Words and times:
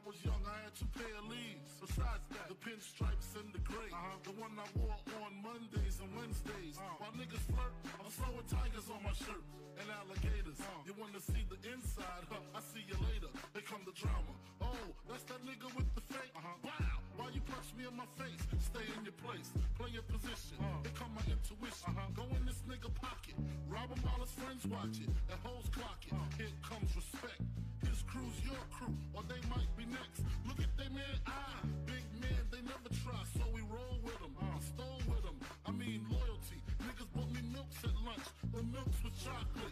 I 0.00 0.08
was 0.08 0.16
young, 0.24 0.40
I 0.48 0.64
had 0.64 0.72
two 0.72 0.88
pair 0.96 1.12
of 1.20 1.28
leaves. 1.28 1.76
Besides 1.76 2.24
that, 2.32 2.48
the 2.48 2.56
pinstripes 2.56 3.36
and 3.36 3.52
the 3.52 3.60
gray. 3.68 3.92
Uh-huh. 3.92 4.16
The 4.24 4.32
one 4.40 4.56
I 4.56 4.64
wore 4.80 4.96
on 5.20 5.36
Mondays 5.44 6.00
and 6.00 6.08
Wednesdays. 6.16 6.80
Uh-huh. 6.80 7.04
While 7.04 7.12
niggas 7.20 7.44
flirt, 7.52 7.76
I'm 8.00 8.08
throwing 8.08 8.48
tigers 8.48 8.88
on 8.88 9.04
my 9.04 9.12
shirt 9.12 9.44
and 9.76 9.84
alligators. 9.92 10.56
Uh-huh. 10.56 10.88
You 10.88 10.96
wanna 10.96 11.20
see 11.20 11.44
the 11.52 11.60
inside? 11.68 12.24
Huh? 12.32 12.40
I 12.56 12.64
see 12.72 12.80
you 12.88 12.96
later. 13.12 13.28
Here 13.52 13.60
come 13.68 13.84
the 13.84 13.92
drama. 13.92 14.32
Oh, 14.64 14.88
that's 15.04 15.28
that 15.28 15.44
nigga 15.44 15.68
with 15.76 15.92
the 15.92 16.00
fake. 16.08 16.32
Uh-huh. 16.32 16.48
Wow, 16.64 16.96
why 17.20 17.28
you 17.36 17.44
punch 17.44 17.68
me 17.76 17.84
in 17.84 17.92
my 17.92 18.08
face? 18.16 18.40
Stay 18.56 18.88
in 18.96 19.04
your 19.04 19.16
place, 19.20 19.52
play 19.76 19.92
your 19.92 20.06
position. 20.08 20.56
Uh-huh. 20.64 20.80
Here 20.80 20.96
come 20.96 21.12
my 21.12 21.24
intuition. 21.28 21.92
Uh-huh. 21.92 22.08
Go 22.16 22.24
in 22.40 22.48
this 22.48 22.64
nigga 22.64 22.88
pocket, 22.96 23.36
rob 23.68 23.92
him 23.92 24.00
while 24.00 24.24
his 24.24 24.32
friends 24.32 24.64
watch 24.64 24.96
it, 24.96 25.12
That 25.28 25.44
hoes 25.44 25.68
clock 25.76 26.00
it. 26.08 26.16
Uh-huh. 26.16 26.40
Here 26.40 26.56
comes 26.64 26.88
respect. 26.96 27.44
Crew's 28.10 28.42
your 28.42 28.58
crew, 28.74 28.94
or 29.14 29.22
they 29.30 29.38
might 29.46 29.70
be 29.78 29.86
next. 29.86 30.26
Look 30.42 30.58
at 30.58 30.66
they 30.76 30.90
man 30.90 31.14
eye, 31.26 31.62
big 31.86 32.02
man, 32.18 32.42
they 32.50 32.58
never 32.66 32.90
try, 33.06 33.22
so 33.38 33.46
we 33.54 33.62
roll 33.70 34.02
with 34.02 34.18
them. 34.18 34.34
I 34.42 34.58
stole 34.58 34.98
with 35.06 35.22
them. 35.22 35.38
I 35.64 35.70
mean 35.70 36.02
loyalty. 36.10 36.58
Niggas 36.82 37.06
bought 37.14 37.30
me 37.30 37.38
milks 37.54 37.78
at 37.86 37.94
lunch. 38.02 38.26
The 38.50 38.62
milks 38.66 38.98
with 39.04 39.14
chocolate, 39.22 39.69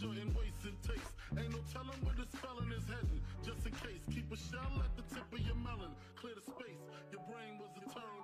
Waist 0.00 0.64
and 0.64 0.80
taste. 0.80 1.12
Ain't 1.36 1.52
no 1.52 1.60
telling 1.68 2.00
where 2.00 2.16
this 2.16 2.32
felon 2.40 2.72
is 2.72 2.88
heading. 2.88 3.20
Just 3.44 3.68
in 3.68 3.72
case, 3.84 4.00
keep 4.08 4.32
a 4.32 4.36
shell 4.48 4.80
at 4.80 4.96
the 4.96 5.04
tip 5.12 5.28
of 5.28 5.40
your 5.44 5.56
melon. 5.60 5.92
Clear 6.16 6.32
the 6.32 6.40
space. 6.40 6.80
Your 7.12 7.20
brain 7.28 7.60
was 7.60 7.68
a 7.76 7.84
terrible 7.84 8.19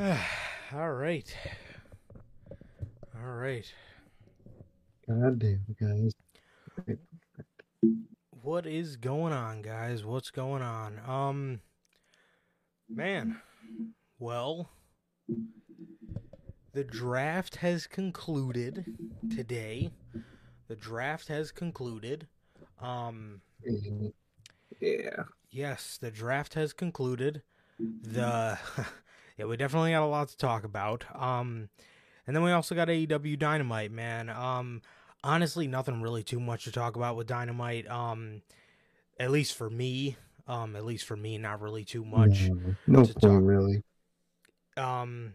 All 0.72 0.92
right. 0.92 1.36
All 3.22 3.32
right. 3.32 3.70
God 5.06 5.38
damn, 5.38 5.76
guys. 5.78 6.14
What 8.30 8.66
is 8.66 8.96
going 8.96 9.34
on, 9.34 9.60
guys? 9.60 10.02
What's 10.02 10.30
going 10.30 10.62
on? 10.62 10.98
Um 11.06 11.60
man. 12.88 13.42
Well, 14.18 14.70
the 16.72 16.84
draft 16.84 17.56
has 17.56 17.86
concluded 17.86 18.86
today. 19.30 19.90
The 20.68 20.76
draft 20.76 21.28
has 21.28 21.52
concluded. 21.52 22.26
Um 22.80 23.42
Yeah. 24.80 25.24
Yes, 25.50 25.98
the 26.00 26.10
draft 26.10 26.54
has 26.54 26.72
concluded. 26.72 27.42
The 27.78 28.58
yeah, 29.40 29.46
we 29.46 29.56
definitely 29.56 29.92
got 29.92 30.02
a 30.02 30.06
lot 30.06 30.28
to 30.28 30.36
talk 30.36 30.64
about. 30.64 31.04
Um, 31.14 31.70
and 32.26 32.36
then 32.36 32.42
we 32.42 32.52
also 32.52 32.74
got 32.74 32.88
AEW 32.88 33.38
Dynamite, 33.38 33.90
man. 33.90 34.28
Um, 34.28 34.82
honestly, 35.24 35.66
nothing 35.66 36.02
really 36.02 36.22
too 36.22 36.38
much 36.38 36.64
to 36.64 36.72
talk 36.72 36.94
about 36.94 37.16
with 37.16 37.26
Dynamite. 37.26 37.90
Um, 37.90 38.42
at 39.18 39.30
least 39.30 39.56
for 39.56 39.70
me. 39.70 40.18
Um, 40.46 40.76
at 40.76 40.84
least 40.84 41.06
for 41.06 41.16
me, 41.16 41.38
not 41.38 41.62
really 41.62 41.84
too 41.84 42.04
much. 42.04 42.50
No, 42.50 42.76
no 42.86 43.04
to 43.04 43.14
point, 43.14 43.44
really. 43.44 43.82
Um, 44.76 45.34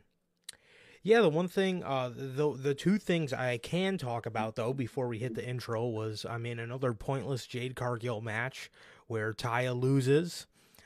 yeah, 1.02 1.22
the 1.22 1.30
one 1.30 1.48
thing, 1.48 1.84
uh, 1.84 2.12
the 2.16 2.54
the 2.56 2.76
two 2.76 3.00
things 3.00 3.34
I 3.34 3.58
can 3.58 3.98
talk 3.98 4.26
about 4.26 4.56
though 4.56 4.74
before 4.74 5.08
we 5.08 5.18
hit 5.18 5.34
the 5.34 5.48
intro 5.48 5.88
was, 5.88 6.26
I 6.30 6.38
mean, 6.38 6.60
another 6.60 6.94
pointless 6.94 7.48
Jade 7.48 7.76
Cargill 7.76 8.22
match 8.22 8.70
where 9.08 9.34
Taya 9.34 9.80
loses, 9.80 10.46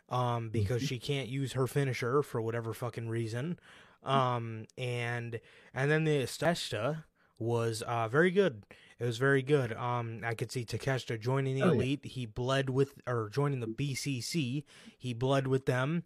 um, 0.09 0.49
because 0.49 0.81
she 0.81 0.99
can't 0.99 1.27
use 1.29 1.53
her 1.53 1.67
finisher 1.67 2.21
for 2.21 2.41
whatever 2.41 2.73
fucking 2.73 3.09
reason, 3.09 3.59
um, 4.03 4.65
and 4.77 5.39
and 5.73 5.91
then 5.91 6.03
the 6.03 6.23
Estesta 6.23 7.03
was 7.37 7.81
uh, 7.83 8.07
very 8.07 8.31
good. 8.31 8.63
It 8.99 9.05
was 9.05 9.17
very 9.17 9.41
good. 9.41 9.71
Um, 9.73 10.21
I 10.25 10.33
could 10.33 10.51
see 10.51 10.65
Takeshita 10.65 11.19
joining 11.21 11.55
the 11.55 11.61
Oh, 11.63 11.67
yeah. 11.67 11.71
elite. 11.71 12.05
He 12.05 12.25
bled 12.25 12.69
with, 12.69 12.95
or 13.07 13.29
joining 13.31 13.61
the 13.61 13.67
BCC. 13.67 14.65
He 14.97 15.13
bled 15.13 15.47
with 15.47 15.65
them, 15.65 16.03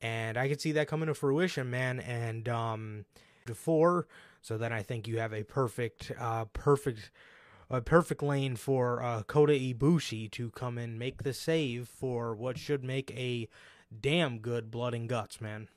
and 0.00 0.36
I 0.38 0.48
could 0.48 0.60
see 0.60 0.70
that 0.72 0.86
coming 0.86 1.08
to 1.08 1.14
fruition, 1.14 1.70
man. 1.70 1.98
And 1.98 2.48
um, 2.48 3.04
to 3.46 3.54
four, 3.56 4.06
so 4.42 4.56
then 4.58 4.72
I 4.72 4.82
think 4.82 5.08
you 5.08 5.18
have 5.18 5.32
a 5.32 5.42
perfect, 5.42 6.12
uh, 6.20 6.44
perfect, 6.52 7.10
a 7.68 7.80
perfect 7.80 8.22
lane 8.22 8.56
for 8.56 9.02
uh, 9.02 9.22
Kota 9.24 9.52
Ibushi 9.52 10.30
to 10.32 10.50
come 10.50 10.78
and 10.78 10.98
make 10.98 11.22
the 11.22 11.32
save 11.32 11.88
for 11.88 12.34
what 12.34 12.58
should 12.58 12.84
make 12.84 13.10
a 13.12 13.48
damn 14.00 14.38
good 14.38 14.70
blood 14.70 14.94
and 14.94 15.08
guts, 15.08 15.40
man. 15.40 15.68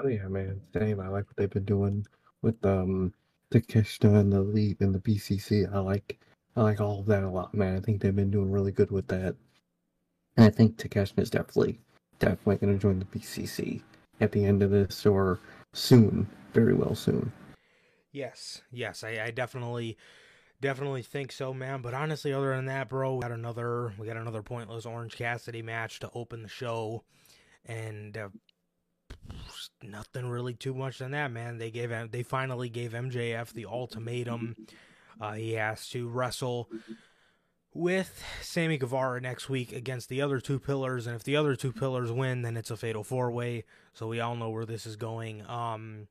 Oh 0.00 0.06
yeah, 0.06 0.28
man. 0.28 0.60
Same. 0.72 1.00
I 1.00 1.08
like 1.08 1.26
what 1.26 1.36
they've 1.36 1.50
been 1.50 1.64
doing 1.64 2.06
with 2.42 2.64
um 2.64 3.12
Takeshita 3.50 4.14
and 4.20 4.32
the 4.32 4.38
Elite 4.38 4.80
and 4.80 4.94
the 4.94 5.00
BCC. 5.00 5.72
I 5.72 5.80
like 5.80 6.18
I 6.56 6.62
like 6.62 6.80
all 6.80 7.00
of 7.00 7.06
that 7.06 7.24
a 7.24 7.28
lot, 7.28 7.54
man. 7.54 7.76
I 7.76 7.80
think 7.80 8.00
they've 8.00 8.14
been 8.14 8.30
doing 8.30 8.50
really 8.50 8.72
good 8.72 8.90
with 8.90 9.08
that. 9.08 9.34
And 10.36 10.46
I 10.46 10.50
think 10.50 10.76
Takeshita 10.76 11.20
is 11.20 11.30
definitely 11.30 11.80
definitely 12.20 12.56
going 12.56 12.72
to 12.74 12.78
join 12.78 12.98
the 12.98 13.04
BCC 13.06 13.82
at 14.20 14.32
the 14.32 14.44
end 14.44 14.62
of 14.62 14.70
this 14.70 15.06
or 15.06 15.40
soon, 15.72 16.28
very 16.52 16.74
well 16.74 16.94
soon. 16.94 17.32
Yes, 18.12 18.62
yes, 18.70 19.04
I, 19.04 19.22
I 19.26 19.30
definitely, 19.30 19.96
definitely 20.60 21.02
think 21.02 21.30
so, 21.32 21.52
man. 21.52 21.82
But 21.82 21.94
honestly, 21.94 22.32
other 22.32 22.54
than 22.54 22.66
that, 22.66 22.88
bro, 22.88 23.14
we 23.14 23.22
got 23.22 23.32
another, 23.32 23.92
we 23.98 24.06
got 24.06 24.16
another 24.16 24.42
pointless 24.42 24.86
Orange 24.86 25.16
Cassidy 25.16 25.62
match 25.62 26.00
to 26.00 26.10
open 26.14 26.42
the 26.42 26.48
show, 26.48 27.04
and 27.66 28.16
uh, 28.16 28.28
nothing 29.82 30.28
really 30.28 30.54
too 30.54 30.74
much 30.74 30.98
than 30.98 31.12
that, 31.12 31.30
man. 31.30 31.58
They 31.58 31.70
gave, 31.70 31.92
they 32.10 32.22
finally 32.22 32.68
gave 32.68 32.92
MJF 32.92 33.52
the 33.52 33.66
ultimatum. 33.66 34.56
Uh, 35.20 35.32
he 35.32 35.52
has 35.54 35.88
to 35.90 36.08
wrestle 36.08 36.70
with 37.78 38.22
Sammy 38.42 38.76
Guevara 38.76 39.20
next 39.20 39.48
week 39.48 39.72
against 39.72 40.08
the 40.08 40.20
other 40.20 40.40
two 40.40 40.58
pillars, 40.58 41.06
and 41.06 41.16
if 41.16 41.22
the 41.22 41.36
other 41.36 41.56
two 41.56 41.72
pillars 41.72 42.10
win, 42.12 42.42
then 42.42 42.56
it's 42.56 42.70
a 42.70 42.76
fatal 42.76 43.04
four 43.04 43.30
way. 43.30 43.64
So 43.94 44.06
we 44.06 44.20
all 44.20 44.36
know 44.36 44.50
where 44.50 44.66
this 44.66 44.86
is 44.86 44.96
going. 44.96 45.46
Um. 45.48 46.08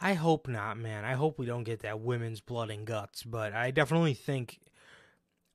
I 0.00 0.14
hope 0.14 0.46
not, 0.46 0.78
man. 0.78 1.04
I 1.04 1.14
hope 1.14 1.40
we 1.40 1.46
don't 1.46 1.64
get 1.64 1.80
that 1.80 1.98
women's 1.98 2.40
blood 2.40 2.70
and 2.70 2.86
guts, 2.86 3.24
but 3.24 3.52
I 3.52 3.72
definitely 3.72 4.14
think 4.14 4.60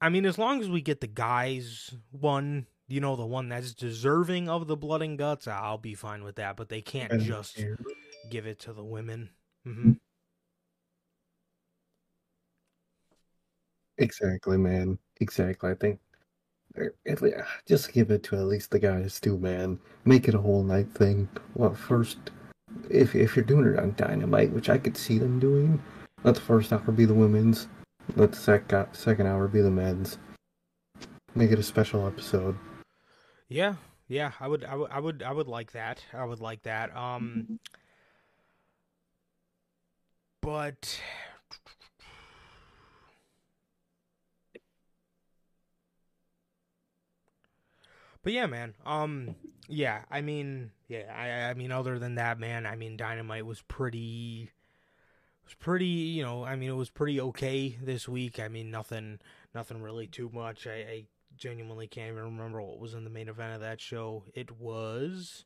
I 0.01 0.10
mean 0.10 0.25
as 0.25 0.38
long 0.38 0.60
as 0.60 0.69
we 0.69 0.81
get 0.81 1.00
the 1.00 1.07
guys 1.07 1.96
one, 2.12 2.68
you 2.89 3.00
know, 3.00 3.16
the 3.16 3.25
one 3.25 3.48
that's 3.48 3.74
deserving 3.74 4.50
of 4.50 4.68
the 4.68 4.75
blood 4.75 5.01
and 5.01 5.18
guts, 5.18 5.48
I'll 5.48 5.78
be 5.78 5.96
fine 5.96 6.25
with 6.25 6.36
that, 6.36 6.57
but 6.57 6.68
they 6.68 6.81
can't 6.81 7.22
just 7.22 7.57
give 8.30 8.46
it 8.46 8.60
to 8.60 8.74
the 8.74 8.84
women. 8.84 9.30
hmm 9.63 9.94
Exactly, 14.03 14.57
man. 14.57 14.97
Exactly. 15.21 15.71
I 15.71 15.75
think 15.75 16.00
uh, 16.79 16.85
at 17.07 17.21
least, 17.21 17.38
just 17.65 17.94
give 17.94 18.11
it 18.11 18.23
to 18.23 18.35
at 18.35 18.45
least 18.45 18.71
the 18.71 18.79
guys 18.79 19.19
too, 19.19 19.38
man. 19.38 19.79
Make 20.05 20.27
it 20.27 20.35
a 20.35 20.41
whole 20.41 20.63
night 20.63 20.91
thing. 20.94 21.29
Well, 21.55 21.73
first, 21.73 22.17
if 22.89 23.15
if 23.15 23.35
you're 23.35 23.45
doing 23.45 23.71
it 23.71 23.79
on 23.79 23.95
Dynamite, 23.95 24.51
which 24.51 24.69
I 24.69 24.77
could 24.77 24.97
see 24.97 25.17
them 25.17 25.39
doing, 25.39 25.81
let 26.23 26.35
the 26.35 26.41
first 26.41 26.73
hour 26.73 26.91
be 26.91 27.05
the 27.05 27.13
women's, 27.13 27.67
let 28.15 28.31
the 28.33 28.38
second 28.38 28.88
second 28.94 29.27
hour 29.27 29.47
be 29.47 29.61
the 29.61 29.71
men's. 29.71 30.17
Make 31.35 31.51
it 31.51 31.59
a 31.59 31.63
special 31.63 32.05
episode. 32.05 32.57
Yeah. 33.47 33.75
Yeah, 34.07 34.33
I 34.39 34.47
would 34.47 34.65
I 34.65 34.75
would 34.75 34.91
I 34.91 35.00
would 35.00 35.23
I 35.23 35.31
would 35.31 35.47
like 35.47 35.71
that. 35.71 36.03
I 36.13 36.25
would 36.25 36.41
like 36.41 36.63
that. 36.63 36.95
Um 36.95 37.59
but 40.41 41.00
But 48.24 48.34
yeah, 48.34 48.46
man. 48.48 48.74
Um 48.86 49.36
yeah, 49.70 50.02
I 50.12 50.22
mean, 50.22 50.72
yeah, 50.88 51.14
I 51.16 51.50
I 51.50 51.54
mean 51.54 51.72
other 51.72 52.00
than 52.00 52.16
that, 52.16 52.40
man, 52.40 52.66
I 52.66 52.75
mean 52.75 52.98
Dynamite 52.98 53.46
was 53.46 53.62
pretty 53.62 54.50
was 55.46 55.54
pretty, 55.56 55.86
you 55.86 56.24
know, 56.24 56.44
I 56.44 56.56
mean 56.56 56.70
it 56.70 56.75
was 56.75 56.90
pretty 56.90 57.20
okay 57.22 57.78
this 57.81 58.08
week. 58.08 58.40
I 58.40 58.48
mean 58.48 58.72
nothing 58.72 59.20
nothing 59.54 59.81
really 59.81 60.08
too 60.08 60.30
much. 60.34 60.68
I, 60.68 60.72
I 60.74 61.06
genuinely 61.38 61.88
can't 61.88 62.12
even 62.12 62.24
remember 62.24 62.62
what 62.62 62.80
was 62.80 62.94
in 62.94 63.04
the 63.04 63.10
main 63.10 63.30
event 63.30 63.56
of 63.56 63.62
that 63.62 63.81
show. 63.81 64.24
It 64.34 64.52
was 64.60 65.46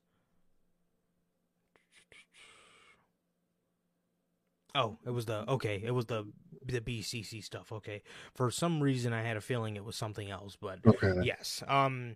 Oh, 4.75 4.97
it 5.05 5.09
was 5.09 5.25
the 5.25 5.49
okay, 5.49 5.81
it 5.83 5.91
was 5.91 6.05
the 6.05 6.25
the 6.65 6.81
BCC 6.81 7.41
stuff. 7.41 7.71
Okay. 7.71 8.03
For 8.35 8.51
some 8.51 8.81
reason 8.83 9.13
I 9.13 9.23
had 9.23 9.37
a 9.37 9.41
feeling 9.41 9.75
it 9.75 9.83
was 9.83 9.95
something 9.95 10.29
else, 10.29 10.55
but 10.59 10.79
Okay. 10.85 11.13
yes 11.19 11.63
um 11.67 12.15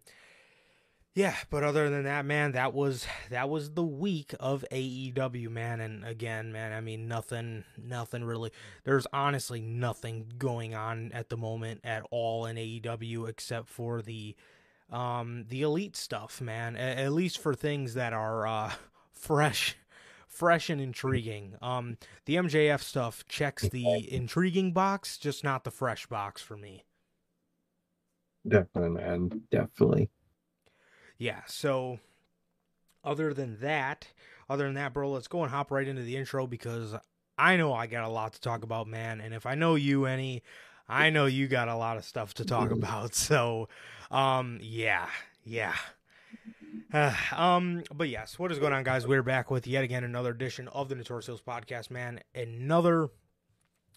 yeah 1.14 1.36
but 1.50 1.64
other 1.64 1.90
than 1.90 2.04
that 2.04 2.26
man 2.26 2.54
that 2.54 2.74
was 2.74 3.06
that 3.30 3.50
was 3.50 3.72
the 3.72 3.84
week 3.84 4.34
of 4.40 4.64
aew 4.72 5.50
man. 5.50 5.82
And 5.82 6.06
again 6.06 6.52
man 6.52 6.72
i 6.72 6.80
mean 6.80 7.08
nothing 7.08 7.64
nothing 7.78 8.24
really 8.24 8.52
there's 8.84 9.08
honestly 9.12 9.62
nothing 9.62 10.32
going 10.38 10.74
on 10.74 11.12
at 11.14 11.30
the 11.30 11.38
moment 11.38 11.82
at 11.84 12.04
all 12.12 12.46
in 12.46 12.56
aew 12.56 13.28
except 13.28 13.68
for 13.68 14.02
the 14.02 14.36
um 14.90 15.46
the 15.50 15.62
elite 15.62 15.96
stuff 15.96 16.42
man. 16.42 16.76
At, 16.76 16.98
at 16.98 17.14
least 17.14 17.40
for 17.40 17.54
things 17.54 17.94
that 17.96 18.14
are 18.14 18.46
uh 18.48 18.72
fresh 19.12 19.76
fresh 20.28 20.70
and 20.70 20.80
intriguing. 20.80 21.56
Um 21.62 21.98
the 22.26 22.36
mjf 22.36 22.82
stuff 22.82 23.26
checks 23.28 23.68
the 23.68 24.12
intriguing 24.12 24.72
box 24.72 25.18
just 25.18 25.44
not 25.44 25.64
the 25.64 25.72
fresh 25.72 26.06
box 26.08 26.42
for 26.42 26.58
me. 26.58 26.84
Definitely, 28.48 29.02
man. 29.02 29.42
Definitely. 29.52 30.10
Yeah 31.22 31.42
so 31.46 32.00
other 33.04 33.32
than 33.34 33.60
that 33.62 34.08
other 34.50 34.66
than 34.66 34.74
that 34.74 34.94
bro 34.94 35.12
let's 35.12 35.28
go 35.28 35.44
and 35.44 35.52
hop 35.52 35.70
right 35.70 35.88
into 35.88 36.02
the 36.02 36.18
intro 36.18 36.48
because 36.48 36.96
i 37.38 37.58
know 37.58 37.74
i 37.74 37.88
got 37.88 38.04
a 38.04 38.10
lot 38.10 38.34
to 38.34 38.42
talk 38.42 38.64
about 38.64 38.88
man 38.88 39.22
and 39.22 39.34
if 39.34 39.46
i 39.46 39.56
know 39.56 39.76
you 39.76 40.06
any 40.06 40.44
i 40.88 41.10
know 41.10 41.26
you 41.26 41.48
got 41.48 41.68
a 41.68 41.76
lot 41.76 41.98
of 41.98 42.04
stuff 42.04 42.34
to 42.34 42.46
talk 42.46 42.72
about 42.80 43.14
so 43.14 43.68
um 44.10 44.60
yeah 44.62 45.08
yeah. 45.44 45.76
Uh, 46.94 47.14
um 47.36 47.84
but 47.94 48.10
yes 48.10 48.38
what 48.38 48.52
is 48.52 48.60
going 48.60 48.74
on 48.74 48.84
guys? 48.84 49.08
We're 49.08 49.24
back 49.24 49.52
with 49.52 49.68
yet 49.68 49.84
again 49.84 50.04
another 50.04 50.32
edition 50.32 50.68
of 50.70 50.90
the 50.90 50.96
notorious 50.96 51.28
Heels 51.28 51.42
podcast 51.42 51.92
man. 51.92 52.20
Another 52.34 53.10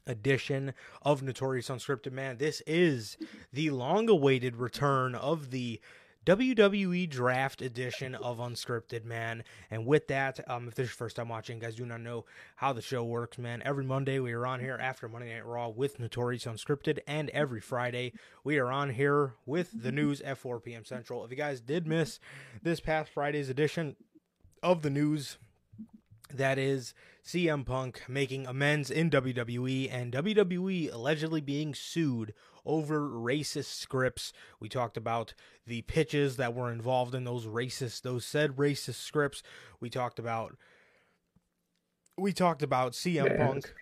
edition 0.07 0.75
of 1.03 1.23
Notorious 1.23 1.69
Unscripted 1.69 2.13
Man. 2.13 2.37
This 2.37 2.61
is 2.67 3.17
the 3.53 3.71
long 3.71 4.09
awaited 4.09 4.57
return 4.57 5.15
of 5.15 5.51
the 5.51 5.81
WWE 6.25 7.09
Draft 7.11 7.61
edition 7.61 8.15
of 8.15 8.39
Unscripted 8.39 9.05
Man. 9.05 9.45
And 9.71 9.85
with 9.85 10.09
that, 10.09 10.41
um, 10.49 10.69
if 10.69 10.75
this 10.75 10.85
is 10.85 10.91
your 10.91 10.97
first 10.97 11.17
time 11.17 11.29
watching, 11.29 11.59
guys 11.59 11.75
do 11.75 11.85
not 11.85 12.01
know 12.01 12.25
how 12.57 12.73
the 12.73 12.81
show 12.81 13.05
works, 13.05 13.37
man. 13.37 13.63
Every 13.65 13.85
Monday 13.85 14.19
we 14.19 14.33
are 14.33 14.47
on 14.47 14.61
here 14.61 14.79
after 14.81 15.07
Monday 15.07 15.35
Night 15.35 15.45
Raw 15.45 15.69
with 15.69 16.01
Notorious 16.01 16.47
Unscripted, 16.47 17.01
and 17.07 17.29
every 17.31 17.61
Friday 17.61 18.15
we 18.43 18.59
are 18.59 18.73
on 18.73 18.91
here 18.91 19.35
with 19.45 19.83
the 19.83 19.93
news 19.93 20.23
at 20.23 20.39
4 20.39 20.61
p.m. 20.61 20.85
Central. 20.87 21.25
If 21.25 21.31
you 21.31 21.37
guys 21.37 21.61
did 21.61 21.87
miss 21.87 22.21
this 22.63 22.81
past 22.81 23.11
Friday's 23.11 23.51
edition 23.51 23.97
of 24.63 24.81
the 24.81 24.91
news, 24.91 25.37
that 26.33 26.59
is 26.59 26.95
CM 27.23 27.67
Punk 27.67 28.03
making 28.09 28.47
amends 28.47 28.91
in 28.91 29.11
WWE 29.11 29.93
and 29.93 30.13
WWE 30.13 30.93
allegedly 30.93 31.41
being 31.43 31.75
sued 31.75 32.33
over 32.65 33.01
racist 33.09 33.79
scripts. 33.81 34.33
We 34.61 34.69
talked 34.69 34.97
about 34.97 35.35
the 35.67 35.83
pitches 35.83 36.37
that 36.37 36.55
were 36.55 36.73
involved 36.73 37.15
in 37.15 37.25
those 37.25 37.47
racist 37.47 38.03
those 38.03 38.25
said 38.25 38.57
racist 38.57 38.95
scripts. 38.95 39.43
We 39.81 39.91
talked 39.91 40.19
about 40.19 40.57
we 42.17 42.33
talked 42.33 42.63
about 42.63 42.93
CM 42.93 43.27
Yeah, 43.27 43.47
Punk. 43.47 43.75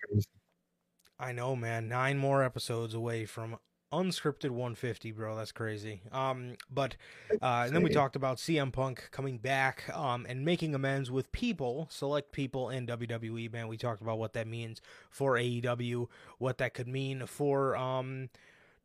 I 1.19 1.31
know, 1.31 1.55
man. 1.55 1.87
Nine 1.87 2.17
more 2.17 2.43
episodes 2.43 2.93
away 2.93 3.25
from 3.25 3.57
unscripted 3.93 4.49
150, 4.49 5.11
bro. 5.11 5.35
That's 5.35 5.51
crazy. 5.51 6.01
Um, 6.11 6.55
but 6.69 6.97
uh, 7.41 7.63
and 7.67 7.75
then 7.75 7.83
we 7.83 7.91
talked 7.91 8.15
about 8.15 8.37
CM 8.37 8.73
Punk 8.73 9.09
coming 9.11 9.37
back, 9.37 9.83
um, 9.95 10.25
and 10.27 10.43
making 10.43 10.73
amends 10.73 11.11
with 11.11 11.31
people, 11.31 11.87
select 11.91 12.31
people 12.31 12.69
in 12.69 12.87
WWE. 12.87 13.53
Man, 13.53 13.67
we 13.67 13.77
talked 13.77 14.01
about 14.01 14.17
what 14.17 14.33
that 14.33 14.47
means 14.47 14.81
for 15.11 15.35
AEW, 15.35 16.07
what 16.39 16.57
that 16.57 16.73
could 16.73 16.87
mean 16.87 17.25
for 17.27 17.75
um, 17.75 18.29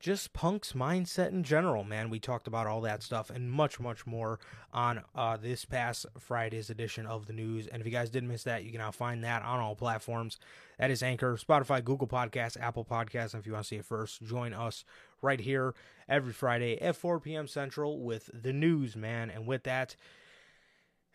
just 0.00 0.33
Punk's 0.33 0.73
mindset 0.73 1.31
in 1.31 1.43
general. 1.43 1.83
Man, 1.83 2.09
we 2.11 2.21
talked 2.21 2.47
about 2.47 2.67
all 2.67 2.81
that 2.83 3.02
stuff 3.02 3.31
and 3.31 3.50
much, 3.50 3.81
much 3.81 4.07
more 4.07 4.38
on 4.73 5.02
uh, 5.14 5.37
this 5.37 5.64
past 5.64 6.07
Friday's 6.19 6.71
edition 6.71 7.07
of 7.07 7.26
the 7.26 7.33
news. 7.33 7.67
And 7.67 7.81
if 7.81 7.87
you 7.87 7.93
guys 7.93 8.11
did 8.11 8.25
miss 8.25 8.45
that, 8.45 8.64
you 8.64 8.71
can 8.71 8.78
now 8.78 8.93
find 8.93 9.25
that 9.25 9.43
on 9.43 9.61
all 9.61 9.75
platforms. 9.75 10.38
That 10.78 10.90
is 10.90 11.02
Anchor, 11.02 11.37
Spotify, 11.37 11.83
Google 11.85 12.07
Podcasts, 12.07 12.61
Apple 12.61 12.85
Podcasts. 12.85 13.35
And 13.35 13.40
if 13.40 13.47
you 13.47 13.52
want 13.52 13.64
to 13.64 13.69
see 13.69 13.76
it 13.76 13.85
first, 13.85 14.25
join 14.25 14.55
us 14.55 14.85
right 15.21 15.40
here 15.40 15.75
every 16.09 16.33
Friday 16.33 16.81
at 16.81 16.97
4 16.97 17.19
p.m. 17.19 17.49
Central 17.49 17.99
with 18.00 18.31
the 18.33 18.52
news, 18.52 18.95
man. 18.95 19.31
And 19.31 19.47
with 19.47 19.64
that, 19.64 19.97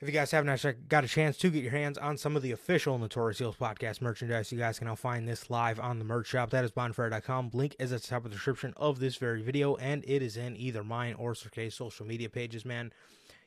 If 0.03 0.09
you 0.09 0.13
guys 0.13 0.31
haven't 0.31 0.49
actually 0.49 0.73
got 0.89 1.05
a 1.05 1.07
chance 1.07 1.37
to 1.37 1.49
get 1.49 1.63
your 1.63 1.71
hands 1.71 1.97
on 1.97 2.17
some 2.17 2.35
of 2.35 2.41
the 2.41 2.51
official 2.51 2.99
Notorious 2.99 3.37
Heels 3.37 3.55
podcast 3.55 4.01
merchandise, 4.01 4.51
you 4.51 4.57
guys 4.57 4.77
can 4.77 4.89
now 4.89 4.95
find 4.95 5.25
this 5.25 5.49
live 5.49 5.79
on 5.79 5.97
the 5.97 6.03
merch 6.03 6.27
shop. 6.27 6.49
That 6.49 6.65
is 6.65 6.71
bonfire.com. 6.71 7.51
Link 7.53 7.73
is 7.79 7.93
at 7.93 8.01
the 8.01 8.07
top 8.09 8.25
of 8.25 8.31
the 8.31 8.35
description 8.35 8.73
of 8.75 8.99
this 8.99 9.15
very 9.15 9.41
video, 9.41 9.77
and 9.77 10.03
it 10.05 10.21
is 10.21 10.35
in 10.35 10.57
either 10.57 10.83
mine 10.83 11.13
or 11.13 11.33
K's 11.35 11.75
social 11.75 12.05
media 12.05 12.27
pages, 12.27 12.65
man. 12.65 12.91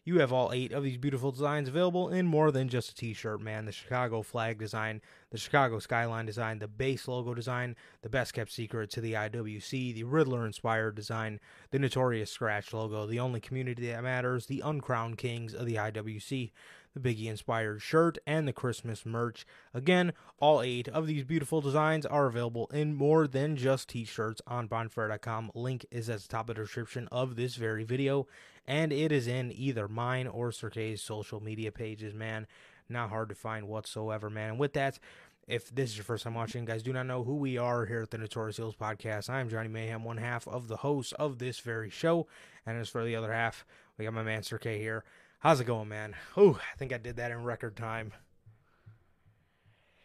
You 0.09 0.21
have 0.21 0.33
all 0.33 0.53
eight 0.53 0.71
of 0.71 0.85
these 0.85 0.99
beautiful 0.99 1.33
designs 1.33 1.69
available 1.69 2.11
in 2.11 2.27
more 2.27 2.53
than 2.53 2.69
just 2.69 2.91
a 2.91 2.95
t 2.95 3.13
shirt, 3.13 3.41
man. 3.41 3.65
The 3.65 3.73
Chicago 3.73 4.23
flag 4.23 4.57
design, 4.57 5.03
the 5.31 5.37
Chicago 5.37 5.81
skyline 5.81 6.27
design, 6.27 6.61
the 6.61 6.69
base 6.69 7.09
logo 7.09 7.35
design, 7.35 7.75
the 8.03 8.09
best 8.09 8.33
kept 8.33 8.53
secret 8.53 8.89
to 8.91 9.01
the 9.01 9.15
IWC, 9.15 9.97
the 9.97 10.05
Riddler 10.05 10.47
inspired 10.47 10.95
design, 10.95 11.41
the 11.73 11.81
notorious 11.81 12.31
scratch 12.31 12.73
logo, 12.73 13.05
the 13.05 13.19
only 13.19 13.41
community 13.41 13.89
that 13.89 14.05
matters, 14.05 14.47
the 14.47 14.63
uncrowned 14.65 15.19
kings 15.19 15.53
of 15.53 15.67
the 15.67 15.75
IWC, 15.75 16.53
the 16.97 17.15
Biggie 17.15 17.29
inspired 17.29 17.83
shirt, 17.83 18.19
and 18.27 18.49
the 18.49 18.53
Christmas 18.53 19.05
merch. 19.05 19.47
Again, 19.75 20.13
all 20.39 20.63
eight 20.63 20.89
of 20.89 21.07
these 21.07 21.25
beautiful 21.25 21.61
designs 21.61 22.07
are 22.07 22.27
available 22.27 22.69
in 22.73 22.95
more 22.95 23.27
than 23.27 23.57
just 23.57 23.91
t 23.91 24.05
shirts 24.05 24.41
on 24.47 24.67
bonfire.com. 24.67 25.53
Link 25.55 25.87
is 25.91 26.09
at 26.09 26.21
the 26.21 26.29
top 26.29 26.49
of 26.49 26.57
the 26.57 26.63
description 26.63 27.09
of 27.13 27.37
this 27.37 27.57
very 27.57 27.85
video 27.85 28.27
and 28.67 28.93
it 28.93 29.13
is 29.13 29.27
in 29.27 29.53
either 29.55 29.89
mine 29.89 30.27
or 30.27 30.51
Sir 30.51 30.71
K's 30.71 31.01
social 31.01 31.41
media 31.43 31.71
pages, 31.71 32.15
man. 32.15 32.47
Not 32.89 33.11
hard 33.11 33.29
to 33.29 33.35
find 33.35 33.69
whatsoever, 33.69 34.29
man. 34.31 34.51
And 34.51 34.59
with 34.59 34.73
that, 34.75 34.99
if 35.47 35.73
this 35.75 35.91
is 35.91 35.97
your 35.97 36.05
first 36.05 36.25
time 36.25 36.35
watching, 36.35 36.65
guys, 36.65 36.83
do 36.83 36.93
not 36.93 37.07
know 37.07 37.23
who 37.23 37.37
we 37.37 37.57
are 37.57 37.87
here 37.87 38.03
at 38.03 38.11
the 38.11 38.19
Notorious 38.19 38.57
Heels 38.57 38.75
Podcast. 38.75 39.31
I 39.31 39.41
am 39.41 39.49
Johnny 39.49 39.69
Mayhem, 39.69 40.03
one 40.03 40.17
half 40.17 40.49
of 40.49 40.67
the 40.67 40.79
hosts 40.79 41.13
of 41.13 41.39
this 41.39 41.61
very 41.61 41.91
show. 41.91 42.27
And 42.65 42.77
as 42.79 42.89
for 42.89 43.05
the 43.05 43.15
other 43.15 43.33
half, 43.33 43.65
we 43.97 44.05
got 44.05 44.15
my 44.15 44.25
man 44.25 44.43
Sir 44.43 44.59
K 44.59 44.79
here. 44.79 45.05
How's 45.41 45.61
it 45.61 45.67
going, 45.67 45.89
man? 45.89 46.15
Oh, 46.37 46.59
I 46.73 46.77
think 46.77 46.93
I 46.93 46.99
did 46.99 47.17
that 47.17 47.31
in 47.31 47.45
record 47.45 47.77
time. 47.77 48.13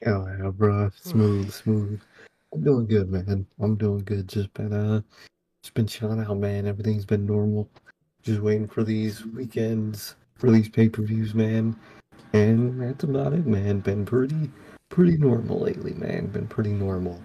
Oh 0.05 0.27
yeah, 0.27 0.49
bro. 0.49 0.89
Smooth, 1.01 1.51
smooth. 1.51 2.01
I'm 2.53 2.63
doing 2.63 2.85
good, 2.85 3.09
man. 3.09 3.47
I'm 3.59 3.75
doing 3.75 4.03
good. 4.03 4.27
Just 4.27 4.53
been 4.53 4.73
uh 4.73 5.01
just 5.63 5.73
been 5.73 5.87
chilling 5.87 6.19
out, 6.19 6.37
man. 6.37 6.67
Everything's 6.67 7.05
been 7.05 7.25
normal. 7.25 7.69
Just 8.23 8.41
waiting 8.41 8.67
for 8.67 8.83
these 8.83 9.25
weekends, 9.25 10.15
for 10.35 10.51
these 10.51 10.69
pay 10.69 10.89
per 10.89 11.03
views, 11.03 11.33
man. 11.33 11.75
And 12.33 12.81
that's 12.81 13.03
about 13.03 13.33
it, 13.33 13.45
man. 13.45 13.79
Been 13.79 14.05
pretty, 14.05 14.49
pretty 14.89 15.17
normal 15.17 15.59
lately, 15.59 15.93
man. 15.93 16.27
Been 16.27 16.47
pretty 16.47 16.71
normal. 16.71 17.21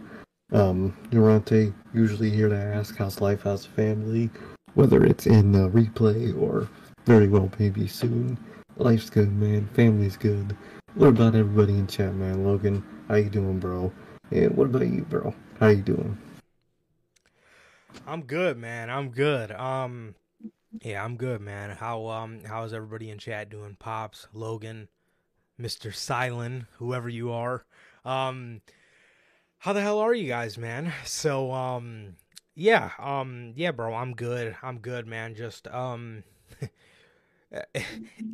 Um, 0.52 0.96
Durante 1.10 1.72
usually 1.92 2.30
here 2.30 2.48
to 2.48 2.56
ask 2.56 2.96
how's 2.96 3.20
life, 3.20 3.42
how's 3.42 3.66
family, 3.66 4.30
whether 4.74 5.04
it's 5.04 5.26
in 5.26 5.52
the 5.52 5.68
replay 5.70 6.40
or 6.40 6.68
very 7.06 7.28
well 7.28 7.46
baby 7.56 7.86
soon. 7.86 8.36
Life's 8.76 9.08
good, 9.08 9.32
man. 9.32 9.68
Family's 9.74 10.16
good. 10.16 10.56
What 10.94 11.08
about 11.08 11.34
everybody 11.34 11.74
in 11.74 11.86
chat, 11.86 12.12
man? 12.14 12.44
Logan, 12.44 12.84
how 13.08 13.14
you 13.14 13.30
doing, 13.30 13.58
bro? 13.58 13.92
And 14.32 14.54
what 14.56 14.64
about 14.64 14.88
you, 14.88 15.02
bro? 15.02 15.32
How 15.60 15.68
you 15.68 15.82
doing? 15.82 16.18
I'm 18.06 18.22
good, 18.22 18.58
man. 18.58 18.90
I'm 18.90 19.10
good. 19.10 19.52
Um, 19.52 20.16
yeah, 20.82 21.04
I'm 21.04 21.16
good, 21.16 21.40
man. 21.40 21.70
How 21.70 22.06
um 22.06 22.40
how's 22.44 22.72
everybody 22.74 23.10
in 23.10 23.18
chat 23.18 23.50
doing? 23.50 23.76
Pops, 23.78 24.26
Logan, 24.32 24.88
Mr. 25.60 25.94
Silent, 25.94 26.64
whoever 26.78 27.08
you 27.08 27.32
are. 27.32 27.64
Um 28.04 28.60
how 29.58 29.72
the 29.72 29.80
hell 29.80 30.00
are 30.00 30.14
you 30.14 30.28
guys, 30.28 30.58
man? 30.58 30.92
So 31.04 31.52
um 31.52 32.16
yeah, 32.54 32.90
um 32.98 33.52
yeah, 33.56 33.70
bro, 33.70 33.94
I'm 33.94 34.14
good. 34.14 34.56
I'm 34.62 34.78
good, 34.78 35.06
man. 35.06 35.34
Just 35.34 35.68
um 35.68 36.24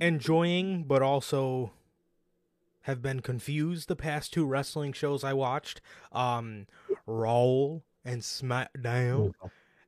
enjoying 0.01 0.85
but 0.85 1.03
also 1.03 1.73
have 2.83 3.01
been 3.01 3.21
confused 3.21 3.89
the 3.89 3.97
past 3.97 4.33
two 4.33 4.45
wrestling 4.45 4.93
shows 4.93 5.23
I 5.23 5.33
watched. 5.33 5.81
Um 6.11 6.67
Raw 7.07 7.79
and 8.05 8.23
SmackDown 8.23 9.35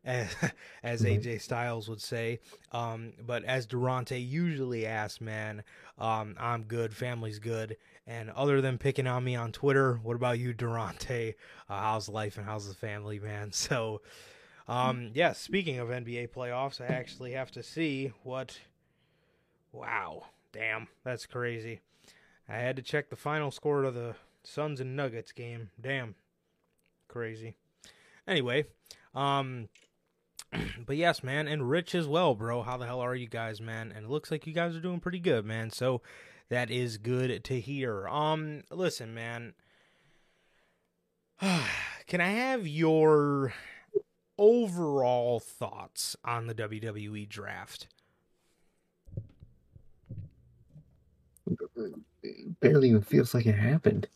as, 0.04 0.28
as 0.82 1.02
mm-hmm. 1.02 1.20
AJ 1.20 1.40
Styles 1.40 1.88
would 1.88 2.00
say. 2.00 2.40
Um, 2.72 3.12
but 3.24 3.44
as 3.44 3.66
Durante 3.66 4.20
usually 4.20 4.86
asks, 4.86 5.20
man, 5.20 5.62
um, 5.98 6.36
I'm 6.38 6.64
good, 6.64 6.94
family's 6.94 7.38
good. 7.38 7.76
And 8.06 8.30
other 8.30 8.60
than 8.60 8.78
picking 8.78 9.06
on 9.06 9.24
me 9.24 9.34
on 9.34 9.52
Twitter, 9.52 9.98
what 10.02 10.16
about 10.16 10.38
you, 10.38 10.52
Durante? 10.52 11.34
Uh, 11.68 11.80
how's 11.80 12.08
life 12.08 12.36
and 12.36 12.46
how's 12.46 12.68
the 12.68 12.74
family, 12.74 13.18
man? 13.18 13.52
So, 13.64 14.02
um, 14.68 15.10
yeah, 15.14 15.32
speaking 15.32 15.78
of 15.78 15.88
NBA 15.88 16.30
playoffs, 16.30 16.80
I 16.80 16.86
actually 16.86 17.32
have 17.32 17.50
to 17.52 17.62
see 17.62 18.12
what. 18.22 18.58
Wow, 19.74 20.26
damn, 20.52 20.86
that's 21.02 21.26
crazy. 21.26 21.80
I 22.48 22.58
had 22.58 22.76
to 22.76 22.82
check 22.82 23.10
the 23.10 23.16
final 23.16 23.50
score 23.50 23.82
of 23.82 23.94
the 23.94 24.14
Suns 24.44 24.80
and 24.80 24.94
Nuggets 24.94 25.32
game. 25.32 25.70
Damn, 25.80 26.14
crazy. 27.08 27.56
Anyway, 28.28 28.66
um, 29.16 29.68
but 30.86 30.96
yes, 30.96 31.24
man, 31.24 31.48
and 31.48 31.68
Rich 31.68 31.96
as 31.96 32.06
well, 32.06 32.36
bro. 32.36 32.62
How 32.62 32.76
the 32.76 32.86
hell 32.86 33.00
are 33.00 33.16
you 33.16 33.26
guys, 33.26 33.60
man? 33.60 33.92
And 33.94 34.06
it 34.06 34.10
looks 34.10 34.30
like 34.30 34.46
you 34.46 34.52
guys 34.52 34.76
are 34.76 34.80
doing 34.80 35.00
pretty 35.00 35.18
good, 35.18 35.44
man. 35.44 35.70
So 35.70 36.02
that 36.50 36.70
is 36.70 36.96
good 36.96 37.42
to 37.42 37.60
hear. 37.60 38.06
Um, 38.06 38.62
listen, 38.70 39.12
man. 39.12 39.54
Can 41.40 42.20
I 42.20 42.28
have 42.28 42.68
your 42.68 43.54
overall 44.38 45.40
thoughts 45.40 46.14
on 46.24 46.46
the 46.46 46.54
WWE 46.54 47.28
draft? 47.28 47.88
It 51.76 52.60
barely 52.60 52.90
even 52.90 53.02
feels 53.02 53.34
like 53.34 53.46
it 53.46 53.54
happened. 53.54 54.08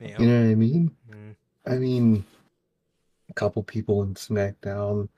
You 0.00 0.26
know 0.26 0.42
what 0.42 0.50
I 0.50 0.54
mean? 0.54 0.90
Mm. 1.10 1.36
I 1.66 1.78
mean, 1.78 2.24
a 3.30 3.34
couple 3.34 3.62
people 3.62 4.02
in 4.02 4.14
SmackDown 4.14 5.08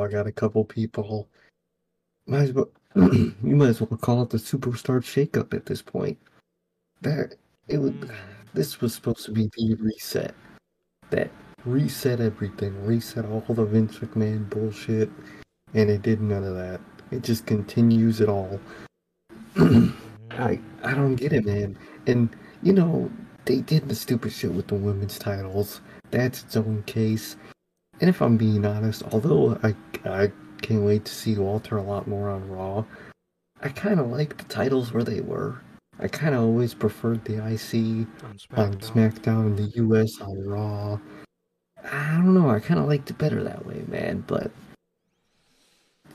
I 0.00 0.08
got 0.08 0.26
a 0.26 0.32
couple 0.32 0.64
people. 0.64 1.28
Might 2.26 2.42
as 2.42 2.52
well, 2.52 2.70
you 2.96 3.34
might 3.42 3.68
as 3.68 3.80
well 3.80 3.98
call 3.98 4.22
it 4.22 4.30
the 4.30 4.38
superstar 4.38 5.00
shakeup 5.02 5.52
at 5.52 5.66
this 5.66 5.82
point. 5.82 6.18
That 7.02 7.34
it 7.68 7.78
would. 7.78 8.00
Mm. 8.00 8.14
This 8.54 8.80
was 8.80 8.94
supposed 8.94 9.24
to 9.26 9.32
be 9.32 9.50
the 9.56 9.74
reset. 9.76 10.34
That 11.10 11.30
reset 11.64 12.20
everything, 12.20 12.84
reset 12.84 13.24
all 13.24 13.44
the 13.48 13.64
Vince 13.64 13.98
McMahon 13.98 14.48
bullshit, 14.48 15.10
and 15.74 15.90
it 15.90 16.02
did 16.02 16.20
none 16.20 16.44
of 16.44 16.54
that. 16.54 16.80
It 17.10 17.22
just 17.22 17.46
continues 17.46 18.20
it 18.20 18.28
all. 18.28 18.60
I 20.38 20.60
I 20.82 20.94
don't 20.94 21.16
get 21.16 21.32
it, 21.32 21.44
man. 21.44 21.76
And 22.06 22.34
you 22.62 22.72
know 22.72 23.10
they 23.44 23.60
did 23.60 23.88
the 23.88 23.94
stupid 23.94 24.32
shit 24.32 24.52
with 24.52 24.68
the 24.68 24.74
women's 24.74 25.18
titles. 25.18 25.80
That's 26.10 26.42
its 26.42 26.56
own 26.56 26.82
case. 26.86 27.36
And 28.00 28.08
if 28.08 28.20
I'm 28.20 28.36
being 28.36 28.64
honest, 28.64 29.02
although 29.12 29.58
I, 29.62 29.74
I 30.04 30.32
can't 30.60 30.82
wait 30.82 31.04
to 31.04 31.12
see 31.14 31.36
Walter 31.36 31.76
a 31.76 31.82
lot 31.82 32.08
more 32.08 32.28
on 32.30 32.48
Raw, 32.48 32.84
I 33.62 33.68
kind 33.68 34.00
of 34.00 34.08
like 34.08 34.36
the 34.36 34.44
titles 34.44 34.92
where 34.92 35.04
they 35.04 35.20
were. 35.20 35.60
I 36.00 36.08
kind 36.08 36.34
of 36.34 36.42
always 36.42 36.74
preferred 36.74 37.24
the 37.24 37.34
IC 37.34 38.06
on 38.24 38.36
SmackDown. 38.36 38.58
on 38.58 38.76
SmackDown 38.78 39.46
and 39.46 39.58
the 39.58 39.72
US 39.76 40.20
on 40.20 40.44
Raw. 40.44 40.98
I 41.84 42.12
don't 42.16 42.34
know, 42.34 42.50
I 42.50 42.60
kind 42.60 42.80
of 42.80 42.86
liked 42.86 43.10
it 43.10 43.18
better 43.18 43.42
that 43.42 43.66
way, 43.66 43.84
man, 43.88 44.24
but 44.26 44.50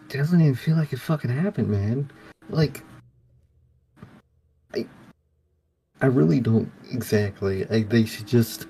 it 0.09 0.17
doesn't 0.17 0.41
even 0.41 0.55
feel 0.55 0.75
like 0.75 0.93
it 0.93 0.99
fucking 0.99 1.29
happened, 1.29 1.69
man. 1.69 2.09
Like, 2.49 2.83
I, 4.73 4.85
I 6.01 6.05
really 6.07 6.39
don't 6.39 6.71
exactly. 6.91 7.65
Like, 7.65 7.89
they 7.89 8.05
should 8.05 8.27
just, 8.27 8.67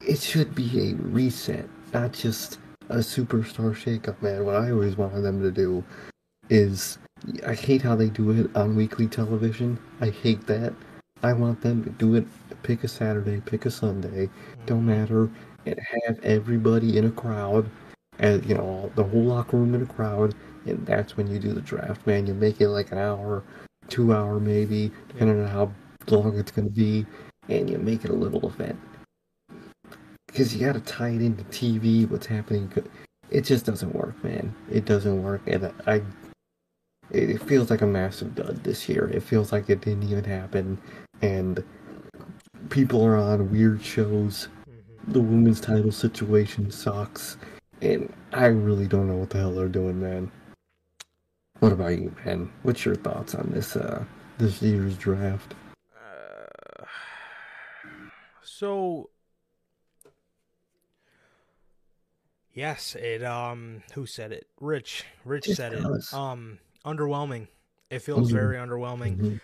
it 0.00 0.20
should 0.20 0.54
be 0.54 0.90
a 0.90 0.94
reset 0.94 1.68
not 1.92 2.12
just 2.12 2.58
a 2.88 2.96
superstar 2.96 3.74
shakeup, 3.74 4.20
man. 4.22 4.44
What 4.44 4.56
I 4.56 4.70
always 4.70 4.96
wanted 4.96 5.22
them 5.22 5.42
to 5.42 5.50
do 5.50 5.84
is 6.48 6.98
I 7.46 7.54
hate 7.54 7.82
how 7.82 7.94
they 7.94 8.08
do 8.08 8.30
it 8.30 8.54
on 8.56 8.76
weekly 8.76 9.06
television. 9.06 9.78
I 10.00 10.10
hate 10.10 10.46
that. 10.46 10.74
I 11.22 11.32
want 11.32 11.60
them 11.60 11.84
to 11.84 11.90
do 11.90 12.14
it. 12.14 12.26
Pick 12.62 12.84
a 12.84 12.88
Saturday, 12.88 13.40
pick 13.44 13.66
a 13.66 13.70
Sunday, 13.70 14.26
hmm. 14.26 14.66
don't 14.66 14.86
matter, 14.86 15.28
and 15.66 15.80
have 16.06 16.20
everybody 16.22 16.96
in 16.96 17.06
a 17.06 17.10
crowd, 17.10 17.68
and 18.18 18.44
you 18.46 18.54
know 18.54 18.92
the 18.94 19.02
whole 19.02 19.24
locker 19.24 19.56
room 19.56 19.74
in 19.74 19.82
a 19.82 19.86
crowd, 19.86 20.34
and 20.66 20.86
that's 20.86 21.16
when 21.16 21.26
you 21.26 21.40
do 21.40 21.52
the 21.52 21.60
draft, 21.60 22.06
man. 22.06 22.26
You 22.26 22.34
make 22.34 22.60
it 22.60 22.68
like 22.68 22.92
an 22.92 22.98
hour, 22.98 23.42
two 23.88 24.14
hour 24.14 24.38
maybe, 24.38 24.92
depending 25.08 25.42
on 25.42 25.48
how 25.48 25.72
long 26.10 26.38
it's 26.38 26.50
going 26.50 26.68
to 26.68 26.74
be, 26.74 27.06
and 27.48 27.68
you 27.68 27.78
make 27.78 28.04
it 28.04 28.10
a 28.10 28.14
little 28.14 28.46
event 28.48 28.78
because 30.32 30.56
you 30.56 30.66
got 30.66 30.72
to 30.72 30.80
tie 30.80 31.10
it 31.10 31.20
into 31.20 31.44
TV, 31.44 32.08
what's 32.08 32.26
happening. 32.26 32.72
It 33.30 33.42
just 33.42 33.66
doesn't 33.66 33.94
work, 33.94 34.22
man. 34.24 34.54
It 34.70 34.84
doesn't 34.84 35.22
work, 35.22 35.42
and 35.46 35.72
I. 35.86 36.02
It 37.10 37.42
feels 37.42 37.68
like 37.68 37.82
a 37.82 37.86
massive 37.86 38.34
dud 38.34 38.64
this 38.64 38.88
year. 38.88 39.06
It 39.08 39.22
feels 39.22 39.52
like 39.52 39.68
it 39.68 39.82
didn't 39.82 40.04
even 40.04 40.24
happen, 40.24 40.78
and 41.20 41.62
people 42.70 43.04
are 43.04 43.16
on 43.16 43.50
weird 43.50 43.84
shows. 43.84 44.48
Mm-hmm. 44.68 45.12
The 45.12 45.20
women's 45.20 45.60
title 45.60 45.92
situation 45.92 46.70
sucks, 46.70 47.36
and 47.82 48.10
I 48.32 48.46
really 48.46 48.86
don't 48.86 49.08
know 49.08 49.16
what 49.16 49.30
the 49.30 49.38
hell 49.38 49.52
they're 49.52 49.68
doing, 49.68 50.00
man. 50.00 50.30
What 51.60 51.72
about 51.72 51.98
you, 51.98 52.14
man? 52.24 52.50
What's 52.62 52.86
your 52.86 52.96
thoughts 52.96 53.34
on 53.34 53.50
this 53.52 53.76
uh, 53.76 54.04
this 54.38 54.62
year's 54.62 54.96
draft? 54.96 55.54
So 58.62 59.10
yes, 62.54 62.94
it 62.94 63.24
um 63.24 63.82
who 63.94 64.06
said 64.06 64.30
it? 64.30 64.46
Rich. 64.60 65.04
Rich 65.24 65.48
It 65.48 65.56
said 65.56 65.72
does. 65.72 66.12
it. 66.12 66.16
Um 66.16 66.60
underwhelming. 66.86 67.48
It 67.90 68.02
feels 68.02 68.28
Mhm. 68.28 68.32
very 68.34 68.56
underwhelming. 68.56 69.16
Mhm. 69.16 69.40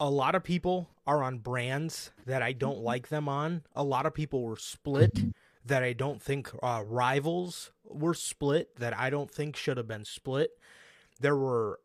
A 0.00 0.10
lot 0.10 0.34
of 0.34 0.42
people 0.42 0.88
are 1.06 1.22
on 1.22 1.38
brands 1.38 2.10
that 2.26 2.42
I 2.42 2.52
don't 2.54 2.80
like 2.80 3.06
them 3.06 3.28
on. 3.28 3.62
A 3.76 3.84
lot 3.84 4.04
of 4.04 4.14
people 4.14 4.42
were 4.42 4.56
split 4.56 5.16
that 5.64 5.84
I 5.84 5.92
don't 5.92 6.20
think 6.20 6.50
uh, 6.60 6.82
rivals 6.84 7.70
were 7.84 8.14
split 8.14 8.74
that 8.80 8.98
I 8.98 9.10
don't 9.10 9.30
think 9.30 9.54
should 9.54 9.76
have 9.76 9.86
been 9.86 10.04
split. 10.04 10.50
There 11.20 11.36
were 11.36 11.78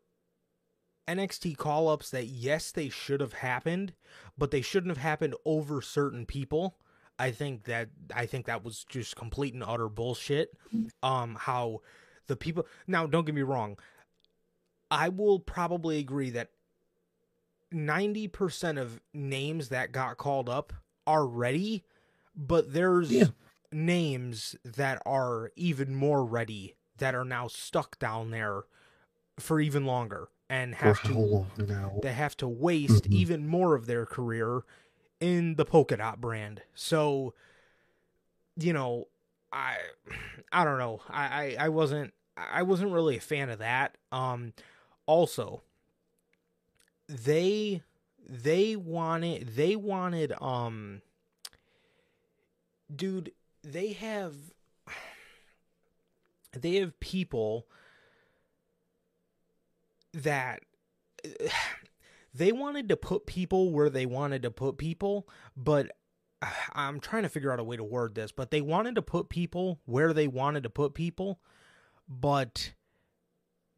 NXT 1.08 1.56
call 1.56 1.88
ups 1.88 2.10
that, 2.10 2.26
yes, 2.26 2.70
they 2.70 2.88
should 2.88 3.20
have 3.20 3.32
happened, 3.34 3.92
but 4.38 4.50
they 4.50 4.60
shouldn't 4.62 4.90
have 4.96 5.02
happened 5.02 5.34
over 5.44 5.82
certain 5.82 6.26
people. 6.26 6.76
I 7.18 7.30
think 7.30 7.64
that 7.64 7.90
I 8.14 8.26
think 8.26 8.46
that 8.46 8.64
was 8.64 8.84
just 8.88 9.16
complete 9.16 9.54
and 9.54 9.62
utter 9.62 9.88
bullshit. 9.88 10.50
Um, 11.02 11.36
how 11.38 11.80
the 12.26 12.36
people 12.36 12.66
now 12.86 13.06
don't 13.06 13.24
get 13.24 13.34
me 13.34 13.42
wrong, 13.42 13.78
I 14.90 15.08
will 15.08 15.38
probably 15.40 15.98
agree 15.98 16.30
that 16.30 16.50
ninety 17.70 18.28
percent 18.28 18.78
of 18.78 19.00
names 19.12 19.68
that 19.68 19.92
got 19.92 20.16
called 20.18 20.48
up 20.48 20.72
are 21.06 21.26
ready, 21.26 21.84
but 22.36 22.72
there's 22.72 23.10
Yeah. 23.10 23.26
names 23.72 24.54
that 24.64 25.02
are 25.06 25.50
even 25.56 25.94
more 25.94 26.24
ready 26.24 26.76
that 26.98 27.14
are 27.14 27.24
now 27.24 27.48
stuck 27.48 27.98
down 27.98 28.30
there 28.30 28.64
for 29.38 29.60
even 29.60 29.86
longer 29.86 30.28
and 30.52 30.74
have 30.74 31.02
to 31.04 31.12
they 32.02 32.12
have 32.12 32.36
to 32.36 32.46
waste 32.48 33.04
Mhm. 33.04 33.12
even 33.14 33.46
more 33.46 33.74
of 33.74 33.86
their 33.86 34.04
career 34.04 34.62
in 35.18 35.54
the 35.54 35.64
polka 35.64 35.96
dot 35.96 36.20
brand. 36.20 36.62
So, 36.74 37.32
you 38.56 38.72
know, 38.72 39.08
I 39.52 39.78
I 40.52 40.64
don't 40.64 40.78
know. 40.78 41.00
I, 41.08 41.56
I 41.58 41.66
I 41.66 41.68
wasn't 41.70 42.12
I 42.36 42.62
wasn't 42.62 42.92
really 42.92 43.16
a 43.16 43.20
fan 43.20 43.48
of 43.50 43.58
that. 43.60 43.96
Um 44.10 44.52
also 45.06 45.62
they 47.08 47.82
they 48.28 48.76
wanted 48.76 49.48
they 49.56 49.74
wanted 49.76 50.32
um 50.40 51.02
dude, 52.94 53.32
they 53.62 53.92
have 53.92 54.34
they 56.52 56.76
have 56.76 56.98
people 57.00 57.66
that 60.14 60.60
they 62.34 62.52
wanted 62.52 62.88
to 62.88 62.96
put 62.96 63.26
people 63.26 63.72
where 63.72 63.90
they 63.90 64.06
wanted 64.06 64.42
to 64.42 64.50
put 64.50 64.78
people, 64.78 65.28
but 65.56 65.90
I'm 66.72 67.00
trying 67.00 67.22
to 67.22 67.28
figure 67.28 67.52
out 67.52 67.60
a 67.60 67.64
way 67.64 67.76
to 67.76 67.84
word 67.84 68.14
this, 68.14 68.32
but 68.32 68.50
they 68.50 68.60
wanted 68.60 68.94
to 68.96 69.02
put 69.02 69.28
people 69.28 69.80
where 69.84 70.12
they 70.12 70.28
wanted 70.28 70.62
to 70.64 70.70
put 70.70 70.94
people, 70.94 71.40
but 72.08 72.72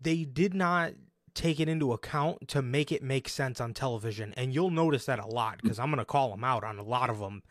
they 0.01 0.25
did 0.25 0.55
not 0.55 0.93
take 1.35 1.59
it 1.59 1.69
into 1.69 1.93
account 1.93 2.47
to 2.49 2.63
make 2.63 2.93
it 2.93 3.03
make 3.03 3.29
sense 3.29 3.61
on 3.61 3.75
television. 3.75 4.33
And 4.37 4.55
you'll 4.55 4.71
notice 4.71 5.07
that 5.07 5.19
a 5.19 5.27
lot 5.27 5.61
because 5.61 5.79
I'm 5.79 5.89
going 5.89 5.99
to 5.99 6.05
call 6.05 6.31
them 6.31 6.45
out 6.45 6.63
on 6.63 6.79
a 6.79 6.85
lot 6.85 7.11
of 7.11 7.19
them 7.19 7.43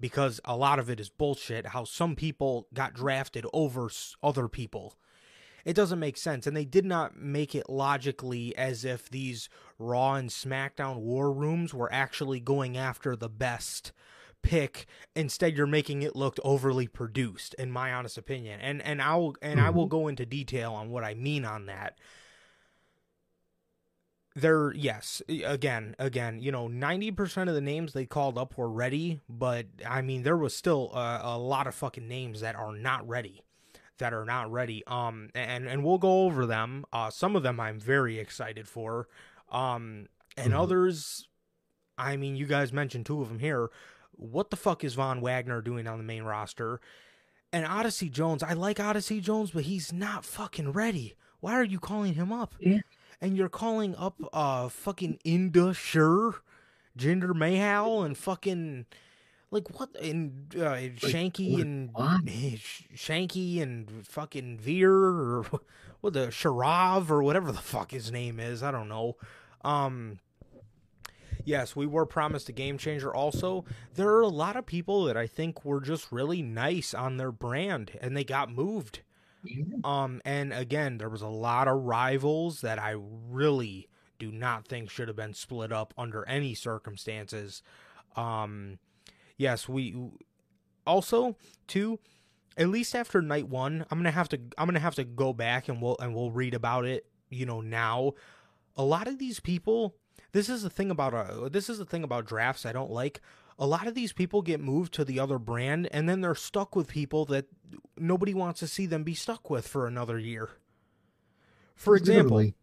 because 0.00 0.40
a 0.44 0.56
lot 0.56 0.78
of 0.78 0.88
it 0.90 1.00
is 1.00 1.08
bullshit 1.08 1.68
how 1.68 1.84
some 1.84 2.16
people 2.16 2.66
got 2.72 2.94
drafted 2.94 3.46
over 3.52 3.90
other 4.22 4.48
people 4.48 4.96
it 5.66 5.74
doesn't 5.74 5.98
make 5.98 6.16
sense. 6.16 6.46
And 6.46 6.56
they 6.56 6.64
did 6.64 6.84
not 6.86 7.16
make 7.16 7.52
it 7.52 7.68
logically 7.68 8.56
as 8.56 8.84
if 8.84 9.10
these 9.10 9.48
raw 9.80 10.14
and 10.14 10.30
smackdown 10.30 10.98
war 10.98 11.32
rooms 11.32 11.74
were 11.74 11.92
actually 11.92 12.38
going 12.38 12.76
after 12.78 13.16
the 13.16 13.28
best 13.28 13.90
pick. 14.42 14.86
Instead 15.16 15.56
you're 15.56 15.66
making 15.66 16.02
it 16.02 16.14
look 16.14 16.38
overly 16.44 16.86
produced 16.86 17.52
in 17.54 17.72
my 17.72 17.92
honest 17.92 18.16
opinion. 18.16 18.60
And 18.60 18.80
and 18.80 19.02
I'll 19.02 19.34
and 19.42 19.60
I 19.60 19.70
will 19.70 19.86
mm-hmm. 19.86 19.96
go 19.96 20.08
into 20.08 20.24
detail 20.24 20.72
on 20.72 20.88
what 20.90 21.02
I 21.02 21.14
mean 21.14 21.44
on 21.44 21.66
that. 21.66 21.98
There 24.36 24.72
yes 24.72 25.20
again 25.28 25.96
again 25.98 26.38
you 26.38 26.52
know 26.52 26.68
90% 26.68 27.48
of 27.48 27.54
the 27.54 27.60
names 27.60 27.92
they 27.92 28.06
called 28.06 28.38
up 28.38 28.58
were 28.58 28.70
ready 28.70 29.22
but 29.30 29.64
i 29.88 30.02
mean 30.02 30.24
there 30.24 30.36
was 30.36 30.54
still 30.54 30.92
a, 30.92 31.20
a 31.22 31.38
lot 31.38 31.66
of 31.66 31.74
fucking 31.74 32.06
names 32.06 32.42
that 32.42 32.54
are 32.54 32.76
not 32.76 33.08
ready 33.08 33.45
that 33.98 34.12
are 34.12 34.24
not 34.24 34.50
ready 34.50 34.82
um 34.86 35.30
and 35.34 35.66
and 35.66 35.84
we'll 35.84 35.98
go 35.98 36.24
over 36.24 36.46
them. 36.46 36.84
Uh 36.92 37.10
some 37.10 37.34
of 37.36 37.42
them 37.42 37.58
i'm 37.60 37.78
very 37.80 38.18
excited 38.18 38.68
for 38.68 39.08
um 39.50 40.06
and 40.36 40.52
Mhm. 40.52 40.60
others 40.60 41.28
i 41.98 42.16
mean 42.16 42.36
you 42.36 42.46
guys 42.46 42.72
mentioned 42.72 43.06
two 43.06 43.20
of 43.22 43.28
them 43.28 43.38
here. 43.38 43.70
What 44.12 44.50
the 44.50 44.56
fuck 44.56 44.82
is 44.84 44.94
von 44.94 45.20
wagner 45.20 45.60
doing 45.60 45.86
on 45.86 45.98
the 45.98 46.04
main 46.04 46.22
roster? 46.24 46.80
And 47.52 47.64
odyssey 47.64 48.08
jones 48.10 48.42
i 48.42 48.52
like 48.52 48.78
odyssey 48.80 49.20
jones 49.20 49.50
but 49.52 49.64
he's 49.64 49.92
not 49.92 50.24
fucking 50.24 50.72
ready. 50.72 51.14
Why 51.40 51.52
are 51.54 51.64
you 51.64 51.78
calling 51.78 52.14
him 52.14 52.32
up? 52.32 52.54
Yeah. 52.58 52.80
and 53.20 53.36
you're 53.36 53.48
calling 53.48 53.94
up 53.96 54.16
uh 54.32 54.68
fucking 54.68 55.18
Indus 55.24 55.76
Sher, 55.78 56.32
Jinder 56.98 57.34
Mahal, 57.34 58.02
and 58.02 58.16
fucking 58.16 58.84
like 59.50 59.78
what 59.78 59.94
and 60.00 60.54
uh, 60.56 60.74
Shanky 60.98 61.52
what- 61.52 61.60
and 61.62 61.90
Shanky 62.94 63.62
and 63.62 64.06
fucking 64.06 64.58
Veer 64.58 64.92
or 64.92 65.42
what 66.00 66.12
the 66.12 66.28
Sharav 66.28 67.10
or 67.10 67.22
whatever 67.22 67.52
the 67.52 67.58
fuck 67.58 67.90
his 67.90 68.10
name 68.10 68.38
is. 68.40 68.62
I 68.62 68.70
don't 68.70 68.88
know. 68.88 69.16
Um. 69.64 70.18
Yes, 71.44 71.76
we 71.76 71.86
were 71.86 72.06
promised 72.06 72.48
a 72.48 72.52
game 72.52 72.76
changer. 72.76 73.14
Also, 73.14 73.64
there 73.94 74.08
are 74.08 74.20
a 74.22 74.26
lot 74.28 74.56
of 74.56 74.66
people 74.66 75.04
that 75.04 75.16
I 75.16 75.28
think 75.28 75.64
were 75.64 75.80
just 75.80 76.10
really 76.10 76.42
nice 76.42 76.92
on 76.92 77.18
their 77.18 77.30
brand, 77.30 77.92
and 78.00 78.16
they 78.16 78.24
got 78.24 78.50
moved. 78.50 79.02
Um, 79.84 80.20
and 80.24 80.52
again, 80.52 80.98
there 80.98 81.08
was 81.08 81.22
a 81.22 81.28
lot 81.28 81.68
of 81.68 81.84
rivals 81.84 82.62
that 82.62 82.80
I 82.80 82.96
really 82.98 83.88
do 84.18 84.32
not 84.32 84.66
think 84.66 84.90
should 84.90 85.06
have 85.06 85.16
been 85.16 85.34
split 85.34 85.70
up 85.70 85.94
under 85.96 86.26
any 86.26 86.52
circumstances. 86.54 87.62
Um, 88.16 88.80
yes, 89.36 89.68
we 89.68 89.94
also 90.86 91.36
too. 91.66 91.98
At 92.58 92.68
least 92.68 92.94
after 92.94 93.20
night 93.20 93.48
one, 93.48 93.84
I'm 93.90 93.98
gonna 93.98 94.10
have 94.10 94.28
to 94.30 94.40
I'm 94.56 94.66
gonna 94.66 94.80
have 94.80 94.94
to 94.96 95.04
go 95.04 95.32
back 95.32 95.68
and 95.68 95.80
we'll 95.82 95.96
and 96.00 96.14
we'll 96.14 96.30
read 96.30 96.54
about 96.54 96.84
it. 96.86 97.06
You 97.28 97.44
know 97.46 97.60
now, 97.60 98.12
a 98.76 98.84
lot 98.84 99.06
of 99.08 99.18
these 99.18 99.40
people. 99.40 99.94
This 100.32 100.48
is 100.48 100.62
the 100.62 100.70
thing 100.70 100.90
about 100.90 101.14
uh, 101.14 101.48
this 101.48 101.68
is 101.68 101.78
the 101.78 101.84
thing 101.84 102.02
about 102.04 102.26
drafts 102.26 102.64
I 102.66 102.72
don't 102.72 102.90
like. 102.90 103.20
A 103.58 103.66
lot 103.66 103.86
of 103.86 103.94
these 103.94 104.12
people 104.12 104.42
get 104.42 104.60
moved 104.60 104.92
to 104.94 105.04
the 105.04 105.18
other 105.18 105.38
brand, 105.38 105.88
and 105.90 106.06
then 106.08 106.20
they're 106.20 106.34
stuck 106.34 106.76
with 106.76 106.88
people 106.88 107.24
that 107.26 107.46
nobody 107.96 108.34
wants 108.34 108.60
to 108.60 108.66
see 108.66 108.84
them 108.84 109.02
be 109.02 109.14
stuck 109.14 109.48
with 109.48 109.66
for 109.66 109.86
another 109.86 110.18
year. 110.18 110.50
For 111.74 111.96
example, 111.96 112.36
Literally, 112.36 112.54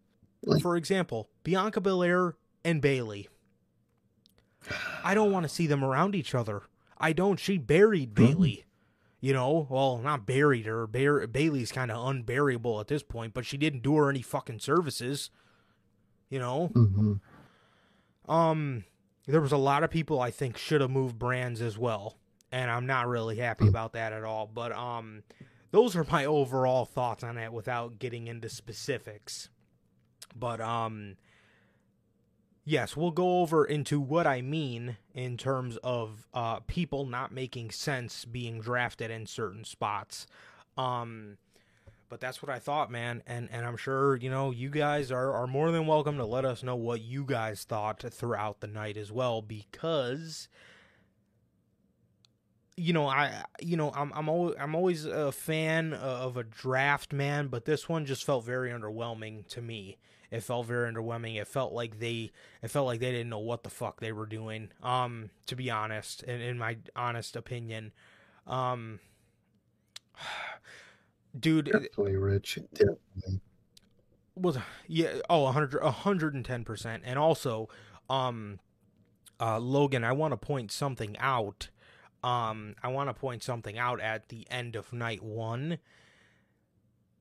like- 0.43 0.62
for 0.62 0.75
example, 0.75 1.29
Bianca 1.43 1.81
Belair 1.81 2.36
and 2.63 2.81
Bayley. 2.81 3.27
I 5.04 5.13
don't 5.13 5.32
want 5.32 5.43
to 5.43 5.49
see 5.49 5.67
them 5.67 5.84
around 5.84 6.15
each 6.15 6.34
other. 6.36 6.63
I 6.97 7.13
don't. 7.13 7.39
She 7.39 7.58
buried 7.58 8.13
Bayley. 8.13 8.65
You 9.19 9.32
know, 9.34 9.67
well, 9.69 9.99
not 9.99 10.26
buried 10.26 10.65
her. 10.65 10.86
Bayley's 10.86 11.71
kind 11.71 11.89
of 11.91 11.97
unburiable 11.97 12.82
at 12.82 12.88
this 12.88 13.04
point, 13.04 13.34
but 13.34 13.45
she 13.45 13.56
didn't 13.58 13.82
do 13.84 13.95
her 13.95 14.10
any 14.10 14.21
fucking 14.21 14.60
services. 14.60 15.30
You 16.30 16.39
know, 16.39 16.69
Mhm. 16.73 17.21
um, 18.28 18.84
there 19.28 19.41
was 19.41 19.52
a 19.52 19.58
lot 19.58 19.84
of 19.84 19.89
people 19.91 20.19
I 20.19 20.32
think 20.32 20.58
should 20.58 20.82
have 20.82 20.89
moved 20.91 21.17
brands 21.17 21.62
as 21.62 21.78
well, 21.78 22.17
and 22.52 22.69
I'm 22.69 22.86
not 22.86 23.08
really 23.08 23.38
happy 23.38 23.67
about 23.67 23.93
that 23.93 24.12
at 24.13 24.23
all. 24.23 24.47
But 24.47 24.71
um, 24.73 25.23
those 25.71 25.95
are 25.95 26.06
my 26.12 26.26
overall 26.26 26.86
thoughts 26.86 27.23
on 27.23 27.38
it 27.38 27.54
without 27.54 27.99
getting 27.99 28.28
into 28.28 28.49
specifics. 28.49 29.49
But 30.36 30.60
um, 30.60 31.15
yes, 32.65 32.95
we'll 32.95 33.12
go 33.12 33.41
over 33.41 33.65
into 33.65 33.99
what 33.99 34.28
I 34.28 34.41
mean 34.41 34.97
in 35.13 35.38
terms 35.38 35.78
of 35.84 36.28
uh 36.34 36.60
people 36.62 37.06
not 37.06 37.32
making 37.32 37.71
sense 37.71 38.26
being 38.26 38.60
drafted 38.60 39.12
in 39.12 39.26
certain 39.26 39.63
spots. 39.63 40.28
Um 40.78 41.38
but 42.10 42.19
that's 42.19 42.43
what 42.43 42.52
I 42.52 42.60
thought, 42.60 42.91
man, 42.91 43.23
and 43.26 43.49
and 43.52 43.65
I'm 43.65 43.76
sure 43.76 44.15
you 44.17 44.30
know 44.30 44.52
you 44.52 44.69
guys 44.69 45.12
are 45.12 45.34
are 45.34 45.47
more 45.47 45.71
than 45.71 45.88
welcome 45.88 46.17
to 46.17 46.26
let 46.26 46.45
us 46.45 46.62
know 46.62 46.76
what 46.76 47.02
you 47.02 47.26
guys 47.26 47.63
thought 47.63 48.04
throughout 48.12 48.60
the 48.60 48.67
night 48.67 48.97
as 48.97 49.12
well, 49.12 49.41
because 49.41 50.47
you 52.78 52.93
know 52.93 53.08
I 53.08 53.43
you 53.62 53.78
know 53.78 53.91
I'm 53.95 54.12
I'm 54.13 54.30
always 54.30 54.56
I'm 54.60 54.76
always 54.76 55.06
a 55.06 55.32
fan 55.32 55.93
of 55.93 56.38
a 56.38 56.43
draft, 56.43 57.13
man, 57.13 57.47
but 57.47 57.65
this 57.65 57.89
one 57.89 58.06
just 58.06 58.23
felt 58.23 58.45
very 58.45 58.69
underwhelming 58.69 59.47
to 59.47 59.62
me. 59.63 59.97
It 60.33 60.41
felt 60.43 60.65
very 60.65 60.91
underwhelming. 60.91 61.39
It 61.39 61.47
felt 61.47 61.73
like 61.73 61.99
they 61.99 62.31
it 62.61 62.69
felt 62.69 62.87
like 62.87 62.99
they 62.99 63.11
didn't 63.11 63.29
know 63.29 63.39
what 63.39 63.63
the 63.63 63.69
fuck 63.69 63.99
they 63.99 64.11
were 64.11 64.25
doing. 64.25 64.71
Um, 64.81 65.29
to 65.45 65.55
be 65.55 65.69
honest, 65.69 66.23
in, 66.23 66.41
in 66.41 66.57
my 66.57 66.77
honest 66.95 67.35
opinion, 67.35 67.91
um, 68.47 68.99
dude, 71.39 71.65
Definitely, 71.65 72.15
Rich. 72.17 72.59
Definitely. 72.73 73.41
was 74.35 74.57
yeah 74.87 75.19
oh 75.29 75.43
100 75.43 75.79
110% 75.81 77.01
and 77.03 77.19
also 77.19 77.69
Um, 78.09 78.59
uh, 79.39 79.59
Logan, 79.59 80.03
I 80.03 80.11
want 80.13 80.31
to 80.31 80.37
point 80.37 80.71
something 80.71 81.17
out. 81.19 81.69
Um, 82.23 82.75
I 82.81 82.87
want 82.87 83.09
to 83.09 83.13
point 83.13 83.43
something 83.43 83.77
out 83.77 83.99
at 83.99 84.29
the 84.29 84.47
end 84.49 84.75
of 84.75 84.93
night 84.93 85.21
one 85.21 85.79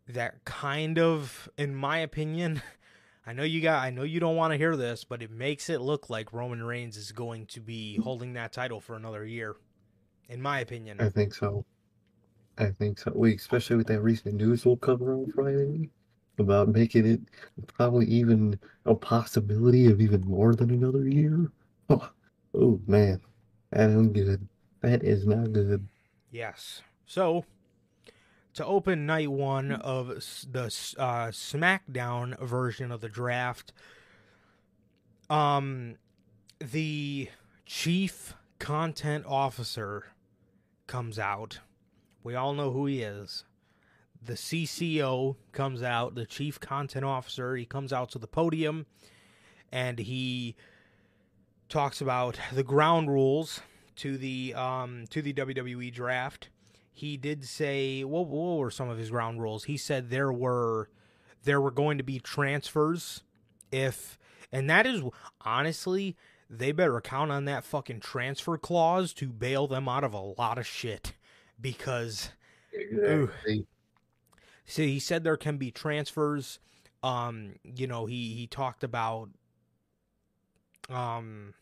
that 0.07 0.45
kind 0.45 0.99
of, 0.99 1.49
in 1.57 1.75
my 1.75 1.99
opinion, 1.99 2.63
I 3.27 3.33
know 3.33 3.45
you 3.45 3.61
got, 3.61 3.83
I 3.83 3.91
know 3.91 4.03
you 4.03 4.19
don't 4.19 4.37
want 4.37 4.53
to 4.53 4.59
hear 4.59 4.77
this, 4.77 5.05
but 5.05 5.23
it 5.23 5.31
makes 5.31 5.71
it 5.71 5.81
look 5.81 6.11
like 6.11 6.33
Roman 6.33 6.63
Reigns 6.63 6.97
is 6.97 7.13
going 7.13 7.47
to 7.47 7.61
be 7.61 7.97
holding 7.97 8.33
that 8.33 8.53
title 8.53 8.81
for 8.81 8.97
another 8.97 9.25
year. 9.25 9.57
In 10.29 10.43
my 10.43 10.61
opinion, 10.61 11.01
I 11.01 11.09
think 11.09 11.35
so. 11.35 11.65
I 12.59 12.71
think 12.71 12.99
so. 12.99 13.13
We, 13.15 13.35
especially 13.35 13.77
with 13.77 13.87
that 13.89 14.01
recent 14.03 14.35
news 14.35 14.67
we'll 14.67 14.77
cover 14.77 15.15
on 15.15 15.31
Friday 15.33 15.91
about 16.39 16.69
making 16.69 17.07
it 17.07 17.21
probably 17.67 18.07
even 18.07 18.59
a 18.87 18.95
possibility 18.95 19.87
of 19.87 20.01
even 20.01 20.23
more 20.23 20.55
than 20.55 20.71
another 20.71 21.09
year. 21.09 21.51
Oh, 21.91 22.11
oh 22.55 22.81
man, 22.87 23.21
that 23.71 23.91
ain't 23.91 24.13
good. 24.13 24.49
That 24.81 25.05
is 25.05 25.27
not 25.27 25.53
good. 25.53 25.87
Yes. 26.31 26.83
So, 27.07 27.45
to 28.55 28.67
open 28.67 29.07
night 29.07 29.31
one 29.31 29.73
of 29.73 30.09
the 30.09 30.65
uh, 30.99 31.29
SmackDown 31.29 32.39
version 32.41 32.93
of 32.93 33.01
the 33.01 33.09
draft, 33.09 33.73
um, 35.31 35.97
the 36.61 37.29
chief 37.65 38.35
content 38.59 39.25
officer 39.27 40.07
comes 40.87 41.19
out. 41.19 41.61
We 42.23 42.35
all 42.35 42.53
know 42.53 42.71
who 42.71 42.87
he 42.87 43.03
is. 43.03 43.45
The 44.25 44.35
CCO 44.35 45.37
comes 45.51 45.83
out, 45.83 46.15
the 46.15 46.27
chief 46.27 46.61
content 46.61 47.05
officer. 47.05 47.57
He 47.57 47.65
comes 47.65 47.93
out 47.93 48.11
to 48.11 48.19
the 48.19 48.29
podium 48.29 48.87
and 49.73 49.99
he 49.99 50.55
talks 51.69 52.01
about 52.01 52.39
the 52.53 52.63
ground 52.63 53.11
rules 53.11 53.61
to 53.97 54.17
the 54.19 54.55
um 54.55 55.07
to 55.11 55.23
the 55.23 55.33
WWE 55.33 55.93
draft. 55.93 56.51
He 56.93 57.17
did 57.17 57.45
say 57.45 58.05
what, 58.05 58.27
what 58.27 58.59
were 58.59 58.71
some 58.71 58.89
of 58.89 58.99
his 58.99 59.11
ground 59.11 59.41
rules? 59.41 59.65
He 59.65 59.77
said 59.77 60.11
there 60.11 60.33
were 60.33 60.89
there 61.45 61.61
were 61.61 61.71
going 61.71 61.99
to 61.99 62.05
be 62.05 62.21
transfers 62.21 63.23
if 63.71 64.19
and 64.53 64.69
that 64.71 64.87
is 64.87 65.03
honestly 65.41 66.17
they 66.49 66.71
better 66.71 67.01
count 67.01 67.33
on 67.33 67.47
that 67.47 67.65
fucking 67.65 68.01
transfer 68.01 68.59
clause 68.59 69.13
to 69.15 69.29
bail 69.29 69.67
them 69.67 69.89
out 69.89 70.05
of 70.05 70.13
a 70.13 70.21
lot 70.21 70.59
of 70.59 70.67
shit 70.67 71.15
because 71.61 72.31
Exactly. 72.73 73.67
so 74.67 74.83
he 74.83 74.99
said 74.99 75.25
there 75.25 75.37
can 75.37 75.57
be 75.57 75.71
transfers 75.71 76.59
um 77.03 77.55
you 77.65 77.87
know 77.87 78.07
he 78.07 78.35
he 78.35 78.47
talked 78.47 78.85
about 78.85 79.31
um 80.91 81.55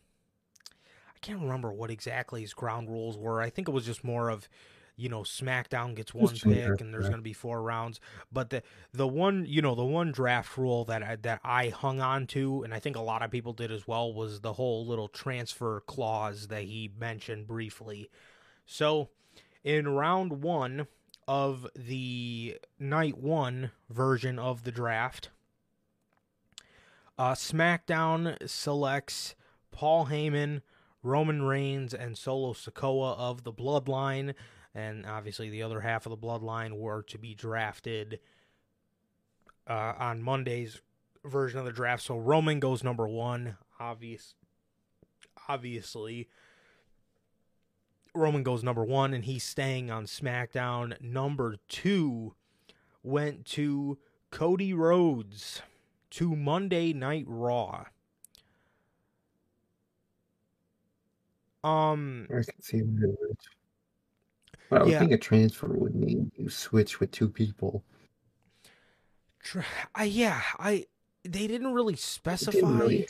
i 1.15 1.19
can't 1.21 1.41
remember 1.41 1.71
what 1.71 1.89
exactly 1.89 2.41
his 2.41 2.53
ground 2.53 2.89
rules 2.89 3.17
were 3.17 3.41
i 3.41 3.49
think 3.49 3.67
it 3.67 3.71
was 3.71 3.85
just 3.85 4.03
more 4.03 4.29
of 4.29 4.47
you 5.01 5.09
know 5.09 5.21
smackdown 5.21 5.95
gets 5.95 6.13
one 6.13 6.35
pick 6.35 6.79
and 6.79 6.93
there's 6.93 7.07
going 7.07 7.17
to 7.17 7.23
be 7.23 7.33
four 7.33 7.61
rounds 7.61 7.99
but 8.31 8.51
the 8.51 8.61
the 8.93 9.07
one 9.07 9.45
you 9.47 9.61
know 9.61 9.73
the 9.73 9.83
one 9.83 10.11
draft 10.11 10.57
rule 10.57 10.85
that 10.85 11.01
I, 11.01 11.15
that 11.17 11.41
I 11.43 11.69
hung 11.69 11.99
on 11.99 12.27
to 12.27 12.63
and 12.63 12.73
I 12.73 12.79
think 12.79 12.95
a 12.95 13.01
lot 13.01 13.23
of 13.23 13.31
people 13.31 13.53
did 13.53 13.71
as 13.71 13.87
well 13.87 14.13
was 14.13 14.41
the 14.41 14.53
whole 14.53 14.85
little 14.85 15.07
transfer 15.07 15.81
clause 15.87 16.47
that 16.47 16.63
he 16.63 16.91
mentioned 16.99 17.47
briefly. 17.47 18.09
So 18.65 19.09
in 19.63 19.87
round 19.87 20.43
1 20.43 20.87
of 21.27 21.67
the 21.75 22.57
night 22.79 23.17
1 23.17 23.71
version 23.89 24.37
of 24.37 24.63
the 24.63 24.71
draft 24.71 25.29
uh, 27.17 27.33
SmackDown 27.33 28.49
selects 28.49 29.35
Paul 29.71 30.07
Heyman, 30.07 30.61
Roman 31.03 31.43
Reigns, 31.43 31.93
and 31.93 32.17
Solo 32.17 32.53
Sikoa 32.53 33.15
of 33.17 33.43
the 33.43 33.53
Bloodline, 33.53 34.33
and 34.73 35.05
obviously 35.05 35.49
the 35.49 35.63
other 35.63 35.81
half 35.81 36.05
of 36.05 36.11
the 36.11 36.17
Bloodline 36.17 36.77
were 36.77 37.03
to 37.03 37.17
be 37.17 37.33
drafted 37.33 38.19
uh, 39.67 39.93
on 39.97 40.21
Monday's 40.21 40.81
version 41.25 41.59
of 41.59 41.65
the 41.65 41.71
draft. 41.71 42.03
So 42.03 42.17
Roman 42.17 42.59
goes 42.59 42.83
number 42.83 43.07
one, 43.07 43.57
obvious, 43.79 44.35
obviously. 45.47 46.29
Roman 48.13 48.43
goes 48.43 48.63
number 48.63 48.83
one, 48.83 49.13
and 49.13 49.23
he's 49.23 49.43
staying 49.43 49.89
on 49.89 50.05
SmackDown. 50.05 50.99
Number 51.01 51.55
two 51.67 52.33
went 53.03 53.45
to 53.45 53.97
Cody 54.31 54.73
Rhodes 54.73 55.61
to 56.11 56.35
Monday 56.35 56.91
Night 56.93 57.25
Raw. 57.27 57.85
Um, 61.63 62.27
I 62.29 62.43
can 62.43 62.61
see. 62.61 62.81
But 64.71 64.79
I 64.79 64.83
would 64.85 64.91
Yeah. 64.93 64.99
think 64.99 65.11
a 65.11 65.17
transfer 65.17 65.67
would 65.67 65.95
mean 65.95 66.31
you 66.37 66.49
switch 66.49 67.01
with 67.01 67.11
two 67.11 67.27
people. 67.29 67.83
tr- 69.43 69.59
I, 69.93 70.05
yeah, 70.05 70.41
I 70.57 70.85
they 71.25 71.45
didn't 71.45 71.73
really 71.73 71.97
specify 71.97 72.51
didn't 72.51 72.77
really 72.77 73.07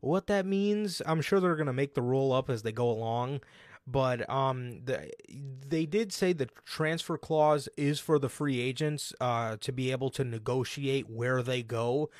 what 0.00 0.26
that 0.26 0.44
means. 0.46 1.00
I'm 1.06 1.20
sure 1.20 1.38
they're 1.38 1.54
gonna 1.56 1.72
make 1.72 1.94
the 1.94 2.02
rule 2.02 2.32
up 2.32 2.50
as 2.50 2.62
they 2.62 2.72
go 2.72 2.90
along, 2.90 3.42
but 3.86 4.28
um, 4.28 4.84
the, 4.84 5.10
they 5.28 5.86
did 5.86 6.12
say 6.12 6.32
the 6.32 6.46
transfer 6.64 7.16
clause 7.16 7.68
is 7.76 8.00
for 8.00 8.18
the 8.18 8.28
free 8.28 8.60
agents 8.60 9.12
uh 9.20 9.56
to 9.60 9.70
be 9.72 9.92
able 9.92 10.10
to 10.10 10.24
negotiate 10.24 11.08
where 11.08 11.42
they 11.42 11.62
go. 11.62 12.10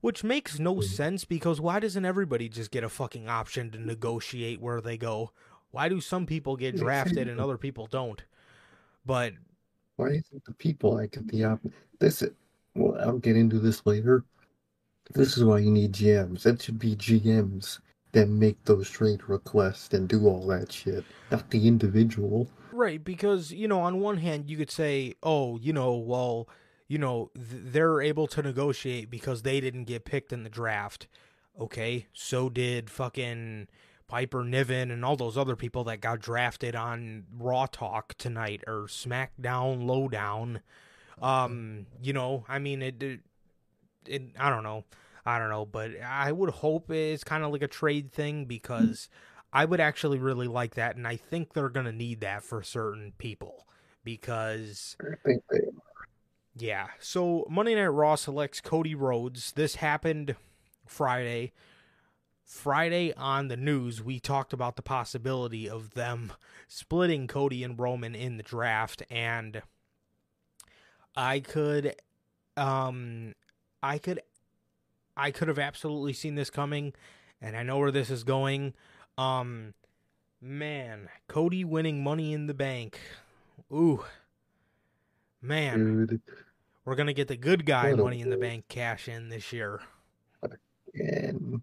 Which 0.00 0.22
makes 0.24 0.58
no 0.60 0.76
Mhm. 0.76 0.84
sense 0.84 1.24
because 1.26 1.60
why 1.60 1.80
doesn't 1.80 2.04
everybody 2.06 2.48
just 2.48 2.70
get 2.70 2.84
a 2.84 2.88
fucking 2.88 3.28
option 3.28 3.70
to 3.72 3.78
negotiate 3.78 4.60
where 4.60 4.80
they 4.80 4.96
go? 4.96 5.32
Why 5.70 5.88
do 5.88 6.00
some 6.00 6.26
people 6.26 6.56
get 6.56 6.76
drafted 6.76 7.28
and 7.28 7.40
other 7.40 7.58
people 7.58 7.86
don't? 7.86 8.22
But 9.04 9.34
Why 9.96 10.08
do 10.08 10.14
you 10.16 10.22
think 10.22 10.44
the 10.44 10.52
people 10.54 10.94
like 10.94 11.16
the 11.26 11.44
op? 11.44 11.60
This 12.00 12.22
is, 12.22 12.30
well, 12.74 12.96
I'll 13.00 13.18
get 13.18 13.36
into 13.36 13.58
this 13.60 13.84
later. 13.86 14.24
This 15.14 15.36
is 15.36 15.44
why 15.44 15.58
you 15.58 15.70
need 15.70 15.92
GMs. 15.92 16.46
It 16.46 16.62
should 16.62 16.78
be 16.78 16.96
GMs 16.96 17.80
that 18.12 18.28
make 18.28 18.64
those 18.64 18.90
trade 18.90 19.28
requests 19.28 19.94
and 19.94 20.08
do 20.08 20.26
all 20.26 20.46
that 20.48 20.72
shit, 20.72 21.06
not 21.30 21.50
the 21.50 21.68
individual. 21.68 22.50
Right, 22.72 23.02
because 23.02 23.52
you 23.52 23.66
know, 23.68 23.80
on 23.80 24.00
one 24.00 24.18
hand, 24.18 24.48
you 24.48 24.56
could 24.56 24.70
say, 24.70 25.14
"Oh, 25.22 25.58
you 25.58 25.72
know, 25.72 25.96
well, 25.96 26.48
you 26.88 26.98
know, 26.98 27.30
th- 27.34 27.46
they're 27.72 28.00
able 28.00 28.26
to 28.28 28.42
negotiate 28.42 29.10
because 29.10 29.42
they 29.42 29.60
didn't 29.60 29.84
get 29.84 30.04
picked 30.04 30.32
in 30.32 30.44
the 30.44 30.50
draft." 30.50 31.08
Okay, 31.58 32.06
so 32.12 32.48
did 32.48 32.88
fucking 32.90 33.68
Piper 34.10 34.42
Niven 34.42 34.90
and 34.90 35.04
all 35.04 35.14
those 35.14 35.38
other 35.38 35.54
people 35.54 35.84
that 35.84 36.00
got 36.00 36.18
drafted 36.18 36.74
on 36.74 37.26
Raw 37.38 37.66
Talk 37.70 38.14
tonight 38.14 38.64
or 38.66 38.88
SmackDown 38.88 39.86
Lowdown. 39.86 40.62
Um, 41.22 41.86
you 42.02 42.12
know, 42.12 42.44
I 42.48 42.58
mean, 42.58 42.82
it, 42.82 43.00
it, 43.00 43.20
it 44.06 44.22
I 44.36 44.50
don't 44.50 44.64
know, 44.64 44.84
I 45.24 45.38
don't 45.38 45.48
know, 45.48 45.64
but 45.64 45.92
I 46.04 46.32
would 46.32 46.50
hope 46.50 46.90
it's 46.90 47.22
kind 47.22 47.44
of 47.44 47.52
like 47.52 47.62
a 47.62 47.68
trade 47.68 48.10
thing 48.10 48.46
because 48.46 49.08
I 49.52 49.64
would 49.64 49.78
actually 49.78 50.18
really 50.18 50.48
like 50.48 50.74
that, 50.74 50.96
and 50.96 51.06
I 51.06 51.14
think 51.14 51.52
they're 51.52 51.68
gonna 51.68 51.92
need 51.92 52.20
that 52.22 52.42
for 52.42 52.64
certain 52.64 53.12
people 53.16 53.64
because 54.02 54.96
I 55.00 55.14
think 55.24 55.44
they, 55.52 55.60
yeah. 56.56 56.88
So 56.98 57.46
Monday 57.48 57.76
Night 57.76 57.86
Raw 57.86 58.16
selects 58.16 58.60
Cody 58.60 58.96
Rhodes. 58.96 59.52
This 59.52 59.76
happened 59.76 60.34
Friday. 60.84 61.52
Friday 62.50 63.14
on 63.14 63.46
the 63.46 63.56
news, 63.56 64.02
we 64.02 64.18
talked 64.18 64.52
about 64.52 64.74
the 64.74 64.82
possibility 64.82 65.68
of 65.68 65.94
them 65.94 66.32
splitting 66.66 67.28
Cody 67.28 67.62
and 67.62 67.78
Roman 67.78 68.16
in 68.16 68.38
the 68.38 68.42
draft, 68.42 69.04
and 69.08 69.62
I 71.14 71.38
could, 71.38 71.94
um, 72.56 73.34
I 73.84 73.98
could, 73.98 74.20
I 75.16 75.30
could 75.30 75.46
have 75.46 75.60
absolutely 75.60 76.12
seen 76.12 76.34
this 76.34 76.50
coming, 76.50 76.92
and 77.40 77.56
I 77.56 77.62
know 77.62 77.78
where 77.78 77.92
this 77.92 78.10
is 78.10 78.24
going. 78.24 78.74
Um, 79.16 79.74
man, 80.40 81.08
Cody 81.28 81.64
winning 81.64 82.02
Money 82.02 82.32
in 82.32 82.48
the 82.48 82.52
Bank. 82.52 82.98
Ooh, 83.72 84.04
man. 85.40 86.06
dude, 86.06 86.20
We're 86.84 86.96
gonna 86.96 87.12
get 87.12 87.28
the 87.28 87.36
good 87.36 87.64
guy 87.64 87.94
money 87.94 88.20
in 88.20 88.28
the 88.28 88.36
bank 88.36 88.64
cash 88.68 89.06
in 89.06 89.28
this 89.28 89.52
year. 89.52 89.80
and 90.94 91.62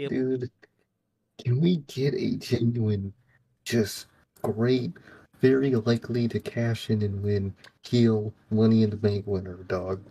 Yep. 0.00 0.08
dude, 0.08 0.50
can 1.44 1.60
we 1.60 1.76
get 1.76 2.14
a 2.14 2.36
genuine, 2.36 3.12
just 3.64 4.06
great, 4.40 4.94
very 5.42 5.74
likely 5.74 6.26
to 6.28 6.40
cash 6.40 6.88
in 6.88 7.02
and 7.02 7.22
win 7.22 7.54
heel 7.82 8.32
Money 8.50 8.82
in 8.82 8.88
the 8.88 8.96
Bank 8.96 9.26
winner, 9.26 9.56
dog? 9.64 10.02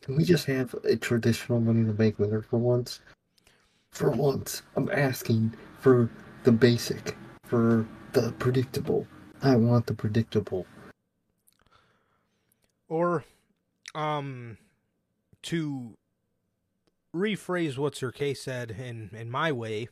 Can 0.00 0.16
we 0.16 0.22
just 0.22 0.46
have 0.46 0.74
a 0.84 0.94
traditional 0.94 1.58
Money 1.58 1.80
in 1.80 1.88
the 1.88 1.92
Bank 1.92 2.20
winner 2.20 2.40
for 2.40 2.58
once? 2.58 3.00
For 3.90 4.10
once, 4.10 4.62
I'm 4.76 4.88
asking 4.92 5.54
for 5.80 6.08
the 6.44 6.52
basic, 6.52 7.16
for 7.42 7.88
the 8.12 8.30
predictable. 8.38 9.08
I 9.42 9.56
want 9.56 9.86
the 9.86 9.94
predictable. 9.94 10.66
Or 12.88 13.24
um 13.96 14.56
to 15.42 15.96
rephrase 17.14 17.78
what 17.78 17.94
Sir 17.96 18.10
K 18.12 18.34
said 18.34 18.72
in 18.72 19.10
in 19.12 19.30
my 19.30 19.52
way. 19.52 19.88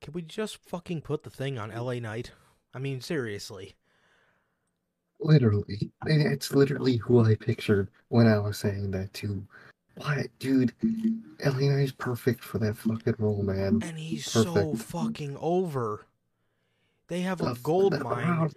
Can 0.00 0.12
we 0.12 0.22
just 0.22 0.58
fucking 0.58 1.00
put 1.00 1.22
the 1.24 1.30
thing 1.30 1.58
on 1.58 1.70
LA 1.74 1.94
Knight? 1.94 2.32
I 2.74 2.78
mean, 2.78 3.00
seriously. 3.00 3.74
Literally, 5.18 5.90
it's 6.04 6.52
literally 6.52 6.96
who 6.98 7.24
I 7.24 7.34
pictured 7.36 7.88
when 8.08 8.26
I 8.26 8.38
was 8.38 8.58
saying 8.58 8.90
that 8.90 9.14
too. 9.14 9.46
What, 9.96 10.26
dude? 10.38 10.74
LA 11.44 11.78
is 11.78 11.92
perfect 11.92 12.44
for 12.44 12.58
that 12.58 12.76
fucking 12.76 13.14
role, 13.18 13.42
man. 13.42 13.80
And 13.82 13.98
he's 13.98 14.26
so 14.30 14.74
fucking 14.74 15.38
over. 15.40 16.04
They 17.08 17.20
have 17.22 17.40
a 17.40 17.54
The- 17.54 17.60
gold 17.62 17.94
the 17.94 18.04
mine, 18.04 18.24
crowd 18.24 18.40
loves 18.40 18.54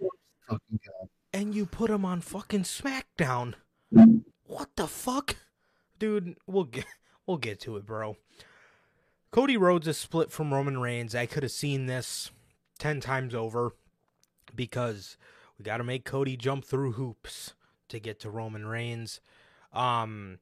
fucking 0.48 0.80
God. 0.86 1.08
and 1.32 1.54
you 1.54 1.64
put 1.64 1.88
him 1.90 2.04
on 2.04 2.20
fucking 2.20 2.64
SmackDown. 2.64 3.54
What 4.44 4.76
the 4.76 4.86
fuck, 4.86 5.36
dude? 5.98 6.36
We'll 6.46 6.64
get 6.64 6.84
we'll 7.30 7.38
get 7.38 7.60
to 7.60 7.76
it, 7.76 7.86
bro. 7.86 8.16
Cody 9.30 9.56
Rhodes 9.56 9.86
is 9.86 9.96
split 9.96 10.32
from 10.32 10.52
Roman 10.52 10.80
Reigns. 10.80 11.14
I 11.14 11.26
could 11.26 11.44
have 11.44 11.52
seen 11.52 11.86
this 11.86 12.32
ten 12.80 13.00
times 13.00 13.36
over 13.36 13.76
because 14.52 15.16
we 15.56 15.62
got 15.62 15.76
to 15.76 15.84
make 15.84 16.04
Cody 16.04 16.36
jump 16.36 16.64
through 16.64 16.92
hoops 16.92 17.54
to 17.88 18.00
get 18.00 18.18
to 18.20 18.30
Roman 18.30 18.66
Reigns. 18.66 19.20
Um, 19.72 20.40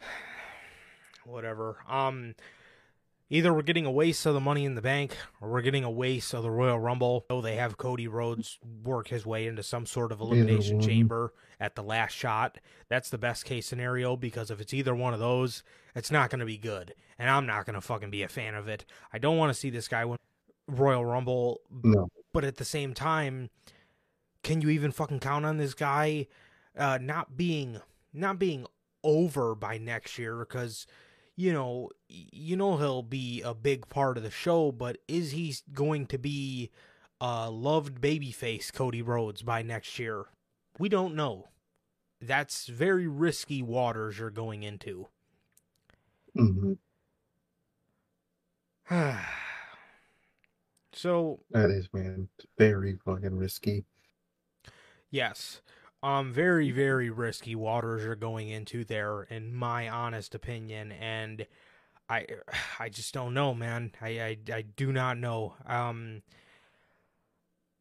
whatever. 1.24 1.78
Um, 1.88 2.36
either 3.28 3.52
we're 3.52 3.62
getting 3.62 3.86
a 3.86 3.90
waste 3.90 4.24
of 4.26 4.34
the 4.34 4.40
Money 4.40 4.64
in 4.64 4.74
the 4.74 4.82
Bank 4.82 5.16
or 5.40 5.50
we're 5.50 5.62
getting 5.62 5.84
a 5.84 5.90
waste 5.90 6.32
of 6.34 6.42
the 6.42 6.50
Royal 6.50 6.78
Rumble. 6.78 7.26
Oh, 7.28 7.40
they 7.40 7.56
have 7.56 7.76
Cody 7.76 8.08
Rhodes 8.08 8.58
work 8.84 9.08
his 9.08 9.26
way 9.26 9.46
into 9.46 9.62
some 9.62 9.86
sort 9.86 10.12
of 10.12 10.20
elimination 10.20 10.80
chamber 10.80 11.32
at 11.58 11.74
the 11.74 11.82
last 11.82 12.12
shot. 12.12 12.58
That's 12.88 13.10
the 13.10 13.18
best 13.18 13.44
case 13.44 13.66
scenario 13.66 14.16
because 14.16 14.50
if 14.50 14.60
it's 14.60 14.74
either 14.74 14.94
one 14.94 15.14
of 15.14 15.20
those, 15.20 15.62
it's 15.94 16.10
not 16.10 16.30
going 16.30 16.40
to 16.40 16.46
be 16.46 16.58
good. 16.58 16.94
And 17.18 17.30
I'm 17.30 17.46
not 17.46 17.66
going 17.66 17.74
to 17.74 17.80
fucking 17.80 18.10
be 18.10 18.22
a 18.22 18.28
fan 18.28 18.54
of 18.54 18.68
it. 18.68 18.84
I 19.12 19.18
don't 19.18 19.38
want 19.38 19.50
to 19.50 19.58
see 19.58 19.70
this 19.70 19.88
guy 19.88 20.04
win 20.04 20.18
Royal 20.68 21.04
Rumble, 21.04 21.60
No, 21.82 22.08
but 22.32 22.44
at 22.44 22.56
the 22.56 22.64
same 22.64 22.92
time, 22.92 23.50
can 24.42 24.60
you 24.60 24.70
even 24.70 24.92
fucking 24.92 25.20
count 25.20 25.44
on 25.44 25.56
this 25.56 25.74
guy 25.74 26.26
uh, 26.76 26.98
not 27.00 27.36
being 27.36 27.80
not 28.12 28.38
being 28.38 28.66
over 29.02 29.54
by 29.54 29.78
next 29.78 30.18
year? 30.18 30.38
Because 30.38 30.86
you 31.36 31.52
know, 31.52 31.90
you 32.08 32.56
know 32.56 32.78
he'll 32.78 33.02
be 33.02 33.42
a 33.42 33.54
big 33.54 33.88
part 33.88 34.16
of 34.16 34.22
the 34.22 34.30
show, 34.30 34.72
but 34.72 34.98
is 35.06 35.32
he 35.32 35.54
going 35.72 36.06
to 36.06 36.18
be 36.18 36.70
a 37.20 37.50
loved 37.50 38.00
babyface 38.00 38.72
Cody 38.72 39.02
Rhodes 39.02 39.42
by 39.42 39.62
next 39.62 39.98
year? 39.98 40.24
We 40.78 40.88
don't 40.88 41.14
know. 41.14 41.48
That's 42.20 42.66
very 42.66 43.06
risky 43.06 43.62
waters 43.62 44.18
you're 44.18 44.30
going 44.30 44.62
into. 44.62 45.08
hmm 46.34 46.72
so 50.92 51.40
that 51.50 51.70
is, 51.70 51.88
man, 51.92 52.28
very 52.56 52.96
fucking 53.04 53.36
risky. 53.36 53.84
Yes. 55.10 55.60
Um 56.06 56.32
very 56.32 56.70
very 56.70 57.10
risky 57.10 57.56
waters 57.56 58.04
you're 58.04 58.14
going 58.14 58.48
into 58.48 58.84
there 58.84 59.24
in 59.24 59.52
my 59.52 59.88
honest 59.88 60.36
opinion 60.36 60.92
and 60.92 61.44
I 62.08 62.26
I 62.78 62.90
just 62.90 63.12
don't 63.12 63.34
know, 63.34 63.52
man. 63.54 63.90
I 64.00 64.08
I 64.08 64.36
I 64.54 64.62
do 64.62 64.92
not 64.92 65.18
know. 65.18 65.54
Um 65.66 66.22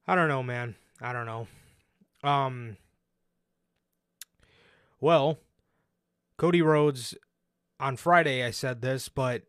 I 0.07 0.15
don't 0.15 0.27
know, 0.27 0.41
man. 0.41 0.73
I 0.99 1.13
don't 1.13 1.27
know. 1.27 1.47
Um 2.27 2.77
well, 4.99 5.37
Cody 6.37 6.63
Rhodes 6.63 7.13
on 7.79 7.95
Friday 7.95 8.43
I 8.43 8.49
said 8.49 8.81
this, 8.81 9.07
but 9.07 9.43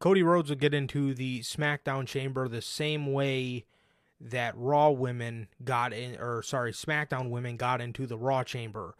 Cody 0.00 0.24
Rhodes 0.24 0.50
would 0.50 0.58
get 0.58 0.74
into 0.74 1.14
the 1.14 1.42
SmackDown 1.42 2.08
chamber 2.08 2.48
the 2.48 2.60
same 2.60 3.12
way 3.12 3.66
that 4.20 4.56
Raw 4.56 4.90
women 4.90 5.48
got 5.64 5.92
in, 5.92 6.16
or 6.20 6.42
sorry, 6.42 6.72
SmackDown 6.72 7.30
women 7.30 7.56
got 7.56 7.80
into 7.80 8.06
the 8.06 8.18
Raw 8.18 8.44
chamber. 8.44 8.94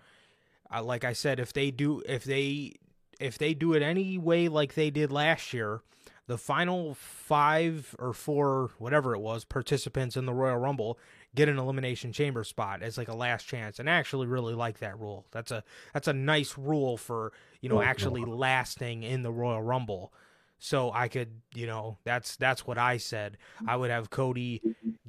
Uh, 0.72 0.82
like 0.82 1.04
I 1.04 1.12
said, 1.12 1.38
if 1.38 1.52
they 1.52 1.70
do, 1.70 2.02
if 2.06 2.24
they, 2.24 2.74
if 3.18 3.36
they 3.36 3.54
do 3.54 3.74
it 3.74 3.82
any 3.82 4.16
way 4.18 4.48
like 4.48 4.74
they 4.74 4.90
did 4.90 5.12
last 5.12 5.52
year, 5.52 5.82
the 6.26 6.38
final 6.38 6.94
five 6.94 7.94
or 7.98 8.12
four, 8.12 8.70
whatever 8.78 9.14
it 9.14 9.18
was, 9.18 9.44
participants 9.44 10.16
in 10.16 10.26
the 10.26 10.32
Royal 10.32 10.58
Rumble 10.58 10.96
get 11.34 11.48
an 11.48 11.58
elimination 11.58 12.12
chamber 12.12 12.44
spot 12.44 12.82
as 12.82 12.96
like 12.96 13.08
a 13.08 13.16
last 13.16 13.46
chance. 13.46 13.78
And 13.78 13.88
I 13.88 13.94
actually 13.94 14.26
really 14.26 14.54
like 14.54 14.78
that 14.78 14.98
rule. 14.98 15.26
That's 15.32 15.50
a 15.50 15.64
that's 15.92 16.08
a 16.08 16.12
nice 16.12 16.56
rule 16.56 16.96
for 16.96 17.32
you 17.60 17.68
know 17.68 17.82
actually 17.82 18.24
lasting 18.24 19.02
in 19.02 19.22
the 19.22 19.32
Royal 19.32 19.62
Rumble. 19.62 20.12
So 20.62 20.92
I 20.92 21.08
could, 21.08 21.40
you 21.54 21.66
know, 21.66 21.96
that's 22.04 22.36
that's 22.36 22.66
what 22.66 22.76
I 22.76 22.98
said. 22.98 23.38
I 23.66 23.76
would 23.76 23.90
have 23.90 24.10
Cody 24.10 24.60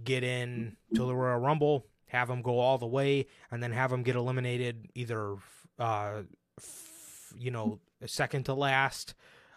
get 0.01 0.23
in 0.23 0.77
to 0.95 1.05
the 1.05 1.13
Royal 1.13 1.39
Rumble, 1.39 1.85
have 2.07 2.29
him 2.29 2.41
go 2.41 2.59
all 2.59 2.77
the 2.77 2.87
way, 2.87 3.27
and 3.51 3.61
then 3.61 3.73
have 3.73 3.91
him 3.91 4.01
get 4.01 4.15
eliminated 4.15 4.87
either, 4.95 5.35
uh, 5.77 6.21
f- 6.57 7.33
you 7.37 7.51
know, 7.51 7.79
second 8.05 8.45
to 8.45 8.53
last, 8.53 9.13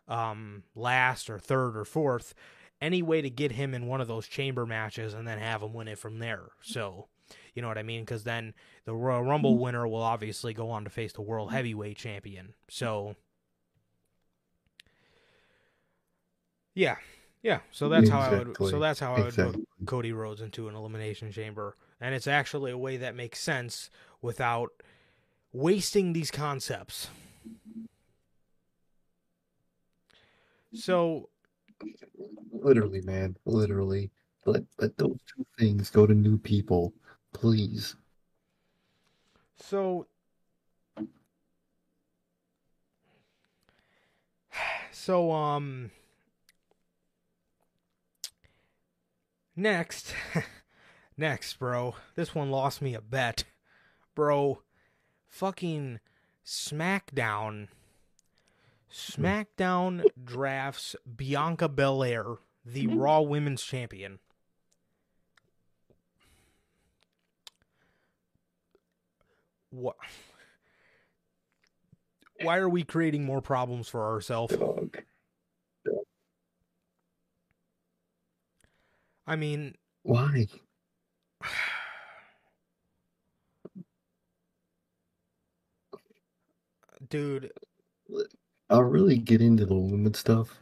um, 0.09 0.65
last 0.75 1.31
or 1.31 1.39
third 1.39 1.77
or 1.77 1.85
fourth. 1.85 2.35
Any 2.81 3.01
way 3.01 3.23
to 3.23 3.31
get 3.31 3.53
him 3.53 3.73
in 3.73 3.87
one 3.87 4.01
of 4.01 4.09
those 4.09 4.27
chamber 4.27 4.67
matches, 4.67 5.15
and 5.15 5.29
then 5.29 5.39
have 5.39 5.63
him 5.63 5.73
win 5.73 5.87
it 5.87 5.99
from 5.99 6.19
there. 6.19 6.49
So, 6.61 7.07
you 7.55 7.63
know 7.63 7.69
what 7.69 7.79
I 7.79 7.85
mean? 7.85 8.03
Because 8.03 8.25
then 8.25 8.53
the 8.85 8.97
Royal 8.97 9.23
Rumble 9.23 9.59
winner 9.59 9.87
will 9.87 10.03
obviously 10.03 10.55
go 10.55 10.71
on 10.71 10.83
to 10.83 10.91
face 10.91 11.13
the 11.13 11.23
World 11.23 11.53
Heavyweight 11.53 11.99
Champion. 11.99 12.55
So. 12.69 13.15
Yeah, 16.75 16.97
yeah. 17.43 17.61
So 17.71 17.89
that's 17.89 18.09
how 18.09 18.21
I 18.21 18.39
would. 18.39 18.57
So 18.57 18.79
that's 18.79 19.01
how 19.01 19.15
I 19.15 19.21
would 19.21 19.29
Exactly. 19.29 19.65
Cody 19.87 20.13
Rhodes 20.13 20.41
into 20.41 20.69
an 20.69 20.75
elimination 20.75 21.31
chamber, 21.31 21.77
and 22.01 22.15
it's 22.15 22.27
actually 22.27 22.73
a 22.73 22.79
way 22.79 22.97
that 22.97 23.15
makes 23.15 23.41
sense 23.41 23.91
without 24.21 24.71
wasting 25.53 26.13
these 26.13 26.31
concepts. 26.31 27.09
So 30.73 31.29
Literally, 32.53 33.01
man, 33.03 33.37
literally. 33.45 34.11
Let 34.47 34.65
let 34.79 34.97
those 34.99 35.19
two 35.35 35.47
things 35.59 35.91
go 35.91 36.07
to 36.07 36.15
new 36.15 36.39
people, 36.39 36.93
please. 37.33 37.97
So 39.57 40.07
So 44.93 45.33
um 45.33 45.91
next 49.57 50.15
next, 51.17 51.59
bro. 51.59 51.95
This 52.15 52.35
one 52.35 52.51
lost 52.51 52.83
me 52.83 52.95
a 52.95 53.01
bet. 53.01 53.45
Bro, 54.15 54.63
fucking 55.29 56.01
SmackDown 56.45 57.69
SmackDown 58.95 60.05
drafts 60.23 60.95
Bianca 61.17 61.69
Belair, 61.69 62.37
the 62.65 62.87
mm-hmm. 62.87 62.97
Raw 62.97 63.21
Women's 63.23 63.63
Champion. 63.63 64.21
What 69.71 69.97
why 72.41 72.59
are 72.59 72.69
we 72.69 72.85
creating 72.85 73.25
more 73.25 73.41
problems 73.41 73.89
for 73.89 74.05
ourselves? 74.05 74.57
Dog. 74.57 75.04
I 79.27 79.37
mean, 79.37 79.75
Why? 80.03 80.47
dude, 87.09 87.53
I'll 88.71 88.83
really 88.83 89.19
get 89.19 89.41
into 89.41 89.67
the 89.67 89.75
women 89.75 90.15
stuff 90.15 90.59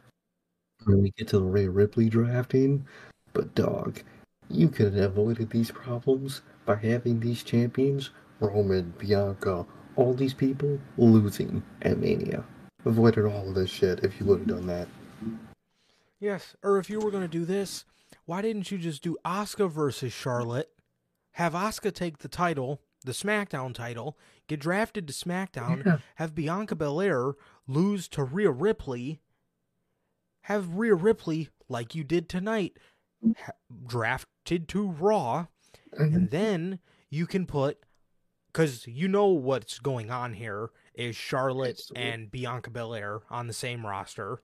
when 0.85 1.01
we 1.01 1.11
get 1.17 1.29
to 1.29 1.39
the 1.39 1.45
Rhea 1.45 1.69
Ripley 1.69 2.09
drafting, 2.09 2.85
but 3.33 3.55
dog, 3.55 4.01
you 4.49 4.69
could 4.69 4.93
have 4.93 5.11
avoided 5.11 5.49
these 5.49 5.71
problems 5.71 6.41
by 6.65 6.75
having 6.75 7.19
these 7.19 7.43
champions, 7.43 8.09
Roman, 8.39 8.93
Bianca, 8.97 9.65
all 9.95 10.13
these 10.13 10.33
people 10.33 10.79
losing 10.97 11.63
at 11.81 11.97
Mania. 11.97 12.43
Avoided 12.85 13.25
all 13.25 13.49
of 13.49 13.55
this 13.55 13.69
shit 13.69 14.03
if 14.03 14.19
you 14.19 14.25
would 14.25 14.39
have 14.39 14.47
done 14.47 14.67
that. 14.67 14.87
yes. 16.19 16.55
Or 16.63 16.77
if 16.79 16.89
you 16.89 16.99
were 16.99 17.11
going 17.11 17.23
to 17.23 17.29
do 17.29 17.45
this, 17.45 17.85
why 18.25 18.41
didn't 18.41 18.71
you 18.71 18.77
just 18.77 19.03
do 19.03 19.17
Asuka 19.25 19.69
versus 19.69 20.13
Charlotte? 20.13 20.69
Have 21.33 21.53
Asuka 21.53 21.93
take 21.93 22.19
the 22.19 22.27
title, 22.27 22.81
the 23.03 23.11
SmackDown 23.11 23.73
title, 23.73 24.17
get 24.47 24.59
drafted 24.59 25.07
to 25.07 25.13
SmackDown, 25.13 25.85
Yeah. 25.85 25.97
have 26.15 26.35
Bianca 26.35 26.75
Belair 26.75 27.33
lose 27.67 28.07
to 28.09 28.23
Rhea 28.23 28.51
Ripley, 28.51 29.19
have 30.41 30.75
Rhea 30.75 30.95
Ripley, 30.95 31.49
like 31.69 31.95
you 31.95 32.03
did 32.03 32.29
tonight, 32.29 32.77
ha- 33.37 33.53
drafted 33.87 34.67
to 34.69 34.87
Raw, 34.89 35.47
And 35.97 36.15
and 36.15 36.29
then 36.31 36.79
you 37.09 37.25
can 37.27 37.45
put 37.45 37.79
because 38.47 38.85
you 38.87 39.07
know 39.07 39.27
what's 39.27 39.79
going 39.79 40.11
on 40.11 40.33
here 40.33 40.69
is 40.93 41.15
Charlotte 41.15 41.71
Absolutely. 41.79 42.03
and 42.11 42.31
Bianca 42.31 42.69
Belair 42.69 43.21
on 43.29 43.47
the 43.47 43.53
same 43.53 43.85
roster. 43.85 44.41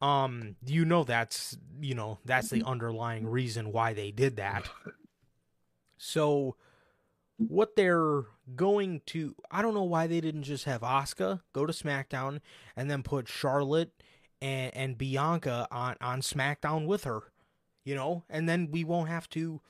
Um, 0.00 0.54
you 0.64 0.84
know 0.84 1.02
that's 1.02 1.58
you 1.80 1.94
know 1.94 2.18
that's 2.24 2.50
the 2.50 2.62
underlying 2.62 3.26
reason 3.26 3.72
why 3.72 3.94
they 3.94 4.10
did 4.10 4.36
that. 4.36 4.68
So, 5.98 6.56
what 7.36 7.76
they're 7.76 8.22
going 8.54 9.02
to, 9.06 9.34
I 9.50 9.62
don't 9.62 9.74
know 9.74 9.82
why 9.82 10.06
they 10.06 10.20
didn't 10.20 10.44
just 10.44 10.64
have 10.64 10.82
Asuka 10.82 11.40
go 11.52 11.66
to 11.66 11.72
SmackDown 11.72 12.40
and 12.76 12.90
then 12.90 13.02
put 13.02 13.28
Charlotte 13.28 13.92
and 14.40 14.74
and 14.74 14.96
Bianca 14.96 15.66
on 15.70 15.96
on 16.00 16.20
SmackDown 16.20 16.86
with 16.86 17.04
her, 17.04 17.22
you 17.84 17.94
know, 17.94 18.24
and 18.30 18.48
then 18.48 18.70
we 18.70 18.84
won't 18.84 19.08
have 19.08 19.28
to, 19.30 19.60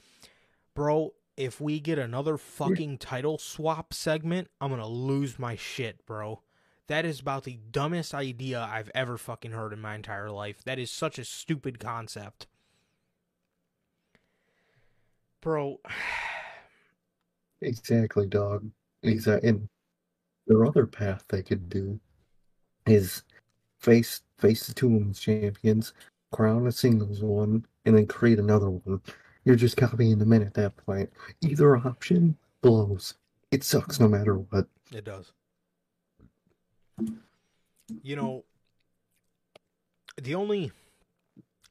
bro. 0.75 1.15
If 1.37 1.61
we 1.61 1.79
get 1.79 1.99
another 1.99 2.37
fucking 2.37 2.99
title 2.99 3.39
swap 3.39 3.95
segment, 3.95 4.49
I'm 4.61 4.71
gonna 4.71 4.89
lose 4.89 5.39
my 5.39 5.57
shit, 5.57 6.05
bro. 6.05 6.43
That 6.89 7.05
is 7.05 7.21
about 7.21 7.45
the 7.45 7.59
dumbest 7.71 8.15
idea 8.15 8.61
I've 8.61 8.91
ever 8.95 9.17
fucking 9.17 9.53
heard 9.53 9.73
in 9.73 9.81
my 9.81 9.95
entire 9.95 10.31
life. 10.31 10.65
That 10.65 10.79
is 10.79 10.91
such 10.91 11.19
a 11.19 11.25
stupid 11.25 11.79
concept. 11.79 12.47
Bro, 15.41 15.79
Exactly, 17.61 18.27
dog. 18.27 18.71
Exactly. 19.03 19.49
And 19.49 19.69
their 20.47 20.65
other 20.65 20.87
path 20.87 21.25
they 21.29 21.43
could 21.43 21.69
do 21.69 21.99
is 22.87 23.23
face 23.79 24.23
face 24.39 24.67
the 24.67 24.75
two 24.75 24.89
women's 24.89 25.21
champions, 25.21 25.93
crown 26.33 26.67
a 26.67 26.73
singles 26.73 27.23
one, 27.23 27.67
and 27.85 27.97
then 27.97 28.07
create 28.07 28.39
another 28.39 28.71
one. 28.71 29.01
You're 29.45 29.57
just 29.57 29.77
copying 29.77 30.19
the 30.19 30.27
men 30.27 30.43
at 30.43 30.55
that 30.55 30.77
point. 30.77 31.11
Either 31.41 31.77
option 31.77 32.37
blows. 32.61 33.15
It 33.51 33.65
sucks 33.65 33.99
no 33.99 34.09
matter 34.09 34.35
what. 34.35 34.67
It 34.93 35.05
does. 35.05 35.33
You 38.03 38.17
know, 38.17 38.45
the 40.21 40.35
only 40.35 40.73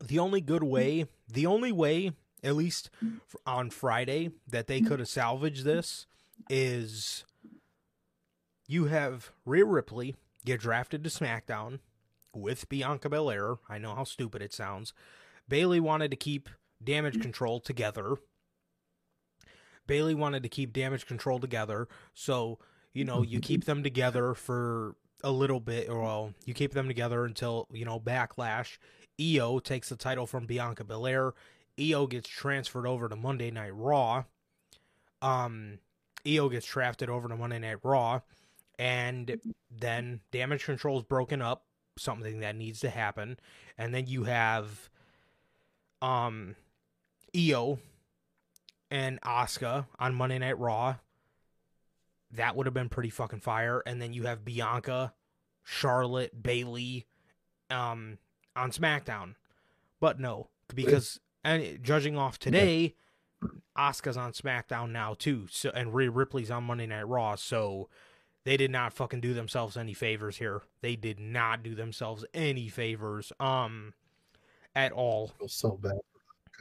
the 0.03 0.19
only 0.19 0.41
good 0.41 0.63
way, 0.63 1.05
the 1.27 1.45
only 1.45 1.71
way 1.71 2.11
at 2.43 2.55
least 2.55 2.89
on 3.45 3.69
Friday 3.69 4.31
that 4.47 4.67
they 4.67 4.81
could 4.81 4.99
have 4.99 5.07
salvaged 5.07 5.63
this 5.63 6.05
is 6.49 7.25
you 8.67 8.85
have 8.85 9.31
Rhea 9.45 9.65
Ripley 9.65 10.15
get 10.45 10.59
drafted 10.59 11.03
to 11.03 11.09
SmackDown 11.09 11.79
with 12.33 12.69
Bianca 12.69 13.09
Belair. 13.09 13.55
I 13.67 13.77
know 13.77 13.95
how 13.95 14.03
stupid 14.03 14.41
it 14.41 14.53
sounds. 14.53 14.93
Bayley 15.49 15.79
wanted 15.79 16.11
to 16.11 16.17
keep 16.17 16.49
Damage 16.83 17.21
Control 17.21 17.59
together. 17.59 18.17
Bayley 19.87 20.13
wanted 20.13 20.43
to 20.43 20.49
keep 20.49 20.73
Damage 20.73 21.05
Control 21.05 21.39
together, 21.39 21.87
so 22.13 22.59
you 22.93 23.05
know 23.05 23.23
you 23.23 23.39
keep 23.39 23.65
them 23.65 23.83
together 23.83 24.33
for 24.33 24.95
a 25.23 25.31
little 25.31 25.59
bit, 25.59 25.89
or 25.89 26.01
well, 26.01 26.33
you 26.45 26.53
keep 26.53 26.73
them 26.73 26.87
together 26.87 27.25
until 27.25 27.67
you 27.71 27.85
know 27.85 27.99
Backlash. 27.99 28.77
Iyo 29.19 29.63
takes 29.63 29.89
the 29.89 29.95
title 29.95 30.27
from 30.27 30.45
Bianca 30.45 30.83
Belair. 30.83 31.33
Iyo 31.77 32.09
gets 32.09 32.29
transferred 32.29 32.87
over 32.87 33.09
to 33.09 33.15
Monday 33.15 33.51
Night 33.51 33.75
Raw. 33.75 34.23
Um, 35.21 35.79
Iyo 36.25 36.51
gets 36.51 36.65
drafted 36.67 37.09
over 37.09 37.27
to 37.27 37.35
Monday 37.35 37.59
Night 37.59 37.79
Raw, 37.83 38.21
and 38.77 39.39
then 39.71 40.21
Damage 40.31 40.65
Control 40.65 40.99
is 40.99 41.03
broken 41.03 41.41
up, 41.41 41.65
something 41.97 42.39
that 42.39 42.55
needs 42.55 42.79
to 42.81 42.89
happen, 42.89 43.39
and 43.77 43.93
then 43.93 44.07
you 44.07 44.25
have 44.25 44.89
um 46.01 46.55
Iyo 47.33 47.79
and 48.91 49.19
Asuka 49.21 49.87
on 49.99 50.15
Monday 50.15 50.37
Night 50.39 50.59
Raw. 50.59 50.95
That 52.31 52.55
would 52.55 52.65
have 52.65 52.73
been 52.73 52.89
pretty 52.89 53.09
fucking 53.09 53.39
fire. 53.39 53.81
And 53.85 54.01
then 54.01 54.13
you 54.13 54.23
have 54.23 54.45
Bianca, 54.45 55.13
Charlotte, 55.63 56.41
Bayley, 56.41 57.05
um, 57.69 58.17
on 58.55 58.71
SmackDown. 58.71 59.35
But 59.99 60.19
no, 60.19 60.49
because 60.73 61.19
and 61.43 61.81
judging 61.81 62.17
off 62.17 62.37
today, 62.37 62.95
Asuka's 63.77 64.17
on 64.17 64.33
SmackDown 64.33 64.91
now 64.91 65.15
too. 65.17 65.47
So 65.49 65.69
and 65.69 65.93
Rhea 65.93 66.11
Ripley's 66.11 66.51
on 66.51 66.65
Monday 66.65 66.85
Night 66.85 67.07
Raw. 67.07 67.35
So 67.35 67.89
they 68.43 68.57
did 68.57 68.71
not 68.71 68.93
fucking 68.93 69.21
do 69.21 69.33
themselves 69.33 69.77
any 69.77 69.93
favors 69.93 70.37
here. 70.37 70.61
They 70.81 70.95
did 70.95 71.19
not 71.19 71.63
do 71.63 71.75
themselves 71.75 72.25
any 72.33 72.69
favors, 72.69 73.33
um, 73.39 73.93
at 74.75 74.91
all. 74.91 75.31
I 75.35 75.39
feel 75.39 75.47
so 75.47 75.71
bad 75.71 75.99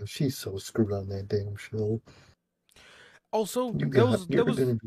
she's 0.05 0.37
so 0.37 0.59
screwed 0.59 0.93
on 0.93 1.09
that 1.09 1.29
damn 1.29 1.57
show. 1.57 2.01
Also, 3.33 3.73
You 3.73 3.87
that 3.91 4.07
was 4.07 4.27
that 4.27 4.47
was 4.47 4.57
be 4.57 4.79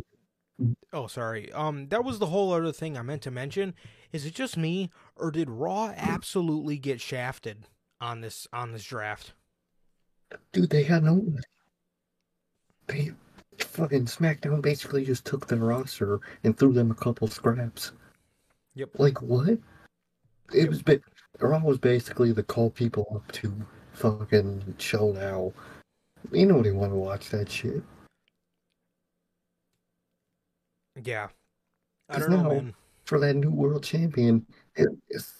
Oh, 0.93 1.07
sorry. 1.07 1.51
Um, 1.53 1.87
that 1.89 2.03
was 2.03 2.19
the 2.19 2.25
whole 2.27 2.51
other 2.53 2.71
thing 2.71 2.97
I 2.97 3.01
meant 3.01 3.21
to 3.23 3.31
mention. 3.31 3.73
Is 4.11 4.25
it 4.25 4.33
just 4.33 4.57
me, 4.57 4.89
or 5.15 5.31
did 5.31 5.49
Raw 5.49 5.93
absolutely 5.95 6.77
get 6.77 6.99
shafted 6.99 7.67
on 8.01 8.21
this 8.21 8.47
on 8.51 8.71
this 8.71 8.83
draft? 8.83 9.33
Dude, 10.51 10.69
they 10.69 10.83
had 10.83 11.03
no. 11.03 11.25
They 12.87 13.11
fucking 13.57 14.05
SmackDown 14.05 14.61
basically 14.61 15.05
just 15.05 15.25
took 15.25 15.47
their 15.47 15.59
roster 15.59 16.19
and 16.43 16.57
threw 16.57 16.73
them 16.73 16.91
a 16.91 16.95
couple 16.95 17.27
scraps. 17.27 17.91
Yep. 18.75 18.91
Like 18.97 19.21
what? 19.21 19.49
It 19.49 19.59
Yep. 20.53 20.69
was 20.69 20.81
ba- 20.81 21.01
Raw 21.39 21.59
was 21.59 21.77
basically 21.77 22.31
the 22.31 22.43
call 22.43 22.69
people 22.69 23.07
up 23.15 23.31
to 23.33 23.53
fucking 23.93 24.75
show 24.77 25.11
now. 25.11 25.53
You 26.31 26.45
know 26.47 26.55
what 26.55 26.63
they 26.63 26.71
want 26.71 26.91
to 26.91 26.97
watch 26.97 27.29
that 27.29 27.49
shit. 27.49 27.83
Yeah, 31.03 31.29
I 32.09 32.19
don't 32.19 32.29
know, 32.31 32.43
now- 32.43 32.49
man. 32.49 32.75
For 33.05 33.19
that 33.19 33.35
new 33.35 33.49
world 33.49 33.83
champion, 33.83 34.45
it, 34.75 34.87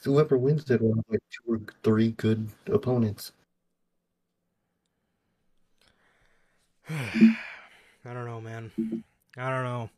whoever 0.03 0.39
wins 0.39 0.71
it 0.71 0.81
will 0.81 0.95
have 0.95 1.05
like 1.07 1.21
two 1.29 1.53
or 1.53 1.61
three 1.83 2.13
good 2.13 2.49
opponents. 2.65 3.31
I 6.89 7.37
don't 8.05 8.25
know, 8.25 8.41
man. 8.41 8.71
I 9.37 9.49
don't 9.51 9.63
know. 9.63 9.89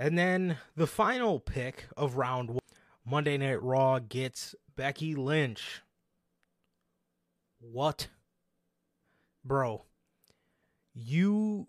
And 0.00 0.16
then 0.16 0.56
the 0.74 0.86
final 0.86 1.40
pick 1.40 1.86
of 1.94 2.16
round 2.16 2.48
one, 2.48 2.60
Monday 3.04 3.36
Night 3.36 3.62
Raw 3.62 3.98
gets 3.98 4.54
Becky 4.74 5.14
Lynch. 5.14 5.82
What? 7.60 8.08
Bro, 9.44 9.84
you 10.94 11.66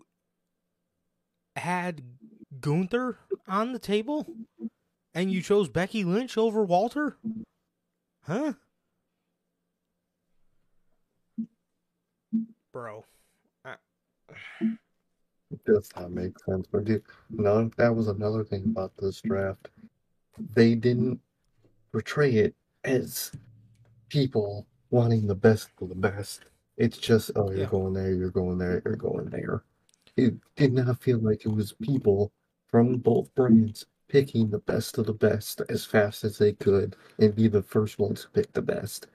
had 1.56 2.02
Gunther 2.60 3.18
on 3.48 3.72
the 3.72 3.78
table 3.78 4.26
and 5.14 5.30
you 5.30 5.42
chose 5.42 5.68
Becky 5.68 6.04
Lynch 6.04 6.36
over 6.36 6.64
Walter? 6.64 7.16
Huh? 8.22 8.54
Bro. 12.72 13.04
It 15.50 15.64
does 15.66 15.88
not 15.94 16.10
make 16.10 16.36
sense. 16.40 16.66
But 16.70 16.84
dude, 16.84 17.04
no, 17.30 17.70
that 17.76 17.94
was 17.94 18.08
another 18.08 18.42
thing 18.42 18.64
about 18.66 18.92
this 18.96 19.20
draft. 19.20 19.68
They 20.54 20.74
didn't 20.74 21.20
portray 21.92 22.32
it 22.32 22.56
as 22.82 23.30
people 24.08 24.66
wanting 24.90 25.26
the 25.28 25.34
best 25.34 25.68
of 25.80 25.90
the 25.90 25.94
best. 25.94 26.44
It's 26.76 26.98
just, 26.98 27.30
oh, 27.36 27.50
you're 27.50 27.60
Yeah. 27.60 27.66
going 27.70 27.94
there, 27.94 28.12
you're 28.12 28.30
going 28.30 28.58
there, 28.58 28.82
you're 28.84 28.96
going 28.96 29.30
there. 29.30 29.62
It 30.16 30.34
did 30.56 30.72
not 30.72 31.00
feel 31.00 31.18
like 31.20 31.44
it 31.44 31.50
was 31.52 31.72
people 31.74 32.32
from 32.74 32.96
both 32.96 33.32
brands 33.36 33.86
picking 34.08 34.50
the 34.50 34.58
best 34.58 34.98
of 34.98 35.06
the 35.06 35.12
best 35.12 35.62
as 35.68 35.84
fast 35.84 36.24
as 36.24 36.38
they 36.38 36.52
could 36.52 36.96
and 37.20 37.32
be 37.36 37.46
the 37.46 37.62
first 37.62 38.00
ones 38.00 38.22
to 38.22 38.30
pick 38.30 38.52
the 38.52 38.60
best. 38.60 39.06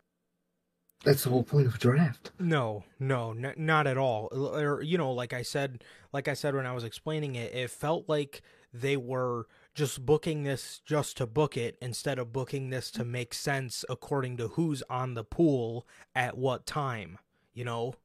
That's 1.03 1.25
the 1.25 1.29
whole 1.29 1.43
point 1.43 1.67
of 1.67 1.75
a 1.75 1.77
draft. 1.77 2.31
No, 2.39 2.85
no, 2.99 3.31
n- 3.31 3.53
not 3.57 3.85
at 3.85 3.97
all. 3.97 4.29
Or 4.31 4.81
you 4.81 4.97
know, 4.97 5.11
like 5.11 5.33
I 5.33 5.41
said, 5.41 5.83
like 6.13 6.29
I 6.29 6.35
said 6.35 6.55
when 6.55 6.65
I 6.65 6.71
was 6.71 6.85
explaining 6.85 7.35
it, 7.35 7.53
it 7.53 7.69
felt 7.69 8.07
like 8.07 8.43
they 8.73 8.95
were 8.95 9.47
just 9.75 10.05
booking 10.05 10.43
this 10.43 10.79
just 10.85 11.17
to 11.17 11.27
book 11.27 11.57
it 11.57 11.77
instead 11.81 12.17
of 12.17 12.31
booking 12.31 12.69
this 12.69 12.89
to 12.91 13.03
make 13.03 13.33
sense 13.33 13.83
according 13.89 14.37
to 14.37 14.47
who's 14.47 14.83
on 14.89 15.15
the 15.15 15.25
pool 15.25 15.85
at 16.15 16.37
what 16.37 16.65
time, 16.65 17.19
you 17.53 17.65
know? 17.65 17.95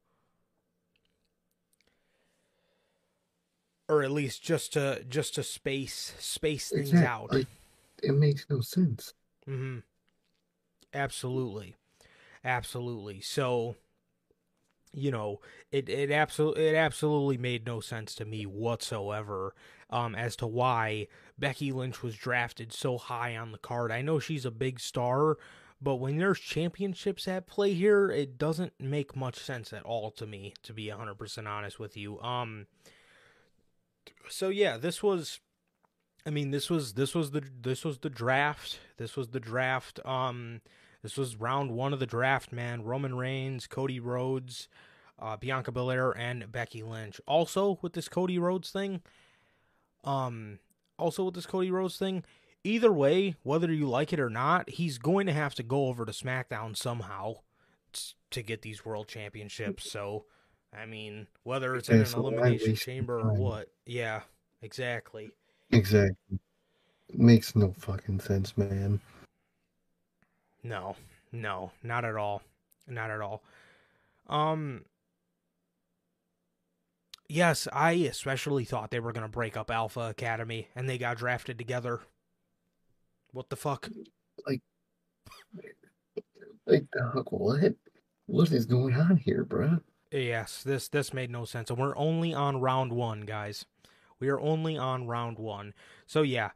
Or 3.87 4.03
at 4.03 4.11
least 4.11 4.43
just 4.43 4.73
to 4.73 5.05
just 5.07 5.35
to 5.35 5.43
space 5.43 6.15
space 6.19 6.71
things 6.71 6.95
out. 6.95 7.25
Exactly. 7.25 7.47
It 8.03 8.13
makes 8.13 8.47
no 8.49 8.63
sense. 8.63 9.13
Mm-hmm. 9.47 9.81
Absolutely, 10.95 11.77
absolutely. 12.43 13.21
So, 13.21 13.77
you 14.95 15.11
know, 15.11 15.43
it 15.71 15.91
it 15.91 16.11
absolutely 16.11 16.65
it 16.65 16.75
absolutely 16.75 17.37
made 17.37 17.67
no 17.67 17.81
sense 17.81 18.15
to 18.15 18.25
me 18.25 18.47
whatsoever. 18.47 19.55
Um, 19.91 20.15
as 20.15 20.35
to 20.37 20.47
why 20.47 21.09
Becky 21.39 21.71
Lynch 21.71 22.03
was 22.03 22.17
drafted 22.17 22.73
so 22.73 22.97
high 22.97 23.37
on 23.37 23.53
the 23.53 23.59
card. 23.59 23.93
I 23.93 24.01
know 24.01 24.19
she's 24.19 24.47
a 24.47 24.51
big 24.51 24.81
star, 24.81 25.37
but 25.81 25.97
when 25.97 26.17
there's 26.17 26.41
championships 26.41 27.29
at 27.29 27.47
play 27.47 27.75
here, 27.75 28.11
it 28.11 28.39
doesn't 28.39 28.73
make 28.81 29.15
much 29.15 29.37
sense 29.37 29.75
at 29.75 29.83
all 29.83 30.11
to 30.13 30.27
me. 30.27 30.55
To 30.63 30.73
be 30.73 30.89
hundred 30.89 31.19
percent 31.19 31.47
honest 31.47 31.79
with 31.79 31.99
you. 31.99 32.19
Um. 32.23 32.67
So 34.29 34.49
yeah, 34.49 34.77
this 34.77 35.03
was 35.03 35.41
I 36.27 36.31
mean, 36.31 36.51
this 36.51 36.71
was 36.71 36.95
this 36.95 37.15
was 37.15 37.33
the 37.33 37.43
this 37.61 37.85
was 37.85 37.99
the 37.99 38.11
draft. 38.11 38.79
This 38.97 39.17
was 39.17 39.29
the 39.29 39.41
draft. 39.41 40.01
Um 40.05 40.61
this 41.03 41.17
was 41.19 41.37
round 41.37 41.71
1 41.71 41.93
of 41.93 42.01
the 42.01 42.07
draft, 42.07 42.51
man. 42.51 42.83
Roman 42.83 43.15
Reigns, 43.15 43.67
Cody 43.67 44.01
Rhodes, 44.01 44.69
uh, 45.19 45.37
Bianca 45.37 45.71
Belair 45.71 46.13
and 46.13 46.51
Becky 46.51 46.83
Lynch. 46.83 47.21
Also 47.27 47.79
with 47.83 47.93
this 47.93 48.09
Cody 48.09 48.39
Rhodes 48.39 48.71
thing, 48.71 49.03
um 50.03 50.59
also 50.99 51.25
with 51.25 51.35
this 51.35 51.47
Cody 51.47 51.71
Rhodes 51.71 51.99
thing, 51.99 52.25
either 52.65 52.93
way, 52.93 53.37
whether 53.43 53.73
you 53.73 53.89
like 53.89 54.13
it 54.13 54.21
or 54.21 54.31
not, 54.31 54.71
he's 54.71 54.99
going 54.99 55.27
to 55.27 55.33
have 55.33 55.55
to 55.57 55.63
go 55.63 55.87
over 55.87 56.05
to 56.05 56.13
SmackDown 56.13 56.77
somehow 56.77 57.37
to 58.31 58.43
get 58.43 58.63
these 58.63 58.85
world 58.85 59.07
championships. 59.09 59.89
So, 59.91 60.25
I 60.77 60.87
mean, 60.87 61.27
whether 61.45 61.77
it's 61.77 61.89
in 61.89 62.01
an 62.01 62.15
elimination 62.15 62.75
chamber 62.75 63.21
or 63.21 63.33
what, 63.35 63.69
yeah, 63.87 64.23
exactly. 64.63 65.31
Exactly. 65.71 66.39
Makes 67.13 67.55
no 67.55 67.75
fucking 67.79 68.21
sense, 68.21 68.57
man. 68.57 69.01
No, 70.63 70.97
no, 71.33 71.71
not 71.83 72.05
at 72.05 72.17
all. 72.17 72.43
Not 72.89 73.11
at 73.11 73.21
all. 73.21 73.43
Um, 74.29 74.85
yes, 77.29 77.69
I 77.73 77.93
especially 77.93 78.65
thought 78.65 78.91
they 78.91 79.01
were 79.01 79.13
going 79.13 79.27
to 79.27 79.33
break 79.33 79.57
up 79.57 79.71
Alpha 79.71 80.01
Academy 80.01 80.69
and 80.75 80.89
they 80.89 80.99
got 80.99 81.19
drafted 81.19 81.59
together. 81.59 82.01
What 83.33 83.49
the 83.49 83.57
fuck? 83.57 83.89
Like, 84.47 84.63
like, 86.67 86.85
what? 87.31 87.75
What 88.27 88.53
is 88.53 88.65
going 88.65 88.95
on 88.95 89.17
here, 89.19 89.45
bruh? 89.45 89.81
Yes, 90.15 90.63
this 90.63 90.87
this 90.87 91.13
made 91.13 91.31
no 91.31 91.45
sense. 91.45 91.71
And 91.71 91.79
we're 91.79 91.97
only 91.97 92.33
on 92.33 92.61
round 92.61 92.93
one, 92.93 93.23
guys. 93.23 93.65
We 94.21 94.29
are 94.29 94.39
only 94.39 94.79
on 94.79 95.09
round 95.09 95.39
one. 95.41 95.75
So 96.07 96.23
yeah. 96.23 96.51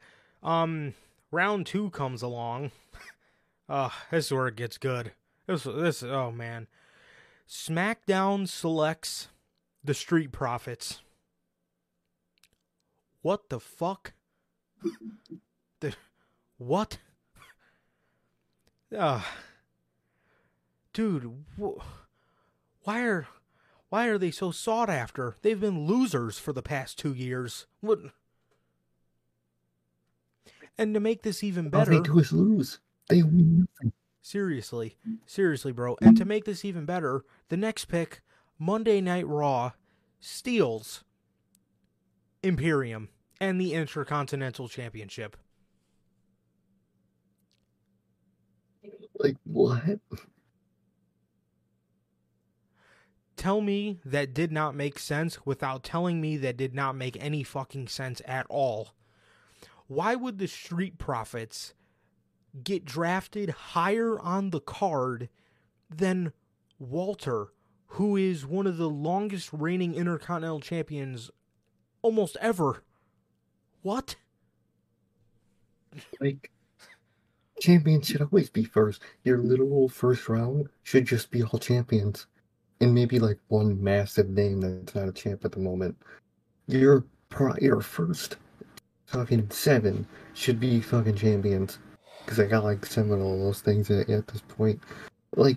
Um 0.44 0.94
round 1.32 1.66
two 1.66 1.90
comes 1.90 2.22
along. 2.22 2.70
uh 3.68 3.90
this 4.12 4.26
is 4.26 4.32
where 4.32 4.46
it 4.46 4.54
gets 4.54 4.78
good. 4.78 5.10
This 5.48 5.64
this 5.64 6.04
oh 6.04 6.30
man. 6.30 6.68
SmackDown 7.48 8.46
selects 8.46 9.26
the 9.82 9.94
Street 9.94 10.30
Profits. 10.30 11.00
What 13.22 13.48
the 13.48 13.58
fuck? 13.58 14.12
the 15.80 15.94
what? 16.58 16.98
Uh 18.96 19.20
dude, 20.94 21.30
wh- 21.60 21.76
why 22.84 23.02
are 23.02 23.26
why 23.88 24.06
are 24.06 24.18
they 24.18 24.30
so 24.30 24.50
sought 24.50 24.90
after? 24.90 25.36
They've 25.42 25.60
been 25.60 25.86
losers 25.86 26.38
for 26.38 26.52
the 26.52 26.62
past 26.62 26.98
2 26.98 27.12
years. 27.14 27.66
What 27.80 27.98
And 30.76 30.94
to 30.94 31.00
make 31.00 31.22
this 31.22 31.42
even 31.42 31.70
better, 31.70 31.92
all 31.92 31.98
they 31.98 32.08
do 32.08 32.18
is 32.18 32.32
lose. 32.32 32.78
They 33.08 33.22
win 33.22 33.66
nothing. 33.80 33.92
Seriously, 34.20 34.96
seriously, 35.26 35.72
bro. 35.72 35.96
And 36.02 36.16
to 36.18 36.24
make 36.24 36.44
this 36.44 36.64
even 36.64 36.84
better, 36.84 37.24
the 37.48 37.56
next 37.56 37.86
pick, 37.86 38.20
Monday 38.58 39.00
Night 39.00 39.26
Raw, 39.26 39.72
steals 40.20 41.02
Imperium 42.42 43.08
and 43.40 43.60
the 43.60 43.72
Intercontinental 43.72 44.68
Championship. 44.68 45.36
Like 49.18 49.36
what? 49.44 49.98
Tell 53.38 53.60
me 53.60 54.00
that 54.04 54.34
did 54.34 54.50
not 54.50 54.74
make 54.74 54.98
sense 54.98 55.46
without 55.46 55.84
telling 55.84 56.20
me 56.20 56.36
that 56.38 56.56
did 56.56 56.74
not 56.74 56.96
make 56.96 57.16
any 57.20 57.44
fucking 57.44 57.86
sense 57.86 58.20
at 58.26 58.44
all. 58.50 58.94
Why 59.86 60.16
would 60.16 60.38
the 60.38 60.48
Street 60.48 60.98
Profits 60.98 61.72
get 62.64 62.84
drafted 62.84 63.50
higher 63.50 64.18
on 64.18 64.50
the 64.50 64.60
card 64.60 65.28
than 65.88 66.32
Walter, 66.80 67.52
who 67.86 68.16
is 68.16 68.44
one 68.44 68.66
of 68.66 68.76
the 68.76 68.90
longest 68.90 69.50
reigning 69.52 69.94
Intercontinental 69.94 70.58
Champions 70.58 71.30
almost 72.02 72.36
ever? 72.40 72.82
What? 73.82 74.16
Like, 76.20 76.50
champions 77.60 78.08
should 78.08 78.22
always 78.22 78.50
be 78.50 78.64
first. 78.64 79.00
Your 79.22 79.38
literal 79.38 79.88
first 79.88 80.28
round 80.28 80.68
should 80.82 81.06
just 81.06 81.30
be 81.30 81.44
all 81.44 81.60
champions. 81.60 82.26
And 82.80 82.94
maybe 82.94 83.18
like 83.18 83.38
one 83.48 83.82
massive 83.82 84.28
name 84.28 84.60
that's 84.60 84.94
not 84.94 85.08
a 85.08 85.12
champ 85.12 85.44
at 85.44 85.52
the 85.52 85.58
moment. 85.58 85.96
Your 86.66 87.04
pri- 87.28 87.58
your 87.60 87.80
first 87.80 88.36
fucking 89.06 89.50
seven 89.50 90.06
should 90.34 90.60
be 90.60 90.80
fucking 90.80 91.16
champions. 91.16 91.78
Because 92.24 92.40
I 92.40 92.46
got 92.46 92.64
like 92.64 92.84
seven 92.86 93.12
of 93.12 93.38
those 93.38 93.60
things 93.60 93.90
at, 93.90 94.08
at 94.08 94.26
this 94.28 94.42
point. 94.42 94.80
Like, 95.34 95.56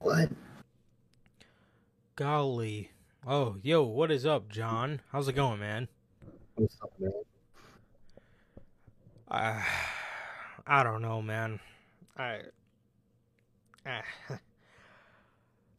what? 0.00 0.28
Golly. 2.16 2.90
Oh, 3.26 3.56
yo, 3.62 3.82
what 3.84 4.10
is 4.10 4.26
up, 4.26 4.48
John? 4.48 5.00
How's 5.12 5.28
it 5.28 5.34
going, 5.34 5.60
man? 5.60 5.88
What's 6.56 6.76
up, 6.82 6.92
man? 6.98 7.12
I, 9.30 9.64
I 10.66 10.82
don't 10.82 11.02
know, 11.02 11.22
man. 11.22 11.60
I, 12.16 12.40
ah. 13.86 14.38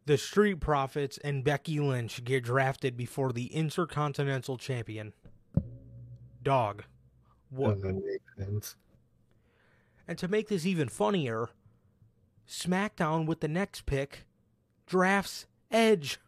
The 0.10 0.18
Street 0.18 0.60
Profits 0.60 1.20
and 1.20 1.44
Becky 1.44 1.80
Lynch 1.80 2.24
get 2.24 2.44
drafted 2.44 2.98
before 2.98 3.32
the 3.32 3.46
Intercontinental 3.54 4.58
Champion. 4.58 5.14
Dog. 6.42 6.84
What? 7.52 7.76
Doesn't 7.76 8.04
make 8.04 8.22
sense. 8.36 8.76
And 10.08 10.18
to 10.18 10.28
make 10.28 10.48
this 10.48 10.66
even 10.66 10.90
funnier, 10.90 11.50
SmackDown 12.48 13.28
with 13.28 13.42
the 13.42 13.48
next 13.48 13.86
pick 13.86 14.26
drafts 14.88 15.46
Edge. 15.70 16.20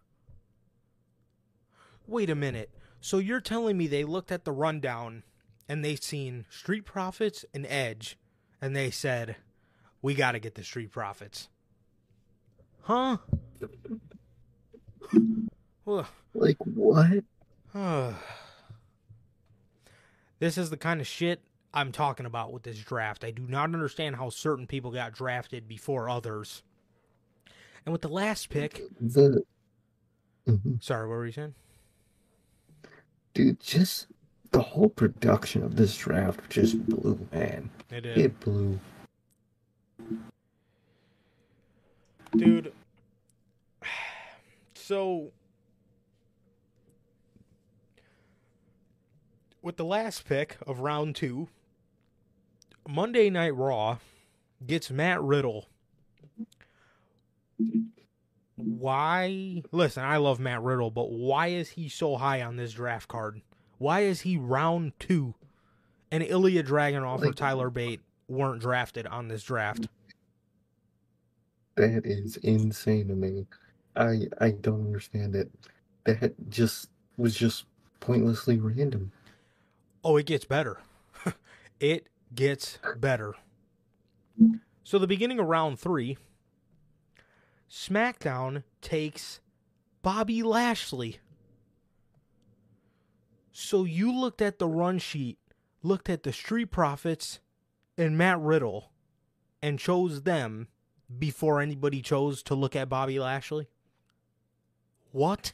Wait 2.05 2.29
a 2.29 2.35
minute. 2.35 2.69
So 2.99 3.17
you're 3.17 3.41
telling 3.41 3.79
me 3.79 3.87
they 3.87 4.03
looked 4.03 4.31
at 4.31 4.45
the 4.45 4.51
rundown 4.51 5.23
and 5.67 5.83
they 5.83 5.95
seen 5.95 6.45
Street 6.51 6.85
Profits 6.85 7.45
and 7.51 7.65
Edge 7.65 8.15
and 8.61 8.75
they 8.75 8.91
said, 8.91 9.37
"We 10.03 10.13
got 10.13 10.33
to 10.33 10.39
get 10.39 10.53
the 10.53 10.63
Street 10.63 10.91
Profits." 10.91 11.49
Huh? 12.81 13.17
Like, 16.33 16.57
what? 16.63 17.23
this 20.39 20.57
is 20.57 20.69
the 20.69 20.77
kind 20.77 21.01
of 21.01 21.07
shit 21.07 21.41
I'm 21.73 21.91
talking 21.91 22.25
about 22.25 22.51
with 22.51 22.63
this 22.63 22.79
draft. 22.79 23.23
I 23.23 23.31
do 23.31 23.45
not 23.47 23.73
understand 23.73 24.15
how 24.15 24.29
certain 24.29 24.67
people 24.67 24.91
got 24.91 25.13
drafted 25.13 25.67
before 25.67 26.09
others. 26.09 26.63
And 27.85 27.91
with 27.93 28.01
the 28.01 28.09
last 28.09 28.49
pick, 28.49 28.81
The. 28.99 29.43
Mhm. 30.47 30.81
sorry, 30.83 31.07
what 31.07 31.15
were 31.15 31.25
you 31.25 31.31
saying? 31.31 31.55
Dude, 33.33 33.59
just 33.59 34.07
the 34.51 34.61
whole 34.61 34.89
production 34.89 35.63
of 35.63 35.75
this 35.75 35.95
draft 35.95 36.49
just 36.49 36.85
blew, 36.87 37.27
man. 37.31 37.69
It 37.89 38.01
did. 38.01 38.17
It 38.17 38.39
blew. 38.39 38.79
Dude. 42.35 42.73
So 44.83 45.31
with 49.61 49.77
the 49.77 49.85
last 49.85 50.25
pick 50.25 50.57
of 50.65 50.79
round 50.79 51.15
2, 51.15 51.47
Monday 52.89 53.29
Night 53.29 53.55
Raw 53.55 53.99
gets 54.65 54.89
Matt 54.89 55.21
Riddle. 55.21 55.67
Why? 58.55 59.61
Listen, 59.71 60.03
I 60.03 60.17
love 60.17 60.39
Matt 60.39 60.61
Riddle, 60.61 60.91
but 60.91 61.11
why 61.11 61.47
is 61.47 61.69
he 61.69 61.87
so 61.87 62.17
high 62.17 62.41
on 62.41 62.55
this 62.55 62.73
draft 62.73 63.07
card? 63.07 63.41
Why 63.77 64.01
is 64.01 64.21
he 64.21 64.35
round 64.35 64.93
2 64.99 65.33
and 66.11 66.23
Ilya 66.23 66.63
Dragunov 66.63 67.23
or 67.23 67.33
Tyler 67.33 67.69
Bate 67.69 68.01
weren't 68.27 68.61
drafted 68.61 69.05
on 69.07 69.27
this 69.27 69.43
draft? 69.43 69.87
That 71.75 72.05
is 72.05 72.37
insane 72.37 73.07
to 73.07 73.15
me. 73.15 73.45
I 73.95 74.27
I 74.39 74.51
don't 74.51 74.85
understand 74.85 75.35
it. 75.35 75.51
That 76.05 76.33
just 76.49 76.89
was 77.17 77.35
just 77.35 77.65
pointlessly 77.99 78.57
random. 78.59 79.11
Oh, 80.03 80.17
it 80.17 80.25
gets 80.25 80.45
better. 80.45 80.79
it 81.79 82.07
gets 82.33 82.79
better. 82.97 83.35
So, 84.83 84.97
the 84.97 85.07
beginning 85.07 85.39
of 85.39 85.47
round 85.47 85.79
three, 85.79 86.17
SmackDown 87.69 88.63
takes 88.81 89.39
Bobby 90.01 90.41
Lashley. 90.41 91.19
So, 93.51 93.83
you 93.83 94.11
looked 94.11 94.41
at 94.41 94.57
the 94.57 94.67
run 94.67 94.97
sheet, 94.97 95.37
looked 95.83 96.09
at 96.09 96.23
the 96.23 96.33
Street 96.33 96.71
Profits 96.71 97.39
and 97.97 98.17
Matt 98.17 98.39
Riddle, 98.39 98.91
and 99.61 99.77
chose 99.77 100.23
them 100.23 100.67
before 101.19 101.61
anybody 101.61 102.01
chose 102.01 102.41
to 102.43 102.55
look 102.55 102.75
at 102.75 102.89
Bobby 102.89 103.19
Lashley? 103.19 103.67
What? 105.11 105.53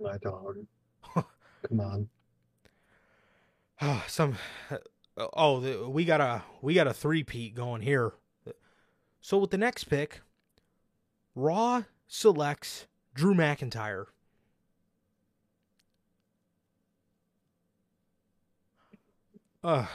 My 0.00 0.18
dog. 0.18 0.58
Come 1.14 1.80
on. 1.80 2.08
Oh, 3.80 4.04
some 4.08 4.36
uh, 4.70 4.78
oh, 5.34 5.60
the- 5.60 5.88
we 5.88 6.04
got 6.04 6.20
a 6.20 6.42
we 6.62 6.74
got 6.74 6.86
a 6.86 6.94
three 6.94 7.22
peat 7.22 7.54
going 7.54 7.82
here. 7.82 8.14
So 9.20 9.38
with 9.38 9.50
the 9.50 9.58
next 9.58 9.84
pick, 9.84 10.22
Raw 11.34 11.82
selects 12.08 12.86
Drew 13.14 13.34
McIntyre. 13.34 14.06
Ugh, 19.62 19.88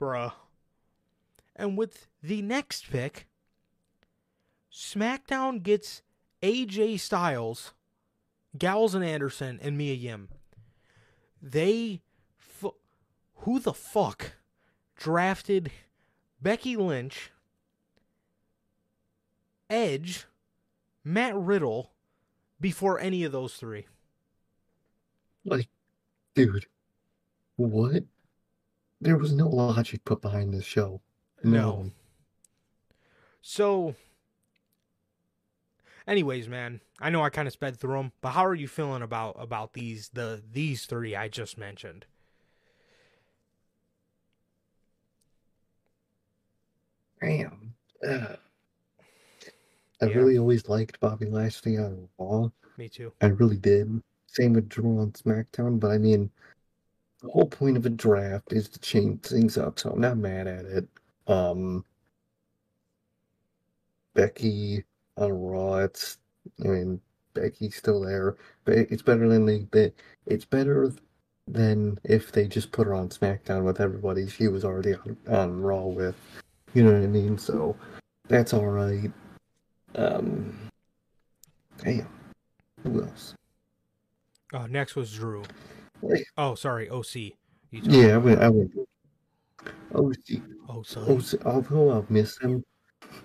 bruh. 0.00 0.32
And 1.56 1.76
with 1.76 2.06
the 2.22 2.42
next 2.42 2.88
pick, 2.88 3.26
SmackDown 4.72 5.62
gets 5.64 6.02
AJ 6.42 7.00
Styles, 7.00 7.72
Gallows 8.56 8.94
and 8.94 9.04
Anderson, 9.04 9.58
and 9.62 9.76
Mia 9.76 9.94
Yim. 9.94 10.28
They, 11.42 12.00
fu- 12.38 12.74
who 13.36 13.60
the 13.60 13.72
fuck 13.72 14.32
drafted 14.96 15.70
Becky 16.40 16.76
Lynch, 16.76 17.30
Edge, 19.68 20.26
Matt 21.04 21.34
Riddle 21.36 21.92
before 22.60 22.98
any 22.98 23.24
of 23.24 23.32
those 23.32 23.54
three? 23.54 23.86
Like, 25.44 25.68
dude, 26.34 26.66
what? 27.56 28.04
There 29.00 29.16
was 29.16 29.32
no 29.32 29.48
logic 29.48 30.04
put 30.04 30.20
behind 30.20 30.52
this 30.52 30.64
show. 30.64 31.00
No. 31.42 31.90
So, 33.40 33.94
anyways, 36.10 36.48
man, 36.48 36.80
I 37.00 37.08
know 37.08 37.22
I 37.22 37.30
kind 37.30 37.46
of 37.48 37.54
sped 37.54 37.78
through 37.78 37.96
them, 37.96 38.12
but 38.20 38.30
how 38.32 38.44
are 38.44 38.54
you 38.54 38.68
feeling 38.68 39.00
about 39.02 39.36
about 39.38 39.72
these 39.72 40.10
the 40.12 40.42
these 40.52 40.84
three 40.84 41.16
I 41.16 41.28
just 41.28 41.56
mentioned? 41.56 42.04
Damn. 47.22 47.74
Ugh. 48.06 48.38
I 50.02 50.06
Yeah. 50.06 50.14
really 50.16 50.38
always 50.38 50.68
liked 50.68 50.98
Bobby 51.00 51.26
Lashley 51.26 51.76
on 51.76 52.08
Raw. 52.18 52.48
Me 52.78 52.88
too. 52.88 53.12
I 53.20 53.26
really 53.26 53.58
did. 53.58 54.02
Same 54.26 54.54
with 54.54 54.68
Drew 54.68 54.98
on 55.00 55.12
SmackDown, 55.12 55.78
but 55.78 55.90
I 55.90 55.98
mean, 55.98 56.30
the 57.20 57.28
whole 57.28 57.46
point 57.46 57.76
of 57.76 57.84
a 57.84 57.90
draft 57.90 58.52
is 58.52 58.68
to 58.70 58.78
change 58.80 59.22
things 59.22 59.58
up, 59.58 59.78
so 59.78 59.90
I'm 59.90 60.00
not 60.00 60.16
mad 60.16 60.46
at 60.46 60.64
it. 60.64 60.88
Um, 61.26 61.84
Becky 64.14 64.84
on 65.20 65.32
Raw, 65.32 65.76
it's, 65.76 66.18
I 66.64 66.68
mean, 66.68 67.00
Becky's 67.34 67.76
still 67.76 68.00
there, 68.00 68.36
but 68.64 68.74
it's 68.76 69.02
better 69.02 69.28
than 69.28 69.46
they, 69.46 69.66
they 69.70 69.92
it's 70.26 70.44
better 70.44 70.92
than 71.46 71.98
if 72.04 72.32
they 72.32 72.46
just 72.46 72.72
put 72.72 72.86
her 72.86 72.94
on 72.94 73.08
SmackDown 73.08 73.64
with 73.64 73.80
everybody 73.80 74.28
she 74.28 74.48
was 74.48 74.64
already 74.64 74.94
on, 74.94 75.16
on 75.28 75.60
Raw 75.60 75.82
with. 75.84 76.16
You 76.74 76.84
know 76.84 76.92
what 76.92 77.02
I 77.02 77.06
mean? 77.06 77.36
So 77.38 77.76
that's 78.28 78.52
all 78.52 78.66
right. 78.66 79.10
Um, 79.96 80.56
damn. 81.78 82.08
Who 82.84 83.02
else? 83.02 83.34
Uh, 84.52 84.66
next 84.66 84.96
was 84.96 85.12
Drew. 85.12 85.42
Oh, 86.36 86.54
sorry, 86.54 86.88
OC. 86.88 87.14
You 87.16 87.32
Yeah, 87.82 88.14
I 88.14 88.18
went. 88.18 88.42
I 88.42 88.48
went. 88.48 88.70
Oh, 89.94 90.12
Oh, 90.68 90.82
son. 90.82 91.04
oh, 91.08 91.20
although 91.44 91.90
I'll 91.90 92.06
miss 92.08 92.38
him 92.38 92.64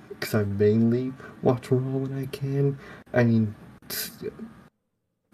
because 0.09 0.33
I 0.35 0.43
mainly 0.43 1.13
watch 1.41 1.71
Raw 1.71 1.79
when 1.79 2.17
I 2.17 2.25
can. 2.27 2.77
I 3.13 3.23
mean, 3.23 3.55
it's, 3.83 4.11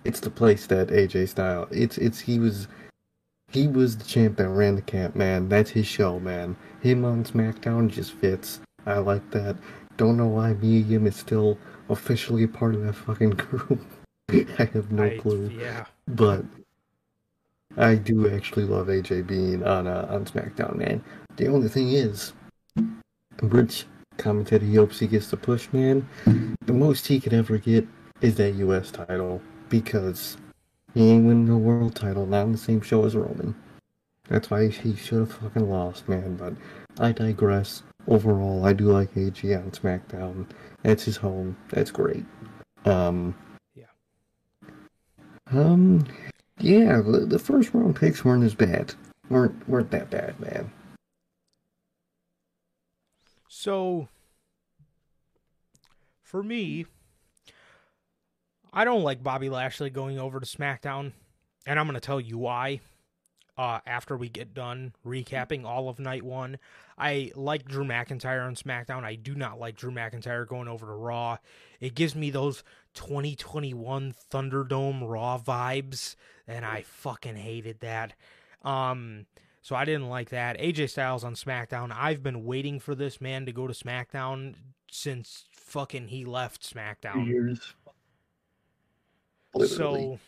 it's 0.03 0.19
the 0.19 0.29
place 0.29 0.65
that 0.67 0.87
AJ 0.89 1.29
Styles. 1.29 1.69
It's 1.71 1.97
it's 1.97 2.19
he 2.19 2.39
was 2.39 2.67
he 3.49 3.67
was 3.67 3.97
the 3.97 4.03
champ 4.03 4.37
that 4.37 4.49
ran 4.49 4.75
the 4.75 4.81
camp, 4.81 5.15
man. 5.15 5.49
That's 5.49 5.71
his 5.71 5.87
show, 5.87 6.19
man. 6.19 6.55
Him 6.81 7.05
on 7.05 7.23
SmackDown 7.23 7.89
just 7.89 8.13
fits. 8.13 8.59
I 8.85 8.97
like 8.97 9.29
that. 9.31 9.57
Don't 9.97 10.17
know 10.17 10.27
why 10.27 10.53
Yim 10.53 11.05
is 11.05 11.15
still 11.15 11.57
officially 11.89 12.43
a 12.43 12.47
part 12.47 12.73
of 12.75 12.83
that 12.83 12.93
fucking 12.93 13.29
group. 13.31 13.81
I 14.31 14.65
have 14.73 14.91
no 14.91 15.03
I- 15.03 15.17
clue. 15.17 15.51
Yeah. 15.55 15.85
But 16.07 16.45
I 17.77 17.95
do 17.95 18.33
actually 18.33 18.65
love 18.65 18.87
AJ 18.87 19.27
being 19.27 19.63
on 19.63 19.87
uh, 19.87 20.07
on 20.09 20.25
SmackDown, 20.25 20.75
man. 20.77 21.03
The 21.37 21.47
only 21.47 21.69
thing 21.69 21.91
is, 21.91 22.33
Rich 23.41 23.85
commented 24.21 24.61
he 24.61 24.75
hopes 24.75 24.99
he 24.99 25.07
gets 25.07 25.29
the 25.29 25.37
push, 25.37 25.67
man. 25.73 26.07
The 26.65 26.73
most 26.73 27.07
he 27.07 27.19
could 27.19 27.33
ever 27.33 27.57
get 27.57 27.87
is 28.21 28.35
that 28.35 28.51
U.S. 28.51 28.91
title 28.91 29.41
because 29.67 30.37
he 30.93 31.09
ain't 31.09 31.25
winning 31.25 31.49
a 31.49 31.57
world 31.57 31.95
title, 31.95 32.25
not 32.25 32.43
on 32.43 32.51
the 32.51 32.57
same 32.57 32.81
show 32.81 33.03
as 33.05 33.15
Roman. 33.15 33.55
That's 34.29 34.49
why 34.49 34.67
he 34.67 34.95
should 34.95 35.19
have 35.19 35.33
fucking 35.33 35.69
lost, 35.69 36.07
man. 36.07 36.37
But 36.37 36.53
I 37.03 37.11
digress. 37.11 37.83
Overall, 38.07 38.65
I 38.65 38.73
do 38.73 38.85
like 38.85 39.13
AJ 39.15 39.57
on 39.57 39.71
SmackDown. 39.71 40.47
That's 40.83 41.03
his 41.03 41.17
home. 41.17 41.57
That's 41.69 41.91
great. 41.91 42.25
Um. 42.85 43.35
Yeah. 43.75 43.85
Um. 45.51 46.05
Yeah, 46.59 47.01
the, 47.01 47.25
the 47.25 47.39
first 47.39 47.73
round 47.73 47.95
picks 47.95 48.23
weren't 48.23 48.43
as 48.43 48.55
bad. 48.55 48.93
weren't 49.29 49.67
weren't 49.67 49.91
that 49.91 50.09
bad, 50.09 50.39
man. 50.39 50.71
So, 53.61 54.07
for 56.23 56.41
me, 56.41 56.87
I 58.73 58.83
don't 58.85 59.03
like 59.03 59.21
Bobby 59.21 59.49
Lashley 59.49 59.91
going 59.91 60.17
over 60.17 60.39
to 60.39 60.47
SmackDown, 60.47 61.11
and 61.67 61.79
I'm 61.79 61.85
going 61.85 61.93
to 61.93 61.99
tell 61.99 62.19
you 62.19 62.39
why. 62.39 62.79
Uh, 63.55 63.79
after 63.85 64.17
we 64.17 64.29
get 64.29 64.55
done 64.55 64.93
recapping 65.05 65.63
all 65.63 65.89
of 65.89 65.99
night 65.99 66.23
one, 66.23 66.57
I 66.97 67.33
like 67.35 67.65
Drew 67.65 67.85
McIntyre 67.85 68.47
on 68.47 68.55
SmackDown. 68.55 69.03
I 69.03 69.13
do 69.13 69.35
not 69.35 69.59
like 69.59 69.77
Drew 69.77 69.91
McIntyre 69.91 70.47
going 70.47 70.67
over 70.67 70.87
to 70.87 70.93
Raw. 70.93 71.37
It 71.79 71.93
gives 71.93 72.15
me 72.15 72.31
those 72.31 72.63
2021 72.95 74.15
Thunderdome 74.31 75.07
Raw 75.07 75.37
vibes, 75.37 76.15
and 76.47 76.65
I 76.65 76.81
fucking 76.81 77.35
hated 77.35 77.81
that. 77.81 78.13
Um, 78.63 79.27
so 79.61 79.75
I 79.75 79.85
didn't 79.85 80.09
like 80.09 80.29
that. 80.29 80.59
AJ 80.59 80.89
Styles 80.89 81.23
on 81.23 81.35
SmackDown. 81.35 81.95
I've 81.95 82.23
been 82.23 82.45
waiting 82.45 82.79
for 82.79 82.95
this 82.95 83.21
man 83.21 83.45
to 83.45 83.51
go 83.51 83.67
to 83.67 83.73
SmackDown 83.73 84.55
since 84.91 85.45
fucking 85.51 86.07
he 86.07 86.25
left 86.25 86.61
SmackDown. 86.73 87.27
Years. 87.27 87.75
Literally. 89.53 90.01
So 90.15 90.19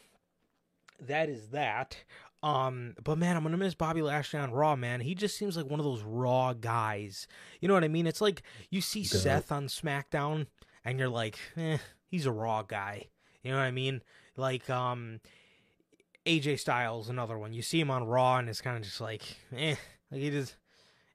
that 1.07 1.29
is 1.29 1.49
that. 1.49 1.97
Um, 2.43 2.95
but 3.03 3.17
man, 3.17 3.37
I'm 3.37 3.43
gonna 3.43 3.57
miss 3.57 3.73
Bobby 3.73 4.01
Lashley 4.01 4.39
on 4.39 4.51
Raw, 4.51 4.75
man. 4.75 4.99
He 4.99 5.15
just 5.15 5.37
seems 5.37 5.55
like 5.55 5.65
one 5.65 5.79
of 5.79 5.85
those 5.85 6.03
raw 6.03 6.53
guys. 6.53 7.27
You 7.61 7.67
know 7.67 7.73
what 7.73 7.85
I 7.85 7.87
mean? 7.87 8.05
It's 8.05 8.21
like 8.21 8.43
you 8.69 8.81
see. 8.81 9.03
Seth 9.03 9.51
on 9.51 9.67
SmackDown 9.67 10.47
and 10.85 10.99
you're 10.99 11.09
like, 11.09 11.39
eh, 11.57 11.77
he's 12.05 12.25
a 12.25 12.31
raw 12.31 12.61
guy. 12.61 13.07
You 13.43 13.51
know 13.51 13.57
what 13.57 13.63
I 13.63 13.71
mean? 13.71 14.01
Like, 14.35 14.69
um 14.69 15.21
AJ 16.25 16.59
Styles, 16.59 17.09
another 17.09 17.37
one. 17.37 17.53
You 17.53 17.61
see 17.61 17.79
him 17.79 17.91
on 17.91 18.05
Raw 18.05 18.37
and 18.37 18.49
it's 18.49 18.61
kind 18.61 18.77
of 18.77 18.83
just 18.83 19.01
like, 19.01 19.23
eh, 19.55 19.75
like 20.11 20.21
he 20.21 20.29
just 20.29 20.55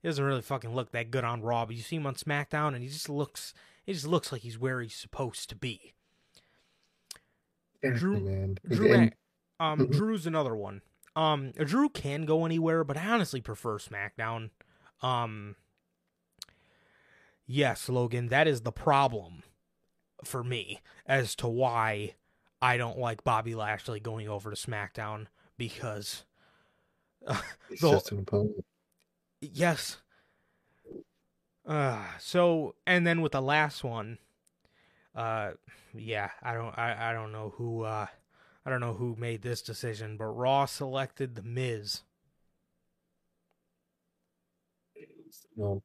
he 0.02 0.08
doesn't 0.08 0.24
really 0.24 0.42
fucking 0.42 0.74
look 0.74 0.92
that 0.92 1.10
good 1.10 1.24
on 1.24 1.42
Raw, 1.42 1.66
but 1.66 1.76
you 1.76 1.82
see 1.82 1.96
him 1.96 2.06
on 2.06 2.14
SmackDown 2.14 2.74
and 2.74 2.82
he 2.82 2.88
just 2.88 3.08
looks 3.08 3.54
he 3.84 3.92
just 3.92 4.06
looks 4.06 4.32
like 4.32 4.42
he's 4.42 4.58
where 4.58 4.80
he's 4.80 4.94
supposed 4.94 5.48
to 5.48 5.56
be. 5.56 5.94
Drew- 7.82 8.20
man. 8.20 8.58
Drew, 8.68 9.10
um. 9.60 9.86
Drew's 9.90 10.26
another 10.26 10.54
one. 10.54 10.82
Um, 11.16 11.52
Drew 11.52 11.88
can 11.88 12.26
go 12.26 12.44
anywhere, 12.44 12.84
but 12.84 12.96
I 12.96 13.06
honestly 13.08 13.40
prefer 13.40 13.78
SmackDown. 13.78 14.50
Um, 15.02 15.56
yes, 17.46 17.88
Logan, 17.88 18.28
that 18.28 18.46
is 18.46 18.60
the 18.60 18.70
problem 18.72 19.42
for 20.24 20.44
me 20.44 20.80
as 21.06 21.34
to 21.36 21.48
why 21.48 22.14
I 22.60 22.76
don't 22.76 22.98
like 22.98 23.24
Bobby 23.24 23.54
Lashley 23.54 24.00
going 24.00 24.28
over 24.28 24.50
to 24.50 24.56
SmackDown 24.56 25.26
because, 25.56 26.24
it's 27.70 27.80
the- 27.80 27.90
just 27.92 28.12
an 28.12 28.20
opponent. 28.20 28.64
yes. 29.40 29.98
Uh, 31.66 32.02
so 32.18 32.74
and 32.86 33.06
then 33.06 33.20
with 33.20 33.32
the 33.32 33.42
last 33.42 33.84
one, 33.84 34.18
uh, 35.14 35.50
yeah, 35.94 36.30
I 36.42 36.54
don't, 36.54 36.76
I, 36.78 37.10
I 37.10 37.12
don't 37.12 37.30
know 37.32 37.52
who, 37.56 37.82
uh, 37.82 38.06
I 38.64 38.70
don't 38.70 38.80
know 38.80 38.94
who 38.94 39.16
made 39.18 39.42
this 39.42 39.60
decision, 39.62 40.16
but 40.16 40.26
Raw 40.26 40.64
selected 40.64 41.34
the 41.34 41.42
Miz. 41.42 42.02
No, 45.56 45.82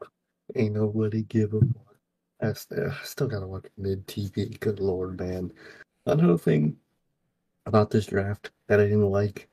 ain't 0.55 0.75
nobody 0.75 1.23
give 1.23 1.53
a 1.53 1.59
fuck. 1.59 1.97
I 2.41 2.53
st- 2.53 2.79
I 2.81 2.95
still 3.03 3.27
gotta 3.27 3.47
watch 3.47 3.65
mid 3.77 4.05
TV. 4.07 4.59
Good 4.59 4.79
lord, 4.79 5.19
man. 5.19 5.51
Another 6.05 6.37
thing 6.37 6.77
about 7.65 7.91
this 7.91 8.07
draft 8.07 8.51
that 8.67 8.79
I 8.79 8.83
didn't 8.83 9.09
like, 9.09 9.49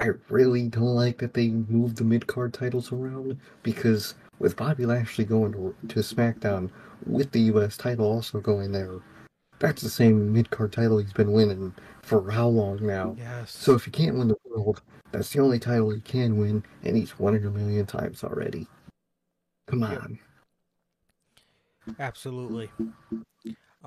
I 0.00 0.10
really 0.28 0.68
don't 0.68 0.94
like 0.94 1.18
that 1.18 1.34
they 1.34 1.48
moved 1.48 1.96
the 1.96 2.04
mid 2.04 2.26
card 2.26 2.52
titles 2.52 2.92
around 2.92 3.38
because 3.62 4.14
with 4.38 4.56
Bobby 4.56 4.86
Lashley 4.86 5.24
going 5.24 5.52
to, 5.52 5.74
to 5.88 6.00
SmackDown 6.00 6.70
with 7.06 7.32
the 7.32 7.40
U.S. 7.40 7.76
title 7.76 8.06
also 8.06 8.40
going 8.40 8.72
there, 8.72 9.00
that's 9.58 9.82
the 9.82 9.90
same 9.90 10.32
mid 10.32 10.50
card 10.50 10.72
title 10.72 10.98
he's 10.98 11.12
been 11.12 11.32
winning 11.32 11.74
for 12.02 12.30
how 12.30 12.48
long 12.48 12.84
now? 12.86 13.16
Yes. 13.18 13.50
So 13.50 13.74
if 13.74 13.86
you 13.86 13.92
can't 13.92 14.16
win 14.16 14.28
the 14.28 14.36
world, 14.44 14.82
that's 15.10 15.30
the 15.32 15.40
only 15.40 15.58
title 15.58 15.90
he 15.90 16.00
can 16.00 16.36
win, 16.36 16.62
and 16.84 16.96
he's 16.96 17.18
won 17.18 17.34
it 17.34 17.44
a 17.44 17.50
million 17.50 17.86
times 17.86 18.22
already. 18.22 18.66
Come 19.66 19.82
on. 19.82 20.18
Absolutely. 21.98 22.70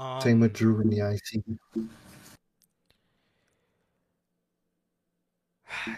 Um, 0.01 0.19
Same 0.19 0.39
with 0.39 0.53
Drew 0.53 0.81
in 0.81 0.89
the 0.89 1.01
IC. 1.01 1.43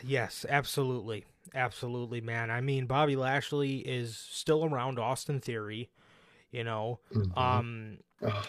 Yes, 0.03 0.45
absolutely. 0.49 1.25
Absolutely, 1.55 2.19
man. 2.19 2.51
I 2.51 2.59
mean, 2.61 2.85
Bobby 2.85 3.15
Lashley 3.15 3.77
is 3.77 4.17
still 4.17 4.65
around 4.65 4.99
Austin 4.99 5.39
Theory, 5.39 5.89
you 6.51 6.63
know. 6.63 6.99
Mhm. 7.13 7.37
Um 7.37 7.97
Ugh. 8.21 8.47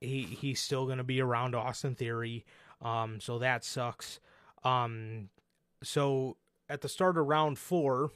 he 0.00 0.22
he's 0.22 0.60
still 0.60 0.86
going 0.86 0.98
to 0.98 1.04
be 1.04 1.20
around 1.20 1.54
Austin 1.54 1.94
Theory. 1.94 2.44
Um 2.82 3.20
so 3.20 3.38
that 3.38 3.64
sucks. 3.64 4.18
Um 4.64 5.28
so 5.82 6.36
at 6.68 6.80
the 6.80 6.88
start 6.88 7.16
of 7.16 7.26
round 7.26 7.58
4, 7.58 8.10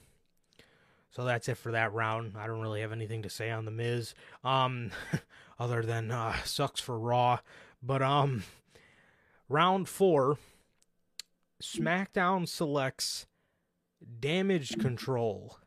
so 1.10 1.24
that's 1.24 1.48
it 1.48 1.56
for 1.56 1.72
that 1.72 1.92
round. 1.92 2.34
I 2.36 2.46
don't 2.46 2.60
really 2.60 2.80
have 2.80 2.92
anything 2.92 3.22
to 3.22 3.30
say 3.30 3.50
on 3.50 3.64
the 3.64 3.70
Miz 3.70 4.14
um 4.44 4.90
other 5.58 5.82
than 5.82 6.10
uh 6.10 6.36
sucks 6.44 6.80
for 6.80 6.98
Raw, 6.98 7.38
but 7.82 8.02
um 8.02 8.44
round 9.48 9.88
4 9.88 10.38
SmackDown 11.62 12.48
selects 12.48 13.26
Damage 14.20 14.78
Control. 14.78 15.58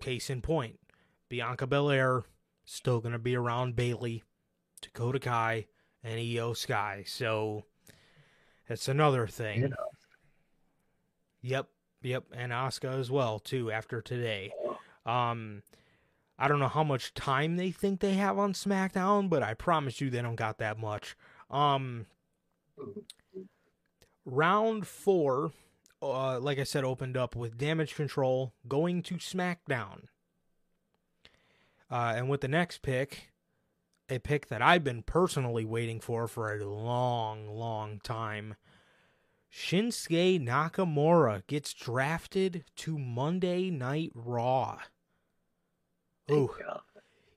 Case 0.00 0.30
in 0.30 0.42
point, 0.42 0.78
Bianca 1.28 1.66
Belair 1.66 2.24
still 2.64 3.00
to 3.12 3.18
be 3.18 3.36
around 3.36 3.76
Bayley, 3.76 4.24
Dakota 4.82 5.18
Kai, 5.18 5.66
and 6.02 6.18
Iyo 6.18 6.56
Sky. 6.56 7.04
So 7.06 7.64
that's 8.68 8.88
another 8.88 9.26
thing. 9.26 9.64
And 9.64 9.74
Yep, 11.46 11.68
yep, 12.02 12.24
and 12.34 12.50
Asuka 12.50 12.98
as 12.98 13.08
well 13.08 13.38
too 13.38 13.70
after 13.70 14.00
today. 14.02 14.52
Um 15.04 15.62
I 16.38 16.48
don't 16.48 16.58
know 16.58 16.68
how 16.68 16.82
much 16.82 17.14
time 17.14 17.56
they 17.56 17.70
think 17.70 18.00
they 18.00 18.14
have 18.14 18.36
on 18.36 18.52
SmackDown, 18.52 19.30
but 19.30 19.42
I 19.42 19.54
promise 19.54 20.00
you 20.00 20.10
they 20.10 20.20
don't 20.22 20.34
got 20.34 20.58
that 20.58 20.76
much. 20.76 21.16
Um 21.48 22.06
round 24.24 24.88
4 24.88 25.52
uh 26.02 26.40
like 26.40 26.58
I 26.58 26.64
said 26.64 26.82
opened 26.82 27.16
up 27.16 27.36
with 27.36 27.56
Damage 27.56 27.94
Control 27.94 28.52
going 28.66 29.02
to 29.04 29.14
SmackDown. 29.14 30.06
Uh 31.88 32.14
and 32.16 32.28
with 32.28 32.40
the 32.40 32.48
next 32.48 32.82
pick, 32.82 33.30
a 34.10 34.18
pick 34.18 34.48
that 34.48 34.62
I've 34.62 34.82
been 34.82 35.02
personally 35.02 35.64
waiting 35.64 36.00
for 36.00 36.26
for 36.26 36.52
a 36.52 36.64
long, 36.66 37.48
long 37.48 38.00
time. 38.00 38.56
Shinsuke 39.56 40.38
Nakamura 40.38 41.44
gets 41.46 41.72
drafted 41.72 42.64
to 42.76 42.98
Monday 42.98 43.70
Night 43.70 44.12
Raw. 44.14 44.80
Ooh, 46.30 46.50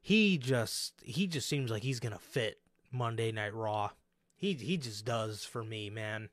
he 0.02 0.38
just 0.38 0.96
he 1.02 1.28
just 1.28 1.48
seems 1.48 1.72
like 1.72 1.84
he's 1.84 2.02
gonna 2.02 2.20
fit 2.20 2.60
Monday 2.92 3.32
Night 3.32 3.54
Raw. 3.54 3.92
He 4.36 4.54
he 4.54 4.76
just 4.76 5.06
does 5.06 5.46
for 5.46 5.64
me, 5.64 5.90
man. 5.90 6.30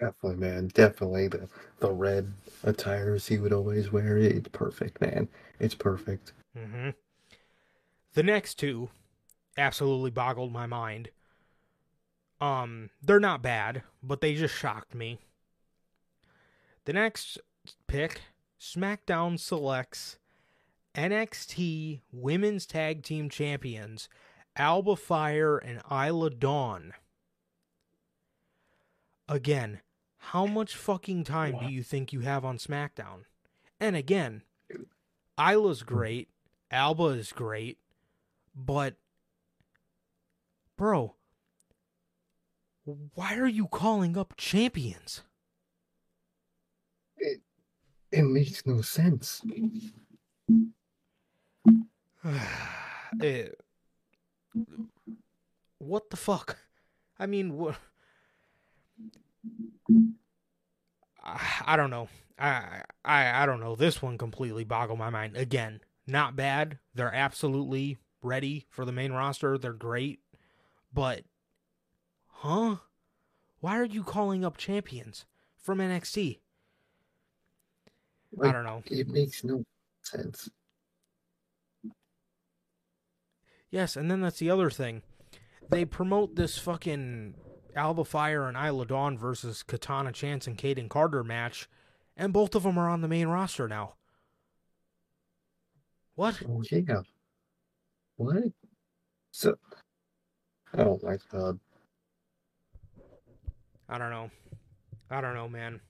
Definitely, 0.00 0.36
man. 0.38 0.66
Definitely 0.74 1.28
the 1.28 1.48
the 1.78 1.92
red 1.92 2.32
attires 2.64 3.28
he 3.28 3.38
would 3.38 3.52
always 3.52 3.92
wear. 3.92 4.18
It's 4.18 4.48
perfect, 4.48 5.00
man. 5.00 5.28
It's 5.60 5.76
perfect. 5.76 6.32
hmm 6.56 6.90
The 8.14 8.24
next 8.24 8.54
two 8.56 8.90
absolutely 9.56 10.10
boggled 10.10 10.52
my 10.52 10.66
mind. 10.66 11.10
Um, 12.42 12.90
they're 13.00 13.20
not 13.20 13.40
bad, 13.40 13.84
but 14.02 14.20
they 14.20 14.34
just 14.34 14.52
shocked 14.52 14.96
me. 14.96 15.20
The 16.86 16.92
next 16.92 17.38
pick, 17.86 18.22
SmackDown 18.60 19.38
selects 19.38 20.18
NXT 20.96 22.00
Women's 22.10 22.66
Tag 22.66 23.04
Team 23.04 23.30
Champions 23.30 24.08
Alba 24.56 24.96
Fyre 24.96 25.56
and 25.56 25.80
Isla 25.88 26.30
Dawn. 26.30 26.94
Again, 29.28 29.80
how 30.18 30.44
much 30.44 30.74
fucking 30.74 31.22
time 31.22 31.56
do 31.60 31.72
you 31.72 31.84
think 31.84 32.12
you 32.12 32.20
have 32.20 32.44
on 32.44 32.58
SmackDown? 32.58 33.22
And 33.78 33.94
again, 33.94 34.42
Isla's 35.38 35.84
great, 35.84 36.28
Alba 36.72 37.04
is 37.04 37.32
great, 37.32 37.78
but 38.52 38.96
bro, 40.76 41.14
why 42.84 43.36
are 43.36 43.46
you 43.46 43.66
calling 43.68 44.16
up 44.16 44.34
champions? 44.36 45.22
It 47.16 47.40
it 48.10 48.22
makes 48.22 48.66
no 48.66 48.82
sense. 48.82 49.42
Eh, 53.20 53.48
what 55.78 56.08
the 56.08 56.16
fuck? 56.16 56.56
I 57.18 57.26
mean, 57.26 57.52
what? 57.58 57.76
I, 61.22 61.62
I 61.66 61.76
don't 61.76 61.90
know. 61.90 62.08
I, 62.38 62.82
I 63.04 63.42
I 63.42 63.46
don't 63.46 63.60
know. 63.60 63.76
This 63.76 64.00
one 64.00 64.16
completely 64.18 64.64
boggled 64.64 64.98
my 64.98 65.10
mind. 65.10 65.36
Again, 65.36 65.80
not 66.06 66.36
bad. 66.36 66.78
They're 66.94 67.14
absolutely 67.14 67.98
ready 68.22 68.66
for 68.70 68.84
the 68.84 68.92
main 68.92 69.12
roster. 69.12 69.58
They're 69.58 69.72
great, 69.72 70.20
but 70.92 71.22
huh? 72.42 72.76
Why 73.60 73.78
are 73.78 73.84
you 73.84 74.02
calling 74.02 74.44
up 74.44 74.56
champions 74.56 75.26
from 75.56 75.78
NXT? 75.78 76.40
I 78.42 78.50
don't 78.50 78.64
know. 78.64 78.82
It 78.86 79.08
makes 79.08 79.44
no 79.44 79.64
sense. 80.02 80.48
Yes, 83.70 83.96
and 83.96 84.10
then 84.10 84.20
that's 84.20 84.40
the 84.40 84.50
other 84.50 84.70
thing. 84.70 85.02
They 85.70 85.84
promote 85.84 86.34
this 86.34 86.58
fucking 86.58 87.34
Alba 87.76 88.04
Fyre 88.04 88.48
and 88.48 88.56
Isla 88.56 88.86
Dawn 88.86 89.16
versus 89.16 89.62
Katana 89.62 90.10
Chance 90.10 90.48
and 90.48 90.58
Kayden 90.58 90.88
Carter 90.88 91.22
match, 91.22 91.68
and 92.16 92.32
both 92.32 92.56
of 92.56 92.64
them 92.64 92.76
are 92.76 92.90
on 92.90 93.02
the 93.02 93.08
main 93.08 93.28
roster 93.28 93.68
now. 93.68 93.94
What? 96.16 96.42
Oh 96.48 96.62
yeah. 96.70 97.02
What? 98.16 98.42
So. 99.30 99.54
Oh 100.76 100.98
my 101.02 101.16
god. 101.30 101.60
I 103.88 103.98
don't 103.98 104.10
know. 104.10 104.30
I 105.10 105.20
don't 105.20 105.34
know, 105.34 105.48
man. 105.48 105.80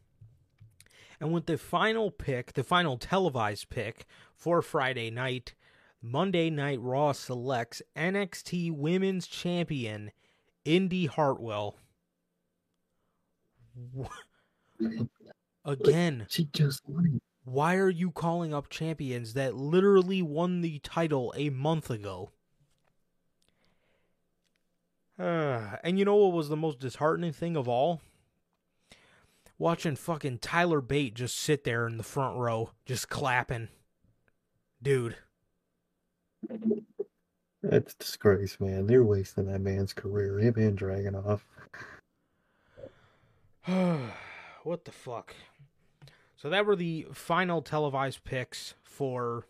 And 1.20 1.32
with 1.32 1.47
the 1.47 1.57
final 1.57 2.11
pick, 2.11 2.55
the 2.55 2.64
final 2.64 2.99
televised 2.99 3.70
pick 3.70 4.07
for 4.34 4.61
Friday 4.61 5.11
night, 5.11 5.55
Monday 6.01 6.51
Night 6.51 6.80
Raw 6.80 7.12
selects 7.12 7.80
NXT 7.97 8.72
Women's 8.72 9.28
Champion 9.28 10.11
Indi 10.64 11.07
Hartwell. 11.07 11.76
Again, 15.64 16.26
She 16.28 16.47
just 16.47 16.82
won 16.88 17.20
why 17.45 17.76
are 17.76 17.90
you 17.90 18.11
calling 18.11 18.55
up 18.55 18.68
champions 18.68 19.34
that 19.34 19.57
literally 19.57 20.22
won 20.22 20.61
the 20.61 20.78
title 20.80 21.32
a 21.36 21.51
month 21.51 21.90
ago? 21.90 22.30
Uh, 25.19 25.77
and 25.85 25.99
you 25.99 26.05
know 26.05 26.17
what 26.17 26.33
was 26.33 26.49
the 26.49 26.57
most 26.57 26.79
disheartening 26.79 27.33
thing 27.33 27.57
of 27.57 27.69
all? 27.69 28.01
Watching 29.59 29.97
fucking 29.97 30.39
Tyler 30.39 30.81
Bate 30.81 31.15
just 31.15 31.37
sit 31.37 31.65
there 31.65 31.87
in 31.87 31.97
the 31.97 32.03
front 32.03 32.37
row, 32.37 32.71
just 32.85 33.09
clapping. 33.09 33.69
Dude, 34.83 35.17
That's 37.63 37.95
a 37.95 37.99
disgrace, 37.99 38.59
man. 38.59 38.89
They're 38.89 39.05
wasting 39.05 39.47
that 39.47 39.61
man's 39.61 39.93
career. 39.93 40.41
Him 40.41 40.55
and 40.57 40.77
Dragunov. 40.77 41.43
what 44.65 44.85
the 44.85 44.91
fuck? 44.91 45.37
So 46.37 46.51
that 46.51 46.67
were 46.67 46.75
the 46.75 47.07
final 47.13 47.63
televised 47.63 48.25
picks 48.25 48.75
for 48.83 49.47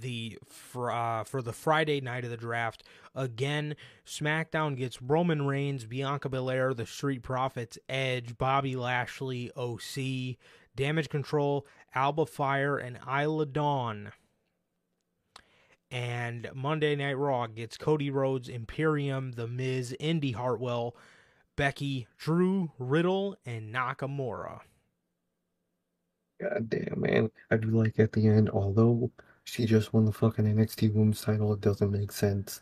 the 0.00 0.38
for, 0.46 0.90
uh, 0.90 1.24
for 1.24 1.42
the 1.42 1.52
Friday 1.52 2.00
night 2.00 2.24
of 2.24 2.30
the 2.30 2.36
draft. 2.36 2.82
Again, 3.14 3.76
SmackDown 4.06 4.76
gets 4.76 5.02
Roman 5.02 5.46
Reigns, 5.46 5.84
Bianca 5.84 6.28
Belair, 6.28 6.74
The 6.74 6.86
Street 6.86 7.22
Profits, 7.22 7.78
Edge, 7.88 8.38
Bobby 8.38 8.76
Lashley, 8.76 9.50
OC, 9.56 10.36
Damage 10.76 11.08
Control, 11.08 11.66
Alba 11.94 12.26
Fyre, 12.26 12.78
and 12.78 12.98
Isla 13.08 13.46
Dawn. 13.46 14.12
And 15.90 16.50
Monday 16.54 16.94
Night 16.96 17.16
Raw 17.16 17.46
gets 17.46 17.78
Cody 17.78 18.10
Rhodes, 18.10 18.48
Imperium, 18.48 19.32
The 19.32 19.48
Miz, 19.48 19.96
Indi 19.98 20.32
Hartwell, 20.32 20.94
Becky, 21.56 22.06
Drew, 22.18 22.70
Riddle, 22.78 23.36
and 23.46 23.74
Nakamura. 23.74 24.60
God 26.40 26.68
damn, 26.70 27.00
man. 27.00 27.30
I 27.50 27.56
do 27.56 27.68
like 27.70 27.98
at 27.98 28.12
the 28.12 28.26
end, 28.28 28.50
although 28.50 29.10
she 29.48 29.64
just 29.64 29.94
won 29.94 30.04
the 30.04 30.12
fucking 30.12 30.44
NXT 30.44 30.92
Women's 30.94 31.22
title, 31.22 31.54
it 31.54 31.60
doesn't 31.62 31.90
make 31.90 32.12
sense. 32.12 32.60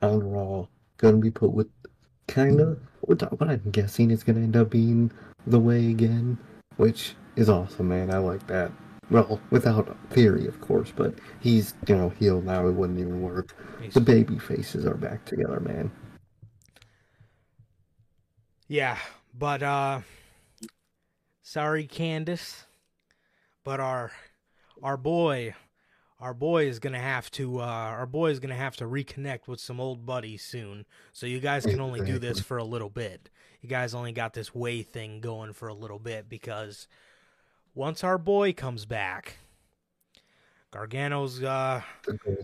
On 0.00 0.20
Raw, 0.20 0.66
gonna 0.96 1.18
be 1.18 1.30
put 1.30 1.52
with 1.52 1.68
kinda 2.28 2.78
what 3.02 3.20
what 3.38 3.50
I'm 3.50 3.70
guessing 3.70 4.10
is 4.10 4.24
gonna 4.24 4.40
end 4.40 4.56
up 4.56 4.70
being 4.70 5.12
the 5.46 5.60
way 5.60 5.90
again, 5.90 6.38
which 6.76 7.14
is 7.36 7.50
awesome, 7.50 7.88
man. 7.88 8.10
I 8.10 8.18
like 8.18 8.46
that. 8.46 8.72
Well, 9.10 9.38
without 9.50 9.96
theory, 10.10 10.46
of 10.46 10.60
course, 10.62 10.90
but 10.94 11.14
he's 11.40 11.74
you 11.86 11.94
know 11.94 12.08
healed 12.08 12.46
now. 12.46 12.66
It 12.66 12.72
wouldn't 12.72 12.98
even 12.98 13.20
work. 13.20 13.54
The 13.92 14.00
baby 14.00 14.38
faces 14.38 14.86
are 14.86 14.94
back 14.94 15.26
together, 15.26 15.60
man. 15.60 15.90
Yeah, 18.66 18.98
but 19.38 19.62
uh 19.62 20.00
sorry 21.42 21.86
Candice, 21.86 22.64
but 23.62 23.78
our 23.78 24.10
our 24.82 24.96
boy 24.96 25.54
our 26.24 26.32
boy 26.32 26.66
is 26.66 26.78
going 26.78 26.94
to 26.94 26.98
have 26.98 27.30
to 27.30 27.60
uh 27.60 27.64
our 27.64 28.06
boy 28.06 28.30
is 28.30 28.40
to 28.40 28.54
have 28.54 28.74
to 28.74 28.86
reconnect 28.86 29.46
with 29.46 29.60
some 29.60 29.78
old 29.78 30.06
buddies 30.06 30.42
soon. 30.42 30.86
So 31.12 31.26
you 31.26 31.38
guys 31.38 31.66
can 31.66 31.82
only 31.82 32.00
do 32.00 32.18
this 32.18 32.40
for 32.40 32.56
a 32.56 32.64
little 32.64 32.88
bit. 32.88 33.28
You 33.60 33.68
guys 33.68 33.94
only 33.94 34.12
got 34.12 34.32
this 34.32 34.54
way 34.54 34.82
thing 34.82 35.20
going 35.20 35.52
for 35.52 35.68
a 35.68 35.74
little 35.74 35.98
bit 35.98 36.30
because 36.30 36.88
once 37.74 38.02
our 38.02 38.16
boy 38.16 38.54
comes 38.54 38.86
back, 38.86 39.36
Gargano's 40.72 41.42
uh 41.42 41.82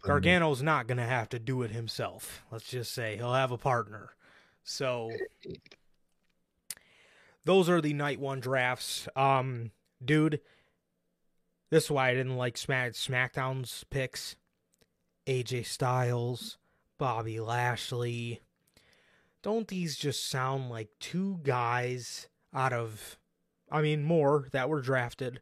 Gargano's 0.03 0.63
not 0.63 0.87
going 0.87 0.99
to 0.99 1.05
have 1.05 1.31
to 1.31 1.39
do 1.39 1.63
it 1.63 1.71
himself. 1.71 2.45
Let's 2.53 2.69
just 2.69 2.93
say 2.93 3.17
he'll 3.17 3.33
have 3.33 3.51
a 3.51 3.57
partner. 3.57 4.11
So 4.63 5.11
those 7.47 7.71
are 7.71 7.81
the 7.81 7.95
night 7.95 8.21
one 8.21 8.41
drafts. 8.41 9.09
Um 9.17 9.71
dude, 10.05 10.41
this 11.71 11.85
is 11.85 11.91
why 11.91 12.11
I 12.11 12.15
didn't 12.15 12.37
like 12.37 12.57
Smack 12.57 12.93
SmackDown's 12.93 13.85
picks. 13.91 14.37
AJ 15.27 15.67
Styles, 15.67 16.59
Bobby 16.99 17.39
Lashley. 17.39 18.41
Don't 19.43 19.69
these 19.69 19.97
just 19.97 20.29
sound 20.29 20.71
like 20.71 20.89
two 20.99 21.41
guys 21.43 22.29
out 22.53 22.73
of 22.73 23.19
I 23.71 23.81
mean 23.83 24.03
more 24.03 24.49
that 24.53 24.69
were 24.69 24.81
drafted 24.81 25.41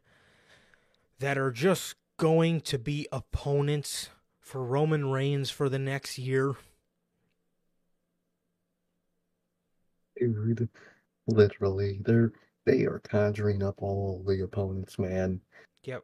that 1.19 1.37
are 1.37 1.51
just 1.51 1.95
going 2.17 2.61
to 2.61 2.77
be 2.77 3.07
opponents 3.11 4.09
for 4.39 4.63
Roman 4.63 5.09
Reigns 5.09 5.49
for 5.49 5.69
the 5.69 5.79
next 5.79 6.17
year? 6.17 6.55
Dude, 10.17 10.69
literally, 11.27 11.99
they're 12.03 12.31
they 12.65 12.83
are 12.83 12.99
conjuring 12.99 13.63
up 13.63 13.81
all 13.81 14.23
the 14.27 14.43
opponents, 14.43 14.99
man. 14.99 15.41
Yep. 15.83 16.03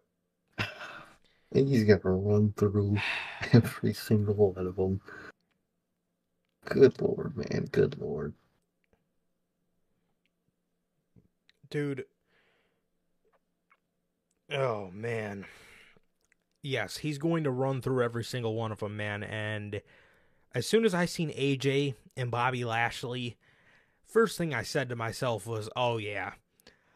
And 1.55 1.69
he's 1.69 1.85
gonna 1.85 1.99
run 2.03 2.53
through 2.57 2.97
every 3.53 3.93
single 3.93 4.33
one 4.33 4.67
of 4.67 4.75
them. 4.75 4.99
Good 6.65 7.01
lord, 7.01 7.37
man. 7.37 7.69
Good 7.71 7.97
lord. 7.97 8.33
Dude. 11.69 12.03
Oh 14.51 14.91
man. 14.91 15.45
Yes, 16.61 16.97
he's 16.97 17.17
going 17.17 17.45
to 17.45 17.51
run 17.51 17.81
through 17.81 18.03
every 18.03 18.25
single 18.25 18.55
one 18.55 18.73
of 18.73 18.79
them, 18.79 18.97
man. 18.97 19.23
And 19.23 19.81
as 20.53 20.67
soon 20.67 20.83
as 20.83 20.93
I 20.93 21.05
seen 21.05 21.29
AJ 21.29 21.93
and 22.17 22.29
Bobby 22.29 22.65
Lashley, 22.65 23.37
first 24.05 24.37
thing 24.37 24.53
I 24.53 24.63
said 24.63 24.89
to 24.89 24.97
myself 24.97 25.47
was, 25.47 25.69
"Oh 25.73 25.99
yeah, 25.99 26.33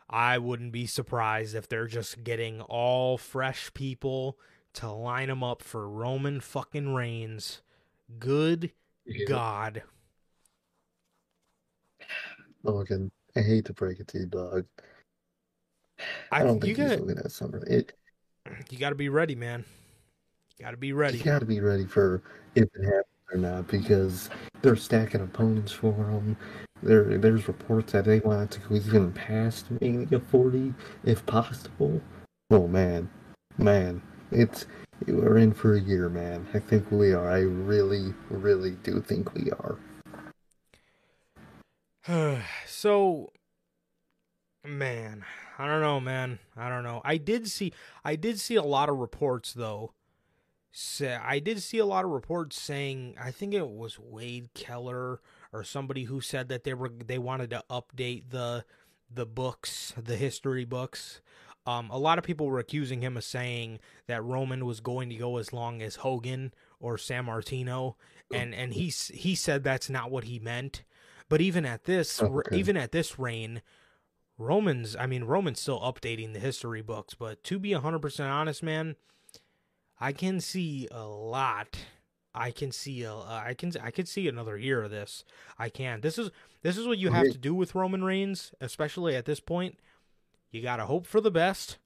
I 0.09 0.37
wouldn't 0.37 0.71
be 0.71 0.85
surprised 0.85 1.55
if 1.55 1.69
they're 1.69 1.87
just 1.87 2.23
getting 2.23 2.61
all 2.61 3.17
fresh 3.17 3.73
people 3.73 4.39
to 4.73 4.89
line 4.91 5.27
them 5.27 5.43
up 5.43 5.61
for 5.61 5.87
Roman 5.87 6.39
fucking 6.39 6.93
Reigns." 6.93 7.61
Good 8.17 8.71
God. 9.27 9.83
Logan, 12.63 13.11
I 13.35 13.41
hate 13.41 13.65
to 13.65 13.73
break 13.73 13.99
it 13.99 14.07
to 14.09 14.19
you, 14.19 14.25
dog. 14.25 14.65
I, 16.31 16.41
I, 16.41 16.43
don't 16.43 16.55
you 16.55 16.75
think 16.75 16.77
he's 16.77 16.97
got 16.97 17.07
looking 17.07 17.23
at 17.23 17.31
summer. 17.31 17.63
It 17.67 17.93
you 18.69 18.77
got 18.77 18.89
to 18.89 18.95
be 18.95 19.09
ready, 19.09 19.35
man. 19.35 19.65
You 20.57 20.65
got 20.65 20.71
to 20.71 20.77
be 20.77 20.93
ready. 20.93 21.17
you 21.17 21.23
got 21.23 21.39
to 21.39 21.45
be 21.45 21.59
ready 21.59 21.85
for 21.85 22.21
if 22.55 22.63
it 22.63 22.83
happens 22.83 23.05
or 23.31 23.37
not 23.37 23.67
because 23.67 24.29
they're 24.61 24.75
stacking 24.75 25.21
opponents 25.21 25.71
for 25.71 25.93
him. 25.93 26.35
There, 26.81 27.17
there's 27.17 27.47
reports 27.47 27.91
that 27.91 28.05
they 28.05 28.19
want 28.19 28.51
to 28.51 28.59
go 28.61 28.75
even 28.75 29.11
past 29.11 29.69
Mania 29.81 30.19
40 30.19 30.73
if 31.03 31.25
possible. 31.25 32.01
Oh 32.51 32.67
man, 32.67 33.09
man, 33.57 34.01
it's 34.31 34.65
we're 35.07 35.37
in 35.37 35.53
for 35.53 35.75
a 35.75 35.81
year, 35.81 36.09
man. 36.09 36.47
I 36.53 36.59
think 36.59 36.91
we 36.91 37.13
are. 37.13 37.29
I 37.29 37.39
really, 37.39 38.13
really 38.29 38.71
do 38.83 39.01
think 39.01 39.33
we 39.33 39.51
are. 39.51 39.77
so 42.65 43.31
man 44.65 45.23
i 45.57 45.65
don't 45.65 45.81
know 45.81 45.99
man 45.99 46.39
i 46.57 46.69
don't 46.69 46.83
know 46.83 47.01
i 47.05 47.17
did 47.17 47.47
see 47.47 47.71
i 48.03 48.15
did 48.15 48.39
see 48.39 48.55
a 48.55 48.63
lot 48.63 48.89
of 48.89 48.97
reports 48.97 49.53
though 49.53 49.93
say 50.71 51.15
i 51.15 51.39
did 51.39 51.61
see 51.61 51.77
a 51.77 51.85
lot 51.85 52.03
of 52.03 52.11
reports 52.11 52.59
saying 52.59 53.15
i 53.19 53.31
think 53.31 53.53
it 53.53 53.69
was 53.69 53.97
wade 53.97 54.49
keller 54.53 55.21
or 55.51 55.63
somebody 55.63 56.03
who 56.03 56.21
said 56.21 56.49
that 56.49 56.63
they 56.63 56.73
were 56.73 56.89
they 56.89 57.17
wanted 57.17 57.49
to 57.49 57.63
update 57.69 58.29
the 58.29 58.65
the 59.13 59.25
books 59.25 59.93
the 59.97 60.15
history 60.15 60.65
books 60.65 61.21
um, 61.65 61.89
a 61.91 61.99
lot 61.99 62.17
of 62.17 62.23
people 62.23 62.47
were 62.47 62.57
accusing 62.59 63.01
him 63.01 63.15
of 63.17 63.23
saying 63.23 63.79
that 64.07 64.23
Roman 64.23 64.65
was 64.65 64.79
going 64.79 65.09
to 65.09 65.15
go 65.15 65.37
as 65.37 65.53
long 65.53 65.81
as 65.83 65.97
Hogan 65.97 66.51
or 66.79 66.95
Sammartino, 66.97 67.93
and 68.33 68.55
and 68.55 68.73
he 68.73 68.85
he 68.87 69.35
said 69.35 69.63
that's 69.63 69.89
not 69.89 70.09
what 70.09 70.23
he 70.23 70.39
meant. 70.39 70.83
But 71.27 71.41
even 71.41 71.65
at 71.65 71.83
this, 71.83 72.23
Oh, 72.23 72.39
okay. 72.39 72.57
even 72.57 72.75
at 72.75 72.91
this 72.91 73.19
reign, 73.19 73.61
Roman's, 74.39 74.95
I 74.95 75.05
mean, 75.05 75.25
Roman's 75.25 75.59
still 75.59 75.79
updating 75.79 76.33
the 76.33 76.39
history 76.39 76.81
books. 76.81 77.13
But 77.13 77.43
to 77.43 77.59
be 77.59 77.69
100% 77.69 78.29
honest, 78.31 78.63
man, 78.63 78.95
I 79.99 80.11
can 80.11 80.39
see 80.39 80.87
a 80.89 81.05
lot. 81.05 81.77
I 82.33 82.51
can 82.51 82.71
see 82.71 83.03
a, 83.03 83.13
uh, 83.13 83.43
I 83.45 83.53
can, 83.53 83.71
I 83.81 83.91
can 83.91 84.05
see 84.05 84.27
another 84.27 84.57
year 84.57 84.83
of 84.83 84.91
this. 84.91 85.23
I 85.57 85.69
can. 85.69 86.01
This 86.01 86.17
is, 86.17 86.29
this 86.61 86.77
is 86.77 86.87
what 86.87 86.97
you 86.99 87.11
have 87.11 87.31
to 87.31 87.37
do 87.37 87.55
with 87.55 87.75
Roman 87.75 88.03
Reigns, 88.03 88.53
especially 88.61 89.15
at 89.15 89.25
this 89.25 89.39
point. 89.39 89.77
You 90.51 90.61
got 90.61 90.77
to 90.77 90.85
hope 90.85 91.05
for 91.05 91.21
the 91.21 91.31
best, 91.31 91.77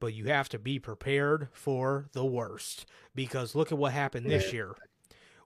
but 0.00 0.14
you 0.14 0.26
have 0.26 0.48
to 0.50 0.58
be 0.58 0.78
prepared 0.78 1.48
for 1.52 2.08
the 2.12 2.24
worst. 2.24 2.86
Because 3.14 3.54
look 3.54 3.70
at 3.70 3.78
what 3.78 3.92
happened 3.92 4.26
this 4.26 4.52
year. 4.52 4.74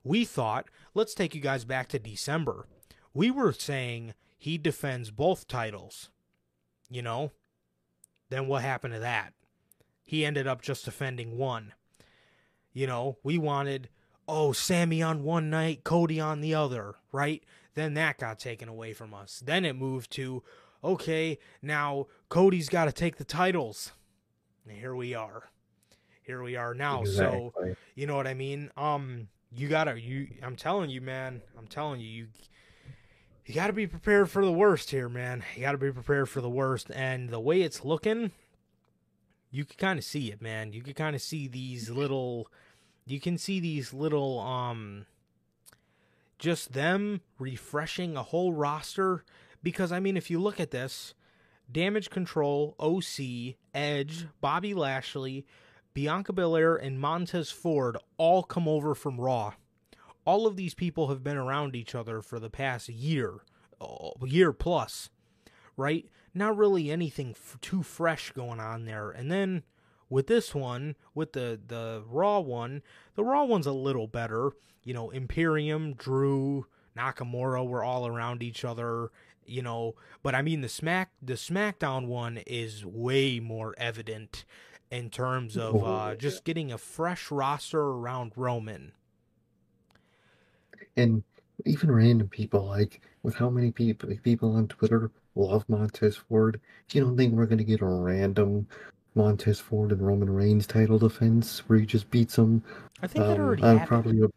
We 0.03 0.23
thought, 0.23 0.67
let's 0.93 1.13
take 1.13 1.35
you 1.35 1.41
guys 1.41 1.65
back 1.65 1.89
to 1.89 1.99
December. 1.99 2.65
We 3.13 3.31
were 3.31 3.51
saying 3.51 4.13
he 4.37 4.57
defends 4.57 5.11
both 5.11 5.47
titles. 5.47 6.09
You 6.89 7.01
know? 7.01 7.31
Then 8.29 8.47
what 8.47 8.61
happened 8.61 8.93
to 8.93 8.99
that? 9.01 9.33
He 10.03 10.25
ended 10.25 10.47
up 10.47 10.61
just 10.61 10.85
defending 10.85 11.37
one. 11.37 11.73
You 12.73 12.87
know, 12.87 13.17
we 13.23 13.37
wanted, 13.37 13.89
oh, 14.27 14.51
Sami 14.51 15.01
on 15.01 15.23
one 15.23 15.49
night, 15.49 15.83
Cody 15.83 16.19
on 16.19 16.41
the 16.41 16.53
other, 16.53 16.95
right? 17.11 17.43
Then 17.75 17.93
that 17.93 18.17
got 18.17 18.39
taken 18.39 18.67
away 18.67 18.93
from 18.93 19.13
us. 19.13 19.41
Then 19.45 19.63
it 19.63 19.75
moved 19.75 20.11
to, 20.13 20.43
okay, 20.83 21.39
now 21.61 22.07
Cody's 22.29 22.69
got 22.69 22.85
to 22.85 22.91
take 22.91 23.17
the 23.17 23.23
titles. 23.23 23.91
And 24.67 24.77
here 24.77 24.95
we 24.95 25.13
are. 25.13 25.49
Here 26.23 26.43
we 26.43 26.57
are 26.57 26.73
now. 26.73 27.05
So, 27.05 27.53
you 27.95 28.05
know 28.05 28.15
what 28.17 28.27
I 28.27 28.33
mean? 28.33 28.69
Um, 28.75 29.29
you 29.55 29.69
gotta 29.69 29.99
you. 29.99 30.27
I'm 30.43 30.57
telling 30.57 30.89
you, 30.89 30.99
man. 30.99 31.41
I'm 31.57 31.67
telling 31.67 32.01
you, 32.01 32.07
you 32.07 32.27
you 33.45 33.55
gotta 33.55 33.71
be 33.71 33.87
prepared 33.87 34.29
for 34.29 34.43
the 34.43 34.51
worst 34.51 34.91
here, 34.91 35.07
man. 35.07 35.43
You 35.55 35.61
gotta 35.61 35.77
be 35.77 35.91
prepared 35.91 36.27
for 36.27 36.41
the 36.41 36.49
worst. 36.49 36.91
And 36.93 37.29
the 37.29 37.39
way 37.39 37.61
it's 37.61 37.85
looking, 37.85 38.31
you 39.51 39.63
can 39.63 39.77
kind 39.77 39.97
of 39.97 40.03
see 40.03 40.31
it, 40.31 40.41
man. 40.41 40.73
You 40.73 40.81
can 40.81 40.93
kind 40.93 41.15
of 41.15 41.21
see 41.21 41.47
these 41.47 41.89
little. 41.89 42.49
You 43.07 43.19
can 43.19 43.37
see 43.37 43.59
these 43.59 43.93
little 43.93 44.39
um. 44.39 45.05
Just 46.39 46.73
them 46.73 47.21
refreshing 47.39 48.15
a 48.15 48.21
whole 48.21 48.53
roster 48.53 49.23
because 49.63 49.91
I 49.91 49.99
mean, 49.99 50.17
if 50.17 50.29
you 50.29 50.39
look 50.39 50.59
at 50.59 50.69
this, 50.69 51.15
Damage 51.71 52.09
Control, 52.09 52.75
OC, 52.79 53.55
Edge, 53.73 54.27
Bobby 54.39 54.73
Lashley, 54.73 55.45
Bianca 55.93 56.31
Belair, 56.31 56.75
and 56.75 56.99
Montez 56.99 57.49
Ford 57.49 57.97
all 58.17 58.43
come 58.43 58.67
over 58.67 58.93
from 58.93 59.19
Raw. 59.19 59.53
All 60.25 60.45
of 60.45 60.55
these 60.55 60.73
people 60.73 61.07
have 61.07 61.23
been 61.23 61.37
around 61.37 61.75
each 61.75 61.95
other 61.95 62.21
for 62.21 62.39
the 62.39 62.49
past 62.49 62.87
year, 62.87 63.39
oh, 63.81 64.13
year 64.25 64.53
plus, 64.53 65.09
right? 65.75 66.05
Not 66.33 66.55
really 66.55 66.91
anything 66.91 67.31
f- 67.31 67.57
too 67.61 67.81
fresh 67.81 68.31
going 68.31 68.59
on 68.59 68.85
there. 68.85 69.09
And 69.09 69.31
then 69.31 69.63
with 70.09 70.27
this 70.27 70.55
one, 70.55 70.95
with 71.13 71.33
the 71.33 71.59
the 71.65 72.03
Raw 72.07 72.39
one, 72.39 72.81
the 73.15 73.23
Raw 73.23 73.45
one's 73.45 73.67
a 73.67 73.71
little 73.71 74.07
better. 74.07 74.51
You 74.83 74.93
know, 74.93 75.09
Imperium, 75.09 75.93
Drew, 75.93 76.65
Nakamura 76.97 77.67
were 77.67 77.83
all 77.83 78.07
around 78.07 78.41
each 78.41 78.63
other, 78.63 79.11
you 79.45 79.61
know. 79.61 79.95
But 80.23 80.35
I 80.35 80.41
mean, 80.41 80.61
the 80.61 80.69
Smack 80.69 81.11
the 81.21 81.33
SmackDown 81.33 82.07
one 82.07 82.37
is 82.47 82.85
way 82.85 83.39
more 83.39 83.75
evident 83.77 84.45
in 84.89 85.09
terms 85.09 85.57
of 85.57 85.83
uh, 85.83 86.15
just 86.15 86.45
getting 86.45 86.71
a 86.71 86.77
fresh 86.77 87.29
roster 87.29 87.81
around 87.81 88.31
Roman. 88.35 88.93
And 90.95 91.23
even 91.65 91.91
random 91.91 92.29
people, 92.29 92.65
like 92.65 93.01
with 93.23 93.35
how 93.35 93.49
many 93.49 93.71
people 93.71 94.09
people 94.23 94.55
on 94.55 94.67
Twitter 94.67 95.11
love 95.35 95.65
Montez 95.67 96.15
Ford, 96.15 96.61
you 96.91 97.01
don't 97.01 97.17
think 97.17 97.33
we're 97.33 97.45
gonna 97.45 97.63
get 97.63 97.81
a 97.81 97.85
random 97.85 98.67
Montez 99.17 99.59
Ford 99.59 99.91
and 99.91 100.05
Roman 100.05 100.29
Reigns 100.33 100.65
title 100.67 100.97
defense 100.99 101.59
where 101.67 101.79
he 101.79 101.85
just 101.85 102.09
beats 102.11 102.37
him? 102.37 102.63
I 103.01 103.07
think 103.07 103.25
that 103.25 103.33
um, 103.33 103.41
already 103.41 103.63
uh, 103.63 103.77
happened. 103.77 103.87
probably. 103.87 104.21
A, 104.23 104.27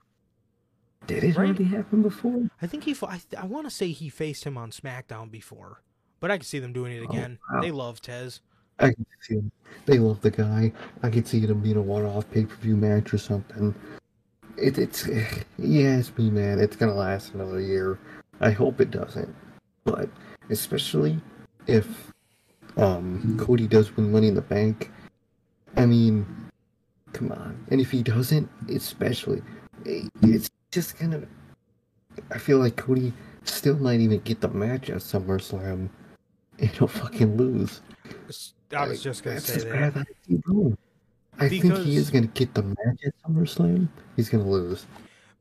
did 1.07 1.25
it 1.25 1.37
Right? 1.37 1.47
already 1.49 1.65
happen 1.65 2.03
before? 2.03 2.49
I 2.61 2.67
think 2.67 2.85
he. 2.85 2.97
I, 3.03 3.21
I 3.39 3.45
want 3.47 3.67
to 3.67 3.71
say 3.71 3.93
he 3.93 4.09
faced 4.09 4.45
him 4.45 4.57
on 4.59 4.71
SmackDown 4.71 5.31
before, 5.31 5.83
but 6.21 6.31
I 6.31 6.37
can 6.39 6.45
see 6.45 6.59
them 6.59 6.73
doing 6.73 6.93
it 6.97 7.01
Oh, 7.07 7.11
again. 7.13 7.39
wow. 7.53 7.61
They 7.61 7.71
love 7.71 8.01
Tez. 8.01 8.41
I 8.79 8.93
can 8.93 9.07
see 9.21 9.35
him. 9.35 9.53
They 9.87 9.99
love 9.99 10.21
the 10.23 10.31
guy. 10.31 10.73
I 11.03 11.11
could 11.11 11.27
see 11.27 11.45
them 11.45 11.61
being 11.61 11.77
a 11.77 11.83
one-off 11.83 12.31
pay-per-view 12.31 12.77
match 12.77 13.13
or 13.13 13.19
something. 13.19 13.75
It, 14.57 14.79
it's 14.79 15.07
yeah, 15.59 15.99
it's 15.99 16.17
me, 16.17 16.31
man. 16.31 16.59
It's 16.59 16.77
gonna 16.77 16.95
last 16.95 17.35
another 17.35 17.61
year. 17.61 17.99
I 18.41 18.51
hope 18.51 18.81
it 18.81 18.91
doesn't, 18.91 19.35
but 19.85 20.09
especially 20.49 21.21
if 21.67 22.10
um 22.77 23.37
Cody 23.39 23.67
does 23.67 23.95
win 23.97 24.13
Money 24.13 24.29
in 24.29 24.35
the 24.35 24.43
Bank. 24.43 24.91
I 25.77 25.87
mean, 25.87 26.27
come 27.13 27.33
on. 27.33 27.67
And 27.71 27.81
if 27.81 27.91
he 27.91 28.03
doesn't, 28.03 28.49
especially, 28.69 29.43
it's 29.85 30.51
just 30.71 30.99
gonna. 30.99 31.27
I 32.31 32.39
feel 32.39 32.59
like 32.59 32.77
Cody 32.77 33.13
still 33.45 33.77
might 33.79 34.01
even 34.01 34.21
get 34.21 34.41
the 34.41 34.49
match 34.49 34.91
at 34.91 34.99
SummerSlam, 34.99 35.89
and 36.59 36.71
he'll 36.71 36.89
fucking 36.89 37.37
lose. 37.37 37.81
I 38.07 38.27
was 38.27 38.53
Like, 38.73 39.01
just 39.01 39.23
gonna 39.25 39.41
say 39.41 39.69
that. 39.69 39.97
idea, 39.97 40.39
bro. 40.45 40.77
I 41.39 41.49
think 41.49 41.65
he 41.79 41.97
is 41.97 42.11
gonna 42.11 42.27
get 42.27 42.55
the 42.55 42.63
match 42.63 43.01
at 43.07 43.15
SummerSlam. 43.25 43.89
He's 44.17 44.29
gonna 44.29 44.49
lose. 44.49 44.87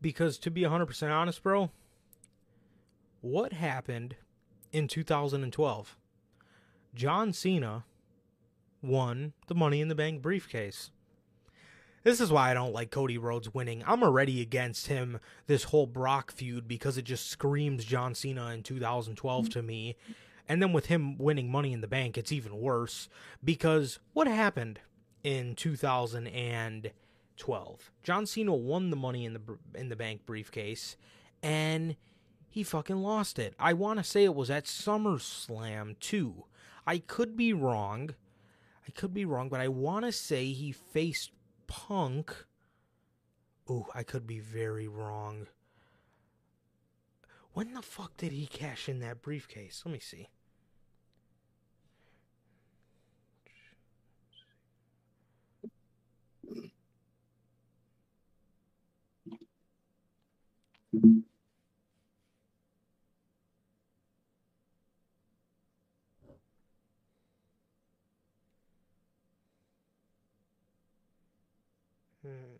Because 0.02 0.38
to 0.40 0.52
be 0.52 0.62
100% 0.62 1.12
honest, 1.12 1.44
bro, 1.44 1.72
what 3.22 3.52
happened 3.54 4.16
in 4.72 4.88
2012? 4.88 5.98
John 6.94 7.34
Cena 7.34 7.86
won 8.82 9.34
the 9.48 9.56
Money 9.56 9.82
in 9.82 9.88
the 9.88 9.96
Bank 9.96 10.22
briefcase. 10.22 10.92
This 12.04 12.22
is 12.22 12.32
why 12.32 12.50
I 12.50 12.54
don't 12.54 12.74
like 12.74 12.92
Cody 12.92 13.18
Rhodes 13.18 13.54
winning. 13.54 13.84
I'm 13.86 14.04
already 14.04 14.42
against 14.42 14.88
him 14.88 15.20
this 15.48 15.66
whole 15.66 15.86
Brock 15.86 16.32
feud 16.32 16.66
because 16.68 16.98
it 16.98 17.04
just 17.04 17.28
screams 17.28 17.84
John 17.84 18.16
Cena 18.16 18.52
in 18.52 18.64
2012 18.64 19.50
to 19.50 19.62
me. 19.62 19.98
And 20.48 20.62
then 20.62 20.72
with 20.74 20.86
him 20.88 21.18
winning 21.18 21.52
Money 21.52 21.74
in 21.74 21.82
the 21.82 21.88
Bank, 21.88 22.18
it's 22.18 22.32
even 22.32 22.58
worse 22.58 23.10
because 23.44 24.00
what 24.14 24.28
happened 24.28 24.80
in 25.24 25.56
2012? 25.56 27.92
John 28.02 28.26
Cena 28.26 28.56
won 28.56 28.90
the 28.90 28.96
Money 28.96 29.26
in 29.26 29.34
the 29.34 29.42
in 29.76 29.90
the 29.90 29.98
Bank 29.98 30.26
briefcase 30.26 30.96
and 31.44 31.96
he 32.50 32.64
fucking 32.64 33.04
lost 33.04 33.38
it. 33.38 33.54
I 33.60 33.74
want 33.74 34.00
to 34.00 34.04
say 34.04 34.24
it 34.24 34.34
was 34.34 34.50
at 34.50 34.66
SummerSlam 34.66 36.00
too. 36.00 36.46
I 36.86 37.00
could 37.00 37.36
be 37.36 37.54
wrong. 37.54 38.16
I 38.88 38.92
could 38.92 39.14
be 39.14 39.26
wrong, 39.26 39.50
but 39.50 39.60
I 39.60 39.68
want 39.68 40.06
to 40.06 40.12
say 40.12 40.52
he 40.52 40.72
faced 40.72 41.32
Punk. 41.68 42.46
Ooh, 43.70 43.86
I 43.94 44.04
could 44.04 44.26
be 44.26 44.40
very 44.40 44.88
wrong. 44.88 45.48
When 47.54 47.74
the 47.74 47.82
fuck 47.82 48.18
did 48.18 48.32
he 48.32 48.48
cash 48.48 48.90
in 48.90 49.00
that 49.00 49.22
briefcase? 49.22 49.84
Let 49.86 49.94
me 49.94 50.00
see. 50.00 50.30
Hmm. 72.30 72.56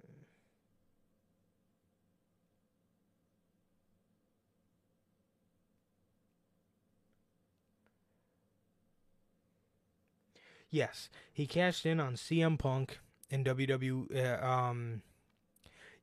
Yes, 10.72 11.10
he 11.34 11.48
cashed 11.48 11.86
in 11.86 12.00
on 12.00 12.16
CM 12.16 12.58
Punk 12.58 13.00
in 13.30 13.44
WWE. 13.44 14.16
Uh, 14.16 14.46
um, 14.46 15.02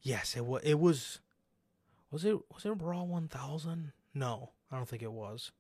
yes, 0.03 0.37
it 0.37 0.45
was. 0.45 0.63
It 0.65 0.79
was. 0.79 1.21
Was 2.11 2.25
it? 2.25 2.39
Was 2.53 2.65
it 2.65 2.71
Raw 2.71 3.03
1000? 3.03 3.93
No, 4.15 4.51
I 4.71 4.77
don't 4.77 4.89
think 4.89 5.03
it 5.03 5.13
was. 5.13 5.53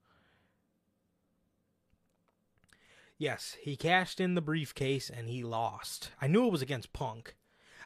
Yes, 3.18 3.56
he 3.60 3.76
cashed 3.76 4.20
in 4.20 4.34
the 4.34 4.42
briefcase 4.42 5.08
and 5.08 5.28
he 5.28 5.42
lost. 5.42 6.10
I 6.20 6.26
knew 6.26 6.46
it 6.46 6.52
was 6.52 6.62
against 6.62 6.92
Punk. 6.92 7.34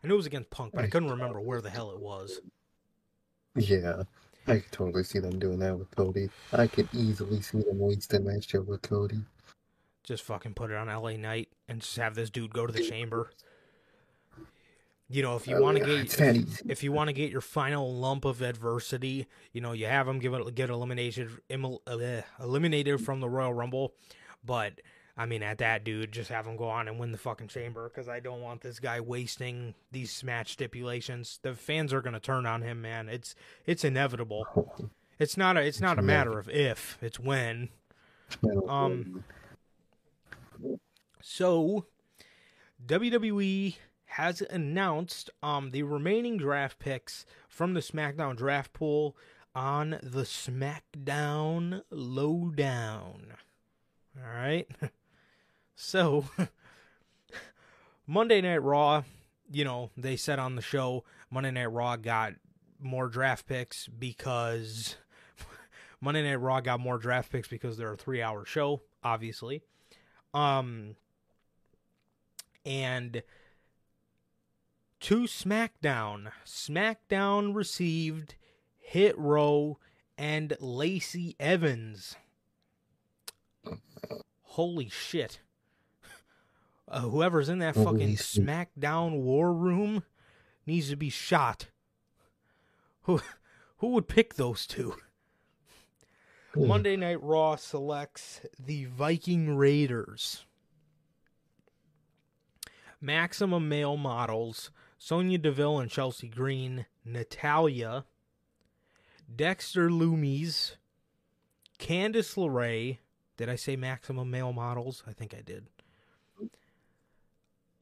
I 0.02 0.06
knew 0.06 0.14
it 0.14 0.16
was 0.18 0.26
against 0.26 0.50
Punk, 0.50 0.72
but 0.74 0.84
I 0.84 0.88
couldn't 0.88 1.10
remember 1.10 1.40
where 1.40 1.60
the 1.60 1.70
hell 1.70 1.90
it 1.92 2.00
was. 2.00 2.40
Yeah, 3.54 4.04
I 4.46 4.58
could 4.60 4.72
totally 4.72 5.04
see 5.04 5.18
them 5.18 5.38
doing 5.38 5.58
that 5.58 5.78
with 5.78 5.90
Cody. 5.94 6.30
I 6.52 6.66
could 6.66 6.88
easily 6.94 7.42
see 7.42 7.58
them 7.58 7.78
wasting 7.78 8.24
that 8.24 8.44
shit 8.48 8.66
with 8.66 8.82
Cody. 8.82 9.20
Just 10.02 10.22
fucking 10.22 10.54
put 10.54 10.70
it 10.70 10.76
on 10.76 10.86
LA 10.88 11.12
Knight 11.16 11.48
and 11.68 11.80
just 11.80 11.96
have 11.96 12.14
this 12.14 12.30
dude 12.30 12.52
go 12.54 12.66
to 12.66 12.72
the 12.72 12.82
chamber. 12.82 13.30
You 15.08 15.22
know, 15.22 15.34
if 15.36 15.48
you 15.48 15.56
Oh, 15.56 15.60
want 15.60 15.76
to 15.78 15.80
yeah, 15.96 16.04
get 16.04 16.36
easy. 16.36 16.64
if 16.68 16.84
you 16.84 16.92
want 16.92 17.08
to 17.08 17.12
get 17.12 17.32
your 17.32 17.40
final 17.40 17.92
lump 17.92 18.24
of 18.24 18.40
adversity, 18.42 19.26
you 19.52 19.60
know, 19.60 19.72
you 19.72 19.86
have 19.86 20.06
him 20.06 20.20
give 20.20 20.32
it 20.32 20.54
get 20.54 20.70
eliminated 20.70 21.28
uh, 21.52 22.22
eliminated 22.40 23.00
from 23.00 23.18
the 23.20 23.28
Royal 23.28 23.52
Rumble, 23.52 23.92
but 24.44 24.80
I 25.16 25.26
mean, 25.26 25.42
at 25.42 25.58
that 25.58 25.84
dude, 25.84 26.12
just 26.12 26.30
have 26.30 26.46
him 26.46 26.56
go 26.56 26.68
on 26.68 26.88
and 26.88 26.98
win 26.98 27.12
the 27.12 27.18
fucking 27.18 27.48
chamber 27.48 27.88
because 27.88 28.08
I 28.08 28.20
don't 28.20 28.40
want 28.40 28.60
this 28.62 28.78
guy 28.78 29.00
wasting 29.00 29.74
these 29.92 30.22
match 30.24 30.52
stipulations. 30.52 31.38
The 31.42 31.54
fans 31.54 31.92
are 31.92 32.00
gonna 32.00 32.20
turn 32.20 32.46
on 32.46 32.62
him, 32.62 32.80
man. 32.80 33.08
It's 33.08 33.34
it's 33.66 33.84
inevitable. 33.84 34.46
It's 35.18 35.36
not 35.36 35.58
a 35.58 35.60
it's 35.60 35.82
not 35.82 35.98
a 35.98 36.02
matter 36.02 36.38
of 36.38 36.48
if, 36.48 36.96
it's 37.02 37.20
when. 37.20 37.68
Um, 38.66 39.22
So, 41.20 41.84
WWE 42.84 43.76
has 44.06 44.40
announced 44.40 45.28
um 45.42 45.72
the 45.72 45.82
remaining 45.82 46.38
draft 46.38 46.78
picks 46.78 47.26
from 47.50 47.74
the 47.74 47.80
SmackDown 47.80 48.34
draft 48.34 48.72
pool 48.72 49.14
on 49.54 49.98
the 50.02 50.22
SmackDown 50.22 51.82
Lowdown. 51.90 53.34
All 54.16 54.32
right. 54.34 54.66
So, 55.82 56.26
Monday 58.06 58.42
Night 58.42 58.62
Raw, 58.62 59.02
you 59.50 59.64
know, 59.64 59.90
they 59.96 60.14
said 60.14 60.38
on 60.38 60.54
the 60.54 60.62
show 60.62 61.04
Monday 61.30 61.50
Night 61.50 61.72
Raw 61.72 61.96
got 61.96 62.34
more 62.78 63.08
draft 63.08 63.46
picks 63.46 63.88
because 63.88 64.96
Monday 66.00 66.22
Night 66.22 66.38
Raw 66.38 66.60
got 66.60 66.80
more 66.80 66.98
draft 66.98 67.32
picks 67.32 67.48
because 67.48 67.78
they're 67.78 67.94
a 67.94 67.96
3-hour 67.96 68.44
show, 68.44 68.82
obviously. 69.02 69.62
Um 70.34 70.96
and 72.66 73.22
to 75.00 75.22
SmackDown, 75.22 76.30
SmackDown 76.44 77.54
received 77.54 78.34
Hit 78.76 79.16
Row 79.18 79.78
and 80.18 80.54
Lacey 80.60 81.36
Evans. 81.40 82.16
Holy 84.42 84.90
shit. 84.90 85.40
Uh, 86.90 87.00
whoever's 87.02 87.48
in 87.48 87.60
that 87.60 87.76
fucking. 87.76 88.16
SmackDown 88.16 89.20
war 89.20 89.52
room 89.52 90.02
needs 90.66 90.90
to 90.90 90.96
be 90.96 91.10
shot. 91.10 91.66
Who 93.02 93.20
who 93.78 93.88
would 93.88 94.08
pick 94.08 94.34
those 94.34 94.66
two? 94.66 94.96
Monday 96.56 96.96
Night 96.96 97.22
Raw 97.22 97.54
selects 97.54 98.40
the 98.58 98.86
Viking 98.86 99.56
Raiders. 99.56 100.44
Maximum 103.00 103.68
male 103.68 103.96
models 103.96 104.70
Sonya 105.02 105.38
Deville 105.38 105.78
and 105.78 105.90
Chelsea 105.90 106.28
Green, 106.28 106.84
Natalya, 107.06 108.04
Dexter 109.34 109.88
Lumis, 109.88 110.76
Candice 111.78 112.36
LeRae. 112.36 112.98
Did 113.38 113.48
I 113.48 113.56
say 113.56 113.76
maximum 113.76 114.30
male 114.30 114.52
models? 114.52 115.02
I 115.06 115.14
think 115.14 115.32
I 115.32 115.40
did. 115.40 115.68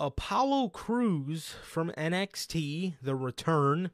Apollo 0.00 0.68
Crews 0.68 1.54
from 1.62 1.90
NXT, 1.92 2.94
The 3.02 3.16
Return, 3.16 3.90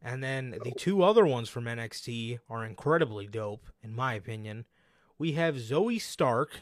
And 0.00 0.22
then 0.22 0.56
the 0.64 0.70
two 0.70 1.02
other 1.02 1.26
ones 1.26 1.48
from 1.48 1.64
NXT 1.64 2.38
are 2.48 2.64
incredibly 2.64 3.26
dope, 3.26 3.66
in 3.82 3.94
my 3.94 4.14
opinion. 4.14 4.64
We 5.18 5.32
have 5.32 5.56
Zoey 5.56 6.00
Stark 6.00 6.60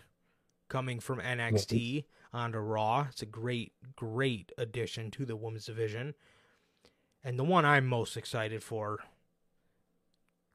coming 0.69 0.99
from 1.01 1.21
NXT 1.21 2.05
onto 2.33 2.59
Raw. 2.59 3.07
It's 3.11 3.23
a 3.23 3.27
great, 3.27 3.73
great 3.95 4.51
addition 4.59 5.11
to 5.13 5.25
the 5.27 5.37
women's 5.37 5.67
division. 5.67 6.15
And 7.23 7.39
the 7.39 7.45
one 7.45 7.65
I'm 7.65 7.87
most 7.87 8.17
excited 8.17 8.63
for 8.63 9.01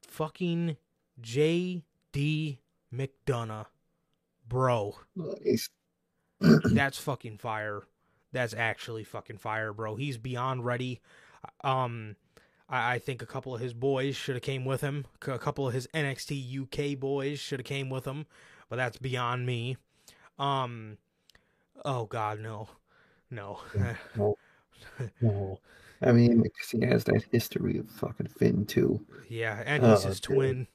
fucking 0.08 0.76
J.D. 1.20 2.58
McDonagh. 2.92 3.66
Bro, 4.48 4.98
Nice. 5.16 5.70
That's 6.42 6.98
fucking 6.98 7.38
fire. 7.38 7.82
That's 8.32 8.54
actually 8.54 9.04
fucking 9.04 9.38
fire, 9.38 9.72
bro. 9.72 9.94
He's 9.96 10.16
beyond 10.18 10.64
ready. 10.64 11.00
Um, 11.62 12.16
I, 12.68 12.94
I 12.94 12.98
think 12.98 13.20
a 13.22 13.26
couple 13.26 13.54
of 13.54 13.60
his 13.60 13.74
boys 13.74 14.16
should 14.16 14.34
have 14.36 14.42
came 14.42 14.64
with 14.64 14.80
him. 14.80 15.04
A 15.26 15.38
couple 15.38 15.68
of 15.68 15.74
his 15.74 15.86
NXT 15.94 16.62
UK 16.94 16.98
boys 16.98 17.38
should 17.38 17.60
have 17.60 17.66
came 17.66 17.90
with 17.90 18.06
him, 18.06 18.26
but 18.68 18.76
that's 18.76 18.96
beyond 18.98 19.44
me. 19.46 19.76
Um, 20.38 20.96
oh 21.84 22.06
God, 22.06 22.40
no, 22.40 22.68
no. 23.30 23.60
No. 24.16 24.36
no. 25.20 25.58
I 26.00 26.10
mean, 26.10 26.42
because 26.42 26.70
he 26.70 26.80
has 26.86 27.04
that 27.04 27.24
history 27.30 27.78
of 27.78 27.88
fucking 27.90 28.26
Finn 28.26 28.64
too. 28.66 29.04
yeah, 29.28 29.62
and 29.64 29.84
he's 29.84 30.04
Oh, 30.04 30.08
his 30.08 30.20
dude. 30.20 30.36
twin. 30.36 30.66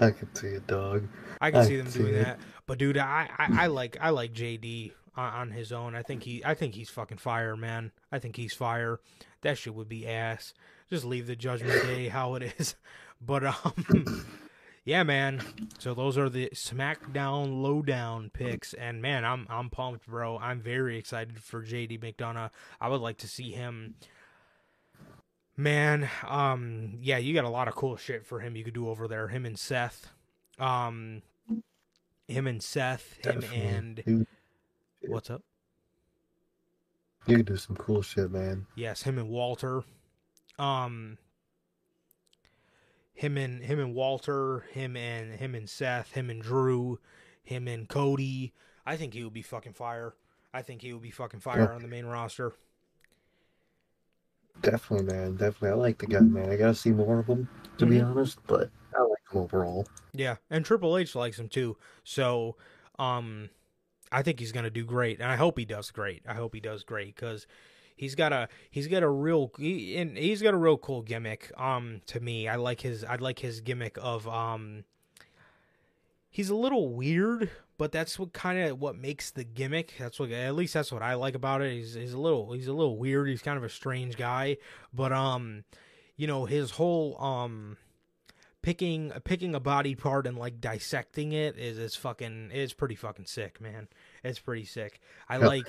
I 0.00 0.10
can 0.10 0.34
see 0.34 0.54
a 0.54 0.60
dog. 0.60 1.08
I 1.40 1.50
can 1.50 1.60
I 1.60 1.64
see 1.64 1.76
them 1.76 1.88
see 1.88 2.00
doing 2.00 2.14
it. 2.14 2.24
that. 2.24 2.38
But 2.66 2.78
dude, 2.78 2.98
I, 2.98 3.28
I, 3.38 3.64
I 3.64 3.66
like 3.66 3.96
I 4.00 4.10
like 4.10 4.32
JD 4.32 4.92
on, 5.16 5.32
on 5.32 5.50
his 5.50 5.72
own. 5.72 5.94
I 5.94 6.02
think 6.02 6.22
he 6.22 6.44
I 6.44 6.54
think 6.54 6.74
he's 6.74 6.90
fucking 6.90 7.18
fire, 7.18 7.56
man. 7.56 7.92
I 8.12 8.18
think 8.18 8.36
he's 8.36 8.54
fire. 8.54 9.00
That 9.42 9.58
shit 9.58 9.74
would 9.74 9.88
be 9.88 10.06
ass. 10.06 10.54
Just 10.90 11.04
leave 11.04 11.26
the 11.26 11.36
judgment 11.36 11.82
day 11.86 12.08
how 12.08 12.34
it 12.34 12.54
is. 12.58 12.74
But 13.20 13.44
um 13.44 14.26
yeah, 14.84 15.02
man. 15.02 15.42
So 15.80 15.92
those 15.92 16.16
are 16.16 16.28
the 16.28 16.50
SmackDown 16.54 17.60
lowdown 17.60 18.30
picks 18.32 18.74
and 18.74 19.02
man, 19.02 19.24
I'm 19.24 19.44
I'm 19.50 19.70
pumped, 19.70 20.06
bro. 20.06 20.38
I'm 20.38 20.60
very 20.60 20.96
excited 20.96 21.42
for 21.42 21.64
JD 21.64 21.98
McDonagh. 22.00 22.50
I 22.80 22.88
would 22.88 23.00
like 23.00 23.18
to 23.18 23.26
see 23.28 23.50
him 23.50 23.96
Man, 25.68 26.08
um 26.26 26.98
yeah, 27.02 27.18
you 27.18 27.34
got 27.34 27.44
a 27.44 27.48
lot 27.48 27.66
of 27.66 27.74
cool 27.74 27.96
shit 27.96 28.24
for 28.24 28.38
him 28.38 28.54
you 28.54 28.62
could 28.62 28.74
do 28.74 28.88
over 28.88 29.08
there. 29.08 29.26
Him 29.26 29.44
and 29.44 29.58
Seth. 29.58 30.08
Um 30.58 31.22
him 32.28 32.46
and 32.46 32.62
Seth, 32.62 33.14
him 33.24 33.40
Definitely. 33.40 33.60
and 33.60 34.02
Dude, 34.06 34.26
what's 35.08 35.30
up? 35.30 35.42
you 37.26 37.36
can 37.38 37.44
do 37.44 37.56
some 37.56 37.74
cool 37.76 38.00
shit, 38.02 38.30
man. 38.30 38.66
Yes, 38.76 39.02
him 39.02 39.18
and 39.18 39.28
Walter. 39.28 39.82
Um 40.60 41.18
him 43.14 43.36
and 43.36 43.60
him 43.64 43.80
and 43.80 43.94
Walter, 43.96 44.60
him 44.70 44.96
and 44.96 45.34
him 45.40 45.56
and 45.56 45.68
Seth, 45.68 46.12
him 46.12 46.30
and 46.30 46.40
Drew, 46.40 47.00
him 47.42 47.66
and 47.66 47.88
Cody. 47.88 48.52
I 48.86 48.96
think 48.96 49.12
he 49.12 49.24
would 49.24 49.32
be 49.34 49.42
fucking 49.42 49.72
fire. 49.72 50.14
I 50.54 50.62
think 50.62 50.82
he 50.82 50.92
would 50.92 51.02
be 51.02 51.10
fucking 51.10 51.40
fire 51.40 51.62
Yeah. 51.68 51.74
on 51.74 51.82
the 51.82 51.88
main 51.88 52.06
roster. 52.06 52.52
Definitely, 54.62 55.12
man. 55.14 55.36
Definitely. 55.36 55.70
I 55.70 55.74
like 55.74 55.98
the 55.98 56.06
guy, 56.06 56.20
man. 56.20 56.50
I 56.50 56.56
gotta 56.56 56.74
see 56.74 56.90
more 56.90 57.20
of 57.20 57.26
him, 57.26 57.48
to 57.78 57.86
be 57.86 57.96
Mhm. 57.96 58.10
honest, 58.10 58.38
but 58.46 58.70
I 58.96 59.02
like 59.02 59.18
him 59.32 59.40
overall. 59.42 59.86
Yeah, 60.12 60.36
and 60.50 60.64
Triple 60.64 60.96
H 60.96 61.14
likes 61.14 61.38
him 61.38 61.48
too. 61.48 61.76
So, 62.04 62.56
um, 62.98 63.50
I 64.10 64.22
think 64.22 64.40
he's 64.40 64.52
gonna 64.52 64.70
do 64.70 64.84
great, 64.84 65.20
and 65.20 65.30
I 65.30 65.36
hope 65.36 65.58
he 65.58 65.64
does 65.64 65.90
great. 65.90 66.22
I 66.26 66.34
hope 66.34 66.54
he 66.54 66.60
does 66.60 66.82
great 66.82 67.14
because 67.14 67.46
he's 67.94 68.14
got 68.14 68.32
a 68.32 68.48
he's 68.70 68.88
got 68.88 69.02
a 69.02 69.08
real 69.08 69.52
he, 69.58 69.96
and 69.96 70.16
he's 70.16 70.42
got 70.42 70.54
a 70.54 70.58
real 70.58 70.78
cool 70.78 71.02
gimmick. 71.02 71.52
Um, 71.56 72.00
to 72.06 72.20
me, 72.20 72.48
I 72.48 72.56
like 72.56 72.80
his 72.80 73.04
I 73.04 73.16
like 73.16 73.38
his 73.40 73.60
gimmick 73.60 73.96
of 74.00 74.26
um. 74.26 74.84
He's 76.30 76.50
a 76.50 76.54
little 76.54 76.94
weird, 76.94 77.50
but 77.78 77.92
that's 77.92 78.18
what 78.18 78.32
kind 78.32 78.58
of 78.58 78.80
what 78.80 78.96
makes 78.96 79.30
the 79.30 79.44
gimmick. 79.44 79.94
That's 79.98 80.18
what 80.20 80.30
at 80.30 80.54
least 80.54 80.74
that's 80.74 80.92
what 80.92 81.02
I 81.02 81.14
like 81.14 81.34
about 81.34 81.62
it. 81.62 81.72
He's 81.72 81.94
he's 81.94 82.12
a 82.12 82.20
little 82.20 82.52
he's 82.52 82.68
a 82.68 82.72
little 82.72 82.98
weird. 82.98 83.28
He's 83.28 83.42
kind 83.42 83.56
of 83.56 83.64
a 83.64 83.68
strange 83.68 84.16
guy, 84.16 84.58
but 84.92 85.12
um, 85.12 85.64
you 86.16 86.26
know 86.26 86.44
his 86.44 86.72
whole 86.72 87.20
um 87.22 87.76
picking 88.60 89.10
picking 89.24 89.54
a 89.54 89.60
body 89.60 89.94
part 89.94 90.26
and 90.26 90.36
like 90.36 90.60
dissecting 90.60 91.32
it 91.32 91.56
is 91.56 91.78
is 91.78 91.96
fucking 91.96 92.50
is 92.52 92.72
pretty 92.72 92.94
fucking 92.94 93.26
sick, 93.26 93.60
man. 93.60 93.88
It's 94.22 94.38
pretty 94.38 94.64
sick. 94.64 95.00
I 95.28 95.38
like 95.38 95.68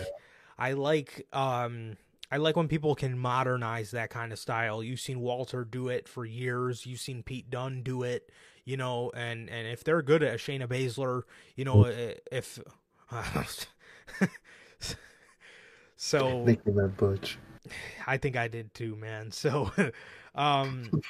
I 0.57 0.73
like 0.73 1.25
um 1.31 1.97
I 2.31 2.37
like 2.37 2.55
when 2.55 2.67
people 2.67 2.93
can 2.95 3.17
modernize 3.17 3.91
that 3.91 4.09
kind 4.09 4.31
of 4.31 4.39
style. 4.39 4.83
You've 4.83 4.99
seen 4.99 5.19
Walter 5.19 5.63
do 5.65 5.87
it 5.87 6.07
for 6.07 6.25
years. 6.25 6.85
You've 6.85 6.99
seen 6.99 7.23
Pete 7.23 7.49
Dunne 7.49 7.81
do 7.81 8.03
it, 8.03 8.31
you 8.65 8.77
know, 8.77 9.11
and 9.15 9.49
and 9.49 9.67
if 9.67 9.83
they're 9.83 10.01
good 10.01 10.21
at 10.23 10.39
Shayna 10.39 10.67
Baszler, 10.67 11.23
you 11.55 11.65
know, 11.65 11.85
i- 11.85 12.17
if 12.31 12.59
so 15.95 16.43
Thank 16.45 16.59
you, 16.65 16.73
man, 16.73 16.93
Butch. 16.97 17.37
I 18.07 18.17
think 18.17 18.35
I 18.35 18.47
did 18.47 18.73
too, 18.73 18.95
man. 18.95 19.31
So, 19.39 19.71
um, 20.35 21.01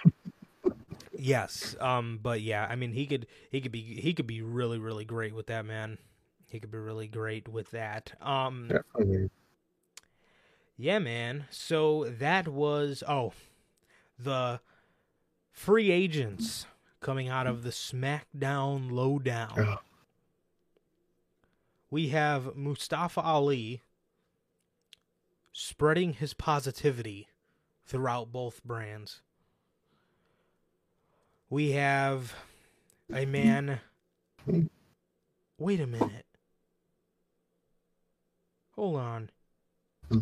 yes, 1.18 1.76
um, 1.80 2.20
but 2.22 2.42
yeah, 2.42 2.66
I 2.70 2.76
mean, 2.76 2.94
he 2.94 3.06
could, 3.06 3.28
he 3.52 3.62
could 3.62 3.72
be, 3.72 3.82
he 3.82 4.14
could 4.14 4.28
be 4.28 4.42
really, 4.42 4.80
really 4.80 5.06
great 5.06 5.34
with 5.36 5.48
that, 5.48 5.66
man. 5.66 5.98
He 6.48 6.60
could 6.60 6.72
be 6.72 6.78
really 6.78 7.08
great 7.08 7.48
with 7.48 7.72
that. 7.72 8.14
Um, 8.22 8.70
Definitely. 8.70 9.30
Yeah, 10.80 10.98
man. 10.98 11.46
So 11.50 12.06
that 12.06 12.48
was 12.48 13.04
oh, 13.06 13.34
the 14.18 14.62
free 15.52 15.92
agents 15.92 16.66
coming 17.02 17.28
out 17.28 17.48
of 17.48 17.64
the 17.64 17.70
SmackDown 17.70 18.90
Lowdown. 18.90 19.60
Oh, 19.60 19.80
we 21.92 22.10
have 22.10 22.56
Mustafa 22.56 23.20
Ali 23.20 23.82
spreading 25.52 26.14
his 26.14 26.34
positivity 26.34 27.28
throughout 27.86 28.32
both 28.32 28.64
brands. 28.64 29.22
We 31.50 31.72
have 31.72 32.34
a 33.14 33.26
man. 33.26 33.82
Wait 35.58 35.82
a 35.82 35.88
minute. 35.88 36.26
Hold 38.76 38.96
on. 38.96 39.30
Hmm. 40.08 40.20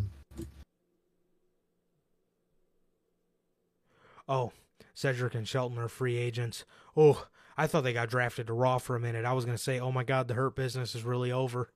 Oh, 4.28 4.52
Cedric 4.94 5.34
and 5.34 5.48
Shelton 5.48 5.78
are 5.78 5.88
free 5.88 6.16
agents. 6.16 6.64
Oh, 6.96 7.26
I 7.56 7.66
thought 7.66 7.82
they 7.82 7.92
got 7.92 8.10
drafted 8.10 8.46
to 8.48 8.52
Raw 8.52 8.78
for 8.78 8.96
a 8.96 9.00
minute. 9.00 9.24
I 9.24 9.32
was 9.32 9.44
going 9.44 9.56
to 9.56 9.62
say, 9.62 9.80
oh 9.80 9.90
my 9.92 10.04
God, 10.04 10.28
the 10.28 10.34
Hurt 10.34 10.54
business 10.54 10.94
is 10.94 11.04
really 11.04 11.32
over. 11.32 11.70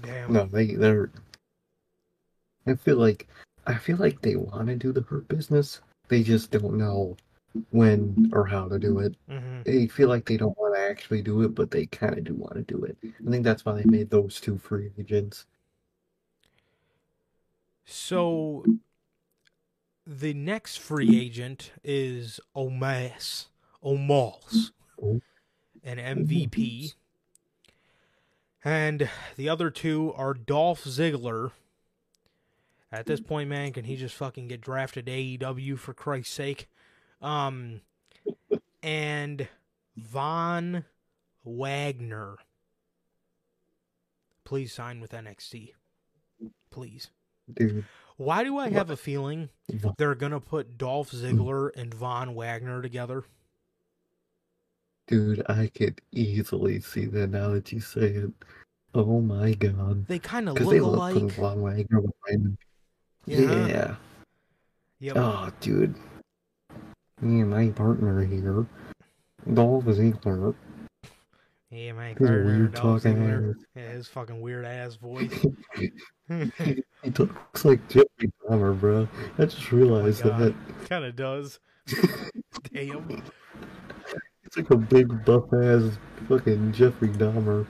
Damn. 0.00 0.32
no, 0.32 0.46
they 0.46 0.74
they're. 0.74 1.10
I 2.66 2.74
feel 2.74 2.96
like 2.96 3.28
I 3.66 3.74
feel 3.74 3.96
like 3.98 4.20
they 4.20 4.36
want 4.36 4.68
to 4.68 4.76
do 4.76 4.92
the 4.92 5.02
hurt 5.02 5.28
business. 5.28 5.80
They 6.08 6.22
just 6.22 6.50
don't 6.50 6.78
know 6.78 7.16
when 7.70 8.30
or 8.32 8.46
how 8.46 8.68
to 8.68 8.78
do 8.78 9.00
it. 9.00 9.16
hmm 9.28 9.62
They 9.64 9.86
feel 9.88 10.08
like 10.08 10.24
they 10.24 10.36
don't 10.36 10.56
want 10.56 10.74
to 10.74 10.80
actually 10.80 11.22
do 11.22 11.42
it, 11.42 11.54
but 11.54 11.70
they 11.70 11.86
kind 11.86 12.16
of 12.16 12.24
do 12.24 12.34
want 12.34 12.54
to 12.54 12.62
do 12.62 12.84
it. 12.84 12.96
I 13.04 13.30
think 13.30 13.44
that's 13.44 13.64
why 13.64 13.74
they 13.74 13.84
made 13.84 14.10
those 14.10 14.40
two 14.40 14.58
free 14.58 14.90
agents. 14.98 15.46
So 17.84 18.64
the 20.10 20.34
next 20.34 20.78
free 20.78 21.20
agent 21.20 21.70
is 21.84 22.40
Omos. 22.56 23.46
Oh. 25.00 25.20
An 25.84 25.98
MVP. 25.98 26.94
And 28.64 29.08
the 29.36 29.48
other 29.48 29.70
two 29.70 30.12
are 30.16 30.34
Dolph 30.34 30.82
Ziggler. 30.84 31.52
At 32.90 33.06
this 33.06 33.20
point, 33.20 33.48
man, 33.48 33.72
can 33.72 33.84
he 33.84 33.94
just 33.94 34.16
fucking 34.16 34.48
get 34.48 34.60
drafted 34.60 35.06
AEW 35.06 35.78
for 35.78 35.94
Christ's 35.94 36.34
sake? 36.34 36.68
Um 37.22 37.82
and 38.82 39.46
Von 39.96 40.84
Wagner. 41.44 42.36
Please 44.44 44.72
sign 44.72 45.00
with 45.00 45.12
NXT. 45.12 45.70
Please. 46.70 47.10
Dude, 47.54 47.84
Why 48.20 48.44
do 48.44 48.58
I 48.58 48.68
have 48.68 48.90
a 48.90 48.96
feeling 48.96 49.48
they're 49.96 50.14
gonna 50.14 50.40
put 50.40 50.76
Dolph 50.76 51.10
Ziggler 51.10 51.70
and 51.74 51.94
Von 51.94 52.34
Wagner 52.34 52.82
together? 52.82 53.24
dude, 55.10 55.42
I 55.48 55.66
could 55.74 56.00
easily 56.12 56.80
see 56.80 57.04
that 57.06 57.30
now 57.30 57.50
that 57.50 57.72
you 57.72 57.80
say 57.80 58.06
it. 58.06 58.30
Oh 58.94 59.20
my 59.20 59.54
god. 59.54 60.06
They 60.06 60.18
kind 60.18 60.48
of 60.48 60.60
look 60.60 60.70
they 60.70 60.78
alike. 60.78 61.32
Von 61.32 61.60
Wagner 61.60 62.00
behind. 62.00 62.56
Yeah. 63.26 63.66
Yeah. 63.66 63.94
Yep. 65.00 65.16
Oh, 65.16 65.50
dude. 65.60 65.94
Me 67.20 67.40
and 67.40 67.50
my 67.50 67.68
partner 67.70 68.24
here, 68.24 68.66
Dolph 69.52 69.84
Ziggler. 69.84 70.54
Yeah, 71.70 71.92
man. 71.92 72.16
His 72.16 72.28
weird 72.28 72.74
talking 72.74 73.30
ass. 73.30 73.64
Yeah, 73.76 73.88
his 73.90 74.08
fucking 74.08 74.40
weird 74.40 74.64
ass 74.64 74.96
voice. 74.96 75.46
He 77.02 77.10
looks 77.18 77.64
like 77.64 77.88
Jeffrey 77.88 78.30
Dahmer, 78.44 78.78
bro. 78.78 79.08
I 79.38 79.46
just 79.46 79.72
realized 79.72 80.22
God. 80.22 80.38
that. 80.38 80.54
kind 80.88 81.04
of 81.04 81.16
does. 81.16 81.58
Damn. 82.72 83.22
It's 84.44 84.56
like 84.56 84.70
a 84.70 84.76
big 84.76 85.24
buff 85.24 85.52
ass 85.52 85.98
fucking 86.28 86.72
Jeffrey 86.72 87.08
Dahmer. 87.08 87.66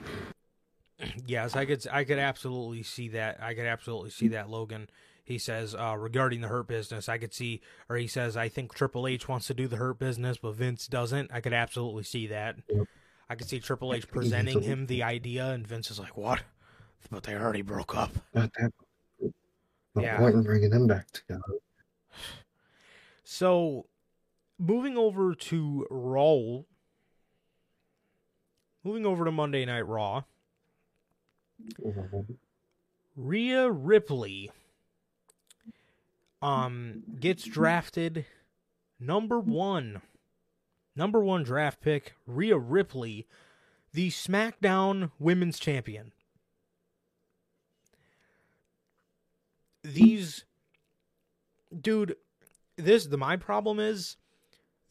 Yes, 1.25 1.55
I 1.55 1.65
could. 1.65 1.87
I 1.91 2.03
could 2.03 2.19
absolutely 2.19 2.83
see 2.83 3.07
that. 3.09 3.41
I 3.41 3.53
could 3.53 3.65
absolutely 3.65 4.11
see 4.11 4.27
that. 4.29 4.49
Logan. 4.49 4.89
He 5.23 5.37
says 5.37 5.73
uh, 5.73 5.95
regarding 5.97 6.41
the 6.41 6.47
hurt 6.47 6.67
business, 6.67 7.07
I 7.07 7.17
could 7.17 7.33
see, 7.33 7.61
or 7.89 7.95
he 7.95 8.07
says, 8.07 8.35
I 8.35 8.49
think 8.49 8.73
Triple 8.73 9.07
H 9.07 9.27
wants 9.29 9.47
to 9.47 9.53
do 9.53 9.67
the 9.67 9.77
hurt 9.77 9.97
business, 9.97 10.37
but 10.37 10.55
Vince 10.55 10.87
doesn't. 10.87 11.31
I 11.33 11.41
could 11.41 11.53
absolutely 11.53 12.03
see 12.03 12.27
that. 12.27 12.57
Yep. 12.69 12.87
I 13.31 13.35
could 13.35 13.47
see 13.47 13.61
Triple 13.61 13.93
H 13.93 14.09
presenting 14.09 14.61
him 14.61 14.87
the 14.87 15.03
idea, 15.03 15.51
and 15.51 15.65
Vince 15.65 15.89
is 15.89 15.97
like, 15.97 16.17
"What? 16.17 16.43
But 17.09 17.23
they 17.23 17.33
already 17.33 17.61
broke 17.61 17.95
up." 17.95 18.11
Not 18.33 18.51
that. 18.59 18.73
No 19.95 20.01
Yeah. 20.01 20.17
point 20.17 20.35
in 20.35 20.43
bringing 20.43 20.69
them 20.69 20.85
back 20.85 21.09
together. 21.11 21.41
So, 23.23 23.87
moving 24.57 24.97
over 24.97 25.33
to 25.33 25.87
Raw, 25.89 26.63
moving 28.83 29.05
over 29.05 29.23
to 29.23 29.31
Monday 29.31 29.63
Night 29.63 29.87
Raw, 29.87 30.23
Rhea 33.15 33.71
Ripley 33.71 34.51
um 36.41 37.03
gets 37.17 37.45
drafted 37.45 38.25
number 38.99 39.39
1. 39.39 40.01
Number 40.95 41.23
1 41.23 41.43
draft 41.43 41.81
pick, 41.81 42.13
Rhea 42.27 42.57
Ripley, 42.57 43.27
the 43.93 44.09
SmackDown 44.09 45.11
Women's 45.19 45.59
Champion. 45.59 46.11
These 49.83 50.45
dude, 51.79 52.15
this 52.77 53.07
the 53.07 53.17
my 53.17 53.35
problem 53.35 53.79
is 53.79 54.17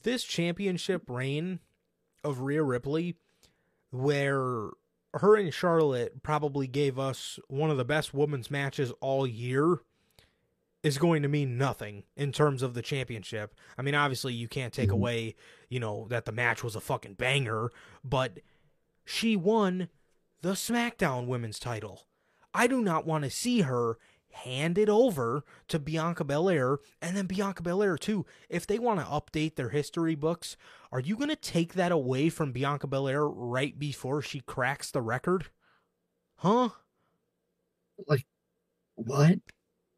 this 0.03 0.24
championship 0.24 1.09
reign 1.09 1.61
of 2.24 2.40
Rhea 2.40 2.62
Ripley 2.62 3.16
where 3.90 4.70
her 5.14 5.36
and 5.36 5.53
Charlotte 5.53 6.22
probably 6.22 6.66
gave 6.66 6.98
us 6.98 7.38
one 7.48 7.70
of 7.70 7.76
the 7.76 7.84
best 7.84 8.14
women's 8.14 8.51
matches 8.51 8.92
all 9.01 9.26
year 9.26 9.80
is 10.82 10.98
going 10.98 11.22
to 11.22 11.28
mean 11.28 11.58
nothing 11.58 12.04
in 12.16 12.32
terms 12.32 12.62
of 12.62 12.74
the 12.74 12.82
championship. 12.82 13.54
I 13.76 13.82
mean, 13.82 13.94
obviously 13.94 14.32
you 14.34 14.48
can't 14.48 14.72
take 14.72 14.90
Mhm. 14.90 14.94
away, 14.94 15.34
you 15.68 15.78
know, 15.80 16.06
that 16.08 16.24
the 16.24 16.32
match 16.32 16.64
was 16.64 16.74
a 16.76 16.80
fucking 16.80 17.14
banger, 17.14 17.70
but 18.04 18.40
she 19.04 19.36
won 19.36 19.88
the 20.42 20.52
SmackDown 20.52 21.26
women's 21.26 21.58
title. 21.58 22.08
I 22.54 22.66
do 22.66 22.80
not 22.82 23.06
want 23.06 23.24
to 23.24 23.30
see 23.30 23.62
her 23.62 23.98
hand 24.32 24.78
it 24.78 24.88
over 24.88 25.44
to 25.68 25.78
Bianca 25.78 26.24
Belair 26.24 26.78
and 27.02 27.16
then 27.16 27.26
Bianca 27.26 27.62
Belair 27.62 27.98
too. 27.98 28.24
If 28.48 28.66
they 28.66 28.78
want 28.78 29.00
to 29.00 29.06
update 29.06 29.56
their 29.56 29.70
history 29.70 30.14
books, 30.14 30.56
are 30.92 31.00
you 31.00 31.16
going 31.16 31.30
to 31.30 31.36
take 31.36 31.74
that 31.74 31.92
away 31.92 32.28
from 32.30 32.52
Bianca 32.52 32.86
Belair 32.86 33.26
right 33.28 33.78
before 33.78 34.22
she 34.22 34.40
cracks 34.40 34.90
the 34.90 35.02
record? 35.02 35.50
Huh? 36.36 36.70
Like 38.06 38.26
what? 38.96 39.40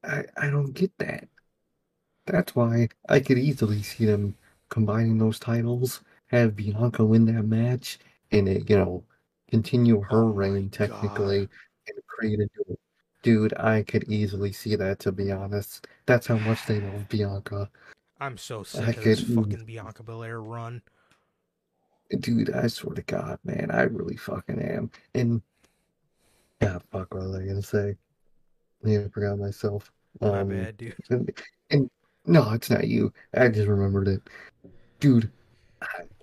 I, 0.05 0.25
I 0.37 0.51
don't 0.51 0.73
get 0.73 0.91
that. 0.99 1.29
That's 2.27 2.55
why 2.55 2.89
I 3.09 3.21
could 3.21 3.39
easily 3.39 3.83
see 3.83 4.07
them 4.07 4.37
combining 4.69 5.19
those 5.19 5.39
titles, 5.39 6.03
have 6.29 6.57
Bianca 6.57 7.05
win 7.05 7.25
that 7.27 7.45
match, 7.45 7.99
and 8.31 8.49
it, 8.49 8.69
you 8.71 8.77
know, 8.77 9.05
continue 9.51 10.01
her 10.03 10.25
Oh 10.25 10.29
reign 10.29 10.71
technically 10.71 11.41
and 11.41 12.07
create 12.07 12.39
a 12.41 12.49
new. 12.57 12.79
Dude, 13.23 13.55
I 13.55 13.83
could 13.83 14.05
easily 14.05 14.51
see 14.53 14.75
that 14.77 14.99
to 15.01 15.13
be 15.13 15.31
honest. 15.31 15.87
That's 16.07 16.27
how 16.27 16.39
much 16.39 16.67
they 16.67 16.81
love 16.81 17.09
Bianca. 17.09 17.71
I'm 18.21 18.37
so 18.37 18.63
sick 18.63 18.83
I 18.83 18.91
of 18.91 19.05
this 19.05 19.25
could- 19.25 19.35
fucking 19.35 19.65
Bianca 19.65 20.03
Belair 20.03 20.41
run. 20.41 20.83
Dude, 22.21 22.51
I 22.51 22.67
swear 22.67 22.95
to 22.97 23.03
God, 23.03 23.39
man, 23.45 23.71
I 23.71 23.83
really 23.83 24.17
fucking 24.17 24.61
am. 24.61 24.91
And 25.15 25.41
yeah, 26.61 26.79
fuck, 26.91 27.15
what 27.15 27.23
was 27.23 27.35
I 27.37 27.47
gonna 27.47 27.63
say? 27.63 27.97
Yeah, 28.85 29.01
I 29.05 29.09
forgot 29.09 29.39
myself. 29.39 29.91
My 30.21 30.41
Um, 30.41 30.49
bad, 30.49 30.77
dude. 30.77 30.95
And, 31.11 31.31
and 31.71 31.91
no, 32.27 32.53
it's 32.53 32.71
not 32.71 32.87
you. 32.87 33.13
I 33.35 33.49
just 33.49 33.69
remembered 33.69 34.09
it. 34.09 34.23
Dude, 35.01 35.31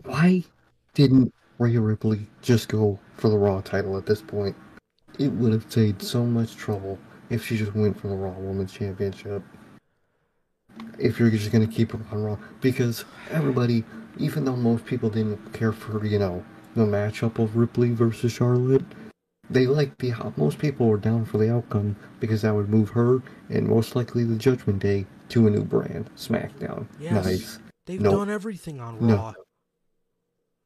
why 0.06 0.44
didn't 0.94 1.34
Rhea 1.58 1.82
Ripley 1.82 2.28
just 2.42 2.70
go 2.70 3.00
for 3.18 3.30
the 3.30 3.38
Raw 3.38 3.62
title 3.62 3.98
at 3.98 4.06
this 4.06 4.22
point? 4.22 4.56
It 5.18 5.30
would 5.34 5.52
have 5.52 5.66
saved 5.72 6.02
so 6.02 6.24
much 6.26 6.56
trouble 6.56 6.98
if 7.30 7.46
she 7.46 7.58
just 7.58 7.76
went 7.76 8.00
for 8.00 8.08
the 8.08 8.16
Raw 8.16 8.32
Women's 8.38 8.72
Championship. 8.72 9.44
If 10.98 11.20
you're 11.20 11.30
just 11.30 11.52
going 11.52 11.68
to 11.68 11.74
keep 11.74 11.92
her 11.92 12.00
on 12.12 12.24
Raw. 12.24 12.38
Because 12.62 13.04
everybody, 13.32 13.84
even 14.18 14.46
though 14.46 14.56
most 14.56 14.86
people 14.86 15.10
didn't 15.10 15.52
care 15.54 15.74
for, 15.74 16.06
you 16.06 16.20
know, 16.20 16.44
the 16.76 16.86
matchup 16.86 17.40
of 17.40 17.58
Ripley 17.58 17.92
versus 17.92 18.32
Charlotte, 18.32 18.86
they 19.50 19.66
liked 19.66 20.00
the 20.00 20.14
most 20.38 20.60
people 20.60 20.88
were 20.88 20.98
down 20.98 21.26
for 21.26 21.38
the 21.38 21.52
outcome 21.54 21.96
because 22.20 22.42
that 22.44 22.54
would 22.54 22.70
move 22.70 22.90
her 22.90 23.22
and 23.50 23.68
most 23.68 23.96
likely 23.96 24.24
the 24.24 24.36
Judgment 24.36 24.80
Day 24.80 25.06
to 25.30 25.48
a 25.48 25.50
new 25.50 25.64
brand, 25.64 26.10
SmackDown. 26.16 26.86
Yes. 27.00 27.26
Nice. 27.26 27.60
They've 27.86 28.02
no. 28.02 28.12
done 28.12 28.30
everything 28.30 28.80
on 28.80 29.00
Raw. 29.00 29.32
No. 29.32 29.34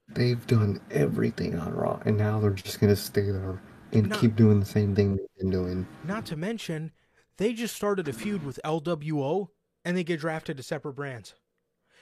They've 0.10 0.46
done 0.48 0.82
everything 0.92 1.58
on 1.58 1.74
Raw, 1.74 2.00
and 2.06 2.18
now 2.18 2.40
they're 2.40 2.52
just 2.52 2.80
gonna 2.80 2.96
stay 2.96 3.32
there 3.32 3.62
and 3.94 4.10
No. 4.10 4.20
keep 4.20 4.36
doing 4.36 4.60
the 4.60 4.66
same 4.66 4.96
thing 4.96 5.16
they've 5.16 5.38
been 5.40 5.50
doing. 5.50 5.88
Not 6.04 6.26
to 6.28 6.36
mention, 6.36 6.92
they 7.38 7.54
just 7.54 7.76
started 7.76 8.08
a 8.08 8.14
feud 8.14 8.44
with 8.44 8.60
LWO 8.64 9.50
and 9.86 9.96
they 9.96 10.04
get 10.04 10.20
drafted 10.20 10.58
to 10.58 10.64
separate 10.64 10.96
brands. 10.96 11.36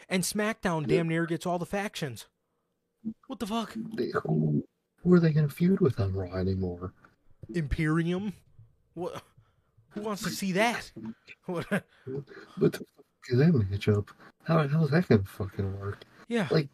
And 0.10 0.24
SmackDown 0.24 0.88
damn 0.88 1.08
near 1.08 1.26
gets 1.26 1.46
all 1.46 1.60
the 1.60 1.66
factions. 1.66 2.28
What 3.28 3.40
the 3.40 3.48
fuck? 3.48 3.76
They, 3.96 4.12
who, 4.24 4.66
who 5.04 5.14
are 5.14 5.20
they 5.20 5.32
gonna 5.32 5.50
feud 5.50 5.80
with 5.80 6.00
on 6.00 6.14
Raw 6.14 6.36
anymore? 6.36 6.94
Imperium? 7.54 8.34
What? 8.94 9.22
Who 9.92 10.02
wants 10.02 10.24
to 10.24 10.30
see 10.30 10.52
that? 10.54 10.92
What? 11.48 11.66
What 11.70 12.72
the 12.74 12.80
fuck 12.80 12.86
is 13.30 13.40
that 13.40 13.52
matchup? 13.52 14.10
How 14.44 14.68
how's 14.68 14.92
that 14.92 15.08
gonna 15.10 15.24
fucking 15.24 15.80
work? 15.80 16.04
Yeah. 16.28 16.48
Like, 16.52 16.70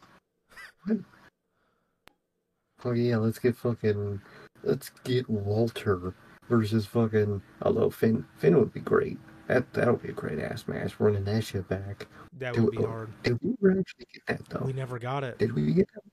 Oh 2.86 2.92
yeah, 2.92 3.18
let's 3.18 3.40
get 3.40 3.56
fucking, 3.56 4.22
let's 4.64 4.92
get 5.04 5.28
Walter 5.30 6.14
versus 6.48 6.86
fucking. 6.86 7.42
Although 7.64 7.90
Finn, 7.90 8.26
Finn 8.38 8.58
would 8.58 8.74
be 8.74 8.82
great. 8.82 9.18
That 9.48 9.72
that 9.74 9.88
would 9.88 10.04
be 10.04 10.10
a 10.10 10.14
great 10.14 10.40
ass 10.40 10.68
match. 10.68 11.00
Running 11.00 11.24
that 11.24 11.44
shit 11.44 11.68
back. 11.68 12.08
That 12.38 12.58
would 12.58 12.72
be 12.72 12.78
it. 12.78 12.86
hard. 12.86 13.10
Did 13.24 13.40
we 13.42 13.56
ever 13.60 13.80
actually 13.80 14.06
get 14.14 14.26
that 14.28 14.50
though? 14.50 14.66
We 14.66 14.74
never 14.74 15.00
got 15.00 15.24
it. 15.24 15.40
Did 15.40 15.54
we 15.54 15.74
get 15.74 15.88
that? 15.94 16.04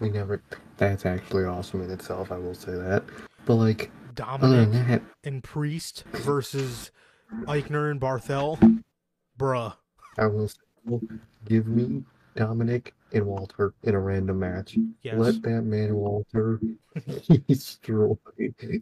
We 0.00 0.10
never. 0.10 0.42
That's 0.76 1.06
actually 1.06 1.44
awesome 1.44 1.82
in 1.82 1.90
itself. 1.90 2.30
I 2.30 2.38
will 2.38 2.54
say 2.54 2.72
that. 2.72 3.04
But 3.46 3.54
like, 3.54 3.90
Dominik 4.14 4.72
that, 4.88 5.02
and 5.24 5.42
Priest 5.42 6.04
versus 6.12 6.90
Aichner 7.44 7.90
and 7.90 8.00
Barthel. 8.00 8.82
Bruh. 9.38 9.74
I 10.18 10.26
will 10.26 10.48
say, 10.48 11.00
give 11.44 11.66
me 11.66 12.02
Dominik 12.36 12.92
and 13.12 13.26
Walter 13.26 13.74
in 13.82 13.94
a 13.94 14.00
random 14.00 14.38
match. 14.38 14.76
Yes. 15.02 15.16
Let 15.16 15.42
that 15.42 15.62
man 15.62 15.94
Walter 15.94 16.60
destroy 17.48 18.16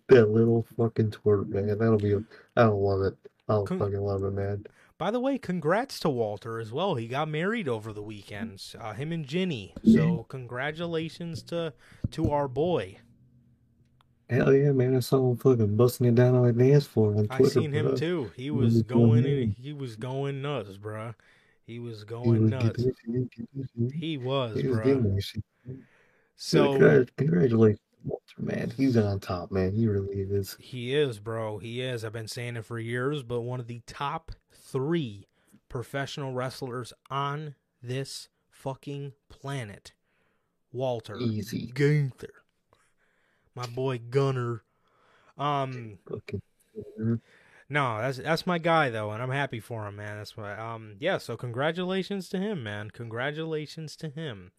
that 0.08 0.30
little 0.30 0.66
fucking 0.76 1.10
twerp, 1.12 1.48
man. 1.48 1.78
That'll 1.78 1.98
be. 1.98 2.16
I'll 2.56 2.82
love 2.82 3.02
it. 3.02 3.16
I'll 3.48 3.64
Con- 3.64 3.78
fucking 3.78 4.00
love 4.00 4.24
it, 4.24 4.32
man. 4.32 4.66
By 4.98 5.10
the 5.10 5.20
way, 5.20 5.36
congrats 5.38 6.00
to 6.00 6.08
Walter 6.08 6.58
as 6.58 6.72
well. 6.72 6.94
He 6.94 7.06
got 7.06 7.28
married 7.28 7.68
over 7.68 7.92
the 7.92 8.02
weekends. 8.02 8.74
Uh, 8.78 8.94
him 8.94 9.12
and 9.12 9.26
Ginny. 9.26 9.74
So 9.84 10.24
congratulations 10.24 11.42
to 11.44 11.74
to 12.12 12.30
our 12.30 12.48
boy. 12.48 12.98
Hell 14.28 14.52
yeah, 14.52 14.72
man! 14.72 14.96
I 14.96 15.00
saw 15.00 15.30
him 15.30 15.36
fucking 15.36 15.76
busting 15.76 16.06
it 16.06 16.14
down 16.14 16.34
on 16.34 16.46
the 16.46 16.52
dance 16.52 16.86
floor 16.86 17.10
on 17.16 17.28
Twitter. 17.28 17.44
I 17.44 17.62
seen 17.62 17.72
him 17.72 17.86
bro. 17.86 17.94
too. 17.94 18.30
He 18.34 18.44
He 18.44 18.50
was 18.50 18.74
was 18.74 18.82
going 18.82 19.22
going 19.22 19.24
in, 19.26 19.50
he 19.52 19.72
was 19.72 19.96
going 19.96 20.42
nuts, 20.42 20.78
bruh. 20.78 21.14
He 21.66 21.78
was 21.78 22.00
He 22.00 22.06
going 22.06 22.42
was 22.42 22.50
nuts. 22.50 22.82
getting 22.82 22.88
it, 22.88 22.96
he 23.04 23.46
was 23.54 23.68
getting 23.76 23.86
it. 23.86 23.92
He 23.92 24.18
was, 24.18 24.60
He 24.60 24.68
was 24.68 24.78
bruh. 24.78 25.42
So, 26.36 26.78
So 26.78 27.04
congratulations, 27.16 27.80
Walter, 28.04 28.22
man. 28.38 28.70
He's 28.76 28.96
on 28.96 29.20
top, 29.20 29.50
man. 29.52 29.72
He 29.74 29.86
really 29.86 30.16
is. 30.22 30.56
he 30.58 30.94
is, 30.94 31.18
bro. 31.18 31.58
He 31.58 31.80
is. 31.80 32.04
I've 32.04 32.12
been 32.12 32.28
saying 32.28 32.56
it 32.56 32.64
for 32.64 32.78
years, 32.78 33.22
but 33.22 33.40
one 33.42 33.60
of 33.60 33.66
the 33.66 33.80
top 33.86 34.32
three 34.76 35.26
professional 35.68 36.32
wrestlers 36.32 36.92
on 37.10 37.54
this 37.82 38.28
fucking 38.50 39.12
planet. 39.28 39.92
Walter 40.72 41.16
Easy. 41.16 41.72
Gunther. 41.74 42.32
My 43.54 43.66
boy 43.66 43.98
Gunner. 44.10 44.62
Um 45.38 45.98
Fucking. 46.08 46.42
No, 47.68 47.98
that's 47.98 48.18
that's 48.18 48.46
my 48.46 48.58
guy 48.58 48.90
though, 48.90 49.10
and 49.10 49.22
I'm 49.22 49.30
happy 49.30 49.60
for 49.60 49.86
him, 49.86 49.96
man. 49.96 50.18
That's 50.18 50.36
why. 50.36 50.54
Um, 50.54 50.96
yeah. 51.00 51.18
So 51.18 51.36
congratulations 51.36 52.28
to 52.28 52.38
him, 52.38 52.62
man. 52.62 52.90
Congratulations 52.90 53.96
to 53.96 54.08
him. 54.08 54.52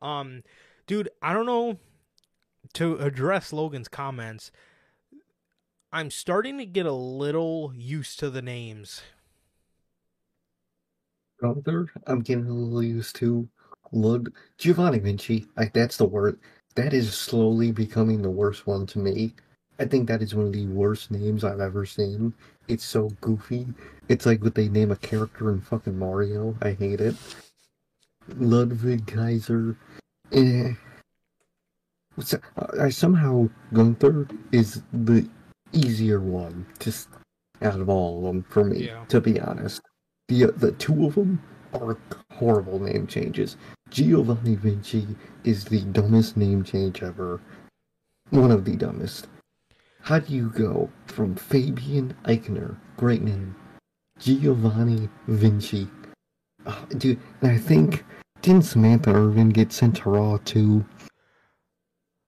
Um, 0.00 0.42
dude, 0.86 1.08
I 1.20 1.32
don't 1.32 1.46
know. 1.46 1.78
to 2.74 2.96
address 2.96 3.52
Logan's 3.52 3.88
comments, 3.88 4.50
I'm 5.92 6.10
starting 6.10 6.58
to 6.58 6.66
get 6.66 6.86
a 6.86 6.92
little 6.92 7.72
used 7.74 8.18
to 8.20 8.30
the 8.30 8.42
names. 8.42 9.02
Gunther, 11.40 11.88
I'm 12.06 12.20
getting 12.20 12.46
a 12.46 12.52
little 12.52 12.82
used 12.82 13.16
to. 13.16 13.48
Lud 13.92 14.28
Giovanni 14.58 14.98
Vinci, 14.98 15.46
like 15.56 15.72
that's 15.72 15.96
the 15.96 16.04
word. 16.04 16.38
That 16.74 16.92
is 16.92 17.12
slowly 17.14 17.72
becoming 17.72 18.22
the 18.22 18.30
worst 18.30 18.66
one 18.66 18.86
to 18.86 18.98
me. 18.98 19.34
I 19.78 19.84
think 19.84 20.08
that 20.08 20.22
is 20.22 20.34
one 20.34 20.46
of 20.46 20.52
the 20.52 20.66
worst 20.66 21.10
names 21.10 21.44
I've 21.44 21.60
ever 21.60 21.86
seen. 21.86 22.34
It's 22.66 22.84
so 22.84 23.08
goofy. 23.20 23.66
It's 24.08 24.26
like 24.26 24.42
what 24.42 24.54
they 24.54 24.68
name 24.68 24.90
a 24.90 24.96
character 24.96 25.50
in 25.50 25.60
fucking 25.60 25.98
Mario. 25.98 26.56
I 26.60 26.72
hate 26.72 27.00
it. 27.00 27.14
Ludwig 28.36 29.06
Kaiser. 29.06 29.76
Eh. 30.32 30.72
What's 32.16 32.32
that? 32.32 32.42
I 32.80 32.90
somehow 32.90 33.48
Gunther 33.72 34.28
is 34.52 34.82
the 34.92 35.28
easier 35.72 36.20
one, 36.20 36.66
just 36.80 37.08
out 37.62 37.80
of 37.80 37.88
all 37.88 38.18
of 38.18 38.24
them 38.24 38.42
for 38.50 38.64
me. 38.64 38.86
Yeah. 38.86 39.04
To 39.06 39.20
be 39.20 39.40
honest, 39.40 39.80
the 40.28 40.44
uh, 40.44 40.50
the 40.56 40.72
two 40.72 41.06
of 41.06 41.14
them 41.14 41.42
are 41.74 41.98
horrible 42.32 42.78
name 42.78 43.06
changes. 43.06 43.56
Giovanni 43.90 44.54
Vinci 44.54 45.06
is 45.44 45.64
the 45.64 45.80
dumbest 45.80 46.36
name 46.36 46.62
change 46.62 47.02
ever. 47.02 47.40
One 48.30 48.50
of 48.50 48.64
the 48.64 48.76
dumbest. 48.76 49.26
How 50.02 50.18
do 50.20 50.34
you 50.34 50.50
go 50.50 50.90
from 51.06 51.34
Fabian 51.34 52.14
Aichner, 52.24 52.76
great 52.96 53.22
name, 53.22 53.56
Giovanni 54.18 55.08
Vinci? 55.26 55.88
Oh, 56.66 56.86
dude, 56.96 57.18
and 57.42 57.50
I 57.50 57.58
think 57.58 58.04
didn't 58.42 58.64
Samantha 58.64 59.12
Irvin 59.12 59.48
get 59.48 59.72
sent 59.72 59.96
to 59.96 60.10
Raw 60.10 60.38
too? 60.44 60.84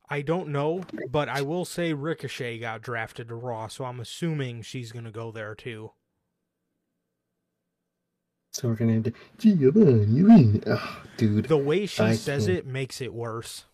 I 0.08 0.22
don't 0.22 0.48
know, 0.48 0.82
but 1.08 1.28
I 1.28 1.42
will 1.42 1.64
say 1.64 1.92
Ricochet 1.92 2.58
got 2.58 2.82
drafted 2.82 3.28
to 3.28 3.36
Raw, 3.36 3.68
so 3.68 3.84
I'm 3.84 4.00
assuming 4.00 4.62
she's 4.62 4.90
gonna 4.92 5.12
go 5.12 5.30
there 5.30 5.54
too. 5.54 5.92
So 8.52 8.68
we're 8.68 8.74
gonna 8.74 8.94
have 8.94 9.04
to 9.04 9.12
Giovanni 9.38 10.60
Oh, 10.66 11.02
dude, 11.16 11.46
The 11.46 11.56
way 11.56 11.86
she 11.86 12.02
I 12.02 12.14
says 12.14 12.46
can't- 12.46 12.58
it 12.58 12.66
makes 12.66 13.00
it 13.00 13.14
worse. 13.14 13.64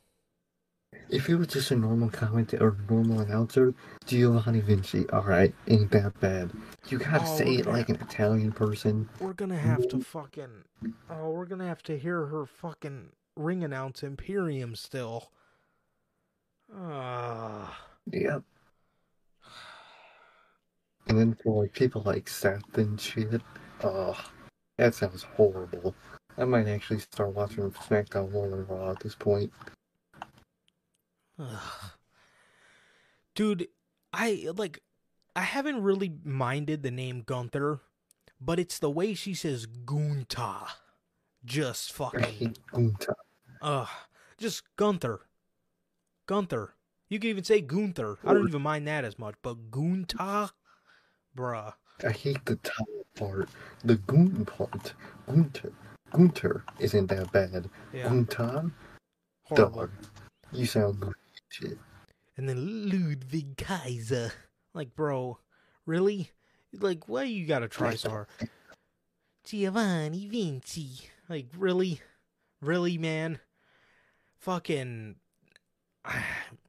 if 1.08 1.28
it 1.28 1.36
was 1.36 1.46
just 1.48 1.70
a 1.70 1.76
normal 1.76 2.10
commentator 2.10 2.68
or 2.68 2.76
normal 2.88 3.20
announcer, 3.20 3.74
Giovanni 4.04 4.60
Vinci, 4.60 5.08
alright, 5.10 5.54
ain't 5.68 5.90
that 5.92 6.18
bad. 6.20 6.50
You 6.88 6.98
gotta 6.98 7.24
Oh, 7.24 7.36
say 7.38 7.54
it 7.56 7.66
like 7.66 7.88
an 7.88 7.96
Italian 7.96 8.52
person. 8.52 9.08
We're 9.18 9.32
gonna 9.32 9.58
have 9.58 9.88
to 9.88 10.00
fucking 10.00 10.64
oh, 11.10 11.30
we're 11.30 11.46
gonna 11.46 11.66
have 11.66 11.82
to 11.84 11.98
hear 11.98 12.26
her 12.26 12.44
fucking 12.44 13.10
ring 13.34 13.64
announce 13.64 14.02
Imperium 14.02 14.74
still. 14.74 15.30
Ah. 16.74 17.86
Yep. 18.12 18.42
And 21.08 21.18
then 21.18 21.34
for 21.42 21.62
like 21.62 21.72
people 21.72 22.02
like 22.02 22.28
Seth 22.28 22.76
and 22.76 23.00
shit, 23.00 23.40
oh, 23.82 24.20
that 24.78 24.94
sounds 24.94 25.22
horrible. 25.22 25.94
I 26.38 26.44
might 26.44 26.68
actually 26.68 27.00
start 27.00 27.34
watching 27.34 27.70
SmackDown 27.70 28.30
more 28.32 28.66
Raw 28.68 28.90
at 28.90 29.00
this 29.00 29.14
point. 29.14 29.52
Ugh. 31.38 31.90
Dude, 33.34 33.68
I 34.12 34.48
like 34.56 34.82
I 35.34 35.42
haven't 35.42 35.82
really 35.82 36.12
minded 36.24 36.82
the 36.82 36.90
name 36.90 37.22
Gunther, 37.24 37.80
but 38.40 38.58
it's 38.58 38.78
the 38.78 38.90
way 38.90 39.14
she 39.14 39.34
says 39.34 39.66
Gunta. 39.66 40.68
Just 41.44 41.92
I 41.92 41.94
fucking 41.94 42.20
hate 42.20 42.58
Gunta. 42.72 43.14
ugh. 43.62 43.88
Just 44.38 44.62
Gunther. 44.76 45.20
Gunther. 46.26 46.74
You 47.08 47.18
can 47.18 47.30
even 47.30 47.44
say 47.44 47.60
Gunther. 47.60 48.18
I 48.24 48.34
don't 48.34 48.48
even 48.48 48.62
mind 48.62 48.86
that 48.88 49.04
as 49.04 49.18
much, 49.18 49.36
but 49.42 49.70
Gunta? 49.70 50.50
Bruh. 51.36 51.74
I 52.04 52.10
hate 52.10 52.44
the 52.44 52.56
top 52.56 52.86
part. 53.16 53.48
The 53.84 53.96
Gun 53.96 54.44
part. 54.44 54.94
Gunter. 55.26 55.72
Gunter 56.12 56.64
isn't 56.78 57.08
that 57.08 57.32
bad. 57.32 57.68
Yeah. 57.92 58.22
Dog. 59.54 59.90
You 60.52 60.66
sound 60.66 61.00
good 61.00 61.14
shit. 61.48 61.78
And 62.36 62.48
then 62.48 62.88
Ludwig 62.88 63.56
Kaiser. 63.56 64.32
Like, 64.74 64.94
bro, 64.94 65.38
really? 65.86 66.30
Like, 66.72 67.08
why 67.08 67.24
you 67.24 67.46
gotta 67.46 67.68
try 67.68 67.94
so? 67.94 68.26
Giovanni 69.44 70.26
Vinci. 70.26 71.08
Like, 71.28 71.46
really? 71.56 72.00
Really, 72.60 72.98
man? 72.98 73.40
Fucking. 74.38 75.16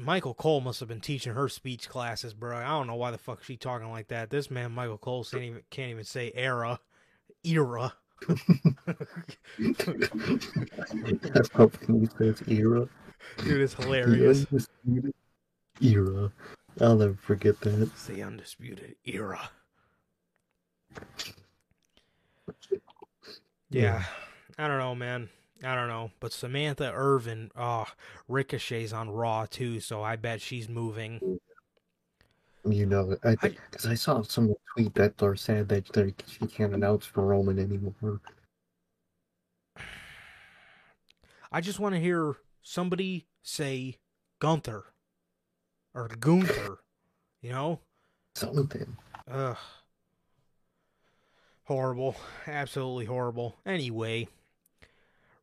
Michael 0.00 0.34
Cole 0.34 0.60
must 0.60 0.80
have 0.80 0.88
been 0.88 1.00
teaching 1.00 1.34
her 1.34 1.48
speech 1.48 1.88
classes, 1.88 2.34
bro. 2.34 2.56
I 2.56 2.68
don't 2.68 2.86
know 2.86 2.94
why 2.96 3.10
the 3.10 3.18
fuck 3.18 3.42
she 3.44 3.56
talking 3.56 3.90
like 3.90 4.08
that. 4.08 4.30
This 4.30 4.50
man, 4.50 4.72
Michael 4.72 4.98
Cole, 4.98 5.24
can't 5.24 5.42
even, 5.42 5.62
can't 5.70 5.90
even 5.90 6.04
say 6.04 6.32
era. 6.34 6.80
Era. 7.44 7.92
That's 11.32 11.48
probably 11.50 12.08
his 12.18 12.42
era. 12.48 12.88
Dude, 13.38 13.60
it's 13.60 13.74
The 13.74 13.82
hilarious. 13.82 14.46
undisputed 14.50 15.14
era. 15.80 16.32
I'll 16.80 16.96
never 16.96 17.14
forget 17.14 17.60
that. 17.60 17.82
It's 17.82 18.06
the 18.06 18.22
undisputed 18.22 18.96
era. 19.04 19.50
Yeah, 23.70 24.04
I 24.58 24.66
don't 24.68 24.78
know, 24.78 24.94
man. 24.94 25.28
I 25.64 25.74
don't 25.74 25.88
know, 25.88 26.12
but 26.20 26.32
Samantha 26.32 26.92
Irvin, 26.92 27.50
oh, 27.56 27.86
Ricochet's 28.28 28.92
on 28.92 29.10
Raw 29.10 29.46
too, 29.46 29.80
so 29.80 30.02
I 30.02 30.14
bet 30.16 30.40
she's 30.40 30.68
moving. 30.68 31.40
You 32.64 32.86
know, 32.86 33.16
I 33.24 33.34
because 33.34 33.86
I, 33.86 33.94
saw 33.94 34.22
someone 34.22 34.56
tweet 34.74 34.94
that 34.94 35.18
they're 35.18 35.36
sad 35.36 35.68
that 35.68 35.92
they, 35.92 36.14
she 36.26 36.46
can't 36.46 36.74
announce 36.74 37.06
for 37.06 37.24
Roman 37.24 37.58
anymore. 37.58 38.20
I 41.52 41.60
just 41.60 41.80
want 41.80 41.94
to 41.94 42.00
hear 42.00 42.36
somebody 42.62 43.26
say 43.42 43.96
Gunther 44.38 44.84
or 45.94 46.08
Gunther, 46.08 46.78
you 47.40 47.50
know? 47.50 47.80
Something. 48.34 48.96
Ugh. 49.30 49.56
Horrible. 51.64 52.16
Absolutely 52.46 53.06
horrible. 53.06 53.56
Anyway, 53.66 54.28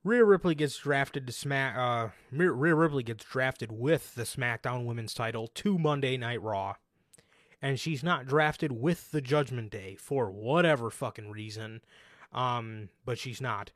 Rhea 0.06 0.24
Ripley 0.24 0.54
gets 0.54 0.78
drafted 0.78 1.26
to 1.26 1.34
Smack. 1.34 1.76
Uh, 1.76 2.10
Rhea 2.32 2.76
Ripley 2.76 3.02
gets 3.02 3.26
drafted 3.26 3.72
with 3.72 4.14
the 4.14 4.22
SmackDown 4.22 4.86
Women's 4.86 5.16
title 5.16 5.48
to 5.56 5.80
Monday 5.80 6.16
Night 6.16 6.40
Raw, 6.44 6.76
and 7.60 7.80
she's 7.80 8.04
not 8.04 8.28
drafted 8.28 8.72
with 8.72 9.10
the 9.10 9.20
Judgment 9.20 9.72
Day 9.72 9.96
for 9.96 10.30
whatever 10.30 10.92
fucking 10.92 11.32
reason. 11.32 11.82
Um, 12.32 12.90
but 13.04 13.18
she's 13.18 13.42
not. 13.42 13.72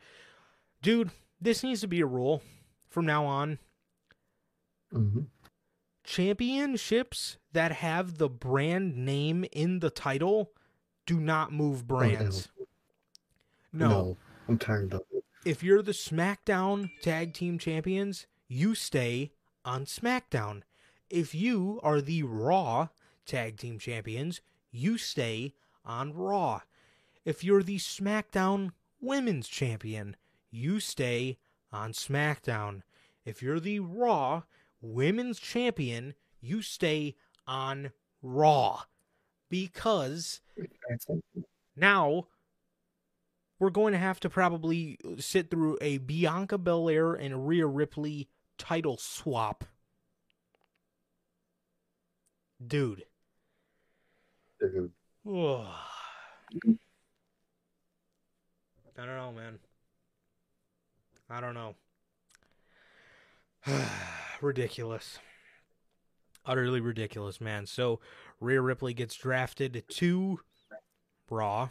Dude, 0.84 1.10
this 1.42 1.64
needs 1.64 1.82
to 1.82 1.88
be 1.88 2.00
a 2.00 2.06
rule 2.06 2.44
from 2.88 3.08
now 3.08 3.26
on. 3.26 3.58
hmm 4.92 5.22
Championships 6.04 7.38
that 7.54 7.72
have 7.72 8.18
the 8.18 8.30
brand 8.30 8.96
name 8.98 9.46
in 9.52 9.80
the 9.80 9.92
title 9.92 10.52
do 11.06 11.20
not 11.20 11.52
move 11.52 11.88
brands. 11.88 12.50
no 13.74 14.18
I'm 14.48 14.58
tired 14.58 14.94
of. 14.94 15.04
If 15.46 15.64
you're 15.64 15.82
the 15.82 15.92
SmackDown 15.92 16.92
Tag 17.02 17.34
Team 17.34 17.58
Champions, 17.58 18.28
you 18.48 18.76
stay 18.76 19.32
on 19.64 19.86
SmackDown. 19.86 20.64
If 21.10 21.34
you 21.34 21.80
are 21.82 22.02
the 22.02 22.24
Raw 22.24 22.90
Tag 23.26 23.58
Team 23.58 23.80
Champions, 23.80 24.42
you 24.72 24.98
stay 24.98 25.54
on 25.86 26.14
Raw. 26.14 26.62
If 27.26 27.44
you're 27.44 27.64
the 27.64 27.78
SmackDown 27.78 28.72
Women's 29.02 29.48
Champion, 29.48 30.16
you 30.52 30.80
stay 30.80 31.38
on 31.72 31.94
SmackDown. 31.94 32.82
If 33.26 33.42
you're 33.42 33.60
the 33.60 33.80
Raw 33.80 34.44
Women's 34.82 35.40
Champion, 35.40 36.16
you 36.42 36.62
stay 36.62 37.16
on 37.48 37.92
Raw. 38.22 38.82
Because 39.50 40.42
now 41.76 42.28
we're 43.60 43.70
going 43.70 43.94
to 43.94 44.00
have 44.00 44.20
to 44.22 44.30
probably 44.30 44.98
sit 45.18 45.52
through 45.52 45.78
a 45.82 45.98
Bianca 46.00 46.58
Belair 46.58 47.14
and 47.14 47.48
Rhea 47.48 47.68
Ripley 47.68 48.30
title 48.58 48.98
swap. 48.98 49.66
Dude. 52.66 53.04
Dude, 54.60 54.92
Ugh. 55.28 55.34
I 58.98 59.06
don't 59.06 59.16
know, 59.16 59.32
man. 59.32 59.60
I 61.30 61.40
don't 61.40 61.54
know. 61.54 61.76
ridiculous. 64.42 65.20
Utterly 66.46 66.82
ridiculous, 66.82 67.40
man. 67.40 67.66
So 67.66 68.00
Rhea 68.42 68.62
Ripley 68.62 68.94
gets 68.94 69.16
drafted 69.16 69.84
to 69.88 70.40
Raw. 71.30 71.70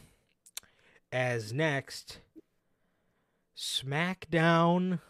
As 1.11 1.53
next, 1.55 2.21
SmackDown 3.57 5.01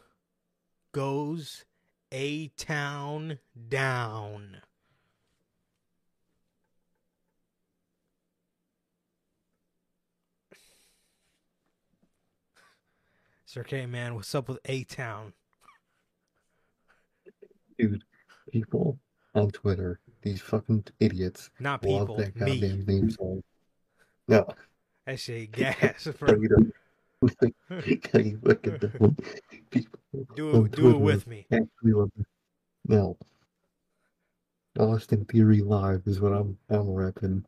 goes 0.93 1.65
A 2.13 2.49
Town 2.57 3.39
down. 3.69 4.59
Sir 13.45 13.65
K, 13.65 13.87
man, 13.87 14.15
what's 14.15 14.35
up 14.35 14.49
with 14.49 14.59
A 14.67 14.85
Town? 14.85 15.33
Dude, 17.79 18.05
people 18.53 18.99
on 19.35 19.51
Twitter, 19.51 19.99
these 20.23 20.41
fucking 20.41 20.85
idiots, 21.01 21.51
Not 21.59 21.83
love 21.85 22.01
people, 22.03 22.17
that 22.19 22.37
me. 22.37 22.61
goddamn 22.61 22.87
theme 22.87 23.11
song. 23.11 23.43
No, 24.29 24.47
That 25.09 25.19
shit 25.19 25.53
gas, 25.53 26.05
no, 26.05 26.13
bro. 26.13 26.35
you 26.39 26.49
don't. 26.49 26.73
No, 27.71 27.79
you 27.79 28.39
fucking 28.45 28.77
don't. 28.79 29.21
People 29.71 29.99
Do 30.37 30.67
it, 30.67 30.73
do 30.73 30.91
it 30.91 30.99
with 31.01 31.27
me. 31.27 31.47
actually. 31.51 32.11
No. 32.87 33.17
Austin 34.79 35.25
Theory 35.25 35.63
Live 35.63 36.03
is 36.07 36.21
what 36.21 36.33
I'm 36.35 36.59
I'm 36.69 36.85
repping. 36.89 37.45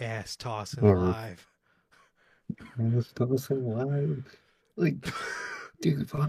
Ass 0.00 0.34
tossing 0.34 0.82
Or- 0.82 0.98
live. 0.98 1.46
It's 2.80 3.12
Dawson 3.12 3.64
Live. 3.64 4.24
Like, 4.76 4.96
dude, 5.80 6.08
I, 6.12 6.28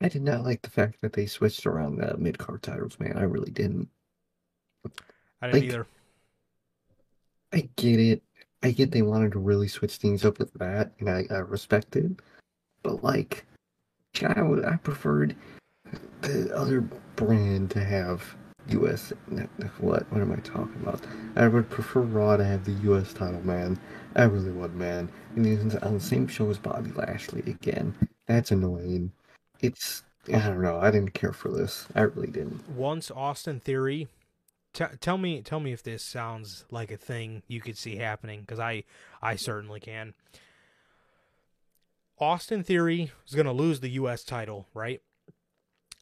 I 0.00 0.08
did 0.08 0.22
not 0.22 0.42
like 0.42 0.62
the 0.62 0.70
fact 0.70 1.02
that 1.02 1.12
they 1.12 1.26
switched 1.26 1.66
around 1.66 1.96
the 1.96 2.16
mid 2.16 2.38
card 2.38 2.62
titles, 2.62 2.98
man. 2.98 3.18
I 3.18 3.22
really 3.24 3.50
didn't. 3.50 3.90
I 5.42 5.48
didn't 5.50 5.52
like- 5.52 5.62
either. 5.64 5.86
I 7.52 7.68
get 7.76 8.00
it. 8.00 8.22
I 8.62 8.70
get 8.72 8.90
they 8.90 9.02
wanted 9.02 9.32
to 9.32 9.38
really 9.38 9.68
switch 9.68 9.96
things 9.96 10.24
up 10.24 10.38
with 10.38 10.52
that, 10.54 10.92
and 10.98 11.08
I, 11.08 11.26
I 11.30 11.38
respect 11.38 11.96
it. 11.96 12.12
But 12.82 13.02
like, 13.02 13.44
I 14.22 14.42
would 14.42 14.64
I 14.64 14.76
preferred 14.76 15.34
the 16.20 16.54
other 16.54 16.82
brand 17.16 17.70
to 17.72 17.84
have 17.84 18.36
U.S. 18.68 19.12
What? 19.78 20.10
What 20.12 20.20
am 20.20 20.32
I 20.32 20.36
talking 20.36 20.80
about? 20.82 21.00
I 21.36 21.48
would 21.48 21.68
prefer 21.70 22.00
Raw 22.00 22.36
to 22.36 22.44
have 22.44 22.64
the 22.64 22.72
U.S. 22.84 23.12
title, 23.12 23.44
man. 23.44 23.78
I 24.16 24.24
really 24.24 24.52
would, 24.52 24.74
man. 24.74 25.10
And 25.36 25.46
he's 25.46 25.74
on 25.76 25.94
the 25.94 26.00
same 26.00 26.26
show 26.26 26.50
as 26.50 26.58
Bobby 26.58 26.90
Lashley 26.92 27.40
again. 27.46 27.94
That's 28.26 28.50
annoying. 28.50 29.12
It's 29.60 30.02
I 30.28 30.38
don't 30.38 30.62
know. 30.62 30.78
I 30.78 30.90
didn't 30.90 31.14
care 31.14 31.32
for 31.32 31.48
this. 31.48 31.86
I 31.94 32.02
really 32.02 32.28
didn't. 32.28 32.68
Once 32.68 33.10
Austin 33.10 33.60
Theory, 33.60 34.08
t- 34.72 34.84
tell 35.00 35.18
me, 35.18 35.42
tell 35.42 35.60
me 35.60 35.72
if 35.72 35.82
this 35.82 36.02
sounds 36.02 36.64
like 36.70 36.90
a 36.90 36.96
thing 36.96 37.42
you 37.48 37.60
could 37.60 37.76
see 37.78 37.96
happening 37.96 38.40
because 38.40 38.58
I, 38.60 38.84
I 39.22 39.36
certainly 39.36 39.80
can. 39.80 40.14
Austin 42.18 42.62
Theory 42.62 43.12
is 43.26 43.34
going 43.34 43.46
to 43.46 43.52
lose 43.52 43.80
the 43.80 43.90
U.S. 43.90 44.22
title, 44.24 44.66
right? 44.74 45.00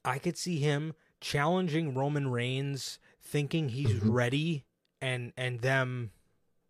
I 0.05 0.19
could 0.19 0.37
see 0.37 0.59
him 0.59 0.95
challenging 1.21 1.95
Roman 1.95 2.29
Reigns, 2.31 2.99
thinking 3.23 3.69
he's 3.69 4.01
Mhm. 4.01 4.13
ready, 4.13 4.65
and 5.01 5.33
and 5.37 5.61
them, 5.61 6.11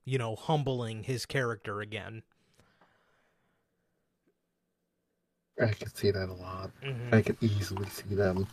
you 0.05 0.19
know, 0.19 0.37
humbling 0.37 1.05
his 1.05 1.25
character 1.25 1.81
again. 1.81 2.23
I 5.61 5.69
could 5.73 5.97
see 5.97 6.11
that 6.11 6.29
a 6.29 6.35
lot. 6.35 6.70
Mhm. 6.83 7.12
I 7.15 7.23
could 7.23 7.37
easily 7.43 7.89
see 7.89 8.15
them. 8.15 8.47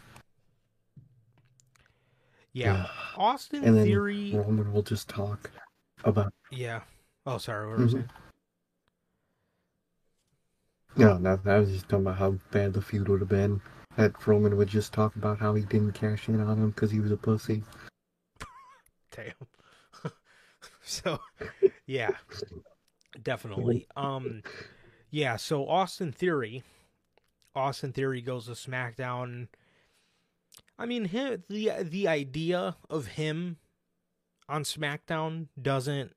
Yeah, 2.56 2.88
Austin 3.18 3.66
And 3.66 3.84
Theory. 3.84 4.32
Roman 4.34 4.72
will 4.72 4.82
just 4.82 5.10
talk 5.10 5.52
about 6.06 6.34
Yeah. 6.52 6.84
Oh, 7.26 7.38
sorry. 7.38 7.68
What 7.68 7.80
you 7.80 7.86
Mhm. 7.88 7.92
saying? 7.92 8.10
no, 10.96 11.18
no. 11.18 11.40
I 11.52 11.60
was 11.60 11.70
just 11.70 11.90
talking 11.90 12.06
about 12.06 12.18
how 12.18 12.32
bad 12.52 12.72
the 12.72 12.82
feud 12.82 13.10
would 13.10 13.20
have 13.20 13.28
been. 13.28 13.62
That 13.98 14.26
Roman 14.26 14.56
would 14.56 14.70
just 14.70 14.94
talk 14.94 15.18
about 15.18 15.38
how 15.38 15.54
he 15.54 15.64
didn't 15.66 15.92
cash 15.92 16.30
in 16.30 16.40
on 16.40 16.58
him 16.58 16.70
because 16.70 16.92
he 16.92 17.02
was 17.02 17.12
a 17.12 17.18
pussy. 17.18 17.62
Damn. 19.12 19.34
so, 20.82 21.20
yeah, 21.86 22.16
definitely. 23.22 23.86
Um, 23.98 24.44
yeah. 25.10 25.36
So 25.36 25.68
Austin 25.68 26.14
Theory, 26.14 26.64
Austin 27.54 27.92
Theory 27.92 28.22
goes 28.22 28.46
to 28.46 28.52
SmackDown. 28.52 29.50
I 30.78 30.86
mean, 30.86 31.06
him, 31.06 31.44
the 31.48 31.72
the 31.84 32.08
idea 32.08 32.76
of 32.90 33.08
him 33.08 33.58
on 34.48 34.64
SmackDown 34.64 35.48
doesn't 35.60 36.14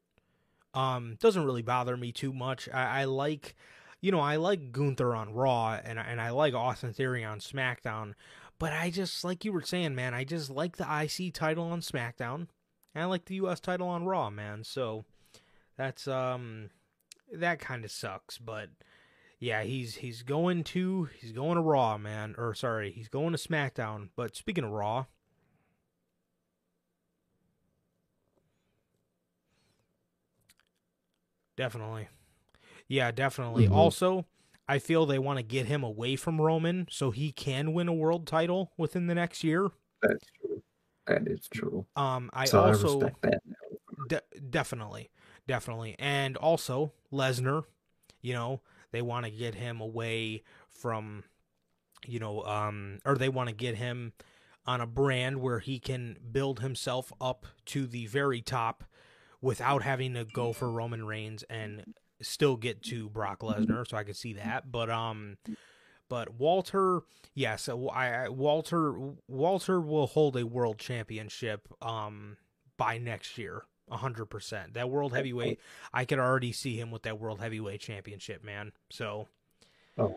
um 0.75 1.17
doesn't 1.21 1.45
really 1.45 1.63
bother 1.63 1.97
me 1.97 2.13
too 2.13 2.33
much. 2.33 2.69
I, 2.73 3.03
I 3.03 3.05
like, 3.05 3.55
you 4.01 4.11
know, 4.11 4.21
I 4.21 4.37
like 4.37 4.73
Gunther 4.73 5.15
on 5.15 5.33
Raw, 5.33 5.79
and 5.83 5.99
and 5.99 6.21
I 6.21 6.31
like 6.31 6.55
Austin 6.55 6.93
Theory 6.93 7.25
on 7.25 7.41
SmackDown. 7.41 8.15
But 8.59 8.73
I 8.73 8.91
just 8.91 9.23
like 9.25 9.45
you 9.45 9.53
were 9.53 9.63
saying, 9.63 9.95
man. 9.95 10.15
I 10.15 10.25
just 10.25 10.51
like 10.51 10.77
the 10.77 10.87
IC 11.03 11.33
title 11.35 11.71
on 11.71 11.81
SmackDown. 11.81 12.49
And 12.95 13.05
I 13.05 13.05
like 13.05 13.27
the 13.27 13.37
US 13.37 13.61
title 13.61 13.89
on 13.89 14.05
Raw, 14.05 14.31
man. 14.31 14.65
So 14.65 15.05
that's 15.77 16.09
um 16.09 16.71
that 17.33 17.61
kind 17.61 17.85
of 17.85 17.91
sucks, 17.91 18.39
but 18.39 18.71
yeah, 19.39 19.63
he's 19.63 19.97
he's 19.97 20.23
going 20.23 20.65
to 20.65 21.05
he's 21.21 21.33
going 21.33 21.57
to 21.57 21.63
Raw, 21.63 21.99
man. 21.99 22.35
Or 22.39 22.55
sorry, 22.55 22.91
he's 22.93 23.09
going 23.09 23.33
to 23.33 23.39
SmackDown. 23.39 24.11
But 24.17 24.37
speaking 24.37 24.65
of 24.65 24.71
Raw, 24.71 25.07
definitely. 31.57 32.09
Yeah, 32.89 33.11
definitely. 33.11 33.69
Mhm. 33.69 33.73
Also, 33.73 34.27
I 34.69 34.79
feel 34.79 35.07
they 35.07 35.19
want 35.19 35.39
to 35.39 35.43
get 35.43 35.67
him 35.67 35.83
away 35.83 36.17
from 36.17 36.41
Roman 36.41 36.87
so 36.91 37.11
he 37.11 37.33
can 37.33 37.73
win 37.73 37.89
a 37.89 37.95
world 37.95 38.27
title 38.27 38.73
within 38.77 39.07
the 39.07 39.15
next 39.15 39.45
year. 39.45 39.71
That's 40.03 40.25
true. 40.41 40.63
That 41.07 41.27
is 41.29 41.49
true. 41.53 41.87
Um 41.97 42.31
I 42.33 42.45
so 42.47 42.61
also 42.61 43.01
I 43.01 43.05
respect 43.05 43.23
that. 43.23 43.43
De- 44.09 44.41
definitely, 44.51 45.11
definitely, 45.47 45.97
and 45.99 46.37
also 46.37 46.93
Lesnar. 47.13 47.65
You 48.21 48.35
know, 48.35 48.61
they 48.93 49.03
want 49.03 49.25
to 49.27 49.31
get 49.31 49.55
him 49.55 49.81
away 49.81 50.43
from, 50.69 51.25
you 52.07 52.19
know, 52.19 52.43
um, 52.43 52.99
or 53.05 53.17
they 53.17 53.29
want 53.29 53.49
to 53.49 53.55
get 53.55 53.77
him 53.77 54.13
on 54.67 54.81
a 54.81 54.87
brand 54.87 55.41
where 55.41 55.61
he 55.61 55.79
can 55.79 56.17
build 56.31 56.61
himself 56.61 57.13
up 57.21 57.47
to 57.67 57.87
the 57.87 58.07
very 58.07 58.43
top 58.43 58.85
without 59.41 59.83
having 59.83 60.15
to 60.15 60.25
go 60.25 60.53
for 60.53 60.71
Roman 60.71 61.07
Reigns 61.07 61.43
and 61.49 61.95
still 62.21 62.57
get 62.57 62.83
to 62.83 63.09
Brock 63.09 63.41
Lesnar. 63.41 63.87
So 63.89 63.97
I 63.97 64.05
can 64.05 64.15
see 64.15 64.35
that, 64.35 64.71
but 64.71 64.91
um. 64.91 65.39
But 66.11 66.33
Walter, 66.41 67.03
yes, 67.35 67.69
I, 67.69 67.75
I 67.75 68.29
Walter 68.31 68.95
Walter 69.29 69.79
will 69.79 70.07
hold 70.07 70.39
a 70.39 70.47
world 70.47 70.79
championship 70.79 71.69
um 71.83 72.39
by 72.79 72.97
next 72.97 73.37
year. 73.37 73.65
Hundred 73.91 74.27
percent. 74.27 74.75
That 74.75 74.91
world 74.91 75.13
heavyweight, 75.15 75.61
I 75.93 76.05
could 76.05 76.19
already 76.19 76.53
see 76.53 76.79
him 76.79 76.91
with 76.91 77.03
that 77.03 77.19
world 77.19 77.41
heavyweight 77.41 77.81
championship, 77.81 78.45
man. 78.45 78.73
So 78.91 79.29
Oh, 79.97 80.15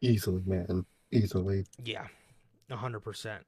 easily, 0.00 0.42
man. 0.46 0.86
Easily. 1.10 1.64
yeah, 1.82 2.06
hundred 2.70 3.00
percent. 3.00 3.44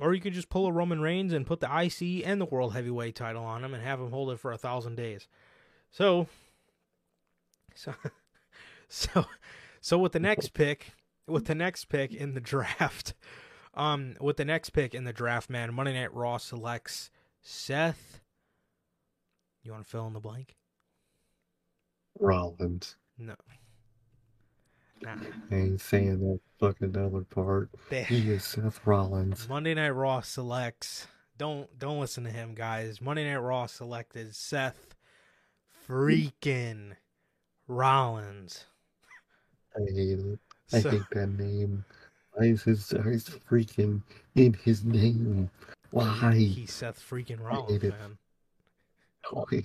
Or 0.00 0.14
you 0.14 0.20
could 0.22 0.32
just 0.32 0.48
pull 0.48 0.66
a 0.66 0.72
Roman 0.72 1.00
Reigns 1.00 1.32
and 1.34 1.46
put 1.46 1.60
the 1.60 1.66
IC 1.66 2.26
and 2.26 2.40
the 2.40 2.46
world 2.46 2.72
heavyweight 2.72 3.14
title 3.14 3.44
on 3.44 3.62
him 3.62 3.74
and 3.74 3.82
have 3.82 4.00
him 4.00 4.10
hold 4.10 4.30
it 4.30 4.40
for 4.40 4.50
a 4.50 4.56
thousand 4.56 4.94
days. 4.96 5.28
So, 5.90 6.28
so, 7.74 7.92
so, 8.88 9.26
so 9.82 9.98
with 9.98 10.12
the 10.12 10.20
next 10.20 10.54
pick, 10.54 10.92
with 11.26 11.44
the 11.44 11.54
next 11.54 11.86
pick 11.90 12.14
in 12.14 12.32
the 12.32 12.40
draft, 12.52 13.12
um, 13.74 14.16
with 14.18 14.38
the 14.38 14.46
next 14.46 14.70
pick 14.70 14.94
in 14.94 15.04
the 15.04 15.12
draft, 15.12 15.50
man, 15.50 15.74
Monday 15.74 15.92
Night 15.92 16.14
Raw 16.14 16.38
selects 16.38 17.10
Seth. 17.42 18.20
You 19.62 19.72
want 19.72 19.84
to 19.84 19.90
fill 19.90 20.06
in 20.06 20.12
the 20.12 20.20
blank? 20.20 20.56
Rollins. 22.18 22.96
No. 23.18 23.34
Nah. 25.02 25.14
I 25.50 25.54
ain't 25.54 25.80
saying 25.80 26.20
that 26.20 26.40
fucking 26.60 26.96
other 26.96 27.22
part. 27.24 27.70
They- 27.90 28.04
He 28.04 28.30
is 28.30 28.44
Seth 28.44 28.84
Rollins. 28.86 29.48
Monday 29.48 29.74
Night 29.74 29.90
Raw 29.90 30.20
selects. 30.20 31.06
Don't 31.38 31.76
don't 31.78 32.00
listen 32.00 32.24
to 32.24 32.30
him, 32.30 32.54
guys. 32.54 33.00
Monday 33.00 33.24
Night 33.28 33.38
Raw 33.38 33.66
selected 33.66 34.34
Seth 34.36 34.94
freaking 35.88 36.92
Rollins. 37.66 38.66
I 39.74 39.80
hate 39.92 40.18
it. 40.18 40.38
I 40.72 40.80
So, 40.80 40.90
hate 40.90 41.02
that 41.12 41.28
name. 41.28 41.84
Why 42.34 42.46
is 42.46 42.62
his 42.62 42.92
eyes 42.94 43.28
freaking 43.50 44.02
in 44.34 44.52
his 44.54 44.84
name? 44.84 45.50
Why? 45.90 46.34
he's 46.34 46.72
Seth 46.72 47.00
freaking 47.00 47.40
Rollins, 47.40 47.82
man. 47.82 48.18
Why? 49.30 49.64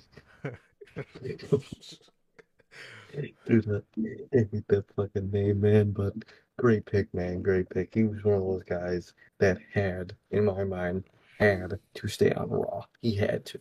Dude, 3.46 3.70
I 3.70 4.36
I 4.36 4.46
hate 4.52 4.68
that 4.68 4.84
fucking 4.94 5.30
name, 5.30 5.60
man. 5.60 5.92
But 5.92 6.14
great 6.56 6.86
pick, 6.86 7.12
man. 7.14 7.42
Great 7.42 7.68
pick. 7.70 7.94
He 7.94 8.04
was 8.04 8.22
one 8.22 8.34
of 8.34 8.42
those 8.42 8.64
guys 8.64 9.14
that 9.38 9.58
had, 9.72 10.14
in 10.30 10.44
my 10.44 10.64
mind, 10.64 11.04
had 11.38 11.78
to 11.94 12.08
stay 12.08 12.32
on 12.32 12.50
Raw. 12.50 12.84
He 13.00 13.16
had 13.16 13.44
to. 13.46 13.60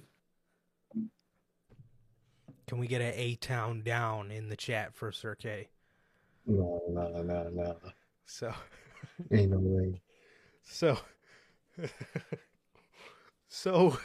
Can 2.68 2.80
we 2.80 2.88
get 2.88 3.02
an 3.02 3.14
A 3.16 3.36
Town 3.36 3.82
down 3.82 4.32
in 4.32 4.50
the 4.50 4.58
chat 4.58 4.94
for 4.94 5.12
Sir 5.12 5.36
K? 5.36 5.70
No, 6.46 6.82
no, 6.90 7.22
no, 7.22 7.50
no. 7.50 7.78
So 8.26 8.54
Ain't 9.32 9.52
no 9.52 9.60
way. 9.60 10.02
so 10.64 10.98
so 13.48 13.98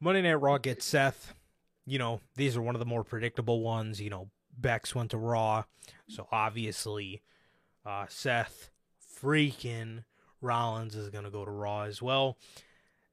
Monday 0.00 0.22
Night 0.22 0.40
Raw 0.40 0.58
gets 0.58 0.84
Seth. 0.84 1.34
You 1.86 1.98
know, 1.98 2.20
these 2.36 2.56
are 2.56 2.62
one 2.62 2.74
of 2.74 2.78
the 2.78 2.86
more 2.86 3.04
predictable 3.04 3.60
ones. 3.60 4.00
You 4.00 4.10
know, 4.10 4.30
Bex 4.56 4.94
went 4.94 5.10
to 5.10 5.18
Raw, 5.18 5.64
so 6.08 6.26
obviously 6.32 7.22
uh, 7.84 8.06
Seth 8.08 8.70
freaking 9.22 10.04
Rollins 10.40 10.94
is 10.94 11.10
going 11.10 11.24
to 11.24 11.30
go 11.30 11.44
to 11.44 11.50
Raw 11.50 11.82
as 11.82 12.00
well, 12.00 12.38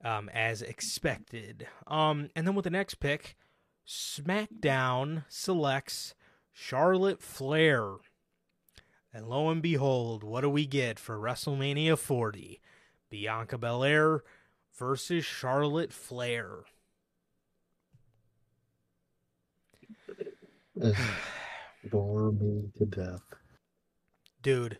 um, 0.03 0.29
as 0.29 0.61
expected. 0.61 1.67
Um, 1.87 2.29
and 2.35 2.47
then 2.47 2.55
with 2.55 2.63
the 2.63 2.69
next 2.69 2.95
pick, 2.95 3.35
SmackDown 3.85 5.25
selects 5.27 6.15
Charlotte 6.53 7.21
Flair. 7.21 7.95
And 9.13 9.27
lo 9.27 9.49
and 9.49 9.61
behold, 9.61 10.23
what 10.23 10.41
do 10.41 10.49
we 10.49 10.65
get 10.65 10.99
for 10.99 11.17
WrestleMania 11.17 11.97
40? 11.97 12.61
Bianca 13.09 13.57
Belair 13.57 14.23
versus 14.77 15.25
Charlotte 15.25 15.91
Flair. 15.91 16.65
Bore 21.91 22.31
me 22.31 22.69
to 22.77 22.85
death. 22.85 23.21
Dude, 24.41 24.79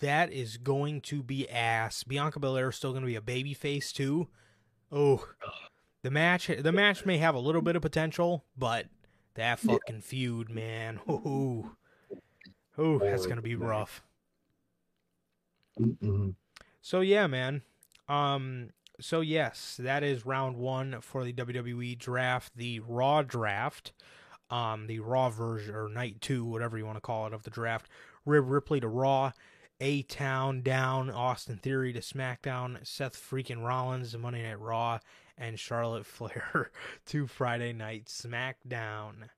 that 0.00 0.32
is 0.32 0.56
going 0.56 1.00
to 1.02 1.22
be 1.22 1.48
ass. 1.48 2.04
Bianca 2.04 2.38
Belair 2.38 2.70
is 2.70 2.76
still 2.76 2.90
going 2.90 3.02
to 3.02 3.08
be 3.08 3.16
a 3.16 3.20
baby 3.20 3.54
face 3.54 3.92
too. 3.92 4.28
Oh, 4.90 5.26
the 6.02 6.10
match 6.10 6.50
the 6.58 6.72
match 6.72 7.04
may 7.04 7.18
have 7.18 7.34
a 7.34 7.40
little 7.40 7.62
bit 7.62 7.76
of 7.76 7.82
potential, 7.82 8.44
but 8.56 8.86
that 9.34 9.58
fucking 9.60 10.00
feud, 10.00 10.50
man. 10.50 11.00
Ooh. 11.08 11.76
Ooh, 12.78 13.00
that's 13.02 13.26
going 13.26 13.36
to 13.36 13.42
be 13.42 13.56
rough. 13.56 14.02
Mm-mm. 15.78 16.34
So 16.80 17.00
yeah, 17.00 17.26
man. 17.26 17.62
Um 18.08 18.70
so 19.00 19.20
yes, 19.20 19.76
that 19.78 20.02
is 20.02 20.26
round 20.26 20.56
1 20.56 21.00
for 21.02 21.22
the 21.22 21.32
WWE 21.32 21.96
draft, 21.98 22.56
the 22.56 22.80
Raw 22.80 23.22
draft. 23.22 23.92
Um 24.50 24.86
the 24.86 25.00
Raw 25.00 25.30
version 25.30 25.74
or 25.74 25.88
night 25.88 26.20
2, 26.20 26.44
whatever 26.44 26.78
you 26.78 26.86
want 26.86 26.96
to 26.96 27.02
call 27.02 27.26
it 27.26 27.32
of 27.32 27.42
the 27.42 27.50
draft. 27.50 27.88
Rib 28.24 28.48
Ripley 28.48 28.80
to 28.80 28.88
Raw, 28.88 29.32
A 29.80 30.02
Town 30.02 30.62
down, 30.62 31.10
Austin 31.10 31.56
Theory 31.56 31.92
to 31.92 32.00
SmackDown, 32.00 32.86
Seth 32.86 33.16
freaking 33.16 33.66
Rollins 33.66 34.12
to 34.12 34.18
Monday 34.18 34.42
Night 34.42 34.60
Raw, 34.60 34.98
and 35.36 35.58
Charlotte 35.58 36.06
Flair 36.06 36.70
to 37.06 37.26
Friday 37.26 37.72
Night 37.72 38.06
SmackDown. 38.06 39.28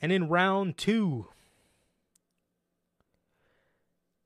And 0.00 0.10
in 0.10 0.28
round 0.28 0.76
2, 0.78 1.28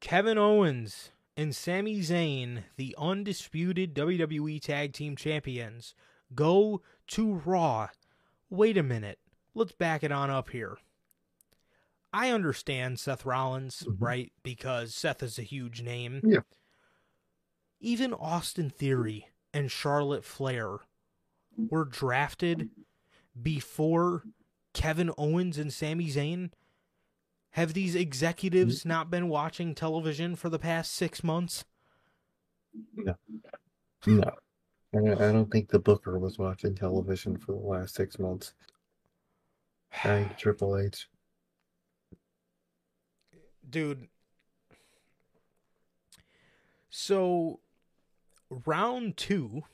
Kevin 0.00 0.38
Owens 0.38 1.10
and 1.36 1.54
Sami 1.54 1.98
Zayn, 1.98 2.62
the 2.76 2.94
undisputed 2.96 3.94
WWE 3.94 4.60
Tag 4.62 4.94
Team 4.94 5.16
Champions, 5.16 5.94
go 6.34 6.80
to 7.08 7.34
Raw. 7.44 7.88
Wait 8.48 8.78
a 8.78 8.82
minute. 8.82 9.18
Let's 9.56 9.72
back 9.72 10.04
it 10.04 10.12
on 10.12 10.28
up 10.28 10.50
here. 10.50 10.76
I 12.12 12.30
understand 12.30 13.00
Seth 13.00 13.24
Rollins, 13.24 13.82
Mhm. 13.86 13.96
right? 13.98 14.32
Because 14.42 14.94
Seth 14.94 15.22
is 15.22 15.38
a 15.38 15.42
huge 15.42 15.80
name. 15.80 16.20
Yeah. 16.22 16.40
Even 17.80 18.12
Austin 18.12 18.68
Theory 18.68 19.30
and 19.54 19.70
Charlotte 19.70 20.24
Flair 20.24 20.80
were 21.56 21.86
drafted 21.86 22.68
before 23.40 24.24
Kevin 24.74 25.10
Owens 25.16 25.56
and 25.56 25.72
Sami 25.72 26.08
Zayn. 26.08 26.52
Have 27.52 27.72
these 27.72 27.94
executives 27.94 28.84
not 28.84 29.10
been 29.10 29.30
watching 29.30 29.74
television 29.74 30.36
for 30.36 30.50
the 30.50 30.58
past 30.58 30.92
six 30.92 31.24
months? 31.24 31.64
No. 32.94 33.16
Don't 34.02 34.24
I 34.92 35.32
don't 35.32 35.50
think 35.50 35.70
the 35.70 35.78
Booker 35.78 36.18
was 36.18 36.38
watching 36.38 36.74
television 36.74 37.38
for 37.38 37.52
the 37.52 37.58
last 37.58 37.94
six 37.94 38.18
months. 38.18 38.52
Think 40.02 40.36
Triple 40.36 40.78
H. 40.78 41.08
Dude. 43.68 44.08
So, 46.90 47.60
round 48.48 49.16
two 49.16 49.64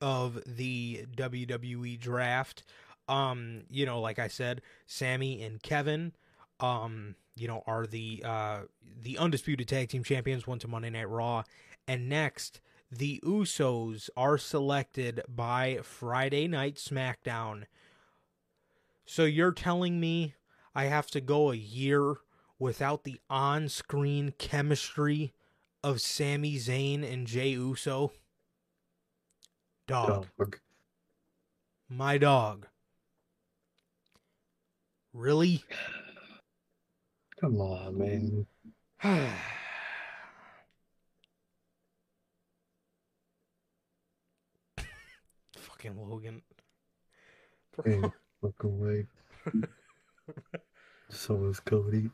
of 0.00 0.40
the 0.46 1.04
WWE 1.16 1.98
draft, 1.98 2.62
um, 3.08 3.62
you 3.68 3.86
know, 3.86 4.00
like 4.00 4.18
I 4.18 4.28
said, 4.28 4.62
Sami 4.86 5.42
and 5.42 5.62
Kevin, 5.62 6.12
um, 6.60 7.16
you 7.34 7.48
know, 7.48 7.62
are 7.66 7.86
the 7.86 8.22
uh 8.24 8.60
the 9.02 9.18
undisputed 9.18 9.66
tag 9.66 9.88
team 9.88 10.04
champions, 10.04 10.46
went 10.46 10.60
to 10.62 10.68
Monday 10.68 10.90
Night 10.90 11.08
Raw. 11.08 11.42
And 11.88 12.08
next, 12.08 12.60
the 12.90 13.20
Usos 13.24 14.10
are 14.16 14.38
selected 14.38 15.22
by 15.28 15.80
Friday 15.82 16.46
Night 16.46 16.76
SmackDown. 16.76 17.64
So 19.10 19.24
you're 19.24 19.50
telling 19.50 19.98
me 19.98 20.36
I 20.72 20.84
have 20.84 21.08
to 21.08 21.20
go 21.20 21.50
a 21.50 21.56
year 21.56 22.14
without 22.60 23.02
the 23.02 23.18
on-screen 23.28 24.34
chemistry 24.38 25.34
of 25.82 26.00
Sami 26.00 26.54
Zayn 26.54 27.02
and 27.02 27.26
Jey 27.26 27.48
Uso? 27.48 28.12
Dog, 29.88 30.28
Dog. 30.38 30.60
my 31.88 32.18
dog. 32.18 32.68
Really? 35.12 35.64
Come 37.40 37.60
on, 37.60 37.98
man. 37.98 38.46
Fucking 45.56 45.96
Logan. 45.98 46.42
Hey, 47.84 48.02
look 48.42 48.62
away. 48.64 49.06
So 51.10 51.46
is 51.46 51.58
Cody. 51.58 52.08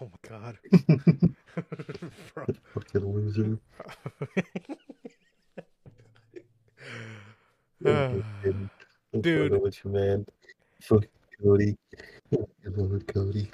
Oh 0.00 0.08
my 0.08 0.18
god. 0.28 0.56
Fucking 2.72 3.04
loser. 3.04 3.58
Dude. 9.20 9.52
You 9.52 9.90
man? 9.90 10.24
Fuck 10.80 11.06
Cody. 11.42 11.76
Hello, 12.30 13.00
Cody. 13.08 13.50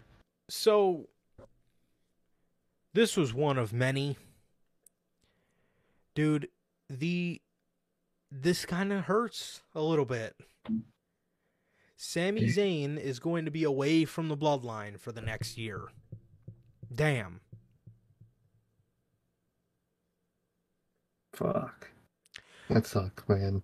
So 0.50 1.08
this 2.92 3.16
was 3.16 3.32
one 3.32 3.56
of 3.56 3.72
many. 3.72 4.18
Dude, 6.14 6.48
the 6.90 7.40
this 8.30 8.66
kind 8.66 8.92
of 8.92 9.04
hurts 9.04 9.62
a 9.74 9.80
little 9.80 10.04
bit. 10.04 10.36
Sami 12.00 12.42
Zayn 12.42 12.96
is 12.96 13.18
going 13.18 13.44
to 13.44 13.50
be 13.50 13.64
away 13.64 14.04
from 14.04 14.28
the 14.28 14.36
bloodline 14.36 15.00
for 15.00 15.10
the 15.10 15.20
next 15.20 15.58
year. 15.58 15.88
Damn. 16.94 17.40
Fuck. 21.32 21.90
That 22.70 22.86
sucks, 22.86 23.28
man. 23.28 23.62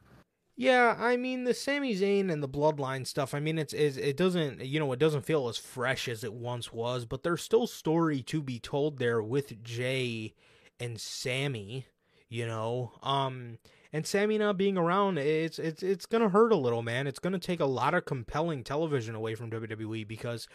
Yeah, 0.56 0.97
I 0.98 1.16
mean 1.16 1.44
the 1.44 1.55
Sami 1.55 1.94
Zayn 1.94 2.31
and 2.31 2.43
the 2.43 2.48
bloodline 2.48 3.06
stuff. 3.06 3.35
I 3.35 3.40
mean 3.40 3.56
it's, 3.56 3.73
it's 3.73 3.97
it 3.97 4.16
doesn't 4.16 4.65
you 4.65 4.81
know 4.81 4.93
it 4.93 4.98
doesn't 4.98 5.24
feel 5.24 5.48
as 5.48 5.56
fresh 5.56 6.09
as 6.09 6.24
it 6.24 6.35
once 6.35 6.73
was, 6.73 7.05
but 7.05 7.23
there's 7.23 7.43
still 7.43 7.69
story 7.69 8.20
to 8.23 8.43
be 8.43 8.59
told 8.59 8.98
there 8.98 9.23
with 9.23 9.62
Jey 9.62 10.35
and 10.81 11.01
Sami. 11.01 11.86
You 12.28 12.47
know, 12.47 12.93
um, 13.02 13.59
and 13.95 14.05
Sami 14.05 14.39
not 14.39 14.57
being 14.57 14.77
around, 14.77 15.19
it's 15.19 15.61
it's 15.61 15.81
it's 15.81 16.05
gonna 16.05 16.29
hurt 16.29 16.51
a 16.51 16.57
little, 16.57 16.83
man. 16.83 17.07
It's 17.07 17.21
gonna 17.21 17.39
take 17.39 17.61
a 17.61 17.65
lot 17.65 17.95
of 17.95 18.05
compelling 18.05 18.65
television 18.65 19.15
away 19.15 19.37
from 19.37 19.53
WWE 19.53 20.07
because 20.07 20.49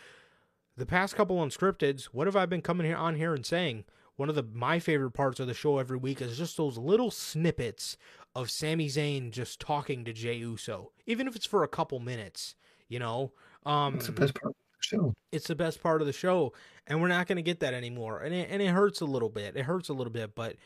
the 0.75 0.85
past 0.85 1.15
couple 1.15 1.37
unscripteds, 1.37 2.05
what 2.05 2.27
have 2.27 2.35
I 2.35 2.45
been 2.45 2.61
coming 2.61 2.85
here 2.85 2.97
on 2.97 3.15
here 3.15 3.33
and 3.33 3.45
saying? 3.45 3.85
One 4.17 4.27
of 4.27 4.35
the 4.35 4.43
my 4.43 4.79
favorite 4.79 5.11
parts 5.11 5.39
of 5.39 5.47
the 5.47 5.53
show 5.53 5.77
every 5.77 5.95
week 5.95 6.21
is 6.21 6.37
just 6.37 6.57
those 6.57 6.77
little 6.77 7.11
snippets 7.11 7.95
of 8.35 8.51
Sami 8.51 8.89
Zayn 8.89 9.31
just 9.31 9.61
talking 9.61 10.03
to 10.03 10.11
Jey 10.11 10.35
Uso, 10.35 10.91
even 11.05 11.25
if 11.25 11.33
it's 11.37 11.45
for 11.45 11.63
a 11.63 11.69
couple 11.69 12.01
minutes. 12.01 12.55
You 12.89 12.99
know, 12.99 13.31
um, 13.65 13.93
That's 13.93 14.07
the 14.07 14.11
best 14.11 14.35
part 14.35 14.51
of 14.51 14.55
the 14.81 14.85
show. 14.85 15.13
it's 15.31 15.47
the 15.47 15.55
best 15.55 15.81
part 15.81 16.01
of 16.01 16.07
the 16.07 16.13
show, 16.13 16.51
and 16.87 17.01
we're 17.01 17.07
not 17.07 17.27
going 17.27 17.37
to 17.37 17.41
get 17.41 17.61
that 17.61 17.73
anymore. 17.73 18.19
And 18.19 18.35
it, 18.35 18.49
and 18.51 18.61
it 18.61 18.67
hurts 18.67 18.99
a 18.99 19.05
little 19.05 19.29
bit. 19.29 19.55
It 19.55 19.63
hurts 19.63 19.87
a 19.87 19.93
little 19.93 20.11
bit, 20.11 20.35
but 20.35 20.57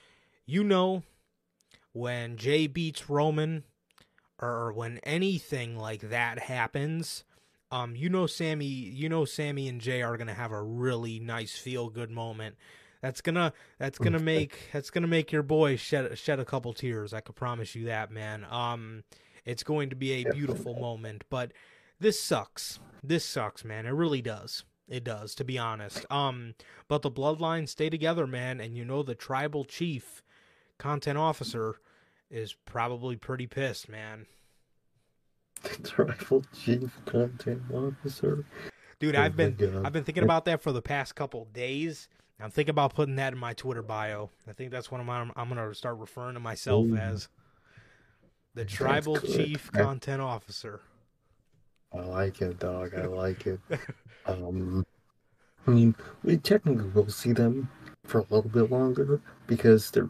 you 0.47 0.63
know, 0.63 1.03
when 1.93 2.37
Jey 2.37 2.67
beats 2.67 3.09
Roman, 3.09 3.63
or 4.41 4.73
when 4.73 4.97
anything 4.99 5.77
like 5.77 6.01
that 6.01 6.39
happens, 6.39 7.23
um, 7.71 7.95
you 7.95 8.09
know, 8.09 8.27
Sami, 8.27 8.65
you 8.65 9.09
know, 9.09 9.25
Sami 9.25 9.67
and 9.67 9.79
Jey 9.79 10.01
are 10.01 10.17
going 10.17 10.27
to 10.27 10.33
have 10.33 10.51
a 10.51 10.61
really 10.61 11.19
nice 11.19 11.55
feel 11.57 11.89
good 11.89 12.11
moment. 12.11 12.55
That's 13.01 13.19
gonna 13.19 13.51
that's 13.79 13.97
gonna 13.97 14.19
make 14.19 14.69
that's 14.71 14.89
gonna 14.89 15.07
make 15.07 15.33
your 15.33 15.43
boy 15.43 15.75
shed 15.75 16.17
shed 16.17 16.39
a 16.39 16.45
couple 16.45 16.71
tears. 16.71 17.13
I 17.13 17.19
could 17.19 17.35
promise 17.35 17.75
you 17.75 17.85
that, 17.85 18.11
man. 18.11 18.45
Um, 18.49 19.03
it's 19.43 19.63
going 19.63 19.89
to 19.89 19.95
be 19.95 20.13
a 20.13 20.31
beautiful 20.31 20.79
moment, 20.79 21.25
but 21.29 21.51
this 21.99 22.21
sucks. 22.21 22.79
This 23.03 23.25
sucks, 23.25 23.65
man. 23.65 23.85
It 23.85 23.91
really 23.91 24.21
does. 24.21 24.63
It 24.87 25.03
does, 25.03 25.35
to 25.35 25.43
be 25.43 25.57
honest. 25.57 26.05
Um, 26.11 26.55
but 26.87 27.01
the 27.01 27.11
bloodlines 27.11 27.69
stay 27.69 27.89
together, 27.89 28.25
man, 28.27 28.61
and 28.61 28.77
you 28.77 28.85
know 28.85 29.03
the 29.03 29.15
tribal 29.15 29.65
chief 29.65 30.21
content 30.77 31.17
officer 31.17 31.75
is 32.29 32.55
probably 32.65 33.15
pretty 33.15 33.47
pissed, 33.47 33.89
man. 33.89 34.25
Tribal 35.83 36.43
chief 36.53 36.91
content 37.05 37.61
officer. 37.73 38.45
Dude, 38.99 39.15
Oh 39.15 39.21
I've 39.21 39.35
been 39.35 39.55
God. 39.55 39.85
I've 39.85 39.93
been 39.93 40.03
thinking 40.03 40.23
about 40.23 40.45
that 40.45 40.61
for 40.61 40.71
the 40.71 40.81
past 40.81 41.15
couple 41.15 41.45
days. 41.53 42.07
I'm 42.39 42.51
thinking 42.51 42.71
about 42.71 42.93
putting 42.95 43.15
that 43.15 43.33
in 43.33 43.39
my 43.39 43.53
Twitter 43.53 43.81
bio. 43.83 44.29
I 44.47 44.53
think 44.53 44.71
that's 44.71 44.91
what 44.91 44.99
I'm 44.99 45.09
I'm, 45.09 45.31
I'm 45.35 45.47
gonna 45.49 45.73
start 45.73 45.97
referring 45.99 46.33
to 46.33 46.39
myself 46.39 46.85
Ooh. 46.85 46.95
as 46.97 47.27
the 48.55 48.65
tribal 48.65 49.17
chief 49.19 49.69
I- 49.73 49.79
content 49.81 50.21
officer. 50.21 50.81
I 51.93 51.99
like 52.01 52.41
it, 52.41 52.57
dog. 52.59 52.93
I 52.95 53.05
like 53.05 53.45
it. 53.47 53.59
Um, 54.25 54.85
I 55.67 55.71
mean, 55.71 55.95
we 56.23 56.37
technically 56.37 56.87
will 56.91 57.09
see 57.09 57.33
them 57.33 57.67
for 58.05 58.19
a 58.19 58.25
little 58.29 58.49
bit 58.49 58.71
longer 58.71 59.19
because 59.47 59.91
they're, 59.91 60.09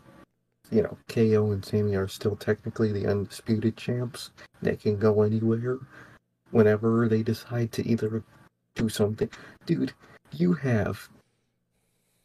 you 0.73 0.81
know, 0.81 0.97
KO 1.07 1.51
and 1.51 1.63
Sami 1.63 1.95
are 1.95 2.07
still 2.07 2.35
technically 2.35 2.91
the 2.91 3.05
undisputed 3.07 3.77
champs. 3.77 4.31
They 4.61 4.75
can 4.75 4.97
go 4.97 5.21
anywhere 5.21 5.77
whenever 6.49 7.07
they 7.07 7.21
decide 7.21 7.71
to 7.73 7.87
either 7.87 8.23
do 8.75 8.89
something. 8.89 9.29
Dude, 9.67 9.93
you 10.31 10.53
have 10.53 11.09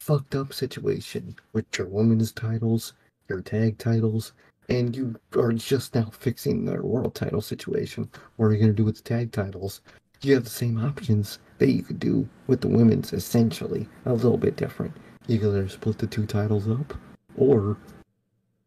fucked 0.00 0.34
up 0.34 0.54
situation 0.54 1.36
with 1.52 1.66
your 1.76 1.88
women's 1.88 2.32
titles, 2.32 2.94
your 3.28 3.42
tag 3.42 3.76
titles, 3.76 4.32
and 4.70 4.96
you 4.96 5.14
are 5.36 5.52
just 5.52 5.94
now 5.94 6.10
fixing 6.10 6.64
their 6.64 6.82
world 6.82 7.14
title 7.14 7.42
situation. 7.42 8.08
What 8.36 8.46
are 8.46 8.52
you 8.52 8.58
going 8.58 8.70
to 8.70 8.76
do 8.76 8.84
with 8.84 8.96
the 8.96 9.02
tag 9.02 9.32
titles? 9.32 9.82
You 10.22 10.34
have 10.34 10.44
the 10.44 10.50
same 10.50 10.78
options 10.78 11.38
that 11.58 11.70
you 11.70 11.82
could 11.82 12.00
do 12.00 12.26
with 12.46 12.62
the 12.62 12.68
women's, 12.68 13.12
essentially. 13.12 13.86
A 14.06 14.12
little 14.14 14.38
bit 14.38 14.56
different. 14.56 14.96
You 15.26 15.38
could 15.38 15.48
either 15.50 15.68
split 15.68 15.98
the 15.98 16.06
two 16.06 16.24
titles 16.24 16.66
up, 16.68 16.94
or 17.36 17.76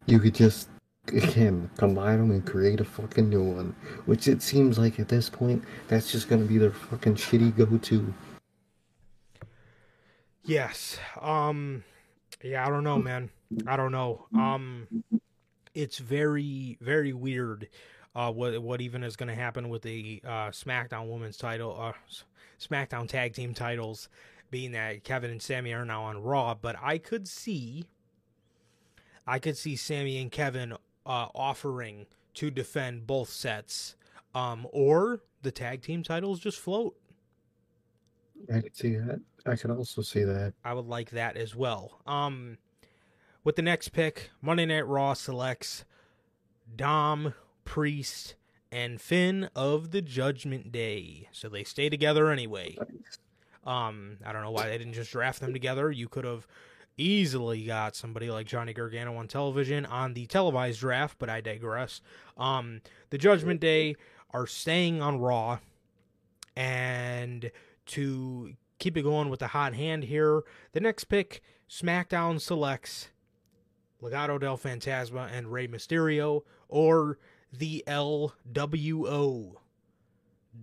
you 0.05 0.19
could 0.19 0.35
just, 0.35 0.69
again, 1.07 1.69
combine 1.77 2.19
them 2.19 2.31
and 2.31 2.45
create 2.45 2.79
a 2.79 2.85
fucking 2.85 3.29
new 3.29 3.43
one. 3.43 3.75
Which 4.05 4.27
it 4.27 4.41
seems 4.41 4.77
like 4.77 4.99
at 4.99 5.07
this 5.07 5.29
point, 5.29 5.63
that's 5.87 6.11
just 6.11 6.29
to 6.29 6.37
be 6.37 6.57
their 6.57 6.71
fucking 6.71 7.15
shitty 7.15 7.55
go 7.55 7.77
to. 7.77 8.13
Yes. 10.43 10.97
Um 11.19 11.83
yeah, 12.43 12.65
I 12.65 12.69
don't 12.69 12.83
know, 12.83 12.97
man. 12.97 13.29
I 13.67 13.75
don't 13.75 13.91
know. 13.91 14.27
Um 14.33 14.87
it's 15.73 15.99
very 15.99 16.77
very 16.81 17.13
weird 17.13 17.69
uh 18.15 18.31
what 18.31 18.61
what 18.61 18.81
even 18.81 19.03
is 19.03 19.15
going 19.15 19.29
to 19.29 19.35
happen 19.35 19.69
with 19.69 19.83
the 19.83 20.21
uh 20.25 20.49
SmackDown 20.49 21.09
Women's 21.09 21.37
title 21.37 21.77
uh 21.79 21.93
SmackDown 22.59 23.07
Tag 23.07 23.33
Team 23.33 23.53
titles 23.53 24.09
being 24.49 24.71
that 24.73 25.03
Kevin 25.03 25.31
and 25.31 25.41
Sami 25.41 25.73
are 25.73 25.85
now 25.85 26.03
on 26.03 26.21
Raw, 26.21 26.55
but 26.55 26.75
I 26.81 26.97
could 26.97 27.27
see 27.27 27.85
I 29.31 29.39
could 29.39 29.57
see 29.57 29.75
Sami 29.75 30.21
and 30.21 30.31
Kevin 30.31 30.73
uh 31.05 31.27
offering 31.33 32.05
to 32.35 32.51
defend 32.51 33.07
both 33.07 33.29
sets 33.29 33.95
um 34.35 34.67
or 34.71 35.21
the 35.41 35.51
tag 35.51 35.81
team 35.81 36.03
titles 36.03 36.39
just 36.39 36.59
float. 36.59 36.95
I 38.53 38.59
could 38.61 38.75
see 38.75 38.95
that. 38.95 39.21
I 39.45 39.55
could 39.55 39.71
also 39.71 40.01
see 40.01 40.23
that. 40.23 40.53
I 40.63 40.73
would 40.73 40.85
like 40.85 41.11
that 41.11 41.37
as 41.37 41.55
well. 41.55 42.01
Um, 42.05 42.57
with 43.43 43.55
the 43.55 43.61
next 43.61 43.89
pick, 43.89 44.31
Monday 44.41 44.65
Night 44.65 44.87
Raw 44.87 45.13
selects 45.13 45.83
Dom, 46.75 47.33
Priest, 47.65 48.35
and 48.71 49.01
Finn 49.01 49.49
of 49.55 49.91
the 49.91 50.01
Judgment 50.01 50.71
Day. 50.71 51.27
So 51.31 51.49
they 51.49 51.63
stay 51.63 51.89
together 51.89 52.29
anyway. 52.29 52.77
Um, 53.65 54.17
I 54.25 54.31
don't 54.31 54.41
know 54.43 54.51
why 54.51 54.69
they 54.69 54.77
didn't 54.77 54.93
just 54.93 55.11
draft 55.11 55.39
them 55.41 55.53
together. 55.53 55.91
You 55.91 56.07
could 56.07 56.25
have 56.25 56.47
easily 57.01 57.63
got 57.63 57.95
somebody 57.95 58.29
like 58.29 58.47
Johnny 58.47 58.73
Gargano 58.73 59.15
on 59.15 59.27
television 59.27 59.85
on 59.85 60.13
the 60.13 60.25
televised 60.27 60.79
draft, 60.79 61.17
but 61.19 61.29
I 61.29 61.41
digress. 61.41 62.01
Um, 62.37 62.81
the 63.09 63.17
Judgment 63.17 63.59
Day 63.59 63.95
are 64.31 64.47
staying 64.47 65.01
on 65.01 65.19
Raw, 65.19 65.59
and 66.55 67.51
to 67.87 68.53
keep 68.79 68.97
it 68.97 69.03
going 69.03 69.29
with 69.29 69.39
the 69.39 69.47
hot 69.47 69.73
hand 69.73 70.05
here, 70.05 70.43
the 70.71 70.79
next 70.79 71.05
pick, 71.05 71.41
SmackDown 71.69 72.39
selects 72.39 73.09
Legado 74.01 74.39
del 74.39 74.57
Fantasma 74.57 75.29
and 75.31 75.51
Rey 75.51 75.67
Mysterio, 75.67 76.41
or 76.67 77.17
the 77.53 77.83
LWO. 77.87 79.55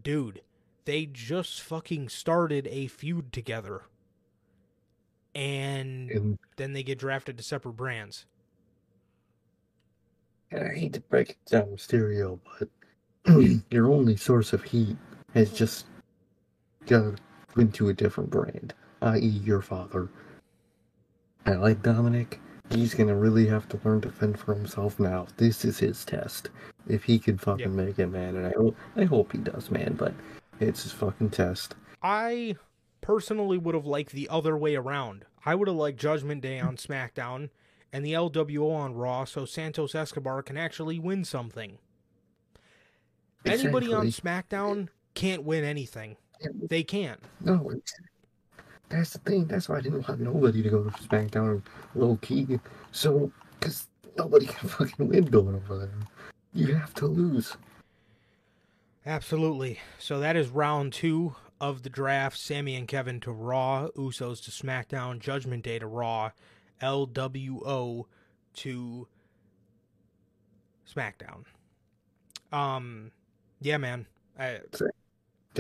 Dude, 0.03 0.43
they 0.85 1.07
just 1.07 1.61
fucking 1.61 2.09
started 2.09 2.67
a 2.71 2.89
feud 2.89 3.33
together. 3.33 3.83
And 5.39 6.11
And, 6.11 6.39
then 6.57 6.73
they 6.73 6.83
get 6.83 6.99
drafted 6.99 7.37
to 7.37 7.45
separate 7.45 7.77
brands. 7.77 8.27
and 10.51 10.65
I 10.65 10.75
hate 10.75 10.95
to 10.95 11.01
break 11.01 11.31
it 11.31 11.37
down, 11.47 11.67
Mysterio, 11.67 12.41
but 12.59 12.69
your 13.71 13.87
only 13.93 14.17
source 14.17 14.53
of 14.53 14.65
heat 14.65 14.97
has 15.35 15.53
just 15.53 15.87
gone 16.87 17.19
into 17.57 17.89
a 17.89 17.95
different 17.95 18.31
brand, 18.31 18.75
i.e., 19.03 19.21
your 19.21 19.61
father. 19.63 20.09
I 21.47 21.53
like 21.53 21.83
Dominik. 21.83 22.39
He's 22.71 22.95
gonna 22.95 23.15
really 23.15 23.47
have 23.47 23.69
to 23.69 23.81
learn 23.85 24.01
to 24.03 24.11
fend 24.11 24.41
for 24.41 24.55
himself 24.55 24.99
now. 24.99 25.27
This 25.37 25.65
is 25.65 25.79
his 25.79 26.05
test. 26.05 26.51
If 26.89 27.05
he 27.05 27.19
can 27.21 27.39
fucking 27.39 27.61
Yeah. 27.79 27.85
make 27.85 27.99
it, 28.01 28.09
man, 28.09 28.35
and 28.37 28.47
I 28.47 28.53
hope 28.57 28.77
I 28.97 29.05
hope 29.05 29.31
he 29.33 29.39
does, 29.39 29.71
man. 29.71 29.95
But 29.95 30.15
it's 30.59 30.83
his 30.83 30.93
fucking 30.93 31.31
test. 31.31 31.77
I 32.03 32.57
personally 33.01 33.59
would 33.59 33.75
have 33.75 33.87
liked 33.87 34.13
the 34.13 34.29
other 34.29 34.57
way 34.57 34.77
around. 34.77 35.25
I 35.45 35.55
would 35.55 35.69
have 35.69 35.77
liked 35.77 35.99
Judgment 35.99 36.43
Day 36.43 36.61
on 36.61 36.77
SmackDown 36.77 37.51
and 37.93 38.05
the 38.05 38.13
LWO 38.13 38.75
on 38.75 38.95
Raw 38.95 39.25
so 39.25 39.45
Santos 39.45 39.95
Escobar 39.95 40.43
can 40.43 40.57
actually 40.57 40.99
win 40.99 41.25
something. 41.25 41.79
Anybody 43.45 43.93
on 43.93 44.09
SmackDown 44.09 44.89
can't 45.15 45.45
win 45.45 45.65
anything. 45.65 46.17
They 46.69 46.83
can't. 46.83 47.21
No, 47.41 47.73
that's 48.89 49.13
the 49.13 49.19
thing. 49.21 49.47
That's 49.47 49.69
why 49.69 49.79
I 49.79 49.81
didn't 49.81 50.09
want 50.09 50.21
nobody 50.21 50.63
to 50.63 50.71
go 50.71 50.85
to 50.85 50.91
SmackDown 50.91 51.63
low 51.95 52.17
key. 52.23 52.59
So, 52.93 53.31
because 53.59 53.89
nobody 54.17 54.47
can 54.47 54.69
fucking 54.69 55.09
win 55.09 55.25
going 55.25 55.55
over 55.55 55.79
there. 55.79 55.91
You 56.53 56.75
have 56.75 56.95
to 56.95 57.07
lose. 57.07 57.57
Absolutely. 59.07 59.81
So 59.99 60.21
that 60.21 60.37
is 60.37 60.49
round 60.49 60.93
two 60.93 61.35
of 61.61 61.83
the 61.83 61.91
draft. 61.91 62.39
Sami 62.39 62.75
and 62.75 62.89
Kevin 62.89 63.21
to 63.21 63.33
Raw, 63.33 63.89
Usos 63.97 64.43
to 64.45 64.51
SmackDown, 64.51 65.19
Judgment 65.19 65.65
Day 65.65 65.79
to 65.79 65.87
Raw, 65.87 66.31
LWO 66.83 68.05
to 68.55 69.09
SmackDown. 70.93 71.45
Um, 72.53 73.11
yeah, 73.61 73.77
man. 73.77 74.07
I 74.39 74.61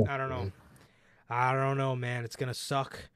I 0.09 0.16
don't 0.16 0.31
know. 0.31 0.53
I 1.29 1.53
don't 1.53 1.77
know, 1.77 1.97
man. 1.97 2.25
It's 2.25 2.37
gonna 2.37 2.55
suck. 2.55 3.09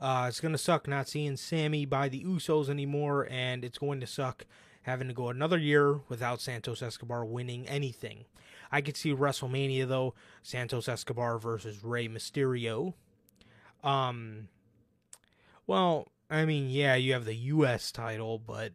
Uh, 0.00 0.26
it's 0.28 0.40
gonna 0.40 0.58
suck 0.58 0.88
not 0.88 1.08
seeing 1.08 1.36
Sami 1.36 1.84
by 1.84 2.08
the 2.08 2.24
Usos 2.24 2.68
anymore, 2.68 3.28
and 3.30 3.64
it's 3.64 3.78
going 3.78 4.00
to 4.00 4.06
suck 4.06 4.46
having 4.82 5.08
to 5.08 5.14
go 5.14 5.28
another 5.28 5.58
year 5.58 6.00
without 6.08 6.40
Santos 6.40 6.82
Escobar 6.82 7.24
winning 7.24 7.68
anything. 7.68 8.24
I 8.72 8.80
could 8.80 8.96
see 8.96 9.14
WrestleMania 9.14 9.88
though, 9.88 10.14
Santos 10.42 10.88
Escobar 10.88 11.38
versus 11.38 11.82
Rey 11.82 12.08
Mysterio. 12.08 12.94
Um, 13.82 14.48
well, 15.66 16.08
I 16.30 16.44
mean, 16.44 16.70
yeah, 16.70 16.94
you 16.94 17.12
have 17.12 17.24
the 17.24 17.34
U.S. 17.34 17.90
title, 17.90 18.38
but 18.38 18.72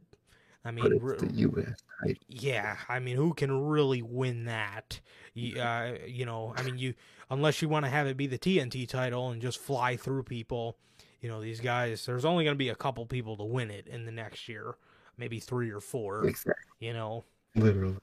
I 0.64 0.72
mean, 0.72 1.00
But 1.00 1.20
the 1.20 1.34
U.S. 1.34 1.84
Right? 2.04 2.18
yeah, 2.28 2.78
I 2.90 3.00
mean, 3.00 3.16
who 3.16 3.34
can 3.34 3.68
really 3.68 4.02
win 4.02 4.46
that? 4.46 5.00
You, 5.34 5.60
uh, 5.62 5.96
you 6.08 6.26
know, 6.26 6.54
I 6.58 6.64
mean, 6.64 6.78
you 6.78 6.94
unless 7.30 7.62
you 7.62 7.70
want 7.70 7.86
to 7.86 7.90
have 7.90 8.08
it 8.08 8.18
be 8.18 8.28
the 8.28 8.38
TNT 8.38 8.88
title 8.88 9.30
and 9.30 9.42
just 9.42 9.60
fly 9.60 9.96
through 9.96 10.24
people. 10.24 10.78
You 11.22 11.30
know, 11.30 11.42
these 11.42 11.60
guys. 11.60 12.06
There's 12.06 12.26
only 12.26 12.44
going 12.44 12.56
to 12.56 12.60
be 12.60 12.70
a 12.70 12.76
couple 12.76 13.06
people 13.06 13.38
to 13.38 13.44
win 13.44 13.72
it 13.72 13.88
in 13.88 14.06
the 14.06 14.12
next 14.12 14.48
year, 14.50 14.76
maybe 15.18 15.40
three 15.40 15.72
or 15.72 15.80
four. 15.80 16.26
Exactly. 16.28 16.54
You 16.80 16.94
know, 16.94 17.24
Literally. 17.56 17.98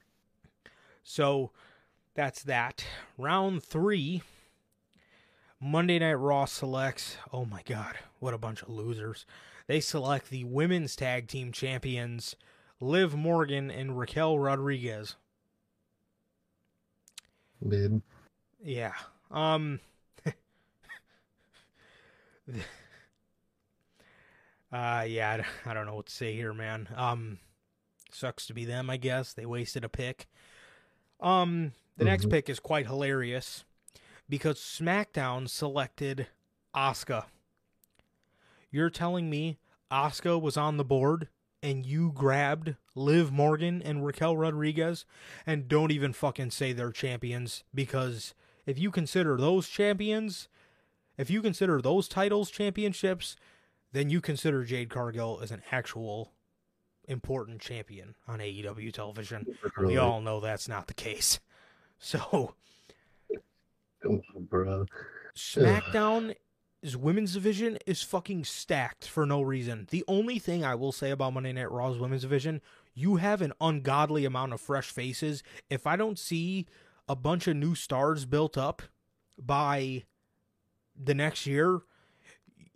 so 1.03 1.51
that's 2.15 2.43
that. 2.43 2.85
Round 3.17 3.63
three. 3.63 4.21
Monday 5.59 5.97
Night 5.99 6.13
Raw 6.13 6.45
selects. 6.45 7.17
Oh 7.31 7.45
my 7.45 7.61
God, 7.63 7.95
what 8.19 8.33
a 8.33 8.37
bunch 8.37 8.61
of 8.61 8.69
losers! 8.69 9.25
They 9.67 9.79
select 9.79 10.29
the 10.29 10.43
women's 10.43 10.95
tag 10.95 11.27
team 11.27 11.53
champions, 11.53 12.35
Liv 12.81 13.15
Morgan 13.15 13.71
and 13.71 13.97
Raquel 13.97 14.37
Rodriguez. 14.37 15.15
Mid. 17.61 18.01
Yeah. 18.61 18.93
Um. 19.31 19.79
uh 24.71 25.05
yeah, 25.07 25.43
I 25.65 25.73
don't 25.73 25.85
know 25.85 25.95
what 25.95 26.07
to 26.07 26.13
say 26.13 26.35
here, 26.35 26.53
man. 26.53 26.89
Um, 26.93 27.39
sucks 28.11 28.45
to 28.47 28.53
be 28.53 28.65
them, 28.65 28.89
I 28.89 28.97
guess. 28.97 29.31
They 29.31 29.45
wasted 29.45 29.85
a 29.85 29.89
pick. 29.89 30.27
Um, 31.21 31.71
the 31.97 32.05
next 32.05 32.25
Mhm. 32.25 32.31
pick 32.31 32.49
is 32.49 32.59
quite 32.59 32.87
hilarious 32.87 33.65
because 34.29 34.59
SmackDown 34.59 35.49
selected 35.49 36.27
Asuka. 36.75 37.25
You're 38.71 38.89
telling 38.89 39.29
me 39.29 39.59
Asuka 39.91 40.41
was 40.41 40.57
on 40.57 40.77
the 40.77 40.83
board 40.85 41.29
and 41.61 41.85
you 41.85 42.11
grabbed 42.11 42.75
Liv 42.95 43.31
Morgan 43.31 43.81
and 43.81 44.05
Raquel 44.05 44.35
Rodriguez 44.35 45.05
and 45.45 45.67
don't 45.67 45.91
even 45.91 46.13
fucking 46.13 46.51
say 46.51 46.73
they're 46.73 46.91
champions 46.91 47.63
because 47.73 48.33
if 48.65 48.79
you 48.79 48.89
consider 48.91 49.37
those 49.37 49.69
champions, 49.69 50.47
if 51.17 51.29
you 51.29 51.41
consider 51.41 51.81
those 51.81 52.07
titles 52.07 52.49
championships, 52.49 53.35
then 53.91 54.09
you 54.09 54.19
consider 54.19 54.63
Jade 54.63 54.89
Cargill 54.89 55.39
as 55.41 55.51
an 55.51 55.61
actual 55.71 56.33
important 57.05 57.61
champion 57.61 58.15
on 58.27 58.39
AEW 58.39 58.91
television. 58.91 59.57
We 59.79 59.97
all 59.97 60.21
know 60.21 60.39
that's 60.39 60.67
not 60.67 60.87
the 60.87 60.93
case. 60.95 61.39
So, 62.03 62.53
on, 64.05 64.21
bro. 64.49 64.85
SmackDown 65.37 66.35
is 66.81 66.97
women's 66.97 67.33
division 67.33 67.77
is 67.87 68.03
fucking 68.03 68.43
stacked 68.43 69.07
for 69.07 69.25
no 69.25 69.41
reason. 69.41 69.87
The 69.89 70.03
only 70.09 70.37
thing 70.37 70.65
I 70.65 70.75
will 70.75 70.91
say 70.91 71.11
about 71.11 71.33
Monday 71.33 71.53
Night 71.53 71.71
Raw's 71.71 71.97
women's 71.97 72.23
division, 72.23 72.59
you 72.93 73.15
have 73.15 73.41
an 73.41 73.53
ungodly 73.61 74.25
amount 74.25 74.51
of 74.51 74.59
fresh 74.59 74.91
faces. 74.91 75.43
If 75.69 75.87
I 75.87 75.95
don't 75.95 76.19
see 76.19 76.67
a 77.07 77.15
bunch 77.15 77.47
of 77.47 77.55
new 77.55 77.73
stars 77.73 78.25
built 78.25 78.57
up 78.57 78.81
by 79.41 80.03
the 81.01 81.13
next 81.13 81.47
year, 81.47 81.83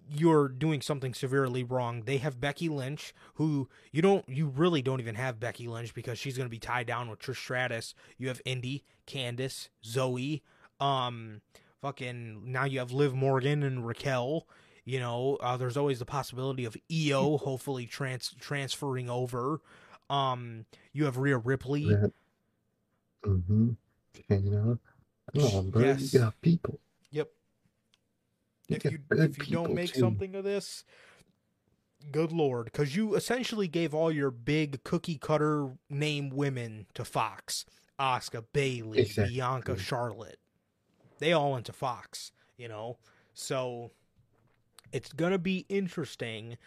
you're 0.10 0.48
doing 0.48 0.82
something 0.82 1.14
severely 1.14 1.64
wrong. 1.64 2.04
They 2.06 2.18
have 2.18 2.40
Becky 2.40 2.70
Lynch, 2.70 3.14
who 3.36 3.68
you 3.92 4.02
don't, 4.02 4.28
you 4.28 4.48
really 4.48 4.82
don't 4.82 5.00
even 5.00 5.16
have 5.16 5.40
Becky 5.40 5.68
Lynch 5.68 5.94
because 5.94 6.18
she's 6.20 6.38
going 6.38 6.48
to 6.48 6.52
be 6.52 6.60
tied 6.60 6.88
down 6.88 7.10
with 7.10 7.20
Trish 7.20 7.38
Stratus. 7.38 7.94
You 8.18 8.28
have 8.28 8.42
Indi, 8.46 8.84
Candice, 9.06 9.70
Zoey, 9.84 10.42
um, 10.80 11.42
fucking 11.82 12.52
now 12.52 12.66
you 12.66 12.80
have 12.80 12.92
Liv 12.92 13.14
Morgan 13.14 13.64
and 13.64 13.86
Raquel. 13.86 14.48
You 14.86 15.00
know, 15.00 15.38
uh, 15.42 15.58
there's 15.58 15.76
always 15.76 16.00
the 16.00 16.06
possibility 16.06 16.64
of 16.66 16.78
Iyo 16.90 17.40
hopefully 17.40 17.86
trans 17.86 18.34
transferring 18.40 19.10
over. 19.10 19.62
Um, 20.10 20.66
you 20.94 21.06
have 21.06 21.18
Rhea 21.18 21.38
Ripley. 21.38 21.82
Yeah. 21.82 22.08
Mm-hmm. 23.26 23.72
You 24.30 24.52
know, 24.52 24.80
on, 25.36 25.70
bro. 25.70 25.82
Yes. 25.82 26.14
You 26.14 26.20
got 26.22 26.42
people. 26.42 26.80
If 28.70 28.84
you 28.86 29.00
if 29.12 29.48
you 29.48 29.56
don't 29.56 29.74
make 29.74 29.94
too. 29.94 30.00
something 30.00 30.36
of 30.36 30.44
this, 30.44 30.84
good 32.12 32.32
lord, 32.32 32.66
because 32.66 32.96
you 32.96 33.16
essentially 33.16 33.68
gave 33.68 33.94
all 33.94 34.12
your 34.12 34.32
big 34.32 34.84
cookie 34.84 35.18
cutter 35.18 35.70
name 35.90 36.30
women 36.30 36.86
to 36.94 37.06
Fox: 37.06 37.66
Asuka, 38.00 38.44
Bayley, 38.54 39.00
Exactly. 39.00 39.36
Bianca, 39.36 39.78
Charlotte. 39.78 40.40
They 41.20 41.34
all 41.34 41.54
went 41.54 41.66
to 41.68 41.74
Fox, 41.74 42.32
you 42.58 42.68
know. 42.68 42.98
So 43.34 43.92
it's 44.92 45.14
gonna 45.14 45.38
be 45.40 45.66
interesting 45.70 46.58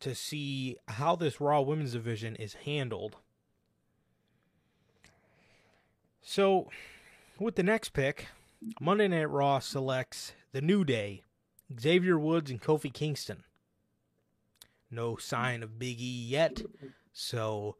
to 0.00 0.14
see 0.14 0.76
how 0.86 1.16
this 1.16 1.40
Raw 1.40 1.60
Women's 1.60 1.92
Division 1.92 2.36
is 2.36 2.54
handled. 2.54 3.16
So, 6.22 6.68
with 7.38 7.56
the 7.56 7.62
next 7.62 7.90
pick, 7.90 8.28
Monday 8.80 9.08
Night 9.08 9.30
Raw 9.30 9.58
selects 9.60 10.32
The 10.52 10.60
New 10.60 10.84
Day, 10.84 11.22
Xavier 11.78 12.18
Woods, 12.18 12.50
and 12.50 12.60
Kofi 12.60 12.92
Kingston. 12.92 13.44
No 14.90 15.16
sign 15.16 15.62
of 15.62 15.78
Big 15.78 16.00
E 16.00 16.26
yet, 16.26 16.62
so 17.12 17.76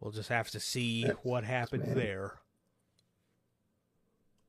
we'll 0.00 0.12
just 0.12 0.28
have 0.30 0.50
to 0.50 0.60
see 0.60 1.02
That's- 1.02 1.18
what 1.24 1.44
happens 1.44 1.86
man. 1.86 1.94
there. 1.94 2.38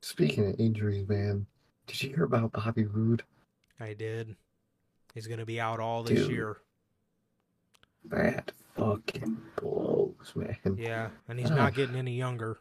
Speaking 0.00 0.46
of 0.48 0.60
injuries, 0.60 1.08
man, 1.08 1.46
did 1.86 2.02
you 2.02 2.10
hear 2.10 2.24
about 2.24 2.52
Bobby 2.52 2.84
Roode? 2.84 3.24
I 3.80 3.94
did. 3.94 4.36
He's 5.14 5.26
going 5.26 5.40
to 5.40 5.46
be 5.46 5.60
out 5.60 5.80
all 5.80 6.02
this 6.02 6.20
Dude. 6.20 6.30
year. 6.30 6.56
That 8.04 8.52
fucking 8.76 9.38
blows, 9.56 10.32
man. 10.34 10.76
Yeah, 10.78 11.10
and 11.28 11.38
he's 11.38 11.50
Ah. 11.50 11.56
not 11.56 11.74
getting 11.74 11.96
any 11.96 12.16
younger. 12.16 12.58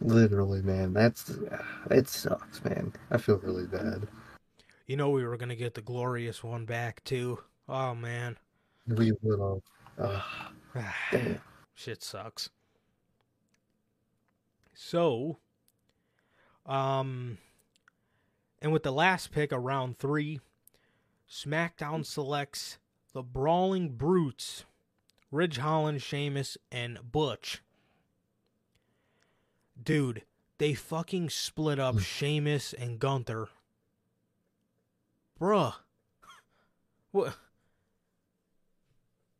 Literally, 0.00 0.62
man. 0.62 0.94
That's 0.94 1.28
it 1.90 2.08
sucks, 2.08 2.64
man. 2.64 2.94
I 3.10 3.18
feel 3.18 3.36
really 3.38 3.66
bad. 3.66 4.08
You 4.90 4.96
know 4.96 5.10
we 5.10 5.24
were 5.24 5.36
going 5.36 5.50
to 5.50 5.54
get 5.54 5.74
the 5.74 5.82
glorious 5.82 6.42
one 6.42 6.64
back 6.64 7.04
too. 7.04 7.38
Oh 7.68 7.94
man. 7.94 8.36
We 8.88 9.12
will. 9.22 9.62
Uh, 9.96 10.20
damn. 11.12 11.40
Shit 11.74 12.02
sucks. 12.02 12.50
So, 14.74 15.38
um, 16.66 17.38
and 18.60 18.72
with 18.72 18.82
the 18.82 18.90
last 18.90 19.30
pick 19.30 19.52
of 19.52 19.62
round 19.62 19.96
three, 19.96 20.40
SmackDown 21.30 22.04
selects 22.04 22.78
the 23.12 23.22
Brawling 23.22 23.90
Brutes, 23.90 24.64
Ridge 25.30 25.58
Holland, 25.58 26.02
Sheamus, 26.02 26.58
and 26.72 26.98
Butch. 27.12 27.62
Dude, 29.80 30.22
they 30.58 30.74
fucking 30.74 31.30
split 31.30 31.78
up 31.78 31.94
Hmm. 31.94 32.00
Sheamus 32.00 32.72
and 32.72 32.98
Gunther. 32.98 33.50
Bruh. 35.40 35.74
What? 37.12 37.34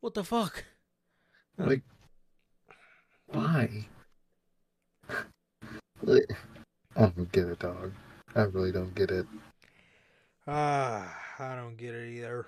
What 0.00 0.14
the 0.14 0.24
fuck? 0.24 0.64
Like, 1.58 1.82
why? 3.26 3.86
Like, 6.02 6.32
I 6.96 7.00
don't 7.00 7.30
get 7.30 7.48
it, 7.48 7.58
dog. 7.58 7.92
I 8.34 8.42
really 8.42 8.72
don't 8.72 8.94
get 8.94 9.10
it. 9.10 9.26
Ah, 10.46 11.14
I 11.38 11.54
don't 11.54 11.76
get 11.76 11.94
it 11.94 12.08
either. 12.16 12.46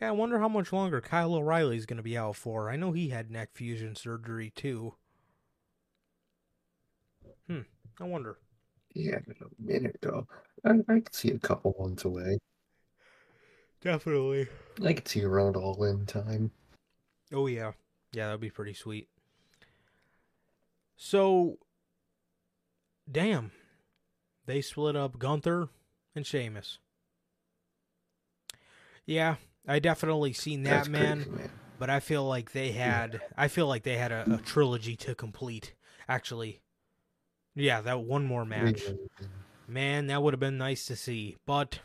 Yeah, 0.00 0.08
I 0.08 0.12
wonder 0.12 0.38
how 0.38 0.48
much 0.48 0.72
longer 0.72 1.00
Kyle 1.00 1.34
O'Reilly's 1.34 1.86
going 1.86 1.96
to 1.96 2.02
be 2.02 2.18
out 2.18 2.36
for. 2.36 2.68
I 2.68 2.76
know 2.76 2.92
he 2.92 3.08
had 3.08 3.30
neck 3.30 3.50
fusion 3.54 3.96
surgery 3.96 4.52
too. 4.54 4.94
Hmm, 7.46 7.62
I 7.98 8.04
wonder. 8.04 8.36
Yeah, 8.96 9.18
in 9.26 9.34
a 9.42 9.62
minute 9.62 9.98
though. 10.00 10.26
I, 10.64 10.70
I 10.88 11.00
could 11.00 11.14
see 11.14 11.30
a 11.30 11.38
couple 11.38 11.76
months 11.78 12.06
away. 12.06 12.38
Definitely. 13.82 14.48
I 14.82 14.94
could 14.94 15.06
see 15.06 15.22
around 15.22 15.54
all 15.54 15.84
in 15.84 16.06
time. 16.06 16.50
Oh 17.30 17.46
yeah, 17.46 17.72
yeah, 18.12 18.26
that'd 18.26 18.40
be 18.40 18.48
pretty 18.50 18.72
sweet. 18.72 19.08
So, 20.96 21.58
damn, 23.10 23.52
they 24.46 24.62
split 24.62 24.96
up 24.96 25.18
Gunther 25.18 25.68
and 26.14 26.26
Sheamus. 26.26 26.78
Yeah, 29.04 29.36
I 29.68 29.78
definitely 29.78 30.32
seen 30.32 30.62
that 30.62 30.70
That's 30.70 30.88
man. 30.88 31.16
crazy, 31.18 31.30
man. 31.36 31.50
but 31.78 31.90
I 31.90 32.00
feel 32.00 32.24
like 32.24 32.52
they 32.52 32.72
had 32.72 33.20
I 33.36 33.48
feel 33.48 33.66
like 33.66 33.82
they 33.82 33.98
had 33.98 34.10
a, 34.10 34.36
a 34.36 34.38
trilogy 34.38 34.96
to 34.96 35.14
complete. 35.14 35.74
Actually, 36.08 36.60
yeah, 37.56 37.80
that 37.80 38.00
one 38.00 38.24
more 38.24 38.44
match, 38.44 38.82
man, 39.66 40.06
that 40.06 40.22
would 40.22 40.34
have 40.34 40.40
been 40.40 40.58
nice 40.58 40.84
to 40.86 40.96
see. 40.96 41.36
But 41.46 41.80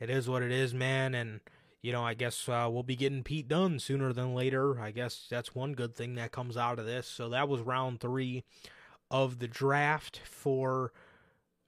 it 0.00 0.08
is 0.08 0.28
what 0.28 0.42
it 0.42 0.52
is, 0.52 0.72
man, 0.72 1.14
and 1.14 1.40
you 1.82 1.92
know 1.92 2.04
I 2.04 2.14
guess 2.14 2.48
uh, 2.48 2.68
we'll 2.70 2.82
be 2.84 2.96
getting 2.96 3.22
Pete 3.24 3.48
Dunne 3.48 3.78
sooner 3.80 4.12
than 4.12 4.34
later. 4.34 4.80
I 4.80 4.92
guess 4.92 5.26
that's 5.28 5.54
one 5.54 5.74
good 5.74 5.94
thing 5.94 6.14
that 6.14 6.32
comes 6.32 6.56
out 6.56 6.78
of 6.78 6.86
this. 6.86 7.06
So 7.06 7.28
that 7.30 7.48
was 7.48 7.60
round 7.60 8.00
three 8.00 8.44
of 9.10 9.40
the 9.40 9.48
draft 9.48 10.20
for 10.24 10.92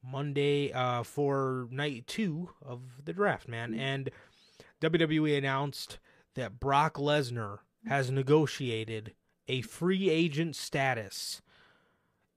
Monday, 0.03 0.73
uh, 0.73 1.03
for 1.03 1.69
night 1.71 2.07
two 2.07 2.51
of 2.65 3.05
the 3.05 3.13
draft, 3.13 3.49
man, 3.49 3.75
and 3.75 4.11
WWE 4.81 5.37
announced 5.37 5.99
that 6.35 6.61
Brock 6.61 6.95
Lesnar 6.95 7.59
has 7.87 8.11
negotiated 8.11 9.15
a 9.49 9.63
free 9.63 10.11
agent 10.11 10.55
status. 10.55 11.43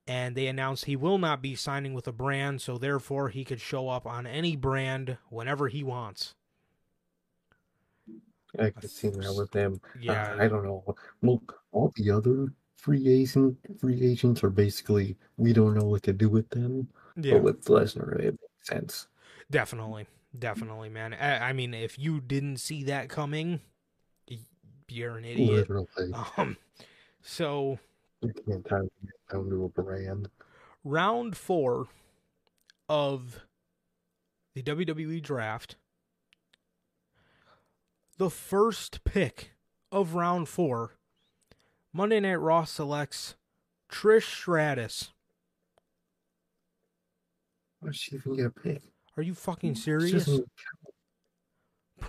And 0.09 0.35
they 0.35 0.47
announced 0.47 0.85
he 0.85 0.95
will 0.95 1.19
not 1.19 1.41
be 1.41 1.53
signing 1.55 1.93
with 1.93 2.07
a 2.07 2.11
brand, 2.11 2.61
so 2.61 2.77
therefore 2.77 3.29
he 3.29 3.45
could 3.45 3.61
show 3.61 3.89
up 3.89 4.07
on 4.07 4.25
any 4.25 4.55
brand 4.55 5.17
whenever 5.29 5.67
he 5.67 5.83
wants. 5.83 6.33
I 8.57 8.71
can 8.71 8.89
see 8.89 9.09
that 9.09 9.33
with 9.35 9.51
them. 9.51 9.79
Yeah, 9.99 10.33
Uh, 10.33 10.43
I 10.43 10.47
don't 10.47 10.63
know. 10.63 10.83
Well, 11.21 11.41
all 11.71 11.93
the 11.95 12.11
other 12.11 12.53
free 12.77 13.07
agent 13.07 13.57
free 13.79 14.01
agents 14.01 14.43
are 14.43 14.49
basically 14.49 15.17
we 15.37 15.53
don't 15.53 15.75
know 15.75 15.85
what 15.85 16.03
to 16.03 16.13
do 16.13 16.29
with 16.29 16.49
them. 16.49 16.89
yeah, 17.15 17.33
But 17.35 17.43
with 17.43 17.65
Lesnar, 17.65 18.19
it 18.19 18.39
makes 18.41 18.67
sense. 18.67 19.07
definitely, 19.51 20.07
definitely, 20.37 20.89
man. 20.89 21.13
I, 21.13 21.49
I 21.49 21.53
mean, 21.53 21.73
if 21.73 21.97
you 21.99 22.19
didn't 22.21 22.57
see 22.57 22.83
that 22.85 23.09
coming, 23.09 23.61
you're 24.87 25.17
an 25.17 25.25
idiot. 25.25 25.69
Literally, 25.69 26.13
Um, 26.37 26.57
so 27.21 27.79
can't 28.21 28.65
tie 28.67 28.79
it 28.79 28.91
down 29.31 29.49
to 29.49 29.65
a 29.65 29.81
brand. 29.81 30.29
round 30.83 31.37
four 31.37 31.87
of 32.87 33.41
the 34.53 34.63
WWE 34.63 35.21
draft, 35.21 35.75
the 38.17 38.29
first 38.29 39.03
pick 39.03 39.51
of 39.91 40.15
round 40.15 40.49
four, 40.49 40.97
Monday 41.93 42.19
Night 42.19 42.35
Raw 42.35 42.65
selects 42.65 43.35
Trish 43.89 44.23
Stratus. 44.23 45.11
Why 47.79 47.89
does 47.89 47.97
she 47.97 48.15
even 48.15 48.35
get 48.35 48.45
a 48.45 48.49
pick? 48.49 48.81
Are 49.15 49.23
you 49.23 49.33
fucking 49.33 49.75
serious, 49.75 50.29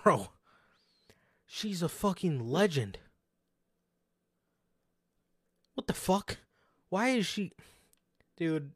bro? 0.03 0.29
she's 1.47 1.83
a 1.83 1.89
fucking 1.89 2.49
legend. 2.49 2.99
What 5.81 5.87
the 5.87 5.95
fuck? 5.95 6.37
Why 6.91 7.09
is 7.09 7.25
she 7.25 7.53
Dude, 8.37 8.73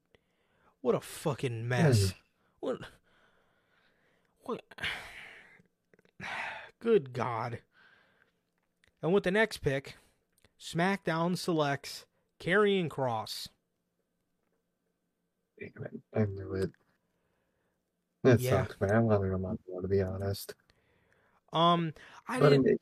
what 0.81 0.95
a 0.95 1.01
fucking 1.01 1.69
mess. 1.69 2.15
What 2.61 2.79
What 4.41 4.63
Good 6.81 7.13
god. 7.13 7.59
And 9.03 9.13
with 9.13 9.25
the 9.25 9.31
next 9.31 9.59
pick, 9.59 9.99
SmackDown 10.59 11.37
selects 11.37 12.07
Karrion 12.41 12.89
Kross. 12.89 13.49
I 16.15 16.25
knew 16.25 16.55
it. 16.55 16.71
That 18.23 18.41
Yeah. 18.41 18.65
sucks, 18.65 18.81
man. 18.81 18.95
I 18.95 18.99
wanted 19.01 19.31
him 19.35 19.45
on 19.45 19.59
to 19.83 19.89
be 19.89 20.01
honest. 20.01 20.55
Um, 21.53 21.93
I 22.27 22.41
But 22.41 22.49
didn't. 22.49 22.81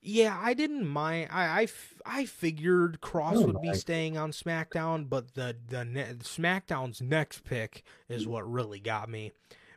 Yeah, 0.00 0.38
I 0.40 0.54
didn't 0.54 0.86
mind. 0.86 1.28
I 1.32 1.46
I, 1.46 1.62
f- 1.64 2.00
I 2.06 2.24
figured 2.24 3.00
Kross 3.00 3.34
don't 3.34 3.46
would 3.54 3.62
be 3.62 3.74
staying 3.74 4.16
on 4.16 4.32
SmackDown, 4.32 5.08
but 5.08 5.34
the 5.34 5.56
the 5.66 5.84
ne- 5.84 6.14
SmackDown's 6.20 7.00
next 7.00 7.44
pick 7.44 7.82
is 8.08 8.26
what 8.26 8.50
really 8.50 8.80
got 8.80 9.08
me, 9.08 9.32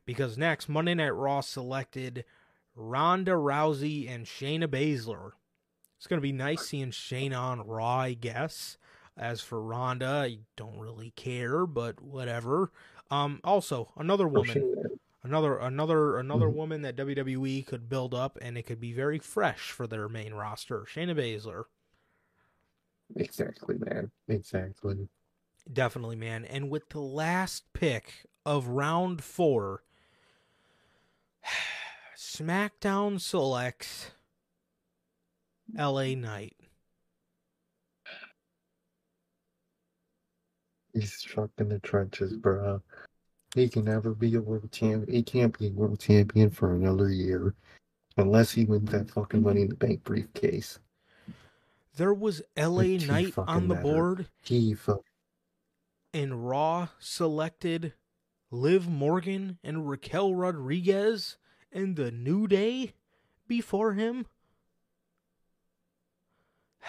because 0.05 0.37
next 0.37 0.69
Monday 0.69 0.93
Night 0.93 1.09
Raw 1.09 1.41
selected 1.41 2.25
Ronda 2.75 3.31
Rousey 3.31 4.09
and 4.09 4.25
Shayna 4.25 4.67
Baszler. 4.67 5.31
It's 5.97 6.07
gonna 6.07 6.21
be 6.21 6.31
nice 6.31 6.67
seeing 6.67 6.91
Shayna 6.91 7.37
on 7.39 7.61
Raw, 7.67 7.97
I 7.99 8.13
guess. 8.13 8.77
As 9.17 9.41
for 9.41 9.61
Ronda, 9.61 10.07
I 10.07 10.39
don't 10.55 10.79
really 10.79 11.11
care, 11.15 11.65
but 11.65 12.01
whatever. 12.01 12.71
Um, 13.11 13.41
also 13.43 13.91
another 13.97 14.25
Oh, 14.25 14.29
woman. 14.29 14.73
Another 15.23 15.57
another 15.57 16.17
another 16.17 16.47
Mhm. 16.47 16.53
woman 16.53 16.81
that 16.83 16.95
WWE 16.95 17.63
could 17.63 17.89
build 17.89 18.13
up 18.13 18.37
and 18.41 18.57
it 18.57 18.63
could 18.63 18.79
be 18.79 18.93
very 18.93 19.19
fresh 19.19 19.71
for 19.71 19.87
their 19.87 20.09
main 20.09 20.33
roster. 20.33 20.81
Shayna 20.81 21.15
Baszler, 21.15 21.65
Exactly, 23.15 23.77
man. 23.77 24.11
Exactly. 24.27 25.07
definitely 25.71 26.15
man. 26.15 26.45
And 26.45 26.69
with 26.69 26.89
the 26.89 26.99
last 27.01 27.71
pick 27.73 28.25
of 28.45 28.67
round 28.67 29.23
4, 29.23 29.83
SmackDown 32.15 33.19
selects 33.19 34.11
LA 35.77 36.15
Knight. 36.15 36.55
He's 40.93 41.13
stuck 41.13 41.51
in 41.57 41.69
the 41.69 41.79
trenches, 41.79 42.35
bro. 42.37 42.81
He 43.55 43.67
can 43.67 43.85
never 43.85 44.13
be 44.13 44.35
a 44.35 44.41
world 44.41 44.71
champion. 44.71 45.11
He 45.13 45.23
can't 45.23 45.57
be 45.57 45.67
a 45.67 45.71
world 45.71 45.99
champion 45.99 46.49
for 46.49 46.73
another 46.73 47.09
year 47.09 47.53
unless 48.17 48.51
he 48.51 48.65
wins 48.65 48.89
that 48.91 49.09
fucking 49.11 49.41
Money 49.41 49.61
in 49.63 49.69
the 49.69 49.75
Bank 49.75 50.03
briefcase. 50.03 50.79
There 51.97 52.13
was 52.13 52.41
LA 52.55 52.67
Like, 52.67 53.01
Knight 53.07 53.33
on 53.37 53.67
the 53.67 53.75
matter. 53.75 53.81
board 53.83 54.27
He 54.43 54.73
fuck. 54.73 55.01
and 56.13 56.47
Raw 56.47 56.87
selected 56.99 57.93
Liv 58.49 58.87
Morgan 58.87 59.57
and 59.63 59.89
Raquel 59.89 60.33
Rodriguez 60.33 61.37
and 61.73 61.95
the 61.97 62.11
New 62.11 62.47
Day 62.47 62.93
before 63.47 63.93
him. 63.93 64.27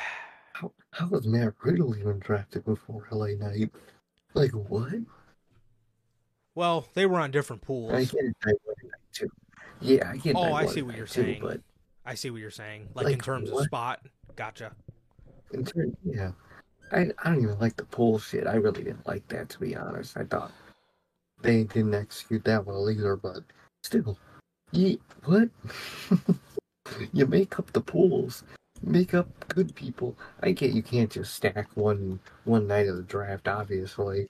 How, 0.55 0.73
how 0.93 1.09
was 1.09 1.27
Matt 1.27 1.55
Riddle 1.65 1.97
even 1.97 2.21
drafted 2.21 2.65
before 2.65 3.09
LA 3.11 3.29
Knight? 3.39 3.71
Like, 4.35 4.53
what? 4.53 4.93
Well, 6.55 6.87
they 6.95 7.07
were 7.07 7.19
on 7.19 7.31
different 7.31 7.63
pools. 7.63 7.93
I 7.93 8.05
get 8.05 8.25
it, 8.25 8.37
Night 8.45 8.57
One 8.65 8.75
and 8.83 8.91
Night 9.21 9.31
Yeah, 9.81 10.11
I 10.11 10.17
get 10.17 10.37
Oh, 10.37 10.53
I 10.53 10.67
see 10.67 10.83
what 10.83 10.97
you're 10.97 11.07
Two, 11.07 11.23
saying. 11.23 11.41
But 11.43 11.61
I 12.05 12.15
see 12.15 12.31
what 12.31 12.41
you're 12.41 12.51
saying. 12.51 12.89
Like, 12.95 13.07
in 13.07 13.13
Like, 13.13 13.23
terms 13.23 13.51
of 13.51 13.65
spot. 13.65 14.01
Gotcha. 14.37 14.73
in 15.53 15.67
yeah. 16.05 16.33
I, 16.91 17.11
I 17.25 17.31
don't 17.31 17.43
even 17.43 17.59
like 17.59 17.77
the 17.77 17.85
pool 17.85 18.19
shit. 18.19 18.47
I 18.47 18.55
really 18.55 18.85
didn't 18.85 19.07
like 19.07 19.27
that, 19.29 19.49
to 19.51 19.61
be 19.61 19.75
honest. 19.75 20.17
I 20.17 20.25
thought 20.25 20.53
they 21.41 21.65
didn't 21.65 21.95
execute 21.95 22.45
that 22.45 22.67
well 22.67 22.91
either, 22.91 23.17
but 23.17 23.39
still. 23.83 24.19
Ye 24.73 25.01
what? 25.25 25.49
you 27.13 27.27
make 27.27 27.59
up 27.59 27.73
the 27.73 27.81
pools. 27.81 28.45
Make 28.83 29.15
up 29.15 29.29
good 29.49 29.75
people. 29.75 30.17
I 30.43 30.53
get 30.53 30.73
you 30.73 30.83
can't 30.83 31.11
just 31.11 31.35
stack 31.35 31.69
one 31.75 32.19
one 32.45 32.67
night 32.67 32.89
of 32.89 32.97
the 32.97 33.03
draft, 33.03 33.49
obviously, 33.49 34.29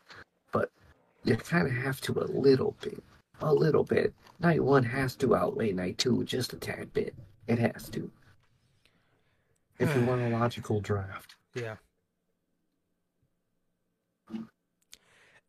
you 1.24 1.36
kind 1.36 1.66
of 1.66 1.72
have 1.72 2.00
to 2.02 2.12
a 2.12 2.26
little 2.26 2.76
bit. 2.80 3.02
A 3.40 3.52
little 3.52 3.84
bit. 3.84 4.14
Night 4.40 4.62
one 4.62 4.84
has 4.84 5.14
to 5.16 5.34
outweigh 5.34 5.72
night 5.72 5.98
two 5.98 6.24
just 6.24 6.52
a 6.52 6.56
tad 6.56 6.92
bit. 6.92 7.14
It 7.46 7.58
has 7.58 7.88
to. 7.90 8.10
If 9.78 9.94
you 9.94 10.02
want 10.02 10.22
a 10.22 10.28
logical 10.38 10.80
draft. 10.80 11.34
Yeah. 11.54 11.76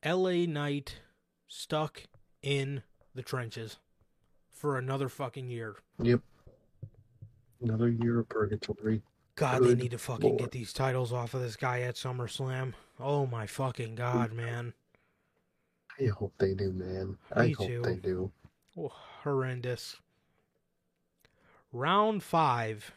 LA 0.05 0.45
Knight 0.45 0.99
stuck 1.47 2.03
in 2.41 2.83
the 3.15 3.21
trenches 3.21 3.77
for 4.51 4.77
another 4.77 5.07
fucking 5.07 5.49
year. 5.49 5.75
Yep. 6.01 6.21
Another 7.61 7.89
year 7.89 8.19
of 8.19 8.27
purgatory. 8.27 9.01
God, 9.35 9.63
they 9.63 9.75
need 9.75 9.91
to 9.91 9.97
fucking 9.97 10.29
lord. 10.29 10.39
get 10.39 10.51
these 10.51 10.73
titles 10.73 11.13
off 11.13 11.33
of 11.33 11.41
this 11.41 11.55
guy 11.55 11.81
at 11.81 11.95
SummerSlam. 11.95 12.73
Oh 12.99 13.25
my 13.25 13.47
fucking 13.47 13.95
god, 13.95 14.33
man. 14.33 14.73
I 15.99 16.05
hope 16.07 16.33
they 16.37 16.53
do, 16.53 16.71
man. 16.71 17.17
I 17.33 17.47
Me 17.47 17.51
hope 17.53 17.67
too. 17.67 17.81
they 17.83 17.95
do. 17.95 18.31
Oh, 18.77 18.91
horrendous. 19.23 19.97
Round 21.71 22.21
five. 22.23 22.93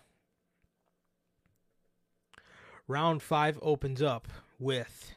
Round 2.89 3.20
five 3.23 3.59
opens 3.62 4.01
up 4.01 4.28
with 4.59 5.14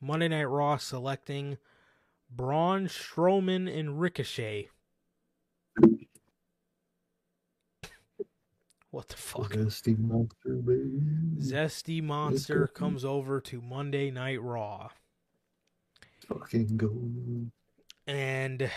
Monday 0.00 0.28
Night 0.28 0.44
Raw 0.44 0.76
selecting 0.76 1.58
Braun 2.30 2.86
Strowman 2.86 3.68
and 3.68 4.00
Ricochet. 4.00 4.68
What 8.90 9.08
the 9.08 9.16
fuck? 9.16 9.52
Zesty 9.52 9.98
monster, 9.98 10.54
baby. 10.56 11.00
Zesty 11.38 12.02
Monster 12.02 12.66
comes 12.66 13.06
over 13.06 13.40
to 13.40 13.62
Monday 13.62 14.10
Night 14.10 14.42
Raw. 14.42 14.90
Fucking 16.32 16.76
go. 16.76 16.92
And 18.06 18.70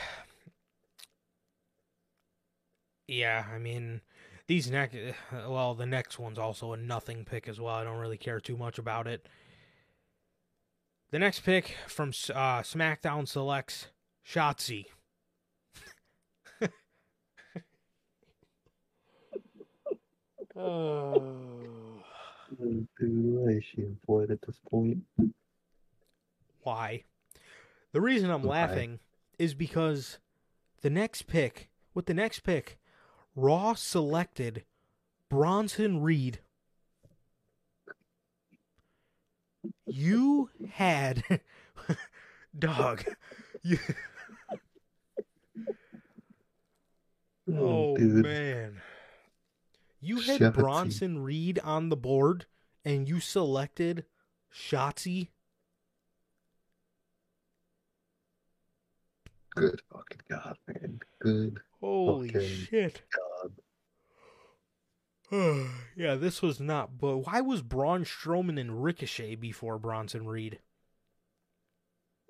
yeah, 3.07 3.45
I 3.53 3.60
mean, 3.60 4.02
these 4.48 4.69
next, 4.69 4.98
well, 5.32 5.73
the 5.73 5.86
next 5.86 6.19
one's 6.19 6.40
also 6.40 6.73
a 6.73 6.77
nothing 6.77 7.23
pick 7.26 7.48
as 7.48 7.60
well. 7.60 7.76
I 7.76 7.84
don't 7.84 7.99
really 7.99 8.18
care 8.18 8.40
too 8.40 8.57
much 8.57 8.77
about 8.77 9.07
it. 9.07 9.27
The 11.11 11.19
next 11.19 11.41
pick 11.41 11.76
from 11.88 12.10
uh, 12.10 12.61
SmackDown 12.61 13.27
selects 13.27 13.88
Shotzi. 14.27 14.86
oh. 20.56 22.02
I 22.52 23.60
she 23.61 23.82
employed 23.82 24.32
at 24.32 24.41
this 24.41 24.60
point. 24.69 25.03
Why? 26.61 27.03
The 27.96 28.02
reason 28.02 28.30
I'm 28.30 28.44
Why? 28.44 28.56
laughing 28.56 29.00
is 29.40 29.54
because 29.54 30.18
the 30.82 30.90
next 30.90 31.28
pick, 31.28 31.70
with 31.94 32.08
the 32.08 32.14
next 32.14 32.42
pick, 32.42 32.78
Raw 33.38 33.74
selected 33.74 34.66
Bronson 35.30 36.02
Reed. 36.02 36.40
You 39.86 40.50
had 40.72 41.24
dog. 42.60 43.06
You, 43.64 43.80
oh 47.50 47.96
dude. 47.96 48.26
man. 48.26 48.82
You 50.02 50.20
had 50.20 50.42
Shotzi. 50.42 50.54
Bronson 50.54 51.24
Reed 51.24 51.60
on 51.60 51.88
the 51.88 51.96
board 51.96 52.46
and 52.84 53.08
you 53.08 53.22
selected 53.22 54.04
Shotzi. 54.54 55.30
Good 59.56 59.82
fucking 59.91 60.22
god, 60.30 60.57
man. 60.68 60.99
Good 61.19 61.60
Holy 61.80 62.30
shit. 62.48 63.02
god. 63.14 63.52
yeah, 65.95 66.15
this 66.15 66.41
was 66.41 66.60
not. 66.60 66.98
But 66.98 67.18
why 67.18 67.41
was 67.41 67.61
Braun 67.61 68.03
Strowman 68.03 68.60
and 68.60 68.84
Ricochet 68.84 69.36
before 69.36 69.80
Bronson 69.80 70.27
Reed? 70.27 70.60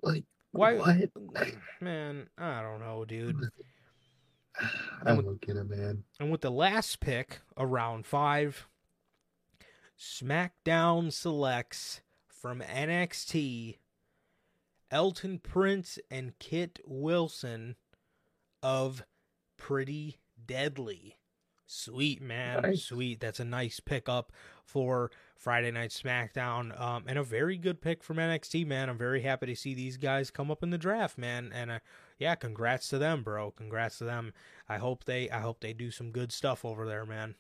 Like, 0.02 0.23
Why? 0.52 0.76
what? 0.76 1.10
Man, 1.81 2.30
I 2.38 2.61
don't 2.61 2.80
know, 2.80 3.06
dude. 3.06 3.35
I 5.03 5.15
don't 5.15 5.41
get 5.41 5.57
it, 5.57 5.69
man. 5.69 6.03
And 6.19 6.31
with 6.31 6.41
the 6.41 6.52
last 6.52 6.99
pick 6.99 7.39
around 7.57 8.06
five, 8.06 8.68
SmackDown 9.99 11.11
selects 11.11 12.02
from 12.27 12.61
NXT 12.61 13.77
Elton 14.91 15.40
Prince 15.40 15.99
and 16.12 16.38
Kit 16.40 16.80
Wilson 16.86 17.76
of 18.62 19.03
Pretty 19.57 20.20
Deadly 20.45 21.18
Sweet 21.68 22.22
man, 22.22 22.62
Nice. 22.62 22.84
sweet. 22.84 23.20
That's 23.20 23.40
a 23.40 23.45
nice 23.45 23.80
pickup 23.80 24.32
for 24.64 25.10
Friday 25.36 25.72
Night 25.72 25.90
SmackDown, 25.90 26.80
um, 26.80 27.06
and 27.07 27.18
a 27.18 27.24
very 27.24 27.57
good 27.57 27.82
pick 27.82 28.03
from 28.03 28.18
NXT. 28.18 28.68
Man, 28.68 28.88
I'm 28.88 28.99
very 28.99 29.22
happy 29.22 29.48
to 29.48 29.56
see 29.56 29.74
these 29.74 29.98
guys 29.98 30.30
come 30.30 30.52
up 30.52 30.62
in 30.62 30.70
the 30.70 30.78
draft, 30.78 31.18
man. 31.18 31.52
And 31.52 31.72
uh, 31.72 31.80
yeah, 32.20 32.36
congrats 32.36 32.88
to 32.90 32.99
them, 32.99 33.24
bro. 33.24 33.49
Congrats 33.49 33.98
to 33.98 34.03
them. 34.03 34.32
I 34.70 34.78
hope 34.78 35.06
they, 35.06 35.28
I 35.32 35.40
hope 35.40 35.60
they 35.60 35.74
do 35.74 35.90
some 35.90 36.12
good 36.12 36.32
stuff 36.32 36.64
over 36.64 36.86
there, 36.88 37.06
man. 37.06 37.34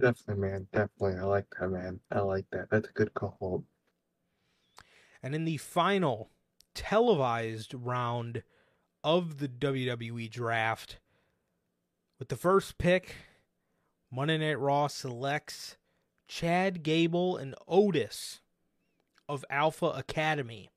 Definitely, 0.00 0.48
man. 0.48 0.66
Definitely. 0.72 1.18
I 1.20 1.24
like 1.24 1.46
that, 1.60 1.68
man. 1.68 2.00
I 2.10 2.20
like 2.20 2.46
that. 2.52 2.68
That's 2.70 2.88
a 2.88 2.92
good 2.92 3.12
call. 3.12 3.64
And 5.26 5.34
in 5.34 5.44
the 5.44 5.56
final 5.56 6.30
televised 6.72 7.74
round 7.74 8.44
of 9.02 9.38
the 9.38 9.48
WWE 9.48 10.30
draft, 10.30 11.00
with 12.20 12.28
the 12.28 12.36
first 12.36 12.78
pick, 12.78 13.16
Monday 14.08 14.38
Night 14.38 14.60
Raw 14.60 14.86
selects 14.86 15.78
Chad 16.28 16.84
Gable 16.84 17.36
and 17.36 17.56
Otis 17.66 18.40
of 19.28 19.44
Alpha 19.50 19.86
Academy. 19.86 20.70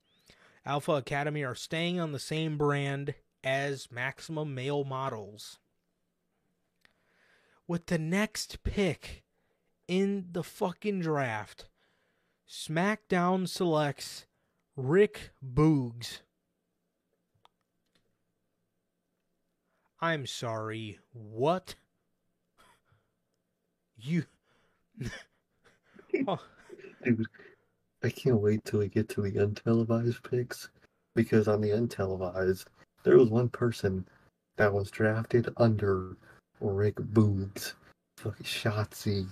Alpha 0.66 0.94
Academy 0.94 1.44
are 1.44 1.54
staying 1.54 2.00
on 2.00 2.10
the 2.10 2.18
same 2.18 2.58
brand 2.58 3.14
as 3.44 3.92
Maximum 3.92 4.52
Male 4.52 4.82
Models. 4.82 5.60
With 7.68 7.86
the 7.86 7.98
next 7.98 8.64
pick 8.64 9.22
in 9.86 10.26
the 10.32 10.42
fucking 10.42 11.02
draft, 11.02 11.66
SmackDown 12.48 13.46
selects 13.46 14.26
Rick 14.82 15.32
Boogs. 15.44 16.20
I'm 20.00 20.24
sorry, 20.24 20.98
what? 21.12 21.74
You. 23.98 24.24
oh, 26.26 26.38
Dude, 27.04 27.26
I 28.02 28.08
can't 28.08 28.40
wait 28.40 28.64
till 28.64 28.80
we 28.80 28.88
get 28.88 29.10
to 29.10 29.20
the 29.20 29.32
untelevised 29.32 30.22
picks 30.28 30.70
because 31.14 31.46
on 31.46 31.60
the 31.60 31.70
untelevised, 31.70 32.64
there 33.02 33.18
was 33.18 33.28
one 33.28 33.50
person 33.50 34.06
that 34.56 34.72
was 34.72 34.90
drafted 34.90 35.52
under 35.58 36.16
Rick 36.62 36.94
Boogs, 36.96 37.74
fucking 38.16 38.46
Shotzi, 38.46 39.30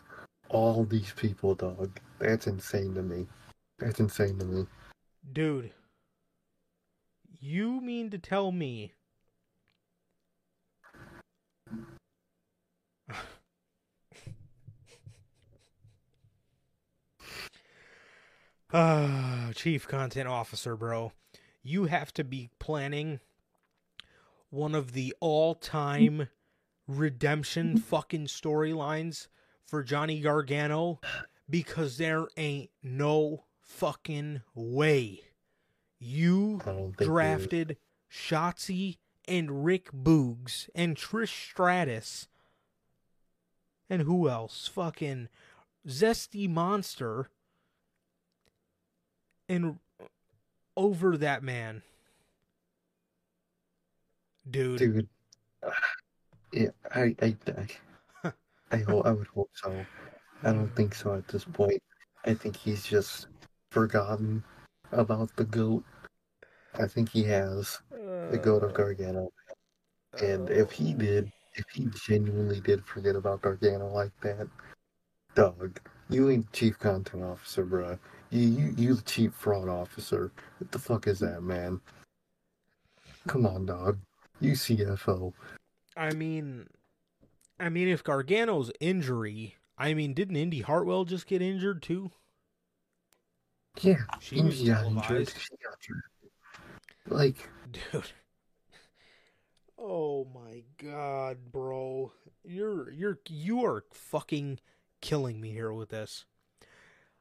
all 0.51 0.85
these 0.85 1.15
people, 1.16 1.55
dog. 1.55 1.99
That's 2.19 2.47
insane 2.47 2.95
to 2.95 3.03
me. 3.03 3.27
That's 3.79 4.01
insane 4.01 4.39
to 4.41 4.45
me. 4.45 4.66
Dude. 5.33 5.73
You 7.41 7.81
mean 7.81 8.11
to 8.11 8.19
tell 8.19 8.53
me. 8.53 8.95
Ah, 18.71 19.51
chief 19.55 19.89
content 19.89 20.29
officer, 20.29 20.77
bro. 20.77 21.13
You 21.63 21.87
have 21.87 22.13
to 22.13 22.23
be 22.23 22.51
planning 22.59 23.21
one 24.51 24.75
of 24.75 24.93
the 24.93 25.15
all-time 25.21 26.29
redemption 26.87 27.79
fucking 27.79 28.27
storylines 28.27 29.29
for 29.67 29.83
Johnny 29.83 30.21
Gargano 30.21 31.01
because 31.49 31.97
there 31.97 32.27
ain't 32.37 32.69
no 32.83 33.45
fucking 33.69 34.40
way 34.55 35.20
you 36.01 36.61
I 36.62 36.70
don't 36.70 36.77
think 36.77 36.97
there 36.97 37.07
is. 37.07 37.09
drafted 37.09 37.77
Shotzi 38.11 38.97
and 39.28 39.65
Rick 39.65 39.93
Boogs 39.93 40.69
and 40.74 40.97
Trish 40.97 41.51
Stratus 41.51 42.28
and 43.90 44.03
who 44.03 44.28
else? 44.28 44.69
Fucking 44.69 45.28
Zesty 45.86 46.49
Monster 46.49 47.28
and 49.49 49.78
over 50.77 51.16
that 51.16 51.43
man. 51.43 51.82
Dude, 54.51 54.78
Dude, 54.78 55.09
yeah, 56.53 56.69
I, 56.95 57.15
I, 57.20 57.36
I, 58.24 58.32
I 58.73 58.77
hope, 58.78 59.05
I 59.05 59.11
would 59.11 59.27
hope 59.28 59.51
so. 59.53 59.85
I 60.43 60.53
don't 60.53 60.74
think 60.74 60.95
so 60.95 61.15
at 61.15 61.28
this 61.28 61.45
point. 61.45 61.82
I 62.24 62.32
think 62.32 62.57
he's 62.57 62.82
just 62.82 63.27
forgotten 63.70 64.43
about 64.93 65.35
the 65.36 65.45
goat. 65.45 65.85
I 66.78 66.86
think 66.86 67.11
he 67.11 67.24
has 67.24 67.81
the 67.90 68.40
goat 68.43 68.62
of 68.62 68.70
uh, 68.70 68.74
Gargano. 68.74 69.31
And 70.23 70.49
oh. 70.49 70.53
if 70.53 70.73
he 70.73 70.95
did, 70.95 71.31
if 71.55 71.65
he 71.73 71.89
genuinely 72.07 72.61
did 72.61 72.85
forget 72.85 73.16
about 73.16 73.43
Gargano 73.43 73.89
like 73.89 74.12
that, 74.23 74.49
dog, 75.35 75.81
you 76.09 76.31
ain't 76.31 76.53
chief 76.53 76.78
content 76.78 77.23
officer, 77.23 77.65
bruh. 77.65 77.99
You, 78.31 78.40
you, 78.40 78.74
you 78.77 78.95
the 78.95 79.03
chief 79.03 79.32
fraud 79.32 79.69
officer. 79.69 80.31
What 80.59 80.70
the 80.70 80.78
fuck 80.78 81.07
is 81.07 81.19
that, 81.20 81.43
man? 81.43 81.81
Come 83.27 83.47
on, 83.47 83.66
dog. 83.66 83.99
You 84.40 84.53
CFO. 84.53 85.32
I 85.97 86.12
mean, 86.12 86.66
I 87.59 87.69
mean, 87.69 87.89
if 87.89 88.05
Gargano's 88.05 88.70
injury, 88.81 89.57
I 89.77 89.95
mean, 89.95 90.15
didn't 90.15 90.36
Indi 90.36 90.61
Hartwell 90.61 91.05
just 91.05 91.27
get 91.27 91.43
injured 91.43 91.82
too? 91.82 92.12
Yeah, 93.81 94.03
She 94.21 94.41
was 94.43 94.63
televised. 94.63 95.39
She 95.39 95.57
got 95.63 95.79
injured. 95.81 96.03
Like, 97.09 97.49
dude. 97.71 98.13
Oh 99.79 100.27
my 100.35 100.65
god, 100.83 101.39
bro. 101.53 102.13
You're 102.45 102.91
you're 102.91 103.19
you 103.29 103.65
are 103.65 103.85
fucking 103.93 104.61
killing 105.01 105.41
me 105.41 105.53
here 105.53 105.73
with 105.73 105.91
this. 105.91 106.25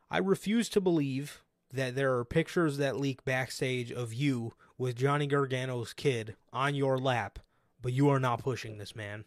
I 0.10 0.18
refuse 0.18 0.70
to 0.70 0.82
believe 0.82 1.44
that 1.72 1.96
there 1.96 2.16
are 2.18 2.26
pictures 2.26 2.78
that 2.78 3.00
leak 3.00 3.24
backstage 3.26 3.92
of 3.92 4.14
you 4.14 4.54
with 4.78 4.96
Johnny 4.96 5.28
Gargano's 5.28 5.94
kid 5.94 6.36
on 6.54 6.76
your 6.76 6.98
lap, 6.98 7.40
but 7.82 7.94
you 7.94 8.10
are 8.10 8.20
not 8.20 8.42
pushing 8.42 8.78
this 8.78 8.96
man. 8.96 9.26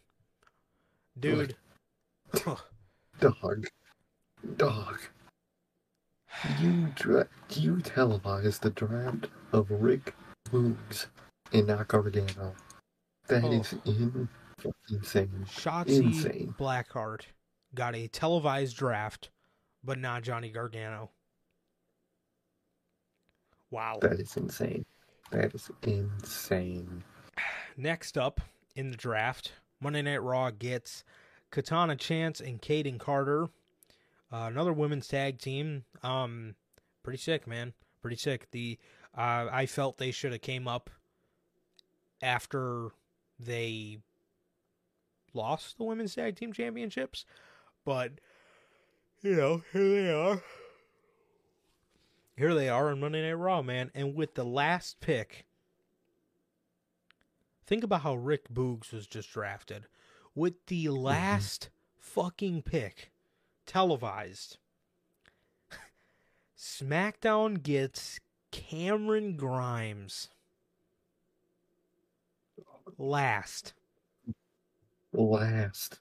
Dude. 1.18 1.56
dog, 3.20 3.66
dog. 4.56 5.00
You 6.60 6.86
dra- 6.94 7.28
you 7.50 7.80
televised 7.80 8.62
the 8.62 8.70
draft 8.70 9.28
of 9.52 9.70
Rick 9.70 10.14
Boogs 10.48 11.06
and 11.52 11.66
not 11.66 11.88
Gargano. 11.88 12.54
That 13.26 13.44
Oh. 13.44 13.52
is 13.52 13.72
in 13.84 14.28
insane. 14.90 15.44
Shotzi 15.48 16.02
Insane. 16.02 16.54
Blackheart 16.58 17.22
got 17.74 17.94
a 17.94 18.08
televised 18.08 18.76
draft, 18.76 19.30
but 19.82 19.98
not 19.98 20.22
Johnny 20.22 20.50
Gargano. 20.50 21.10
Wow. 23.70 23.98
That 24.02 24.18
is 24.20 24.36
insane. 24.36 24.84
That 25.30 25.54
is 25.54 25.70
insane. 25.82 27.04
Next 27.76 28.18
up 28.18 28.40
in 28.74 28.90
the 28.90 28.96
draft, 28.96 29.52
Monday 29.80 30.02
Night 30.02 30.22
Raw 30.22 30.50
gets 30.50 31.04
Katana 31.50 31.96
Chance 31.96 32.40
and 32.40 32.60
Kayden 32.60 32.98
Carter. 32.98 33.48
Uh, 34.32 34.46
another 34.50 34.72
women's 34.72 35.08
tag 35.08 35.38
team. 35.38 35.84
Um, 36.02 36.54
pretty 37.02 37.18
sick, 37.18 37.46
man. 37.46 37.72
Pretty 38.00 38.16
sick. 38.16 38.50
The 38.50 38.78
uh, 39.16 39.48
I 39.50 39.66
felt 39.66 39.98
they 39.98 40.12
should 40.12 40.32
have 40.32 40.42
came 40.42 40.68
up 40.68 40.88
after 42.22 42.90
they 43.38 43.98
lost 45.34 45.78
the 45.78 45.84
women's 45.84 46.14
tag 46.14 46.36
team 46.36 46.52
championships, 46.52 47.24
but 47.84 48.12
you 49.20 49.34
know 49.34 49.62
here 49.72 49.88
they 49.88 50.12
are. 50.12 50.42
Here 52.36 52.54
they 52.54 52.70
are 52.70 52.90
on 52.90 53.00
Monday 53.00 53.20
Night 53.20 53.34
Raw, 53.34 53.60
man. 53.60 53.90
And 53.94 54.14
with 54.14 54.34
the 54.34 54.44
last 54.44 55.00
pick, 55.00 55.44
think 57.66 57.84
about 57.84 58.00
how 58.00 58.14
Rick 58.14 58.48
Boogs 58.48 58.92
was 58.92 59.06
just 59.06 59.30
drafted. 59.30 59.86
With 60.34 60.54
the 60.66 60.88
last 60.88 61.68
fucking 61.98 62.62
pick, 62.62 63.09
televised, 63.70 64.58
SmackDown 66.58 67.62
gets 67.62 68.18
Cameron 68.50 69.36
Grimes. 69.36 70.28
Last. 72.98 73.74
Last. 75.12 76.00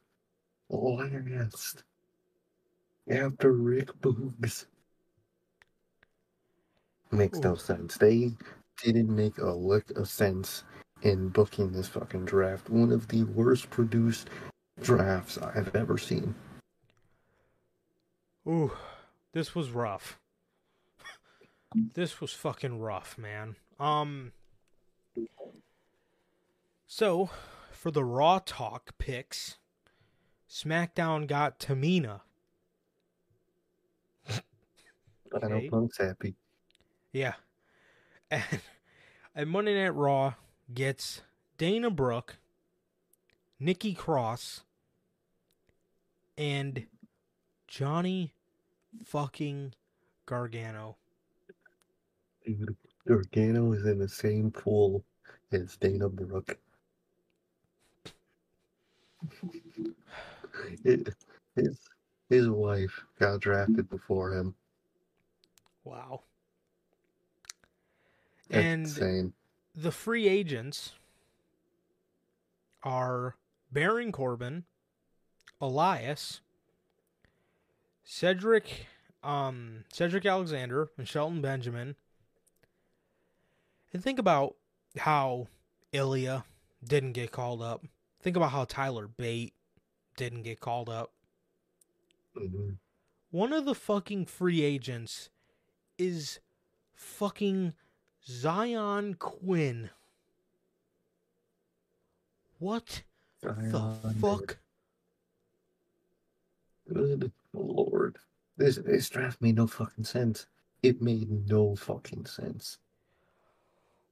Last. 0.67 1.83
After 3.07 3.51
Rick 3.51 3.89
Boogs. 4.01 4.65
Makes 7.11 7.37
no 7.37 7.53
sense. 7.53 7.97
They 7.97 8.31
didn't 8.83 9.15
make 9.15 9.37
a 9.37 9.51
lick 9.51 9.91
of 9.91 10.09
sense 10.09 10.63
in 11.03 11.29
booking 11.29 11.71
this 11.71 11.87
fucking 11.87 12.25
draft. 12.25 12.71
One 12.71 12.91
of 12.91 13.07
the 13.09 13.25
worst 13.25 13.69
produced 13.69 14.31
drafts 14.81 15.37
I've 15.37 15.75
ever 15.75 15.99
seen. 15.99 16.33
Ooh, 18.47 18.71
this 19.33 19.53
was 19.53 19.69
rough. 19.69 20.19
this 21.93 22.19
was 22.21 22.31
fucking 22.33 22.79
rough, 22.79 23.17
man. 23.17 23.55
Um 23.79 24.33
So, 26.87 27.29
for 27.71 27.91
the 27.91 28.03
Raw 28.03 28.39
Talk 28.43 28.97
picks, 28.97 29.57
SmackDown 30.49 31.27
got 31.27 31.59
Tamina. 31.59 32.21
I 35.41 35.47
know 35.47 35.61
Punk's 35.69 35.97
happy. 35.97 36.35
Yeah. 37.11 37.33
And, 38.31 38.43
and 39.35 39.49
Monday 39.49 39.75
Night 39.75 39.95
Raw 39.95 40.33
gets 40.73 41.21
Dana 41.57 41.89
Brooke, 41.89 42.37
Nikki 43.59 43.93
Cross, 43.93 44.63
and 46.37 46.85
Johnny 47.69 48.33
fucking 49.05 49.73
Gargano. 50.25 50.97
Gargano 53.07 53.71
is 53.73 53.85
in 53.85 53.99
the 53.99 54.09
same 54.09 54.49
pool 54.51 55.05
as 55.51 55.77
Dana 55.77 56.09
Brooke. 56.09 56.57
It- 60.83 61.13
his 61.55 61.79
his 62.29 62.47
wife 62.49 63.03
got 63.19 63.39
drafted 63.41 63.89
before 63.89 64.33
him. 64.33 64.55
Wow. 65.83 66.21
That's 68.49 68.65
and 68.65 68.81
insane. 68.85 69.33
the 69.75 69.91
free 69.91 70.27
agents 70.27 70.93
are 72.83 73.35
Baron 73.71 74.11
Corbin, 74.11 74.63
Elias, 75.59 76.41
Cedric, 78.11 78.87
um, 79.21 79.83
Cedric 79.93 80.25
Alexander, 80.25 80.89
and 80.97 81.07
Shelton 81.07 81.41
Benjamin. 81.41 81.95
And 83.93 84.03
think 84.03 84.17
about 84.17 84.55
how 84.97 85.47
Ilya 85.93 86.43
didn't 86.83 87.11
get 87.11 87.31
called 87.31 87.61
up. 87.61 87.85
Think 88.19 88.35
about 88.35 88.49
how 88.49 88.65
Tyler 88.65 89.07
Bate 89.07 89.53
didn't 90.17 90.41
get 90.41 90.59
called 90.59 90.89
up. 90.89 91.11
Mhm. 92.35 92.77
One 93.29 93.53
of 93.53 93.65
the 93.65 93.75
fucking 93.75 94.25
free 94.25 94.63
agents 94.63 95.29
is 95.99 96.39
fucking 96.95 97.75
Xyon 98.25 99.19
Quinn. 99.19 99.91
What 102.57 103.03
the 103.41 103.49
Xyon, 103.49 104.19
fuck? 104.19 104.57
Good 107.55 107.65
lord. 107.65 108.17
This 108.57 108.77
this 108.77 109.09
draft 109.09 109.41
made 109.41 109.55
no 109.55 109.67
fucking 109.67 110.03
sense. 110.03 110.47
It 110.83 111.01
made 111.01 111.49
no 111.49 111.75
fucking 111.75 112.25
sense. 112.25 112.77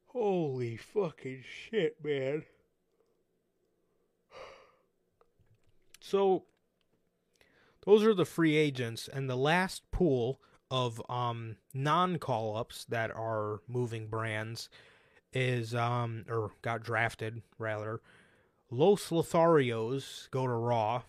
Holy 0.07 0.77
fucking 0.77 1.43
shit, 1.43 1.97
man. 2.03 2.43
So 5.99 6.45
those 7.85 8.03
are 8.03 8.14
the 8.14 8.26
free 8.26 8.55
agents 8.55 9.09
and 9.11 9.30
the 9.30 9.35
last 9.35 9.89
pool 9.91 10.39
of 10.72 11.01
um 11.09 11.57
non-call 11.73 12.57
ups 12.57 12.85
that 12.85 13.11
are 13.11 13.61
moving 13.68 14.07
brands 14.07 14.69
is 15.34 15.76
um 15.76 16.26
or 16.30 16.51
got 16.61 16.84
drafted 16.84 17.41
rather. 17.57 18.01
Los 18.72 19.09
Lotharios 19.09 20.30
go 20.31 20.45
to 20.47 20.53
Raw. 20.53 21.03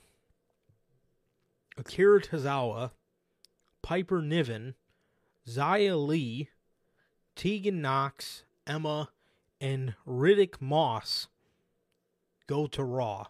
Akira 1.79 2.21
Tozawa, 2.21 2.91
Piper 3.83 4.21
Niven, 4.21 4.75
Xia 5.47 6.07
Li, 6.07 6.49
Tegan 7.37 7.81
Knox, 7.81 8.43
Emma, 8.67 9.11
and 9.61 9.95
Riddick 10.07 10.61
Moss 10.61 11.29
go 12.47 12.67
to 12.67 12.83
Raw. 12.83 13.27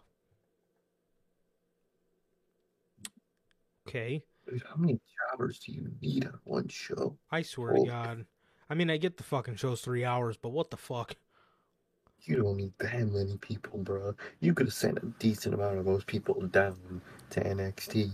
Okay. 3.87 4.23
How 4.67 4.75
many 4.77 4.99
jobbers 5.31 5.59
do 5.59 5.71
you 5.71 5.91
need 6.01 6.25
on 6.25 6.39
one 6.43 6.67
show? 6.67 7.17
I 7.31 7.41
swear 7.43 7.73
Oh. 7.77 7.83
to 7.83 7.89
God. 7.89 8.25
I 8.69 8.75
mean, 8.75 8.89
I 8.89 8.97
get 8.97 9.17
the 9.17 9.23
fucking 9.23 9.55
show's 9.55 9.81
three 9.81 10.03
hours, 10.05 10.37
but 10.37 10.49
what 10.49 10.69
the 10.69 10.77
fuck? 10.77 11.15
You 12.23 12.35
don't 12.37 12.57
need 12.57 12.73
that 12.79 13.07
many 13.07 13.37
people, 13.37 13.79
bro. 13.79 14.13
You 14.41 14.53
could 14.53 14.67
have 14.67 14.73
sent 14.73 14.97
a 14.99 15.05
decent 15.19 15.55
amount 15.55 15.77
of 15.77 15.85
those 15.85 16.03
people 16.03 16.41
down 16.47 17.01
to 17.31 17.39
NXT. 17.41 18.11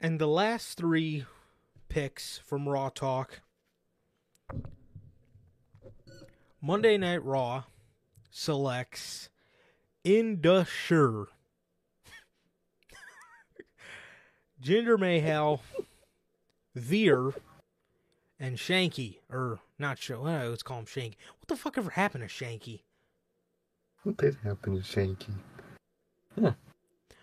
And 0.00 0.18
the 0.20 0.26
last 0.26 0.76
three 0.76 1.24
picks 1.88 2.38
from 2.38 2.68
Raw 2.68 2.88
Talk 2.90 3.40
Monday 6.60 6.96
Night 6.98 7.24
Raw 7.24 7.64
selects 8.30 9.28
Indus 10.04 10.68
Sher, 10.68 11.26
Jinder 14.62 14.98
Mahal, 14.98 15.62
Veer, 16.74 17.32
and 18.38 18.56
Shanky. 18.58 19.18
Or, 19.30 19.60
not 19.78 19.98
sure. 19.98 20.26
Uh, 20.28 20.48
let's 20.48 20.62
call 20.62 20.80
him 20.80 20.86
Shanky. 20.86 21.14
What 21.38 21.48
the 21.48 21.56
fuck 21.56 21.78
ever 21.78 21.90
happened 21.90 22.28
to 22.28 22.44
Shanky? 22.44 22.82
What 24.02 24.16
did 24.18 24.36
happen 24.44 24.74
to 24.76 24.82
Shanky? 24.82 25.32
Huh. 26.40 26.52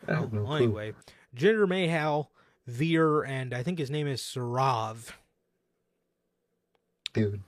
I 0.08 0.14
Oh, 0.14 0.30
no 0.32 0.42
well, 0.44 0.46
clue. 0.46 0.56
anyway, 0.58 0.94
Jinder 1.36 1.68
Mahal, 1.68 2.32
Veer, 2.68 3.24
and 3.24 3.54
I 3.54 3.64
think 3.64 3.80
his 3.80 3.92
name 3.92 4.08
is 4.08 4.22
Sarav. 4.22 5.12
Dude, 7.14 7.42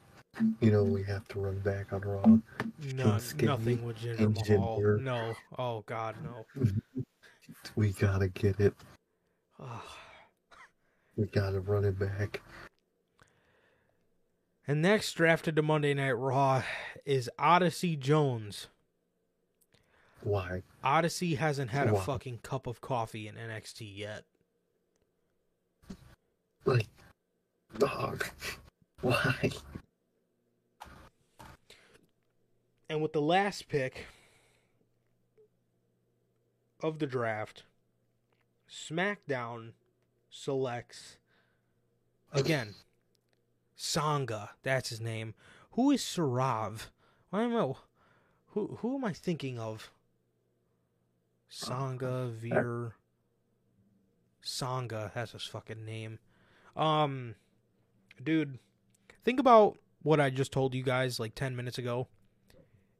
you 0.59 0.71
know 0.71 0.83
we 0.83 1.03
have 1.03 1.27
to 1.29 1.39
run 1.39 1.59
back 1.59 1.93
on 1.93 2.01
Raw. 2.01 2.25
No, 2.93 3.17
nothing 3.41 3.85
with 3.85 3.97
Jinder 3.97 4.35
Mahal. 4.35 4.79
Jinder. 4.79 5.01
No. 5.01 5.33
Oh 5.57 5.83
God, 5.85 6.15
no. 6.23 6.65
We 7.75 7.91
gotta 7.91 8.27
get 8.27 8.59
it. 8.59 8.73
We 11.15 11.25
gotta 11.27 11.59
run 11.59 11.85
it 11.85 11.97
back. 11.99 12.41
And 14.67 14.81
next 14.81 15.13
drafted 15.13 15.55
to 15.57 15.61
Monday 15.61 15.93
Night 15.93 16.13
Raw 16.13 16.63
is 17.05 17.29
Odyssey 17.37 17.95
Jones. 17.95 18.67
Why? 20.23 20.63
Odyssey 20.83 21.35
hasn't 21.35 21.69
had 21.69 21.87
a 21.87 21.99
fucking 21.99 22.39
cup 22.41 22.65
of 22.65 22.81
coffee 22.81 23.27
in 23.27 23.35
NXT 23.35 23.95
yet. 23.95 24.23
Like, 26.65 26.87
dog. 27.77 28.25
Why? 29.01 29.51
And 32.89 33.01
with 33.01 33.13
the 33.13 33.21
last 33.21 33.67
pick 33.67 34.05
of 36.81 36.99
the 36.99 37.07
draft, 37.07 37.63
SmackDown 38.69 39.71
selects 40.29 41.17
again 42.33 42.75
Sanga. 43.75 44.51
That's 44.63 44.89
his 44.89 45.01
name. 45.01 45.33
Who 45.71 45.91
is 45.91 46.01
Sarav? 46.01 46.87
Why 47.29 47.43
am 47.43 47.55
I? 47.55 47.73
Who 48.51 48.77
who 48.79 48.95
am 48.95 49.05
I 49.05 49.13
thinking 49.13 49.59
of? 49.59 49.91
Sanga 51.49 52.07
uh, 52.07 52.27
Veer. 52.27 52.93
Sanga. 54.41 55.11
That's 55.13 55.33
his 55.33 55.43
fucking 55.43 55.85
name. 55.85 56.19
Um, 56.76 57.35
dude, 58.23 58.60
think 59.23 59.39
about 59.39 59.77
what 60.03 60.19
I 60.19 60.30
just 60.30 60.52
told 60.52 60.76
you 60.76 60.84
guys 60.84 61.19
like 61.19 61.35
ten 61.35 61.56
minutes 61.56 61.77
ago. 61.77 62.07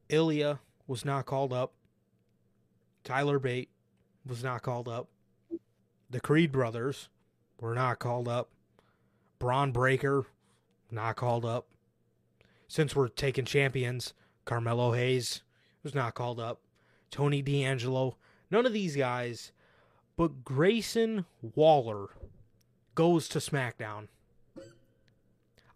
Ilya 0.08 0.60
was 0.86 1.04
not 1.04 1.26
called 1.26 1.52
up. 1.52 1.72
Tyler 3.04 3.38
Bate 3.38 3.70
was 4.26 4.42
not 4.42 4.62
called 4.62 4.88
up. 4.88 5.08
The 6.10 6.20
Creed 6.20 6.52
brothers 6.52 7.08
were 7.60 7.74
not 7.74 7.98
called 7.98 8.28
up. 8.28 8.50
Bron 9.38 9.72
Breakker 9.72 10.26
not 10.90 11.16
called 11.16 11.44
up. 11.44 11.66
Since 12.68 12.96
we're 12.96 13.08
taking 13.08 13.44
champions, 13.44 14.14
Carmelo 14.44 14.92
Hayes 14.92 15.42
was 15.82 15.94
not 15.94 16.14
called 16.14 16.40
up. 16.40 16.60
Tony 17.10 17.42
D'Angelo, 17.42 18.16
none 18.50 18.66
of 18.66 18.72
these 18.72 18.96
guys, 18.96 19.52
but 20.16 20.44
Grayson 20.44 21.24
Waller 21.54 22.08
goes 22.96 23.28
to 23.28 23.38
SmackDown. 23.38 24.08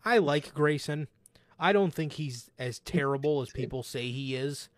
I 0.04 0.18
like 0.18 0.52
Grayson. 0.54 1.06
I 1.60 1.72
don't 1.72 1.94
think 1.94 2.14
he's 2.14 2.50
as 2.58 2.80
terrible 2.80 3.42
as 3.42 3.50
people 3.50 3.84
say 3.84 4.10
he 4.10 4.34
is. 4.34 4.68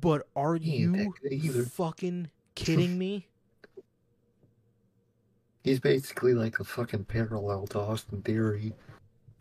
But 0.00 0.28
are 0.36 0.54
He 0.54 0.84
ain't 0.84 1.14
that 1.22 1.34
you 1.34 1.64
fucking 1.64 2.30
kidding 2.54 2.96
me? 2.98 3.26
He's 5.64 5.78
basically 5.80 6.34
like 6.34 6.58
a 6.58 6.64
fucking 6.64 7.04
parallel 7.04 7.68
to 7.68 7.78
Austin 7.78 8.20
Theory. 8.22 8.72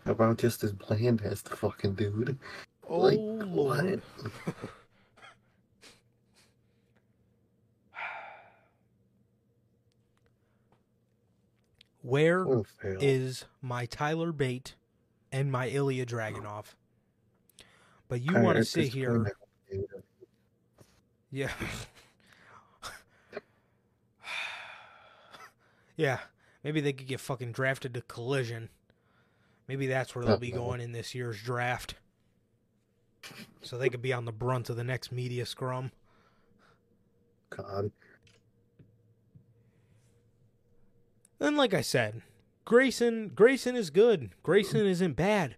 About 0.06 0.38
just 0.38 0.64
as 0.64 0.72
bland 0.72 1.22
as 1.22 1.42
the 1.42 1.56
fucking 1.56 1.96
dude. 1.96 2.38
Oh 2.88 3.00
like, 3.00 3.20
what? 3.48 4.00
Where 12.02 12.46
is 12.84 13.46
my 13.62 13.86
Tyler 13.86 14.32
Bate 14.32 14.76
and 15.32 15.52
my 15.52 15.68
Ilya 15.68 16.06
Dragunov? 16.06 16.66
But 18.08 18.22
you 18.22 18.40
want 18.40 18.58
to 18.58 18.66
sit 18.66 18.90
here. 18.90 19.34
Yeah. 21.32 21.52
yeah. 25.96 26.20
Maybe 26.64 26.82
they 26.82 26.94
could 26.94 27.08
get 27.08 27.20
fucking 27.20 27.54
drafted 27.54 27.94
to 27.94 28.02
collision. 28.02 28.70
Maybe 29.68 29.88
that's 29.88 30.14
where 30.14 30.26
they'll 30.26 30.38
be 30.38 30.52
going 30.52 30.82
in 30.82 30.92
this 30.92 31.16
year's 31.16 31.42
draft. 31.42 31.96
So 33.62 33.78
they 33.78 33.90
could 33.90 34.02
be 34.02 34.12
on 34.12 34.26
the 34.26 34.32
brunt 34.32 34.70
of 34.70 34.76
the 34.76 34.84
next 34.84 35.12
media 35.12 35.46
scrum. 35.46 35.92
God. 37.50 37.92
And 41.42 41.58
like 41.58 41.74
I 41.74 41.82
said, 41.82 42.22
Grayson 42.66 43.32
Grayson 43.34 43.76
is 43.76 43.90
good. 43.90 44.30
Grayson 44.44 44.86
isn't 44.86 45.14
bad. 45.14 45.56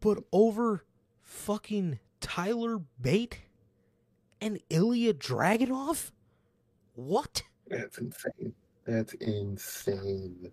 But 0.00 0.18
over 0.32 0.84
fucking 1.22 1.98
Tyler 2.20 2.80
Bate 3.00 3.40
and 4.40 4.60
Ilya 4.70 5.14
Dragunov? 5.14 6.12
What? 6.94 7.42
That's 7.68 7.98
insane. 7.98 8.54
That's 8.84 9.14
insane. 9.14 10.52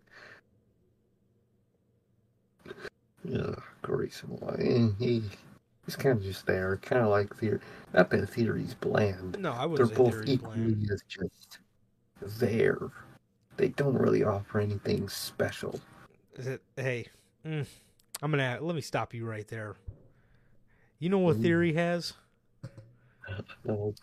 Yeah, 3.23 3.53
Grayson. 3.83 4.29
Why? 4.39 4.91
He, 4.97 5.21
he's 5.85 5.95
kind 5.95 6.17
of 6.17 6.23
just 6.23 6.47
there. 6.47 6.77
Kind 6.77 7.03
of 7.03 7.09
like 7.09 7.35
Theory. 7.35 7.59
Not 7.93 8.09
that 8.09 8.29
Theory's 8.29 8.73
bland. 8.73 9.37
No, 9.39 9.51
I 9.51 9.67
They're 9.67 9.85
both 9.85 10.23
equally 10.25 10.73
bland. 10.73 10.89
as 10.91 11.03
just 11.07 11.59
there. 12.39 12.89
They 13.57 13.69
don't 13.69 13.93
really 13.95 14.23
offer 14.23 14.59
anything 14.59 15.07
special. 15.09 15.79
Is 16.35 16.47
it, 16.47 16.61
hey, 16.75 17.07
mm, 17.45 17.65
I'm 18.21 18.31
gonna 18.31 18.57
let 18.61 18.75
me 18.75 18.81
stop 18.81 19.13
you 19.13 19.25
right 19.25 19.47
there. 19.47 19.75
You 20.99 21.09
know 21.09 21.19
what 21.19 21.37
Theory 21.37 21.73
has? 21.73 22.13
No, 23.65 23.93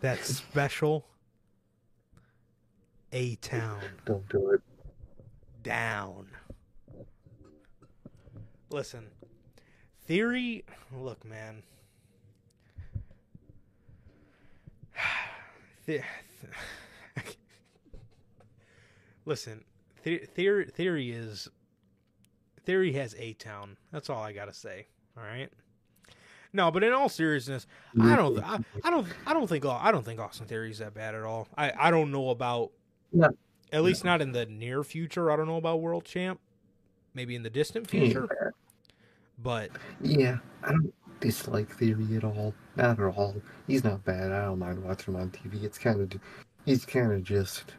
That 0.00 0.18
special 0.24 1.06
A 3.12 3.34
Town 3.36 3.80
don't 4.04 4.28
do 4.28 4.50
it. 4.50 4.60
down. 5.62 6.26
Listen, 8.70 9.06
Theory. 10.06 10.64
Look, 10.96 11.24
man. 11.24 11.62
The- 15.86 16.00
Listen, 19.26 19.64
the- 20.02 20.18
theory 20.34 20.66
theory 20.66 21.10
is 21.12 21.48
theory 22.64 22.92
has 22.92 23.14
a 23.18 23.32
town. 23.34 23.76
That's 23.92 24.10
all 24.10 24.22
I 24.22 24.32
gotta 24.32 24.52
say. 24.54 24.86
All 25.16 25.22
right. 25.24 25.50
No, 26.52 26.70
but 26.70 26.84
in 26.84 26.92
all 26.92 27.08
seriousness, 27.08 27.66
I 28.00 28.14
don't, 28.14 28.38
I, 28.38 28.60
I 28.84 28.90
don't, 28.90 29.08
I 29.26 29.32
don't 29.34 29.48
think, 29.48 29.64
I 29.66 29.90
don't 29.90 30.04
think 30.04 30.20
Austin 30.20 30.46
Theory 30.46 30.70
is 30.70 30.78
that 30.78 30.94
bad 30.94 31.16
at 31.16 31.22
all. 31.24 31.48
I, 31.58 31.72
I 31.76 31.90
don't 31.90 32.12
know 32.12 32.30
about, 32.30 32.70
No. 33.12 33.28
at 33.72 33.82
least 33.82 34.04
not 34.04 34.22
in 34.22 34.30
the 34.30 34.46
near 34.46 34.84
future. 34.84 35.32
I 35.32 35.36
don't 35.36 35.48
know 35.48 35.56
about 35.56 35.80
world 35.80 36.04
champ. 36.04 36.38
Maybe 37.12 37.34
in 37.34 37.42
the 37.42 37.50
distant 37.50 37.90
future, 37.90 38.54
but 39.42 39.70
Yeah, 40.00 40.38
I 40.62 40.68
don't 40.70 40.94
dislike 41.18 41.70
Theory 41.76 42.16
at 42.16 42.22
all. 42.22 42.54
Not 42.76 43.00
at 43.00 43.04
all. 43.16 43.34
He's 43.66 43.82
not 43.82 44.04
bad. 44.04 44.30
I 44.30 44.44
don't 44.44 44.60
mind 44.60 44.80
watching 44.84 45.12
him 45.14 45.20
on 45.22 45.30
TV. 45.30 45.64
It's 45.64 45.78
kind 45.78 46.00
of, 46.00 46.20
he's 46.64 46.84
kind 46.84 47.12
of 47.12 47.24
just 47.24 47.74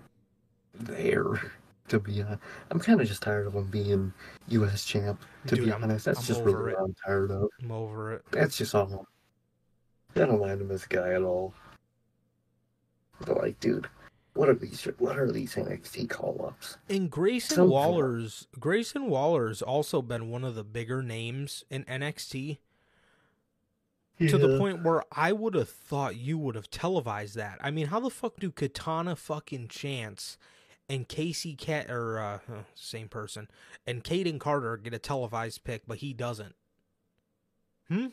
there. 0.79 1.51
To 1.89 1.99
be 1.99 2.19
honest, 2.23 2.41
I'm 2.71 2.79
kind 2.79 2.99
of 2.99 3.07
just 3.07 3.21
tired 3.21 3.45
of 3.45 3.53
him 3.53 3.67
being 3.67 4.11
U.S. 4.47 4.85
champ. 4.85 5.21
To 5.45 5.55
Dude, 5.55 5.65
be 5.65 5.71
I'm- 5.71 5.83
honest, 5.83 6.05
that's 6.05 6.17
I'm 6.19 6.25
just 6.25 6.41
really 6.41 6.71
it. 6.71 6.75
what 6.79 6.83
I'm 6.83 6.95
tired 7.05 7.29
of. 7.29 7.47
I'm 7.61 7.71
over 7.71 8.13
it. 8.13 8.23
That's 8.31 8.57
just 8.57 8.73
all. 8.73 9.05
I 10.15 10.19
don't 10.21 10.39
mind 10.39 10.61
him 10.61 10.71
as 10.71 10.83
a 10.85 10.87
guy 10.87 11.13
at 11.13 11.21
all. 11.21 11.53
But 13.25 13.37
like, 13.37 13.59
dude, 13.59 13.87
what 14.33 14.49
are 14.49 14.55
these? 14.55 14.83
What 14.97 15.19
are 15.19 15.31
these 15.31 15.53
NXT 15.55 16.09
call 16.09 16.43
ups? 16.47 16.77
And 16.89 17.09
Grayson 17.11 17.55
Some- 17.57 17.69
Waller's 17.69 18.47
Grayson 18.59 19.07
Waller's 19.07 19.61
also 19.61 20.01
been 20.01 20.31
one 20.31 20.43
of 20.43 20.55
the 20.55 20.63
bigger 20.63 21.03
names 21.03 21.63
in 21.69 21.83
NXT 21.83 22.57
to 24.27 24.37
the 24.37 24.57
point 24.57 24.83
where 24.83 25.03
I 25.11 25.33
would 25.33 25.53
have 25.53 25.69
thought 25.69 26.15
you 26.15 26.37
would 26.39 26.55
have 26.55 26.69
televised 26.71 27.35
that. 27.35 27.59
I 27.61 27.69
mean, 27.69 27.87
how 27.87 27.99
the 27.99 28.09
fuck 28.09 28.37
do 28.39 28.49
Katana 28.49 29.15
fucking 29.15 29.67
Chance 29.67 30.37
and 30.89 31.07
Casey 31.07 31.55
Cat 31.55 31.89
or 31.89 32.19
uh, 32.19 32.39
same 32.75 33.07
person 33.07 33.47
and 33.87 34.03
Kayden 34.03 34.39
Carter 34.39 34.77
get 34.77 34.93
a 34.93 34.99
televised 34.99 35.63
pick, 35.63 35.83
but 35.87 35.97
he 35.97 36.13
doesn't? 36.13 36.55
Hmm. 37.87 38.07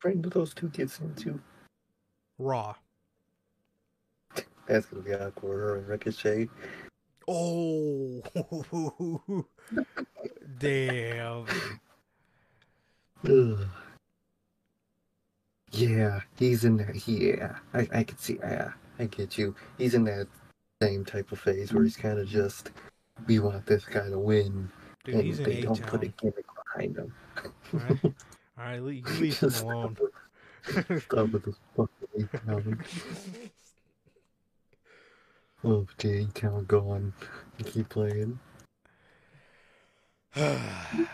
Bring 0.00 0.22
those 0.22 0.54
two 0.54 0.68
kids 0.70 1.00
into. 1.00 1.40
Raw. 2.38 2.74
That's 4.66 4.86
gonna 4.86 5.02
be 5.02 5.14
awkward. 5.14 5.58
Her 5.58 5.76
and 5.76 5.88
Ricochet. 5.88 6.48
Oh, 7.28 8.22
damn. 10.58 11.46
Ugh. 13.24 13.66
Yeah, 15.72 16.20
he's 16.38 16.64
in 16.64 16.76
there. 16.76 16.94
Yeah, 17.06 17.56
I, 17.74 17.88
I 17.92 18.04
can 18.04 18.18
see. 18.18 18.38
Yeah, 18.40 18.72
I 18.98 19.06
get 19.06 19.36
you. 19.36 19.54
He's 19.78 19.94
in 19.94 20.04
that 20.04 20.28
same 20.82 21.04
type 21.04 21.32
of 21.32 21.40
phase 21.40 21.72
where 21.72 21.84
he's 21.84 21.96
kind 21.96 22.18
of 22.18 22.28
just, 22.28 22.70
we 23.26 23.38
want 23.38 23.64
this 23.66 23.84
guy 23.84 24.08
to 24.10 24.18
win, 24.18 24.70
Dude, 25.04 25.14
and 25.14 25.34
they 25.34 25.62
don't 25.62 25.80
put 25.86 26.02
a 26.02 26.08
gimmick 26.08 26.44
behind 26.64 26.96
him. 26.96 27.14
All 27.72 27.80
right, 27.80 28.04
all 28.04 28.12
right, 28.58 28.82
leave, 28.82 29.20
leave 29.20 29.38
him 29.38 29.52
alone. 29.62 29.96
Stop 31.00 31.30
with 31.30 31.44
this 31.44 31.56
fucking 31.76 32.28
A-Town. 32.34 32.84
Oh, 35.64 35.86
the 35.98 36.18
A-Town 36.18 36.64
gone. 36.66 37.12
Keep 37.64 37.88
playing. 37.88 38.38
I 40.36 41.08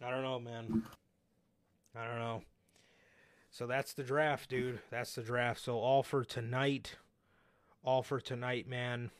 don't 0.00 0.22
know, 0.22 0.38
man. 0.38 0.84
I 1.96 2.06
don't 2.06 2.18
know. 2.18 2.42
So 3.50 3.66
that's 3.66 3.92
the 3.94 4.02
draft, 4.04 4.50
dude. 4.50 4.80
That's 4.90 5.14
the 5.14 5.22
draft. 5.22 5.60
So 5.60 5.78
all 5.78 6.02
for 6.02 6.24
tonight. 6.24 6.96
All 7.86 8.02
for 8.02 8.20
tonight, 8.20 8.68
man. 8.68 9.12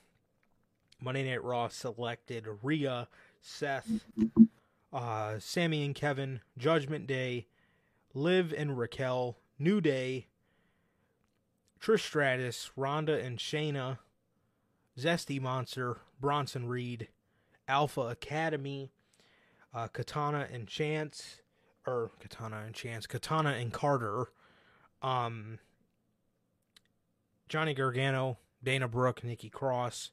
Monday 1.00 1.22
Night 1.30 1.44
Raw 1.44 1.68
selected 1.68 2.48
Rhea, 2.64 3.06
Seth, 3.40 3.88
uh, 4.92 5.38
Sami 5.38 5.84
and 5.84 5.94
Kevin, 5.94 6.40
Judgment 6.58 7.06
Day, 7.06 7.46
Liv 8.12 8.52
and 8.52 8.76
Raquel, 8.76 9.36
New 9.56 9.80
Day, 9.80 10.26
Trish 11.80 12.00
Stratus, 12.00 12.72
Ronda 12.74 13.16
and 13.16 13.38
Shayna, 13.38 13.98
Zesty 14.98 15.40
Monster, 15.40 15.98
Bronson 16.20 16.66
Reed, 16.66 17.06
Alpha 17.68 18.00
Academy, 18.00 18.90
uh, 19.72 19.86
Katana 19.86 20.48
and 20.52 20.66
Chance, 20.66 21.40
or 21.86 22.10
Katana 22.18 22.64
and 22.66 22.74
Chance, 22.74 23.06
Katana 23.06 23.50
and 23.50 23.72
Carter, 23.72 24.32
um, 25.02 25.60
Johnny 27.48 27.72
Gargano, 27.72 28.38
Dana 28.66 28.88
Brooke, 28.88 29.22
Nikki 29.22 29.48
Cross, 29.48 30.10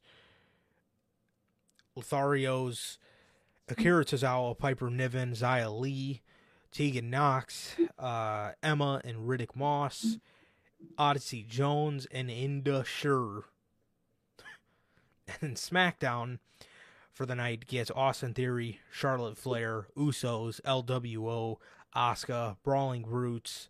Lotharios, 1.97 2.97
Akira 3.67 4.05
Tozawa, 4.05 4.55
Piper 4.55 4.91
Niven, 4.91 5.31
Xia 5.31 5.75
Li, 5.75 6.21
Tegan 6.71 7.09
Knox, 7.09 7.75
uh, 7.97 8.51
Emma 8.61 9.01
and 9.03 9.27
Riddick 9.27 9.55
Moss, 9.55 10.19
Odyssey 10.99 11.43
Jones, 11.49 12.05
and 12.11 12.29
Inda 12.29 12.85
Sure. 12.85 13.45
and 15.41 15.55
SmackDown 15.55 16.37
for 17.11 17.25
the 17.25 17.33
night 17.33 17.65
gets 17.65 17.89
Austin 17.89 18.35
Theory, 18.35 18.81
Charlotte 18.91 19.35
Flair, 19.35 19.87
Usos, 19.97 20.61
LWO, 20.61 21.57
Asuka, 21.95 22.57
Brawling 22.63 23.01
Brutes, 23.01 23.69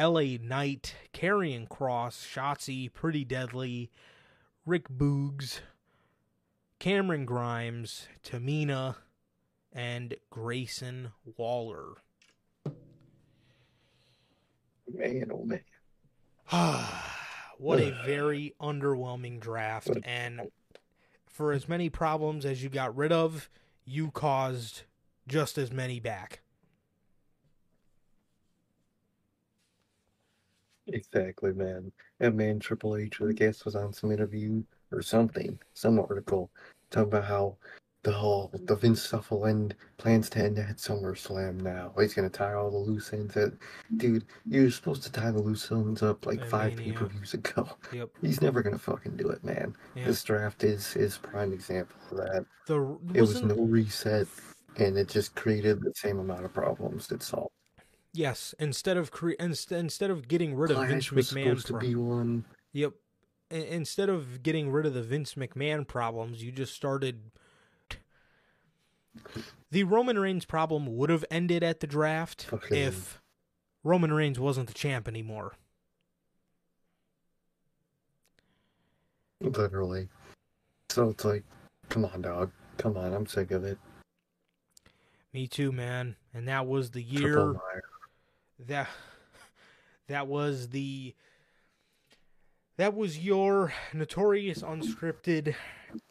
LA 0.00 0.38
Knight, 0.40 0.94
Karrion 1.12 1.68
Kross, 1.68 2.24
Shotzi, 2.26 2.90
Pretty 2.90 3.22
Deadly, 3.22 3.90
Rick 4.64 4.88
Boogs, 4.88 5.60
Cameron 6.78 7.26
Grimes, 7.26 8.08
Tamina, 8.24 8.96
and 9.74 10.14
Grayson 10.30 11.12
Waller. 11.36 11.96
Man, 14.90 15.30
oh 15.30 15.44
man. 15.44 15.60
what 17.58 17.78
a 17.78 17.94
very 18.06 18.54
underwhelming 18.58 19.38
draft. 19.38 19.90
And 20.02 20.40
for 21.28 21.52
as 21.52 21.68
many 21.68 21.90
problems 21.90 22.46
as 22.46 22.62
you 22.62 22.70
got 22.70 22.96
rid 22.96 23.12
of, 23.12 23.50
you 23.84 24.10
caused 24.10 24.84
just 25.28 25.58
as 25.58 25.70
many 25.70 26.00
back. 26.00 26.40
Exactly, 30.92 31.52
man. 31.52 31.92
That 32.18 32.34
man 32.34 32.58
Triple 32.58 32.96
H, 32.96 33.20
I 33.20 33.32
guess, 33.32 33.64
was 33.64 33.76
on 33.76 33.92
some 33.92 34.12
interview 34.12 34.62
or 34.92 35.02
something, 35.02 35.58
some 35.74 35.98
article, 35.98 36.50
talking 36.90 37.08
about 37.08 37.24
how 37.24 37.56
the 38.02 38.12
whole 38.12 38.50
the 38.52 38.74
Vince 38.74 39.02
stuff 39.02 39.30
will 39.30 39.46
end 39.46 39.74
plans 39.98 40.30
to 40.30 40.38
end 40.38 40.58
at 40.58 40.78
SummerSlam 40.78 41.60
now. 41.60 41.92
He's 41.98 42.14
gonna 42.14 42.30
tie 42.30 42.54
all 42.54 42.70
the 42.70 42.78
loose 42.78 43.12
ends. 43.12 43.36
At, 43.36 43.52
dude, 43.96 44.24
you're 44.46 44.70
supposed 44.70 45.02
to 45.02 45.12
tie 45.12 45.30
the 45.30 45.42
loose 45.42 45.70
ends 45.70 46.02
up 46.02 46.24
like 46.24 46.44
five 46.46 46.76
pay 46.76 46.92
per 46.92 47.06
views 47.06 47.34
ago. 47.34 47.68
Yep. 47.92 48.08
He's 48.22 48.40
never 48.40 48.62
gonna 48.62 48.78
fucking 48.78 49.16
do 49.16 49.28
it, 49.28 49.44
man. 49.44 49.76
Yeah. 49.94 50.06
This 50.06 50.24
draft 50.24 50.64
is 50.64 50.96
is 50.96 51.18
prime 51.18 51.52
example 51.52 51.96
of 52.10 52.16
that. 52.16 52.46
The 52.66 52.98
It 53.12 53.20
was 53.20 53.42
no 53.42 53.56
reset, 53.56 54.26
and 54.76 54.96
it 54.96 55.08
just 55.08 55.34
created 55.34 55.82
the 55.82 55.92
same 55.94 56.18
amount 56.20 56.46
of 56.46 56.54
problems 56.54 57.10
it 57.12 57.22
solved. 57.22 57.52
Yes. 58.12 58.54
Instead 58.58 58.96
of 58.96 59.10
cre- 59.10 59.30
inst- 59.38 59.72
instead 59.72 60.10
of 60.10 60.28
getting 60.28 60.54
rid 60.54 60.70
of 60.70 60.86
Vince 60.88 61.10
was 61.12 61.30
McMahon, 61.32 61.44
supposed 61.60 61.66
to 61.68 61.78
be 61.78 61.94
one. 61.94 62.44
yep. 62.72 62.92
I- 63.50 63.54
Instead 63.56 64.08
of 64.08 64.42
getting 64.42 64.70
rid 64.70 64.86
of 64.86 64.94
the 64.94 65.02
Vince 65.02 65.34
McMahon 65.34 65.86
problems, 65.86 66.42
you 66.42 66.52
just 66.52 66.74
started. 66.74 67.30
The 69.70 69.82
Roman 69.84 70.18
Reigns 70.18 70.44
problem 70.44 70.96
would 70.96 71.10
have 71.10 71.24
ended 71.30 71.62
at 71.64 71.80
the 71.80 71.86
draft 71.86 72.44
Fucking- 72.44 72.76
if 72.76 73.20
Roman 73.82 74.12
Reigns 74.12 74.38
wasn't 74.38 74.68
the 74.68 74.74
champ 74.74 75.08
anymore. 75.08 75.54
Literally. 79.40 80.08
So 80.90 81.08
it's 81.10 81.24
like, 81.24 81.44
come 81.88 82.04
on, 82.04 82.22
dog. 82.22 82.50
Come 82.78 82.96
on, 82.96 83.12
I'm 83.14 83.26
sick 83.26 83.50
of 83.50 83.64
it. 83.64 83.78
Me 85.32 85.46
too, 85.46 85.72
man. 85.72 86.16
And 86.34 86.46
that 86.48 86.66
was 86.66 86.90
the 86.90 87.02
year. 87.02 87.54
That 88.66 88.88
that 90.08 90.26
was 90.26 90.68
the 90.68 91.14
that 92.76 92.94
was 92.94 93.18
your 93.18 93.72
notorious 93.92 94.62
unscripted 94.62 95.54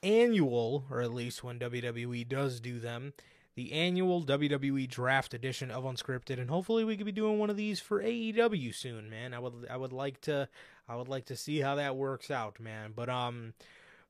annual 0.04 0.86
or 0.90 1.02
at 1.02 1.14
least 1.14 1.44
when 1.44 1.60
WWE 1.60 2.28
does 2.28 2.60
do 2.60 2.80
them 2.80 3.14
the 3.56 3.74
annual 3.74 4.24
WWE 4.24 4.88
draft 4.88 5.34
edition 5.34 5.70
of 5.70 5.84
unscripted 5.84 6.40
and 6.40 6.50
hopefully 6.50 6.86
we 6.86 6.96
could 6.96 7.06
be 7.06 7.12
doing 7.12 7.40
one 7.40 7.50
of 7.50 7.58
these 7.58 7.80
for 7.80 8.02
AEW 8.02 8.74
soon 8.74 9.10
man. 9.10 9.34
I 9.34 9.40
would 9.40 9.68
I 9.70 9.76
would 9.76 9.92
like 9.92 10.22
to 10.22 10.48
I 10.88 10.96
would 10.96 11.10
like 11.10 11.26
to 11.26 11.36
see 11.36 11.60
how 11.60 11.76
that 11.76 11.96
works 11.96 12.32
out 12.32 12.60
man. 12.60 12.94
But 12.96 13.10
um 13.10 13.54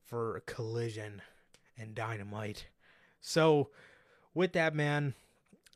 for 0.04 0.42
collision 0.46 1.22
and 1.76 1.94
dynamite. 1.94 2.66
So 3.20 3.70
with 4.34 4.52
that 4.52 4.74
man 4.74 5.14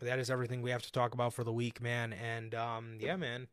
that 0.01 0.19
is 0.19 0.31
everything 0.31 0.62
we 0.62 0.71
have 0.71 0.83
to 0.83 0.93
talk 0.93 1.15
about 1.15 1.33
for 1.33 1.45
the 1.45 1.53
week, 1.53 1.81
man. 1.81 2.12
And 2.12 2.55
um, 2.55 2.97
yeah, 3.01 3.16
man. 3.16 3.49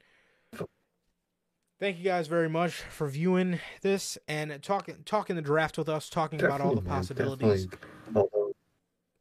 Thank 1.80 1.98
you 1.98 2.04
guys 2.04 2.28
very 2.28 2.48
much 2.48 2.74
for 2.74 3.08
viewing 3.08 3.60
this 3.82 4.16
and 4.28 4.62
talking 4.62 4.98
talking 5.04 5.36
the 5.36 5.42
draft 5.42 5.80
with 5.80 5.90
us, 5.90 6.10
talking 6.10 6.40
about 6.40 6.62
all 6.62 6.76
the 6.76 6.82
man, 6.82 6.92
possibilities. 6.92 7.66
definitely. 7.66 7.90
Although, 8.16 8.54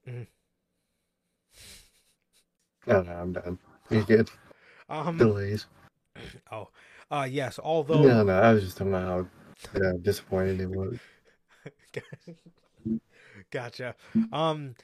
Mhm. 0.07 0.27
no, 2.87 3.03
no, 3.03 3.13
I'm 3.13 3.33
done. 3.33 3.59
You 3.89 4.05
good? 4.05 4.31
Um, 4.91 5.17
Delays. 5.17 5.67
oh, 6.53 6.69
uh, 7.11 7.27
yes. 7.31 7.59
Although, 7.59 8.03
No, 8.03 8.23
no, 8.25 8.39
I 8.39 8.53
was 8.53 8.65
just 8.65 8.77
talking 8.77 8.93
about 8.93 9.29
how 9.73 9.81
uh, 9.81 9.93
disappointed 10.03 10.61
it 10.61 10.69
was. 10.69 10.99
gotcha. 13.51 13.95
Um, 14.33 14.75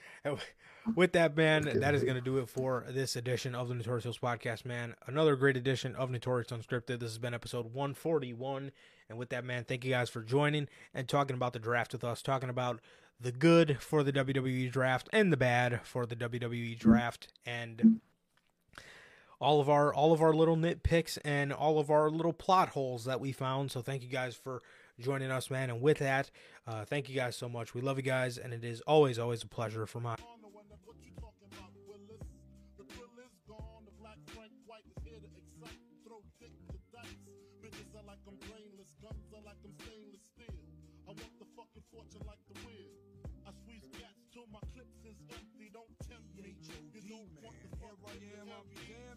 with 0.94 1.12
that, 1.12 1.36
man, 1.36 1.80
that 1.80 1.94
is 1.94 2.04
going 2.04 2.14
to 2.16 2.20
do 2.20 2.38
it 2.38 2.48
for 2.48 2.84
this 2.88 3.16
edition 3.16 3.54
of 3.54 3.68
the 3.68 3.74
Notorious 3.74 4.04
Heels 4.04 4.18
podcast, 4.18 4.64
man. 4.64 4.94
Another 5.06 5.36
great 5.36 5.56
edition 5.56 5.94
of 5.96 6.10
Notorious 6.10 6.48
Unscripted. 6.48 7.00
This 7.00 7.10
has 7.10 7.18
been 7.18 7.34
episode 7.34 7.72
141. 7.74 8.70
And 9.08 9.18
with 9.18 9.30
that, 9.30 9.44
man, 9.44 9.64
thank 9.64 9.84
you 9.84 9.90
guys 9.90 10.10
for 10.10 10.22
joining 10.22 10.68
and 10.94 11.08
talking 11.08 11.34
about 11.34 11.52
the 11.52 11.58
draft 11.58 11.92
with 11.92 12.04
us, 12.04 12.22
talking 12.22 12.48
about 12.48 12.80
the 13.20 13.32
good 13.32 13.78
for 13.80 14.02
the 14.02 14.12
WWE 14.12 14.70
draft 14.70 15.08
and 15.12 15.32
the 15.32 15.36
bad 15.36 15.80
for 15.84 16.06
the 16.06 16.16
WWE 16.16 16.78
draft, 16.78 17.28
and 17.44 18.00
all 19.40 19.60
of 19.60 19.68
our 19.68 19.92
all 19.92 20.12
of 20.12 20.20
our 20.20 20.34
little 20.34 20.56
nitpicks 20.56 21.18
and 21.24 21.52
all 21.52 21.78
of 21.78 21.90
our 21.90 22.10
little 22.10 22.32
plot 22.32 22.70
holes 22.70 23.04
that 23.04 23.20
we 23.20 23.32
found. 23.32 23.70
So 23.70 23.80
thank 23.80 24.02
you 24.02 24.08
guys 24.08 24.34
for 24.34 24.62
joining 24.98 25.30
us, 25.30 25.50
man. 25.50 25.70
And 25.70 25.80
with 25.80 25.98
that, 25.98 26.30
uh, 26.66 26.84
thank 26.84 27.08
you 27.08 27.14
guys 27.14 27.36
so 27.36 27.48
much. 27.48 27.74
We 27.74 27.80
love 27.80 27.96
you 27.96 28.02
guys, 28.02 28.38
and 28.38 28.52
it 28.52 28.64
is 28.64 28.80
always 28.82 29.18
always 29.18 29.42
a 29.42 29.46
pleasure 29.48 29.86
for 29.86 30.00
my. 30.00 30.16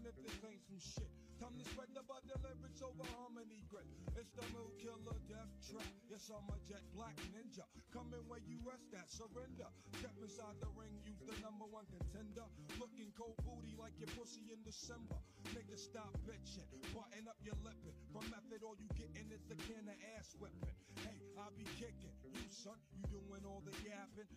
If 0.09 0.17
this 0.25 0.41
ain't 0.41 0.65
some 0.65 0.81
shit. 0.81 1.11
Time 1.37 1.53
to 1.55 1.63
spread 1.69 1.87
the 1.93 2.01
bud, 2.03 2.25
the 2.25 2.35
lyrics 2.41 2.81
over 2.81 3.05
harmony 3.15 3.61
grit. 3.69 3.85
It's 4.17 4.33
the 4.33 4.43
mood 4.51 4.73
killer 4.81 5.15
death 5.29 5.53
trap. 5.61 5.87
Yes, 6.09 6.27
I'm 6.33 6.49
a 6.49 6.57
jet 6.65 6.81
black 6.97 7.15
ninja. 7.31 7.63
Coming 7.93 8.19
where 8.25 8.41
you 8.43 8.57
rest 8.65 8.89
at, 8.97 9.07
surrender. 9.07 9.69
Step 10.01 10.17
inside 10.19 10.57
the 10.59 10.67
ring, 10.73 10.91
use 11.05 11.21
the 11.21 11.37
number 11.45 11.69
one 11.69 11.85
contender. 11.93 12.43
Looking 12.81 13.13
cold 13.13 13.37
booty 13.45 13.77
like 13.77 13.95
your 14.01 14.09
pussy 14.17 14.49
in 14.49 14.59
December. 14.65 15.15
Nigga, 15.53 15.77
stop 15.77 16.11
bitching. 16.25 16.67
Button 16.91 17.29
up 17.29 17.39
your 17.45 17.55
lippin'. 17.61 17.95
From 18.11 18.25
method, 18.33 18.65
all 18.65 18.75
you 18.75 18.89
gettin' 18.97 19.29
is 19.29 19.45
a 19.53 19.57
can 19.69 19.85
of 19.85 19.97
ass 20.17 20.33
whipping. 20.41 20.75
Hey, 21.05 21.21
I 21.37 21.47
be 21.55 21.69
kicking. 21.77 22.11
You, 22.25 22.49
son, 22.49 22.75
you 22.97 23.05
doing 23.13 23.45
all 23.45 23.61
the 23.61 23.71
yapping. 23.85 24.27